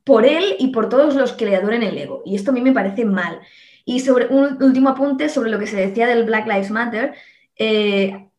por 0.04 0.26
él 0.26 0.56
y 0.60 0.68
por 0.68 0.90
todos 0.90 1.16
los 1.16 1.32
que 1.32 1.46
le 1.46 1.56
adoren 1.56 1.84
el 1.84 1.98
ego. 1.98 2.22
Y 2.26 2.36
esto 2.36 2.52
a 2.52 2.54
mí 2.54 2.62
me 2.62 2.74
parece 2.74 3.06
mal. 3.06 3.40
Y 3.86 4.02
sobre 4.02 4.28
un 4.28 4.62
último 4.62 4.90
apunte 4.90 5.30
sobre 5.30 5.50
lo 5.50 5.58
que 5.58 5.68
se 5.68 5.78
decía 5.78 6.06
del 6.06 6.26
Black 6.26 6.48
Lives 6.48 6.70
Matter. 6.70 7.14
Eh, 7.56 8.30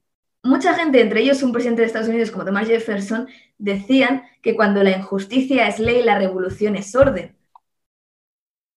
mucha 0.43 0.75
gente, 0.75 1.01
entre 1.01 1.20
ellos 1.23 1.43
un 1.43 1.53
presidente 1.53 1.81
de 1.81 1.87
Estados 1.87 2.09
Unidos 2.09 2.31
como 2.31 2.45
Thomas 2.45 2.68
Jefferson, 2.68 3.27
decían 3.57 4.25
que 4.43 4.55
cuando 4.55 4.83
la 4.83 4.99
injusticia 4.99 5.66
es 5.66 5.79
ley, 5.79 6.03
la 6.03 6.18
revolución 6.18 6.77
es 6.77 6.95
orden. 6.95 7.35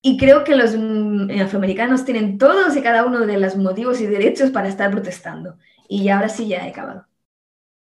Y 0.07 0.17
creo 0.17 0.43
que 0.43 0.55
los 0.55 0.77
mm, 0.77 1.31
afroamericanos 1.41 2.05
tienen 2.05 2.37
todos 2.37 2.77
y 2.77 2.83
cada 2.83 3.05
uno 3.05 3.25
de 3.25 3.39
los 3.39 3.55
motivos 3.57 3.99
y 4.01 4.05
derechos 4.05 4.51
para 4.51 4.67
estar 4.67 4.91
protestando. 4.91 5.57
Y 5.89 6.09
ahora 6.09 6.29
sí 6.29 6.47
ya 6.47 6.63
he 6.63 6.69
acabado. 6.69 7.07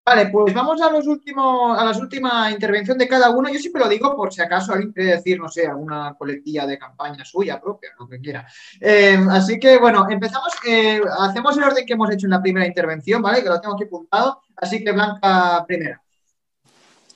Vale, 0.03 0.29
pues 0.29 0.51
vamos 0.51 0.81
a 0.81 0.89
los 0.89 1.05
últimos, 1.05 1.77
a 1.77 1.85
la 1.85 1.95
última 1.95 2.49
intervención 2.49 2.97
de 2.97 3.07
cada 3.07 3.29
uno. 3.29 3.49
Yo 3.49 3.59
siempre 3.59 3.83
lo 3.83 3.87
digo 3.87 4.15
por 4.15 4.33
si 4.33 4.41
acaso 4.41 4.73
alguien 4.73 4.93
quiere 4.93 5.11
decir, 5.11 5.39
no 5.39 5.47
sé, 5.47 5.67
alguna 5.67 6.15
colectilla 6.17 6.65
de 6.65 6.79
campaña 6.79 7.23
suya 7.23 7.61
propia, 7.61 7.91
lo 7.99 8.09
que 8.09 8.19
quiera. 8.19 8.47
Eh, 8.81 9.19
así 9.29 9.59
que 9.59 9.77
bueno, 9.77 10.07
empezamos, 10.09 10.53
eh, 10.67 10.99
hacemos 11.19 11.55
el 11.55 11.65
orden 11.65 11.85
que 11.85 11.93
hemos 11.93 12.09
hecho 12.09 12.25
en 12.25 12.31
la 12.31 12.41
primera 12.41 12.65
intervención, 12.65 13.21
¿vale? 13.21 13.43
Que 13.43 13.49
lo 13.49 13.61
tengo 13.61 13.75
aquí 13.75 13.83
apuntado. 13.83 14.41
Así 14.55 14.83
que 14.83 14.91
Blanca, 14.91 15.63
primera. 15.67 16.01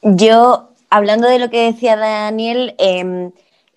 Yo, 0.04 0.76
hablando 0.92 1.28
de 1.28 1.40
lo 1.40 1.50
que 1.50 1.72
decía 1.72 1.96
Daniel, 1.96 2.76
em, 2.78 3.32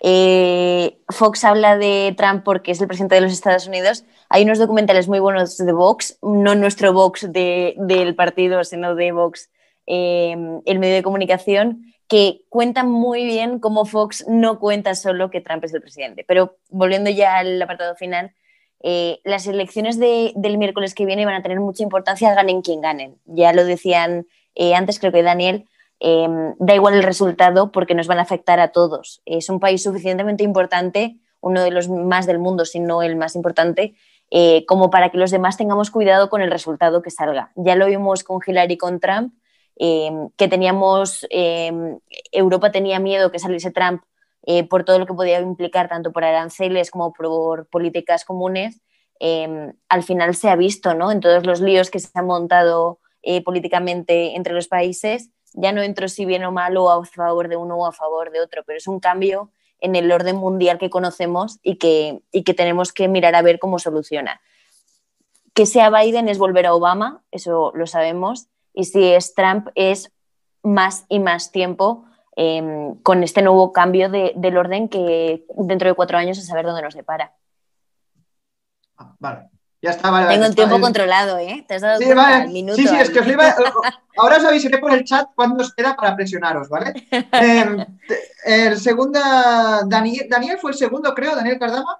eh, 0.07 0.99
Fox 1.09 1.43
habla 1.43 1.77
de 1.77 2.13
Trump 2.15 2.43
porque 2.43 2.71
es 2.71 2.79
el 2.79 2.87
presidente 2.87 3.15
de 3.15 3.21
los 3.21 3.33
Estados 3.33 3.67
Unidos 3.67 4.05
hay 4.29 4.43
unos 4.43 4.59
documentales 4.59 5.07
muy 5.07 5.19
buenos 5.19 5.57
de 5.57 5.71
Vox, 5.71 6.17
no 6.21 6.55
nuestro 6.55 6.93
Vox 6.93 7.31
del 7.31 8.15
partido, 8.15 8.63
sino 8.63 8.95
de 8.95 9.11
Vox, 9.11 9.51
em, 9.85 10.61
el 10.65 10.79
medio 10.79 10.95
de 10.95 11.03
comunicación, 11.03 11.93
que 12.07 12.41
cuentan 12.49 12.89
muy 12.89 13.25
bien 13.25 13.59
cómo 13.59 13.85
Fox 13.85 14.25
no 14.27 14.59
cuenta 14.59 14.95
solo 14.95 15.29
que 15.29 15.41
Trump 15.41 15.63
es 15.63 15.73
el 15.73 15.81
presidente. 15.81 16.23
Pero 16.27 16.57
volviendo 16.69 17.09
ya 17.09 17.37
al 17.37 17.61
apartado 17.61 17.95
final, 17.95 18.33
eh, 18.83 19.19
las 19.23 19.47
elecciones 19.47 19.99
del 19.99 20.57
miércoles 20.57 20.93
que 20.93 21.05
viene 21.05 21.25
van 21.25 21.35
a 21.35 21.41
tener 21.41 21.59
mucha 21.59 21.83
importancia, 21.83 22.33
ganen 22.35 22.61
quien 22.61 22.81
ganen. 22.81 23.17
Ya 23.25 23.53
lo 23.53 23.65
decían 23.65 24.27
eh, 24.55 24.75
antes, 24.75 24.99
creo 24.99 25.11
que 25.11 25.23
Daniel, 25.23 25.67
em, 25.99 26.55
da 26.59 26.75
igual 26.75 26.93
el 26.93 27.03
resultado 27.03 27.71
porque 27.71 27.95
nos 27.95 28.07
van 28.07 28.19
a 28.19 28.23
afectar 28.23 28.59
a 28.59 28.69
todos. 28.71 29.21
Es 29.25 29.49
un 29.49 29.59
país 29.59 29.83
suficientemente 29.83 30.43
importante, 30.43 31.17
uno 31.41 31.61
de 31.63 31.71
los 31.71 31.89
más 31.89 32.25
del 32.25 32.39
mundo, 32.39 32.65
si 32.65 32.79
no 32.79 33.01
el 33.01 33.15
más 33.15 33.35
importante, 33.35 33.95
eh, 34.31 34.65
como 34.65 34.89
para 34.89 35.09
que 35.09 35.17
los 35.17 35.31
demás 35.31 35.57
tengamos 35.57 35.91
cuidado 35.91 36.29
con 36.29 36.41
el 36.41 36.49
resultado 36.49 37.01
que 37.01 37.11
salga. 37.11 37.51
Ya 37.55 37.75
lo 37.75 37.85
vimos 37.85 38.23
con 38.23 38.39
Hillary 38.45 38.77
con 38.77 38.99
Trump, 38.99 39.33
eh, 39.77 40.11
que 40.37 40.47
teníamos, 40.47 41.27
eh, 41.29 41.71
Europa 42.31 42.71
tenía 42.71 42.99
miedo 42.99 43.31
que 43.31 43.39
saliese 43.39 43.71
Trump 43.71 44.01
por 44.69 44.85
todo 44.85 44.99
lo 44.99 45.07
que 45.07 45.13
podía 45.15 45.39
implicar 45.39 45.89
tanto 45.89 46.11
por 46.11 46.23
aranceles 46.23 46.91
como 46.91 47.13
por 47.13 47.67
políticas 47.67 48.25
comunes. 48.25 48.79
al 49.89 50.03
final 50.03 50.35
se 50.35 50.49
ha 50.49 50.55
visto 50.55 50.93
¿no? 50.93 51.11
en 51.11 51.19
todos 51.19 51.47
los 51.47 51.61
líos 51.61 51.89
que 51.89 51.99
se 51.99 52.09
han 52.13 52.27
montado 52.27 52.99
políticamente 53.43 54.35
entre 54.35 54.53
los 54.53 54.67
países, 54.67 55.31
ya 55.55 55.71
no 55.71 55.81
entro 55.81 56.07
si 56.07 56.25
bien 56.25 56.43
o 56.43 56.51
mal 56.51 56.77
o 56.77 56.89
a 56.89 57.03
favor 57.05 57.47
de 57.47 57.57
uno 57.57 57.75
o 57.75 57.85
a 57.85 57.91
favor 57.91 58.31
de 58.31 58.41
otro, 58.41 58.63
pero 58.65 58.77
es 58.77 58.87
un 58.87 58.99
cambio 58.99 59.49
en 59.79 59.95
el 59.95 60.11
orden 60.11 60.37
mundial 60.37 60.77
que 60.77 60.89
conocemos 60.89 61.59
y 61.63 61.75
que, 61.77 62.21
que 62.31 62.53
tenemos 62.53 62.91
que 62.91 63.07
mirar 63.07 63.35
a 63.35 63.41
ver 63.41 63.59
cómo 63.59 63.79
soluciona. 63.79 64.41
Que 65.53 65.65
sea 65.65 65.89
Biden 65.89 66.27
es 66.27 66.37
volver 66.37 66.65
a 66.65 66.73
Obama, 66.73 67.23
eso 67.31 67.71
lo 67.75 67.87
sabemos, 67.87 68.47
y 68.73 68.85
si 68.85 69.13
es 69.13 69.33
Trump 69.33 69.69
es 69.75 70.11
más 70.63 71.05
y 71.07 71.19
más 71.19 71.51
tiempo 71.51 72.05
em, 72.35 72.95
con 73.01 73.23
este 73.23 73.41
nuevo 73.41 73.71
cambio 73.71 74.09
del 74.09 74.57
orden 74.57 74.89
que 74.89 75.45
dentro 75.55 75.87
de 75.87 75.95
cuatro 75.95 76.17
años 76.17 76.37
a 76.39 76.41
saber 76.41 76.65
dónde 76.65 76.81
nos 76.81 76.95
depara. 76.95 77.33
Ah, 78.97 79.15
vale. 79.19 79.54
Ya 79.85 79.91
está, 79.91 80.09
vale. 80.09 80.29
Tengo 80.29 80.45
el 80.45 80.55
tiempo 80.55 80.81
controlado, 80.81 81.37
¿eh? 81.37 81.63
¿Te 81.67 81.75
has 81.75 81.81
dado 81.83 81.99
sí, 81.99 82.11
vale. 82.11 82.47
sí, 82.73 82.87
sí, 82.87 82.95
es 82.99 83.11
que 83.11 83.19
os 83.19 83.27
iba... 83.27 83.53
Ahora 84.17 84.37
os 84.37 84.45
avisaré 84.45 84.79
por 84.79 84.91
el 84.91 85.03
chat 85.03 85.27
cuándo 85.35 85.61
os 85.61 85.75
queda 85.75 85.95
para 85.95 86.15
presionaros, 86.15 86.69
¿vale? 86.69 86.93
Em, 87.11 87.85
el 88.45 88.77
segunda, 88.77 89.83
Daniel, 89.85 90.25
Daniel 90.27 90.57
fue 90.59 90.71
el 90.71 90.77
segundo, 90.77 91.13
creo, 91.13 91.35
Daniel 91.35 91.59
Cardama. 91.59 91.99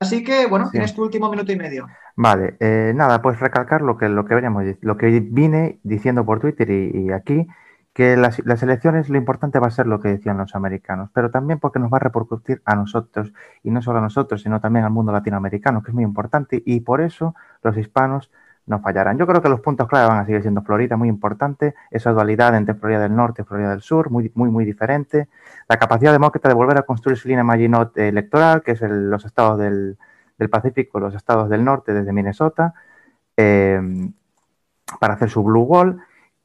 Así 0.00 0.24
que, 0.24 0.46
bueno, 0.46 0.70
tienes 0.70 0.94
tu 0.94 1.02
último 1.02 1.28
minuto 1.28 1.52
y 1.52 1.56
medio. 1.56 1.86
Vale, 2.16 2.56
eh, 2.60 2.92
nada, 2.94 3.20
pues 3.20 3.38
recalcar 3.40 3.82
lo 3.82 3.98
que, 3.98 4.08
lo 4.08 4.24
que 4.24 4.34
veníamos, 4.34 4.64
lo 4.80 4.96
que 4.96 5.20
vine 5.20 5.80
diciendo 5.82 6.24
por 6.24 6.40
Twitter 6.40 6.70
y 6.70 7.12
aquí, 7.12 7.46
que 7.98 8.16
las, 8.16 8.38
elecciones 8.62 9.08
lo 9.08 9.18
importante 9.18 9.58
va 9.58 9.66
a 9.66 9.72
ser 9.72 9.88
lo 9.88 9.98
que 9.98 10.06
decían 10.06 10.38
los 10.38 10.54
americanos, 10.54 11.10
pero 11.12 11.32
también 11.32 11.58
porque 11.58 11.80
nos 11.80 11.92
va 11.92 11.96
a 11.96 11.98
repercutir 11.98 12.62
a 12.64 12.76
nosotros, 12.76 13.32
y 13.64 13.72
no 13.72 13.82
solo 13.82 13.98
a 13.98 14.02
nosotros, 14.02 14.40
sino 14.40 14.60
también 14.60 14.84
al 14.84 14.92
mundo 14.92 15.10
latinoamericano, 15.10 15.82
que 15.82 15.90
es 15.90 15.94
muy 15.96 16.04
importante, 16.04 16.62
y 16.64 16.78
por 16.78 17.00
eso 17.00 17.34
los 17.60 17.76
hispanos 17.76 18.30
no 18.66 18.78
fallarán. 18.78 19.18
Yo 19.18 19.26
creo 19.26 19.42
que 19.42 19.48
los 19.48 19.60
puntos 19.60 19.88
clave 19.88 20.06
van 20.06 20.20
a 20.20 20.26
seguir 20.26 20.42
siendo 20.42 20.62
Florida, 20.62 20.96
muy 20.96 21.08
importante, 21.08 21.74
esa 21.90 22.12
dualidad 22.12 22.54
entre 22.54 22.76
Florida 22.76 23.00
del 23.00 23.16
Norte 23.16 23.42
y 23.42 23.44
Florida 23.44 23.70
del 23.70 23.82
Sur, 23.82 24.10
muy, 24.10 24.30
muy, 24.36 24.48
muy 24.48 24.64
diferente, 24.64 25.28
la 25.68 25.76
capacidad 25.76 26.12
demócrata 26.12 26.48
de 26.48 26.54
volver 26.54 26.78
a 26.78 26.82
construir 26.82 27.18
su 27.18 27.26
línea 27.26 27.42
Maginot 27.42 27.98
electoral, 27.98 28.62
que 28.62 28.72
es 28.72 28.80
los 28.80 29.24
estados 29.24 29.58
del, 29.58 29.98
Pacífico, 30.52 31.00
los 31.00 31.16
estados 31.16 31.48
del 31.48 31.64
norte 31.64 31.92
desde 31.92 32.12
Minnesota, 32.12 32.74
eh, 33.36 34.08
para 35.00 35.14
hacer 35.14 35.30
su 35.30 35.42
Blue 35.42 35.64
Wall, 35.64 36.00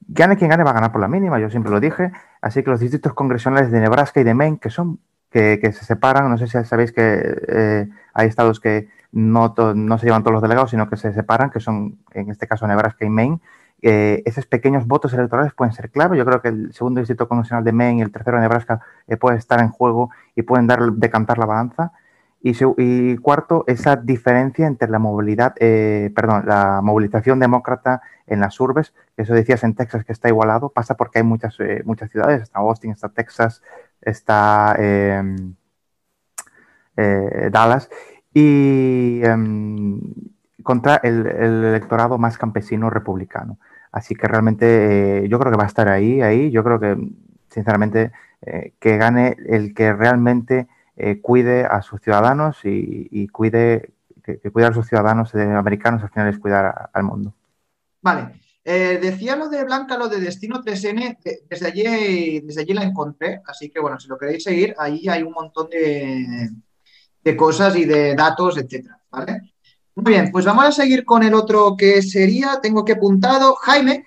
gane 0.08 0.38
quien 0.38 0.50
gane 0.50 0.64
va 0.64 0.72
a 0.72 0.74
ganar 0.74 0.92
por 0.92 1.02
la 1.02 1.08
mínima, 1.08 1.40
yo 1.40 1.50
siempre 1.50 1.72
lo 1.72 1.80
dije. 1.80 2.12
Así 2.42 2.64
que 2.64 2.70
los 2.70 2.80
distritos 2.80 3.14
congresionales 3.14 3.72
de 3.72 3.80
Nebraska 3.80 4.20
y 4.20 4.24
de 4.24 4.34
Maine, 4.34 4.60
que 4.60 4.70
son 4.70 5.00
que, 5.34 5.72
se 5.74 5.86
separan, 5.86 6.30
no 6.30 6.38
sé 6.38 6.48
si 6.48 6.64
sabéis 6.64 6.92
que 6.92 7.36
eh, 7.48 7.90
hay 8.14 8.28
estados 8.28 8.60
que 8.60 8.90
no, 9.12 9.54
se 9.98 10.06
llevan 10.06 10.24
todos 10.24 10.34
los 10.34 10.42
delegados, 10.42 10.70
sino 10.70 10.90
que 10.90 10.98
se 10.98 11.12
separan, 11.12 11.50
que 11.50 11.60
son 11.60 11.98
en 12.12 12.30
este 12.30 12.48
caso 12.48 12.68
Nebraska 12.68 13.06
y 13.06 13.10
Maine. 13.10 13.40
Eh, 13.82 14.22
esos 14.26 14.46
pequeños 14.46 14.88
votos 14.88 15.14
electorales 15.14 15.54
pueden 15.54 15.74
ser 15.74 15.90
clave. 15.90 16.18
Yo 16.18 16.26
creo 16.26 16.42
que 16.42 16.50
el 16.50 16.74
segundo 16.74 17.00
distrito 17.00 17.28
congresional 17.28 17.64
de 17.64 17.74
Maine 17.74 18.00
y 18.00 18.02
el 18.02 18.12
tercero 18.12 18.38
de 18.38 18.44
Nebraska 18.44 18.82
eh, 19.08 19.18
pueden 19.18 19.40
estar 19.40 19.60
en 19.60 19.70
juego 19.70 20.12
y 20.36 20.44
pueden 20.44 20.68
dar, 20.68 20.80
decantar 20.94 21.38
la 21.38 21.46
balanza. 21.46 21.92
Y, 22.46 23.18
cuarto, 23.20 23.64
esa 23.68 23.96
diferencia 23.96 24.68
entre 24.68 24.90
la 24.90 25.00
movilidad, 25.00 25.56
eh, 25.62 26.12
perdón, 26.14 26.44
la 26.46 26.82
movilización 26.84 27.40
demócrata 27.40 28.02
en 28.28 28.42
las 28.42 28.60
urbes, 28.60 28.94
eso 29.16 29.34
decías 29.34 29.64
en 29.64 29.76
Texas 29.76 30.04
que 30.04 30.12
está 30.12 30.28
igualado, 30.28 30.68
pasa 30.68 30.98
porque 30.98 31.20
hay 31.20 31.24
muchas, 31.24 31.58
eh, 31.62 31.84
muchas 31.86 32.12
ciudades, 32.12 32.42
está 32.42 32.60
Austin, 32.60 32.92
está 32.92 33.08
Texas, 33.08 33.62
está 34.02 34.76
em, 34.78 35.56
eh, 36.98 37.50
Dallas, 37.50 37.90
y 38.34 39.22
em, 39.24 40.02
contra 40.64 40.98
el, 40.98 41.26
electorado 41.26 42.18
más 42.18 42.38
campesino 42.38 42.90
republicano. 42.90 43.58
Así 43.92 44.16
que 44.16 44.28
realmente 44.28 45.28
yo 45.30 45.40
creo 45.40 45.52
que 45.52 45.58
va 45.58 45.64
a 45.64 45.68
estar 45.68 45.88
ahí, 45.88 46.22
ahí, 46.22 46.52
yo 46.52 46.64
creo 46.64 46.80
que 46.80 46.98
sinceramente 47.50 48.12
que 48.80 48.98
gane 48.98 49.38
el 49.48 49.74
que 49.74 49.94
realmente 49.94 50.68
eh, 50.96 51.20
cuide 51.22 51.66
a 51.66 51.82
sus 51.82 52.02
ciudadanos 52.02 52.58
y, 52.64 53.28
cuide 53.30 53.94
que, 54.24 54.40
cuide 54.52 54.68
a 54.68 54.74
sus 54.74 54.88
ciudadanos 54.88 55.34
americanos, 55.36 56.04
al 56.04 56.10
final 56.10 56.30
es 56.30 56.40
cuidar 56.40 56.90
al 56.94 57.04
mundo. 57.04 57.34
Vale. 58.02 58.40
Eh, 58.66 58.98
decía 59.02 59.36
lo 59.36 59.50
de 59.50 59.66
Blanca, 59.66 59.98
lo 59.98 60.08
de 60.08 60.22
Destino 60.22 60.64
3N, 60.64 61.18
desde 61.50 61.68
allí, 61.68 62.40
desde 62.40 62.62
allí 62.62 62.74
la 62.74 62.84
encontré, 62.84 63.42
así 63.46 63.70
que 63.70 63.82
bueno, 63.82 64.00
si 64.00 64.08
lo 64.08 64.18
queréis 64.18 64.44
seguir, 64.44 64.74
ahí 64.78 65.10
hay 65.10 65.22
un 65.22 65.34
montón 65.34 65.70
de, 65.70 66.50
de 67.24 67.36
cosas 67.36 67.76
y 67.76 67.84
de 67.84 68.16
datos, 68.16 68.58
etcétera, 68.58 69.02
¿vale? 69.12 69.54
Muy 69.96 70.14
bien, 70.14 70.32
pues 70.32 70.46
vamos 70.46 70.66
a 70.66 70.72
seguir 70.72 71.04
con 71.04 71.24
el 71.24 71.34
otro 71.34 71.76
que 71.78 72.02
sería, 72.02 72.60
tengo 72.62 72.86
que 72.86 72.94
apuntado, 72.94 73.56
Jaime, 73.56 74.06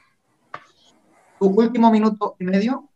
tu 1.38 1.46
último 1.46 1.90
minuto 1.90 2.36
y 2.38 2.44
medio. 2.44 2.88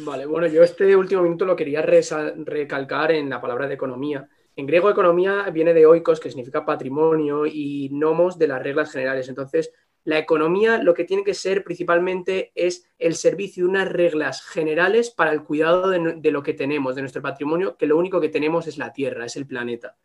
Vale, 0.00 0.26
bueno, 0.26 0.46
yo 0.46 0.62
este 0.62 0.94
último 0.94 1.22
minuto 1.22 1.44
lo 1.44 1.56
quería 1.56 1.82
recalcar 1.82 3.12
en 3.12 3.30
la 3.30 3.40
palabra 3.40 3.66
de 3.66 3.74
economía. 3.74 4.28
En 4.54 4.66
griego 4.66 4.90
economía 4.90 5.48
viene 5.50 5.72
de 5.72 5.86
oikos, 5.86 6.20
que 6.20 6.28
significa 6.28 6.64
patrimonio, 6.64 7.46
y 7.46 7.88
nomos 7.90 8.38
de 8.38 8.48
las 8.48 8.62
reglas 8.62 8.92
generales. 8.92 9.28
Entonces, 9.28 9.72
la 10.04 10.18
economía 10.18 10.82
lo 10.82 10.94
que 10.94 11.04
tiene 11.04 11.24
que 11.24 11.32
ser 11.32 11.64
principalmente 11.64 12.52
es 12.54 12.86
el 12.98 13.14
servicio 13.14 13.64
de 13.64 13.70
unas 13.70 13.88
reglas 13.90 14.42
generales 14.42 15.10
para 15.10 15.32
el 15.32 15.42
cuidado 15.42 15.88
de, 15.88 16.16
de, 16.16 16.30
lo 16.30 16.42
que 16.42 16.52
tenemos, 16.52 16.94
de 16.94 17.02
nuestro 17.02 17.22
patrimonio, 17.22 17.76
que 17.78 17.86
lo 17.86 17.96
único 17.96 18.20
que 18.20 18.28
tenemos 18.28 18.66
es 18.66 18.76
la 18.76 18.92
Tierra, 18.92 19.24
es 19.24 19.36
el 19.36 19.46
planeta. 19.46 19.96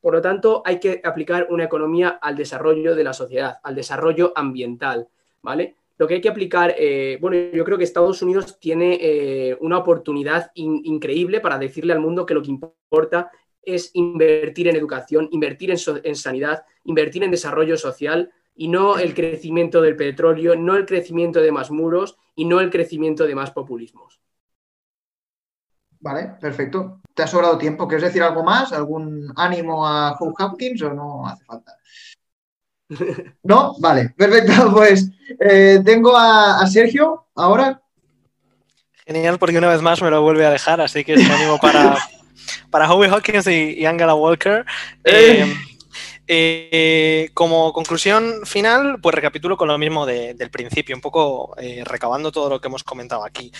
Por 0.00 0.12
lo 0.12 0.20
tanto, 0.20 0.62
hay 0.66 0.80
que 0.80 1.00
aplicar 1.02 1.46
una 1.50 1.64
economía 1.64 2.18
al 2.20 2.36
desarrollo 2.36 2.94
de 2.94 3.04
la 3.04 3.14
sociedad, 3.14 3.58
al 3.62 3.74
desarrollo 3.74 4.32
ambiental, 4.36 5.08
¿vale? 5.40 5.76
Lo 5.96 6.08
que 6.08 6.14
hay 6.14 6.20
que 6.20 6.28
aplicar, 6.28 6.74
eh, 6.76 7.18
bueno, 7.20 7.36
yo 7.52 7.64
creo 7.64 7.78
que 7.78 7.84
Estados 7.84 8.20
Unidos 8.22 8.58
tiene 8.58 8.98
eh, 9.00 9.56
una 9.60 9.78
oportunidad 9.78 10.50
increíble 10.54 11.40
para 11.40 11.58
decirle 11.58 11.92
al 11.92 12.00
mundo 12.00 12.26
que 12.26 12.34
lo 12.34 12.42
que 12.42 12.50
importa 12.50 13.30
es 13.62 13.90
invertir 13.94 14.68
en 14.68 14.76
educación, 14.76 15.28
invertir 15.30 15.70
en, 15.70 16.16
sanidad, 16.16 16.64
invertir 16.84 17.22
en 17.22 17.30
desarrollo 17.30 17.76
social 17.76 18.32
y 18.54 18.68
no 18.68 18.98
el 18.98 19.14
crecimiento 19.14 19.80
del 19.80 19.96
petróleo, 19.96 20.56
no 20.56 20.76
el 20.76 20.84
crecimiento 20.84 21.40
de 21.40 21.52
más 21.52 21.70
muros 21.70 22.18
y 22.34 22.44
no 22.44 22.60
el 22.60 22.70
crecimiento 22.70 23.24
de 23.24 23.34
más 23.34 23.52
populismos. 23.52 24.20
Vale, 26.00 26.34
perfecto. 26.40 27.00
¿Te 27.14 27.22
ha 27.22 27.26
sobrado 27.26 27.56
tiempo? 27.56 27.88
¿Quieres 27.88 28.04
decir 28.04 28.22
algo 28.22 28.42
más? 28.44 28.72
¿Algún 28.72 29.32
ánimo 29.36 29.86
a 29.86 30.14
Hugh 30.18 30.34
Hopkins 30.38 30.82
o 30.82 30.92
no 30.92 31.26
hace 31.26 31.44
falta? 31.44 31.78
¿No? 33.44 33.74
Vale, 33.80 34.12
perfecto. 34.16 34.52
Pues 34.74 35.10
eh, 35.40 35.80
tengo 35.84 36.16
a, 36.16 36.66
Sergio 36.66 37.26
ahora. 37.34 37.80
Genial, 39.06 39.38
porque 39.38 39.58
una 39.58 39.68
vez 39.68 39.82
más 39.82 40.00
me 40.02 40.10
lo 40.10 40.22
vuelve 40.22 40.46
a 40.46 40.50
dejar, 40.50 40.80
así 40.80 41.04
que 41.04 41.14
es 41.14 41.30
ánimo 41.30 41.58
para, 41.58 41.96
para 42.70 42.90
Howie 42.90 43.10
Hawkins 43.10 43.46
y, 43.46 43.84
Angela 43.84 44.14
Walker. 44.14 44.64
Eh. 45.04 45.54
Eh, 46.26 47.30
como 47.34 47.74
conclusión 47.74 48.46
final, 48.46 48.98
pues 49.02 49.14
recapitulo 49.14 49.58
con 49.58 49.68
lo 49.68 49.76
mismo 49.76 50.06
del 50.06 50.50
principio, 50.50 50.96
un 50.96 51.02
poco 51.02 51.54
recabando 51.84 52.32
todo 52.32 52.48
lo 52.48 52.60
que 52.62 52.68
hemos 52.68 52.82
comentado 52.82 53.26
aquí 53.26 53.52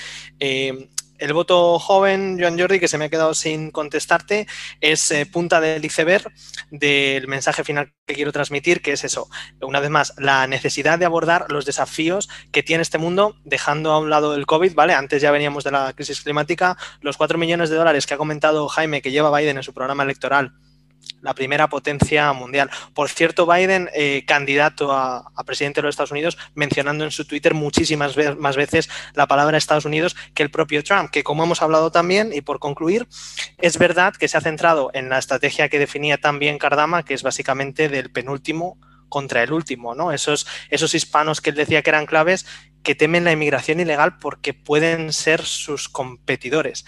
el 1.19 1.33
voto 1.33 1.79
joven, 1.79 2.39
Joan 2.41 2.59
Jordi, 2.59 2.81
que 2.81 2.89
se 2.89 2.99
me 2.99 3.07
ha 3.07 3.09
quedado 3.09 3.35
sin 3.35 3.71
contestarte, 3.71 4.47
es 4.81 5.11
eh, 5.11 5.27
punta 5.27 5.61
del 5.61 5.85
iceberg 5.85 6.33
del 6.71 7.29
mensaje 7.29 7.65
final 7.65 7.93
que 8.07 8.15
quiero 8.15 8.33
transmitir, 8.33 8.83
que 8.83 8.93
es 8.93 9.05
eso, 9.05 9.29
una 9.61 9.81
vez 9.81 9.91
más, 9.91 10.15
la 10.19 10.47
necesidad 10.47 10.99
de 10.99 11.05
abordar 11.05 11.47
los 11.51 11.65
desafíos 11.65 12.29
que 12.53 12.63
tiene 12.63 12.83
este 12.83 12.99
mundo, 12.99 13.37
dejando 13.45 13.93
a 13.93 13.99
un 13.99 14.11
lado 14.11 14.35
el 14.35 14.47
COVID, 14.47 14.75
¿vale? 14.75 14.95
Antes 14.95 15.23
ya 15.23 15.31
veníamos 15.31 15.65
de 15.65 15.71
la 15.71 15.93
crisis 15.93 16.23
climática, 16.23 16.77
los 17.01 17.17
cuatro 17.17 17.39
millones 17.39 17.71
de 17.71 17.77
dólares 17.77 18.07
que 18.07 18.15
ha 18.15 18.19
comentado 18.19 18.69
Jaime 18.69 19.03
que 19.03 19.11
lleva 19.11 19.37
Biden 19.37 19.57
en 19.57 19.63
su 19.63 19.73
programa 19.73 20.03
electoral 20.03 20.53
la 21.25 21.35
primera 21.35 21.69
potencia 21.69 22.33
mundial. 22.35 22.71
Por 22.93 23.09
cierto, 23.09 23.47
Biden, 23.47 23.91
eh, 23.95 24.25
candidato 24.27 24.93
a, 24.93 25.33
presidente 25.47 25.81
de 25.81 25.87
los 25.87 25.95
Estados 25.95 26.13
Unidos, 26.13 26.39
mencionando 26.55 27.05
en 27.05 27.11
su 27.11 27.25
Twitter 27.25 27.55
muchísimas 27.55 28.17
más 28.39 28.57
veces 28.57 28.89
la 29.15 29.27
palabra 29.27 29.59
Estados 29.59 29.87
Unidos 29.87 30.17
que 30.35 30.43
el 30.43 30.51
propio 30.51 30.85
Trump, 30.85 31.11
que 31.11 31.25
como 31.25 31.43
hemos 31.45 31.63
hablado 31.63 31.91
también, 31.91 32.31
y 32.33 32.43
por 32.43 32.59
concluir, 32.61 33.09
es 33.59 33.79
verdad 33.79 34.15
que 34.15 34.29
se 34.29 34.37
ha 34.37 34.41
centrado 34.43 34.91
en 34.95 35.09
la 35.09 35.19
estrategia 35.19 35.69
que 35.69 35.79
definía 35.79 36.19
también 36.19 36.59
Cardama, 36.59 37.05
que 37.05 37.15
es 37.15 37.23
básicamente 37.23 37.89
del 37.89 38.11
penúltimo 38.11 38.79
contra 39.09 39.43
el 39.43 39.53
último, 39.53 39.95
¿no? 39.95 40.13
Esos, 40.13 40.47
esos 40.71 40.95
hispanos 40.95 41.41
que 41.41 41.51
él 41.51 41.57
decía 41.57 41.83
que 41.83 41.91
eran 41.91 42.07
claves, 42.07 42.47
que 42.83 42.95
temen 42.95 43.25
la 43.25 43.33
inmigración 43.33 43.81
ilegal 43.81 44.19
porque 44.19 44.53
pueden 44.53 45.13
ser 45.13 45.43
sus 45.43 45.89
competidores. 45.89 46.85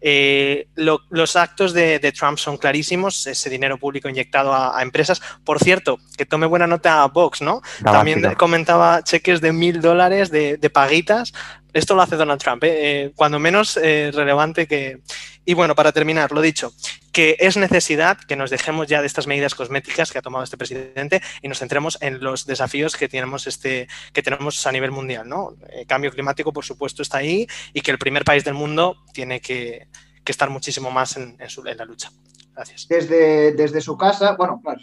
Eh, 0.00 0.68
los 0.76 1.36
actos 1.36 1.72
de, 1.72 2.12
Trump 2.16 2.38
son 2.38 2.56
clarísimos, 2.56 3.26
ese 3.26 3.50
dinero 3.50 3.78
público 3.78 4.08
inyectado 4.08 4.54
a, 4.54 4.82
empresas. 4.82 5.20
Por 5.44 5.58
cierto, 5.58 5.98
que 6.16 6.26
tome 6.26 6.46
buena 6.46 6.66
nota 6.66 7.02
a 7.02 7.08
Vox, 7.08 7.42
¿no? 7.42 7.62
También 7.82 8.34
comentaba 8.34 9.02
cheques 9.02 9.40
de 9.40 9.52
mil 9.52 9.80
dólares 9.80 10.30
de, 10.30 10.70
paguitas. 10.72 11.32
Esto 11.72 11.94
lo 11.94 12.02
hace 12.02 12.16
Donald 12.16 12.40
Trump, 12.40 12.64
¿eh? 12.64 13.04
Eh, 13.04 13.12
cuando 13.14 13.38
menos 13.38 13.76
relevante 13.76 14.66
que... 14.66 15.00
Y 15.44 15.54
bueno, 15.54 15.74
para 15.74 15.90
terminar, 15.90 16.32
lo 16.32 16.42
dicho, 16.42 16.72
que 17.12 17.36
es 17.40 17.56
necesidad 17.56 18.18
que 18.18 18.36
nos 18.36 18.50
dejemos 18.50 18.86
ya 18.86 19.00
de 19.00 19.06
estas 19.06 19.26
medidas 19.26 19.54
cosméticas 19.54 20.12
que 20.12 20.18
ha 20.18 20.22
tomado 20.22 20.44
este 20.44 20.56
presidente 20.56 21.20
y 21.42 21.48
nos 21.48 21.58
centremos 21.58 21.98
en 22.00 22.20
los 22.20 22.46
desafíos 22.46 22.96
que 22.96 23.08
tenemos, 23.08 23.46
este, 23.46 23.88
que 24.12 24.22
tenemos 24.22 24.66
a 24.66 24.72
nivel 24.72 24.90
mundial. 24.90 25.28
¿no? 25.28 25.54
El 25.70 25.86
cambio 25.86 26.10
climático, 26.10 26.52
por 26.52 26.64
supuesto, 26.64 27.02
está 27.02 27.18
ahí 27.18 27.46
y 27.72 27.80
que 27.80 27.90
el 27.90 27.98
primer 27.98 28.24
país 28.24 28.44
del 28.44 28.54
mundo 28.54 28.96
tiene 29.12 29.40
que, 29.40 29.88
estar 30.26 30.48
muchísimo 30.48 30.92
más 30.92 31.16
en, 31.16 31.36
la 31.76 31.84
lucha. 31.84 32.12
Gracias. 32.54 32.86
Desde, 32.88 33.50
desde 33.50 33.80
su 33.80 33.96
casa, 33.96 34.36
bueno, 34.36 34.60
claro, 34.62 34.80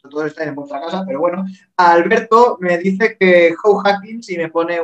todos 0.00 0.26
están, 0.28 0.48
en 0.48 0.54
vuestra 0.54 0.80
casa, 0.80 1.04
pero 1.06 1.20
bueno, 1.20 1.44
Alberto 1.76 2.56
me 2.62 2.78
dice 2.78 3.14
que 3.20 3.54
How 3.62 3.76
Hacking 3.76 4.22
si 4.22 4.38
me 4.38 4.48
pone 4.48 4.80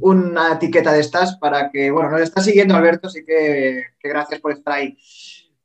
una 0.00 0.54
etiqueta 0.54 0.92
de 0.92 1.00
estas 1.00 1.36
para 1.38 1.70
que, 1.70 1.90
bueno, 1.90 2.10
nos 2.10 2.20
está 2.20 2.40
siguiendo 2.40 2.74
Alberto, 2.74 3.08
así 3.08 3.24
que, 3.24 3.84
gracias 4.02 4.40
por 4.40 4.52
estar 4.52 4.74
ahí. 4.74 4.96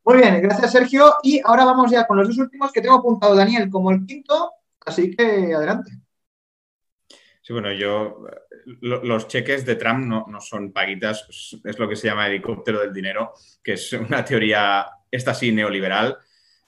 Muy 0.04 0.18
bien, 0.18 0.40
gracias 0.42 0.72
Sergio. 0.72 1.14
Y 1.22 1.40
ahora 1.44 1.64
vamos 1.64 1.90
ya 1.90 2.06
con 2.06 2.16
los 2.16 2.28
dos 2.28 2.38
últimos 2.38 2.72
que 2.72 2.80
tengo 2.80 2.96
apuntado 2.96 3.34
Daniel 3.34 3.70
como 3.70 3.90
el 3.90 4.04
quinto, 4.06 4.52
así 4.84 5.14
que 5.14 5.54
adelante. 5.54 5.92
Sí, 7.40 7.52
bueno, 7.52 7.72
yo, 7.72 8.24
los 8.80 9.28
cheques 9.28 9.66
de 9.66 9.76
Trump 9.76 10.06
no, 10.06 10.40
son 10.40 10.72
paguitas, 10.72 11.60
es 11.62 11.78
lo 11.78 11.86
que 11.86 11.96
se 11.96 12.08
llama 12.08 12.26
helicóptero 12.26 12.80
del 12.80 12.92
dinero, 12.92 13.34
que 13.62 13.74
es 13.74 13.92
una 13.92 14.24
teoría, 14.24 14.86
esta 15.10 15.34
sí, 15.34 15.52
neoliberal, 15.52 16.16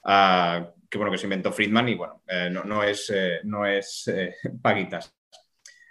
ah, 0.04 0.70
que 0.88 0.98
bueno, 0.98 1.10
que 1.10 1.18
se 1.18 1.24
inventó 1.26 1.50
Friedman 1.50 1.88
y 1.88 1.94
bueno, 1.94 2.22
eh, 2.28 2.50
no, 2.50 2.82
es, 2.82 3.10
eh, 3.10 3.40
no 3.44 3.64
es 3.64 4.08
eh, 4.08 4.34
paguitas. 4.60 5.15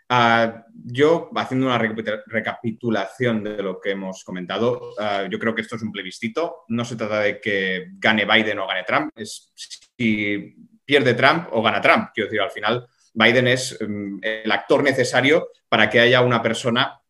Ah, 0.08 0.66
yo, 0.84 1.32
haciendo 1.36 1.66
una 1.66 1.80
recapitulación 1.80 3.44
de 3.44 3.64
lo 3.64 3.80
que 3.80 3.92
hemos 3.92 4.24
comentado, 4.24 4.94
ah, 5.00 5.28
yo 5.30 5.40
creo 5.40 5.56
que 5.56 5.62
esto 5.62 5.76
es 5.76 5.82
un 5.82 5.92
plebiscito. 5.92 6.66
No 6.68 6.86
se 6.86 6.96
trata 6.96 7.22
de 7.22 7.42
que 7.42 7.88
gane 7.94 8.26
Biden 8.26 8.60
o 8.60 8.68
gane 8.68 8.84
Trump, 8.84 9.12
es 9.16 9.52
si 9.56 10.56
pierde 10.86 11.16
Trump 11.16 11.48
o 11.52 11.62
gana 11.64 11.82
Trump. 11.82 12.10
Quiero 12.14 12.28
decir, 12.30 12.42
al 12.42 12.52
final, 12.52 12.86
Biden 13.14 13.48
es 13.48 13.78
mm, 13.82 14.20
el 14.22 14.52
actor 14.52 14.84
necesario 14.84 15.50
para 15.68 15.90
que 15.90 16.00
haya 16.00 16.22
una 16.22 16.42
persona 16.42 17.02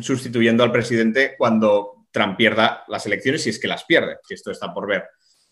sustituyendo 0.00 0.62
al 0.62 0.72
presidente 0.72 1.34
cuando 1.36 2.06
Trump 2.12 2.36
pierda 2.36 2.84
las 2.86 3.06
elecciones, 3.06 3.42
si 3.42 3.50
es 3.50 3.58
que 3.58 3.66
las 3.66 3.84
pierde, 3.84 4.18
que 4.26 4.34
esto 4.34 4.52
está 4.52 4.72
por 4.72 4.86
ver. 4.86 5.04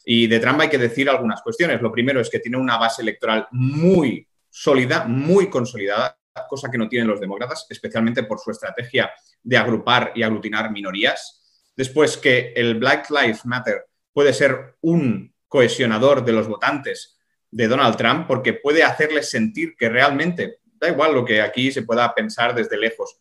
Y 0.04 0.28
de 0.28 0.38
Trump 0.38 0.60
hay 0.60 0.68
que 0.68 0.78
decir 0.78 1.08
algunas 1.08 1.42
cuestiones. 1.42 1.80
Lo 1.82 1.90
primero 1.90 2.20
es 2.20 2.30
que 2.30 2.38
tiene 2.38 2.58
una 2.58 2.76
base 2.76 3.02
electoral 3.02 3.48
muy 3.50 4.28
sólida, 4.48 5.06
muy 5.06 5.50
consolidada 5.50 6.16
cosa 6.48 6.70
que 6.70 6.78
no 6.78 6.88
tienen 6.88 7.08
los 7.08 7.20
demócratas, 7.20 7.66
especialmente 7.70 8.24
por 8.24 8.40
su 8.40 8.50
estrategia 8.50 9.10
de 9.42 9.56
agrupar 9.56 10.12
y 10.14 10.22
aglutinar 10.22 10.70
minorías. 10.70 11.40
Después 11.76 12.16
que 12.16 12.52
el 12.56 12.76
Black 12.78 13.10
Lives 13.10 13.44
Matter 13.46 13.86
puede 14.12 14.32
ser 14.32 14.76
un 14.80 15.32
cohesionador 15.48 16.24
de 16.24 16.32
los 16.32 16.48
votantes 16.48 17.18
de 17.50 17.68
Donald 17.68 17.96
Trump 17.96 18.26
porque 18.26 18.54
puede 18.54 18.82
hacerles 18.82 19.30
sentir 19.30 19.76
que 19.76 19.88
realmente, 19.88 20.58
da 20.64 20.88
igual 20.88 21.14
lo 21.14 21.24
que 21.24 21.40
aquí 21.40 21.70
se 21.70 21.82
pueda 21.82 22.12
pensar 22.14 22.54
desde 22.54 22.76
lejos, 22.76 23.20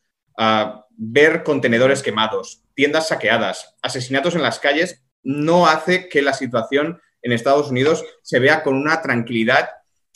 ver 0.89 1.43
contenedores 1.43 2.01
quemados, 2.01 2.63
tiendas 2.73 3.09
saqueadas, 3.09 3.75
asesinatos 3.81 4.35
en 4.35 4.41
las 4.41 4.59
calles, 4.59 5.03
no 5.21 5.67
hace 5.67 6.09
que 6.09 6.21
la 6.21 6.33
situación 6.33 6.99
en 7.21 7.31
Estados 7.31 7.69
Unidos 7.69 8.03
se 8.23 8.39
vea 8.39 8.63
con 8.63 8.75
una 8.75 9.01
tranquilidad 9.01 9.69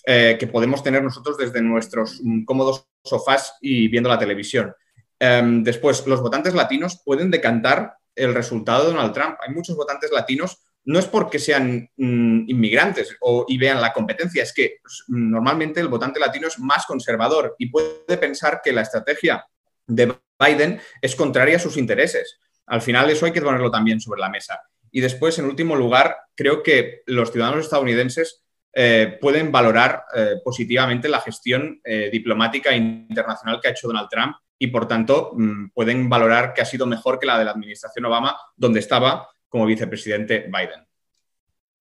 eh, 0.09 0.37
que 0.39 0.47
podemos 0.47 0.81
tener 0.81 1.03
nosotros 1.03 1.37
desde 1.37 1.61
nuestros 1.61 2.21
mm, 2.23 2.45
cómodos 2.45 2.87
sofás 3.03 3.57
y 3.59 3.89
viendo 3.89 4.07
la 4.07 4.17
televisión. 4.17 4.73
Em, 5.19 5.61
después, 5.63 6.07
los 6.07 6.21
votantes 6.21 6.53
latinos 6.53 7.01
pueden 7.03 7.29
decantar 7.29 7.97
el 8.15 8.33
resultado 8.33 8.85
de 8.85 8.93
Donald 8.93 9.13
Trump. 9.13 9.35
Hay 9.45 9.53
muchos 9.53 9.75
votantes 9.75 10.09
latinos, 10.13 10.59
no 10.85 10.97
es 10.97 11.07
porque 11.07 11.39
sean 11.39 11.89
mm, 11.97 12.49
inmigrantes 12.49 13.17
o, 13.19 13.43
y 13.49 13.57
vean 13.57 13.81
la 13.81 13.91
competencia, 13.91 14.43
es 14.43 14.53
que 14.53 14.77
pues, 14.81 15.03
normalmente 15.09 15.81
el 15.81 15.89
votante 15.89 16.21
latino 16.21 16.47
es 16.47 16.57
más 16.57 16.85
conservador 16.85 17.55
y 17.57 17.69
puede 17.69 18.17
pensar 18.17 18.61
que 18.63 18.71
la 18.71 18.83
estrategia 18.83 19.45
de 19.87 20.15
Biden 20.39 20.79
es 21.01 21.17
contraria 21.17 21.57
a 21.57 21.59
sus 21.59 21.75
intereses. 21.75 22.39
Al 22.65 22.81
final 22.81 23.09
eso 23.09 23.25
hay 23.25 23.33
que 23.33 23.41
ponerlo 23.41 23.69
también 23.69 23.99
sobre 23.99 24.21
la 24.21 24.29
mesa. 24.29 24.61
Y 24.89 25.01
después, 25.01 25.37
en 25.37 25.47
último 25.47 25.75
lugar, 25.75 26.15
creo 26.33 26.63
que 26.63 27.01
los 27.07 27.33
ciudadanos 27.33 27.65
estadounidenses 27.65 28.45
eh, 28.79 29.17
pueden 29.19 29.51
valorar 29.51 30.03
eh, 30.15 30.35
positivamente 30.43 31.09
la 31.09 31.19
gestión 31.19 31.81
eh, 31.83 32.11
diplomática 32.11 32.75
internacional 32.75 33.59
que 33.59 33.69
ha 33.69 33.71
hecho 33.71 33.87
Donald 33.87 34.07
Trump 34.07 34.35
y, 34.59 34.67
por 34.67 34.87
tanto, 34.87 35.31
mm, 35.33 35.69
pueden 35.69 36.07
valorar 36.07 36.53
que 36.53 36.61
ha 36.61 36.65
sido 36.65 36.85
mejor 36.85 37.17
que 37.17 37.25
la 37.25 37.39
de 37.39 37.45
la 37.45 37.51
administración 37.51 38.05
Obama, 38.05 38.37
donde 38.55 38.79
estaba 38.79 39.27
como 39.49 39.65
vicepresidente 39.65 40.41
Biden. 40.41 40.85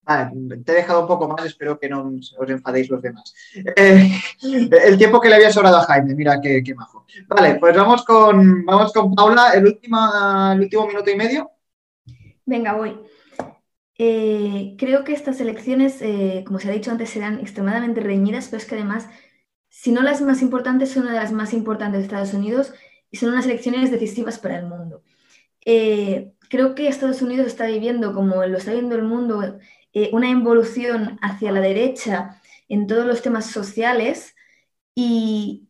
Vale, 0.05 0.31
te 0.64 0.73
he 0.73 0.77
dejado 0.77 1.02
un 1.02 1.06
poco 1.06 1.28
más, 1.28 1.44
espero 1.44 1.78
que 1.78 1.90
no 1.90 2.14
os 2.39 2.48
enfadéis 2.48 2.89
los 2.89 3.02
demás. 3.02 3.35
el 3.77 4.97
tiempo 4.97 5.20
que 5.20 5.28
le 5.28 5.35
había 5.35 5.52
sobrado 5.52 5.77
a 5.77 5.82
Jaime, 5.82 6.14
mira 6.14 6.40
qué, 6.40 6.62
majo. 6.74 7.05
Vale, 7.28 7.56
pues 7.56 7.77
vamos 7.77 8.06
con, 8.06 8.64
vamos 8.64 8.90
con 8.94 9.14
Paula, 9.14 9.51
el 9.52 9.66
último, 9.66 9.98
el 10.51 10.60
último 10.60 10.86
minuto 10.86 11.10
y 11.10 11.16
medio. 11.16 11.51
Venga, 12.47 12.73
voy. 12.73 12.98
Eh, 13.98 14.74
creo 14.78 15.05
que 15.05 15.12
estas 15.14 15.40
elecciones, 15.40 16.02
eh, 16.02 16.44
como 16.47 16.59
se 16.59 16.68
ha 16.68 16.73
dicho 16.73 16.90
antes, 16.90 17.10
serán 17.10 17.40
extremadamente 17.40 18.01
reñidas, 18.01 18.48
pero 18.48 18.59
es 18.59 18.66
que 18.66 18.74
además, 18.74 19.09
si 19.70 19.93
no 19.93 20.02
las 20.02 20.20
más 20.23 20.43
importantes, 20.43 20.90
son 20.90 21.05
una 21.05 21.14
de 21.14 21.20
las 21.20 21.32
más 21.32 21.55
importantes 21.55 22.01
de 22.01 22.05
Estados 22.05 22.35
Unidos 22.35 22.74
y 23.10 23.16
son 23.16 23.31
unas 23.31 23.47
elecciones 23.47 23.90
decisivas 23.90 24.39
para 24.39 24.59
el 24.59 24.66
mundo. 24.66 25.02
Eh, 25.64 26.32
creo 26.51 26.74
que 26.74 26.89
Estados 26.89 27.23
Unidos 27.23 27.47
está 27.47 27.66
viviendo, 27.66 28.14
como 28.14 28.44
lo 28.47 28.59
está 28.59 28.73
viendo 28.73 28.97
el 28.97 29.02
mundo, 29.05 29.59
una 30.12 30.28
involución 30.28 31.18
hacia 31.23 31.52
la 31.52 31.60
derecha 31.60 32.40
en 32.68 32.86
todos 32.86 33.06
los 33.06 33.23
temas 33.23 33.47
sociales 33.47 34.35
y 34.94 35.68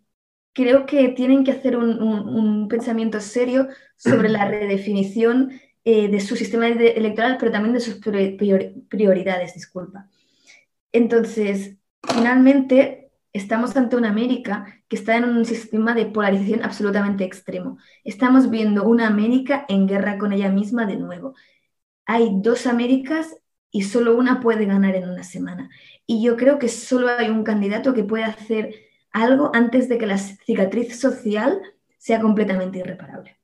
creo 0.53 0.87
que 0.87 1.09
tienen 1.11 1.45
que 1.45 1.53
hacer 1.53 1.77
un 1.77 2.67
pensamiento 2.69 3.21
serio 3.21 3.69
sobre 3.97 4.29
la 4.29 4.47
redefinición 4.49 5.53
eh, 5.89 6.09
de 6.09 6.19
su 6.19 6.35
sistema 6.35 6.67
electoral, 6.67 7.37
pero 7.39 7.53
también 7.53 7.73
de 7.73 7.79
sus 7.79 8.01
prioridades, 8.01 9.55
disculpa. 9.55 10.09
Entonces, 10.91 11.77
finalmente, 12.03 13.13
estamos 13.33 13.77
ante 13.77 13.95
una 13.95 14.09
América 14.09 14.83
que 14.89 14.97
está 14.97 15.17
en 15.17 15.27
un 15.27 15.45
sistema 15.45 15.95
de 15.95 16.07
polarización 16.07 16.65
absolutamente 16.65 17.23
extremo. 17.23 17.79
Estamos 18.03 18.51
viendo 18.51 18.83
una 18.83 19.07
América 19.07 19.65
en 19.69 19.87
guerra 19.87 20.19
con 20.19 20.33
ella 20.33 20.49
misma 20.51 20.87
de 20.87 20.97
nuevo. 20.97 21.37
Hay 22.05 22.31
dos 22.43 22.67
Américas 22.67 23.37
y 23.71 23.83
solo 23.83 24.17
una 24.17 24.41
puede 24.41 24.67
ganar 24.67 24.97
en 24.97 25.09
una 25.09 25.23
semana. 25.23 25.71
Y 26.05 26.21
yo 26.21 26.37
creo 26.37 26.59
que 26.59 26.69
solo 26.69 27.11
hay 27.11 27.31
un 27.31 27.45
candidato 27.45 27.95
que 27.95 28.03
puede 28.03 28.25
hacer 28.25 28.75
algo 29.13 29.53
antes 29.55 29.89
de 29.89 29.99
que 29.99 30.07
la 30.07 30.19
cicatriz 30.19 30.99
social 30.99 31.61
sea 31.97 32.21
completamente 32.21 32.81
irreparable. 32.81 33.37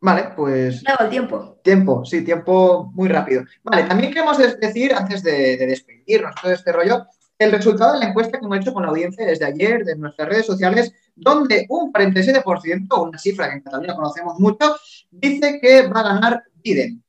Vale, 0.00 0.30
pues. 0.36 0.82
Dado 0.82 1.04
el 1.04 1.10
tiempo. 1.10 1.58
Tiempo, 1.62 2.04
sí, 2.04 2.22
tiempo 2.22 2.90
muy 2.94 3.08
rápido. 3.08 3.44
Vale, 3.62 3.84
también 3.84 4.12
queremos 4.12 4.38
decir, 4.38 4.94
antes 4.94 5.22
de, 5.22 5.56
de 5.56 5.66
despedirnos 5.66 6.34
todo 6.40 6.52
este 6.52 6.72
rollo, 6.72 7.06
el 7.38 7.52
resultado 7.52 7.94
de 7.94 8.00
la 8.00 8.06
encuesta 8.06 8.38
que 8.38 8.46
hemos 8.46 8.58
hecho 8.58 8.72
con 8.72 8.82
la 8.82 8.88
audiencia 8.88 9.26
desde 9.26 9.44
ayer, 9.44 9.84
de 9.84 9.96
nuestras 9.96 10.28
redes 10.28 10.46
sociales, 10.46 10.92
donde 11.14 11.66
un 11.68 11.92
47%, 11.92 13.02
una 13.02 13.18
cifra 13.18 13.48
que 13.48 13.56
en 13.56 13.62
Cataluña 13.62 13.94
conocemos 13.94 14.38
mucho, 14.38 14.76
dice 15.10 15.58
que 15.60 15.86
va 15.86 16.00
a 16.00 16.14
ganar 16.14 16.44
Biden. 16.62 17.02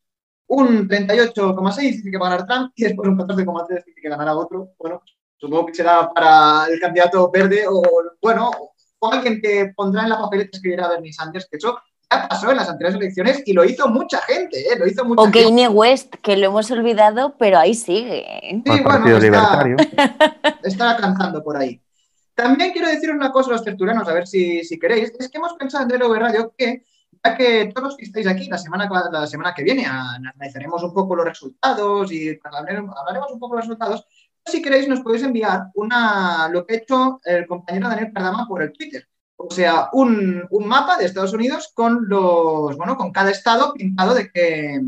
Un 0.47 0.88
38,6% 0.88 1.77
dice 1.77 2.11
que 2.11 2.18
va 2.18 2.27
a 2.27 2.30
ganar 2.31 2.47
Trump 2.47 2.72
y 2.76 2.84
después 2.84 3.09
un 3.09 3.18
14,3% 3.18 3.84
dice 3.85 4.01
que 4.01 4.09
ganará 4.09 4.35
otro. 4.35 4.72
Bueno, 4.77 5.01
supongo 5.38 5.68
que 5.68 5.76
será 5.76 6.09
para 6.14 6.65
el 6.68 6.80
candidato 6.80 7.30
verde 7.31 7.65
o, 7.68 7.81
bueno, 8.22 8.51
o 8.99 9.11
alguien 9.11 9.41
que 9.41 9.73
pondrá 9.76 10.03
en 10.03 10.09
la 10.09 10.19
papeleta 10.19 10.57
escribirá 10.57 10.88
Bernie 10.89 11.14
Sanders, 11.14 11.47
que 11.49 11.57
eso 11.57 11.80
ya 12.10 12.28
pasó 12.28 12.52
en 12.52 12.58
las 12.58 12.70
anteriores 12.70 13.00
elecciones 13.00 13.44
y 13.46 13.54
lo 13.54 13.66
hizo 13.66 13.88
mucha 13.90 14.20
gente, 14.22 14.60
¿eh? 14.60 14.78
Lo 14.78 14.88
hizo 14.88 15.04
mucha 15.04 15.22
O 15.22 15.26
gente. 15.26 15.44
Kanye 15.44 15.68
West, 15.68 16.16
que 16.22 16.38
lo 16.38 16.48
hemos 16.48 16.72
olvidado, 16.72 17.36
pero 17.38 17.60
ahí 17.60 17.74
sigue. 17.74 18.62
Sí, 18.66 18.72
Al 18.72 18.84
bueno, 18.84 19.08
está, 19.08 19.20
Libertario. 19.20 19.78
está 20.64 20.92
alcanzando 20.92 21.44
por 21.44 21.58
ahí. 21.58 21.82
También 22.34 22.72
quiero 22.72 22.88
decir 22.88 23.10
una 23.10 23.32
cosa 23.32 23.50
a 23.50 23.54
los 23.54 23.64
tertulianos, 23.64 24.08
a 24.08 24.14
ver 24.14 24.28
si, 24.28 24.64
si 24.64 24.80
queréis. 24.80 25.12
Es 25.20 25.30
que 25.30 25.38
hemos 25.38 25.54
pensado 25.54 25.84
en 25.84 25.90
DLV 25.90 26.16
Radio 26.18 26.54
que, 26.56 26.84
ya 27.24 27.36
que 27.36 27.72
todos 27.74 27.90
los 27.90 27.98
que 27.98 28.06
estáis 28.06 28.28
aquí 28.28 28.48
la 28.48 28.60
semana, 28.60 28.88
la 29.12 29.28
semana 29.28 29.54
que 29.54 29.64
viene 29.64 29.86
analizaremos 29.86 30.84
un 30.84 30.94
poco 30.94 31.16
los 31.16 31.26
resultados 31.26 32.12
y 32.12 32.40
hablaremos, 32.44 32.96
hablaremos 32.96 33.32
un 33.32 33.40
poco 33.40 33.56
de 33.56 33.62
los 33.62 33.66
resultados, 33.66 34.06
si 34.46 34.62
queréis 34.62 34.88
nos 34.88 35.02
podéis 35.02 35.24
enviar 35.24 35.72
una, 35.76 36.48
lo 36.50 36.66
que 36.66 36.76
ha 36.76 36.78
hecho 36.78 37.20
el 37.26 37.48
compañero 37.48 37.90
Daniel 37.90 38.14
Cardama 38.14 38.48
por 38.48 38.62
el 38.62 38.72
Twitter. 38.72 39.08
O 39.39 39.51
sea, 39.51 39.89
un, 39.93 40.45
un, 40.49 40.68
mapa 40.68 40.97
de 40.97 41.05
Estados 41.05 41.34
Unidos 41.34 41.72
con 41.73 42.09
los, 42.09 42.76
bueno, 42.76 42.97
con 42.97 43.11
cada 43.11 43.30
estado 43.30 43.73
pintado 43.73 44.15
de 44.15 44.31
que, 44.31 44.81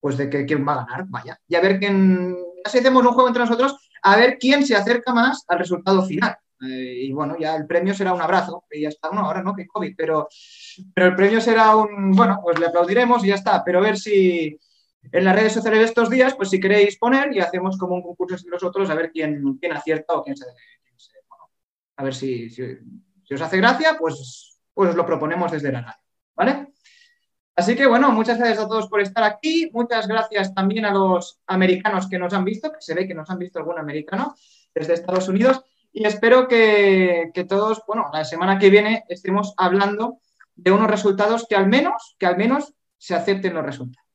pues 0.00 0.16
de 0.16 0.28
que 0.28 0.44
quién 0.46 0.66
va 0.66 0.72
a 0.72 0.84
ganar, 0.84 1.04
vaya. 1.08 1.40
Y 1.46 1.54
a 1.54 1.60
ver 1.60 1.78
quién, 1.78 2.36
así 2.64 2.78
hacemos 2.78 3.04
un 3.04 3.12
juego 3.12 3.28
entre 3.28 3.44
nosotros, 3.44 3.76
a 4.02 4.16
ver 4.16 4.36
quién 4.38 4.66
se 4.66 4.74
acerca 4.74 5.14
más 5.14 5.44
al 5.46 5.60
resultado 5.60 6.02
final. 6.04 6.36
Eh, 6.60 7.04
y 7.04 7.12
bueno, 7.12 7.36
ya 7.38 7.54
el 7.54 7.68
premio 7.68 7.94
será 7.94 8.12
un 8.12 8.20
abrazo, 8.20 8.64
y 8.68 8.82
ya 8.82 8.88
está, 8.88 9.10
no, 9.12 9.20
ahora 9.20 9.44
no, 9.44 9.54
que 9.54 9.68
COVID, 9.68 9.94
pero, 9.96 10.28
pero 10.92 11.06
el 11.06 11.14
premio 11.14 11.40
será 11.40 11.76
un, 11.76 12.10
bueno, 12.10 12.40
pues 12.42 12.58
le 12.58 12.66
aplaudiremos 12.66 13.24
y 13.24 13.28
ya 13.28 13.36
está, 13.36 13.62
pero 13.62 13.78
a 13.78 13.82
ver 13.82 13.96
si 13.96 14.58
en 15.12 15.24
las 15.24 15.36
redes 15.36 15.52
sociales 15.52 15.78
de 15.78 15.86
estos 15.86 16.10
días, 16.10 16.34
pues 16.34 16.50
si 16.50 16.58
queréis 16.58 16.98
poner 16.98 17.32
y 17.32 17.38
hacemos 17.38 17.78
como 17.78 17.94
un 17.94 18.02
concurso 18.02 18.34
entre 18.34 18.50
nosotros 18.50 18.90
a 18.90 18.94
ver 18.96 19.12
quién, 19.12 19.56
quién 19.60 19.72
acierta 19.72 20.14
o 20.14 20.24
quién 20.24 20.36
se, 20.36 20.46
a 21.96 22.02
ver 22.04 22.14
si, 22.14 22.50
si 22.50 22.62
si 23.28 23.34
os 23.34 23.42
hace 23.42 23.58
gracia, 23.58 23.96
pues, 23.98 24.58
pues 24.72 24.90
os 24.90 24.96
lo 24.96 25.04
proponemos 25.04 25.52
desde 25.52 25.70
la 25.70 25.82
radio, 25.82 26.02
¿vale? 26.34 26.68
Así 27.54 27.76
que 27.76 27.86
bueno, 27.86 28.10
muchas 28.10 28.38
gracias 28.38 28.60
a 28.60 28.68
todos 28.68 28.88
por 28.88 29.02
estar 29.02 29.22
aquí. 29.22 29.68
Muchas 29.74 30.08
gracias 30.08 30.54
también 30.54 30.86
a 30.86 30.92
los 30.92 31.40
americanos 31.46 32.08
que 32.08 32.18
nos 32.18 32.32
han 32.32 32.44
visto, 32.44 32.72
que 32.72 32.80
se 32.80 32.94
ve 32.94 33.06
que 33.06 33.14
nos 33.14 33.28
han 33.28 33.38
visto 33.38 33.58
algún 33.58 33.78
americano 33.78 34.34
desde 34.74 34.94
Estados 34.94 35.28
Unidos. 35.28 35.60
Y 35.92 36.06
espero 36.06 36.48
que, 36.48 37.30
que 37.34 37.44
todos, 37.44 37.82
bueno, 37.86 38.08
la 38.12 38.24
semana 38.24 38.58
que 38.58 38.70
viene 38.70 39.04
estemos 39.08 39.52
hablando 39.58 40.20
de 40.54 40.70
unos 40.70 40.88
resultados 40.88 41.46
que 41.46 41.56
al 41.56 41.66
menos, 41.66 42.16
que 42.18 42.26
al 42.26 42.38
menos 42.38 42.72
se 42.96 43.14
acepten 43.14 43.54
los 43.54 43.66
resultados. 43.66 44.07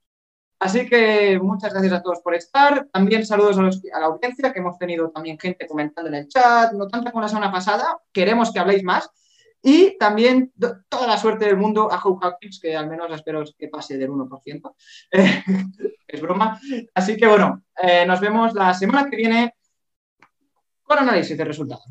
Así 0.64 0.88
que 0.88 1.38
muchas 1.42 1.74
gracias 1.74 1.92
a 1.92 2.02
todos 2.02 2.22
por 2.22 2.34
estar. 2.36 2.88
También 2.90 3.26
saludos 3.26 3.58
a, 3.58 3.64
los, 3.64 3.82
a, 3.94 4.00
la 4.00 4.06
audiencia, 4.06 4.54
que 4.54 4.60
hemos 4.60 4.78
tenido 4.78 5.10
también 5.10 5.38
gente 5.38 5.68
comentando 5.68 6.08
en 6.08 6.16
el 6.16 6.30
chat, 6.30 6.72
no 6.72 6.88
tanto 6.88 7.12
como 7.12 7.22
la 7.22 7.28
semana 7.28 7.52
pasada. 7.52 7.98
Queremos 8.14 8.50
que 8.50 8.60
habléis 8.60 8.82
más. 8.82 9.10
Y 9.62 9.98
también 9.98 10.54
toda 10.88 11.06
la 11.06 11.18
suerte 11.18 11.44
del 11.44 11.58
mundo 11.58 11.92
a 11.92 12.00
Hope 12.02 12.26
Hawkins, 12.26 12.62
que 12.62 12.78
al 12.78 12.88
menos 12.88 13.12
espero 13.12 13.44
que 13.58 13.68
pase 13.68 13.98
del 13.98 14.10
1%. 14.10 14.76
Eh, 15.12 15.44
es 16.08 16.22
broma. 16.22 16.58
Así 16.94 17.18
que 17.18 17.28
bueno, 17.28 17.62
eh, 17.82 18.06
nos 18.06 18.22
vemos 18.22 18.54
la 18.54 18.74
semana 18.74 19.10
que 19.10 19.18
viene 19.18 19.56
con 20.82 20.98
análisis 20.98 21.38
de 21.38 21.44
resultados. 21.44 21.82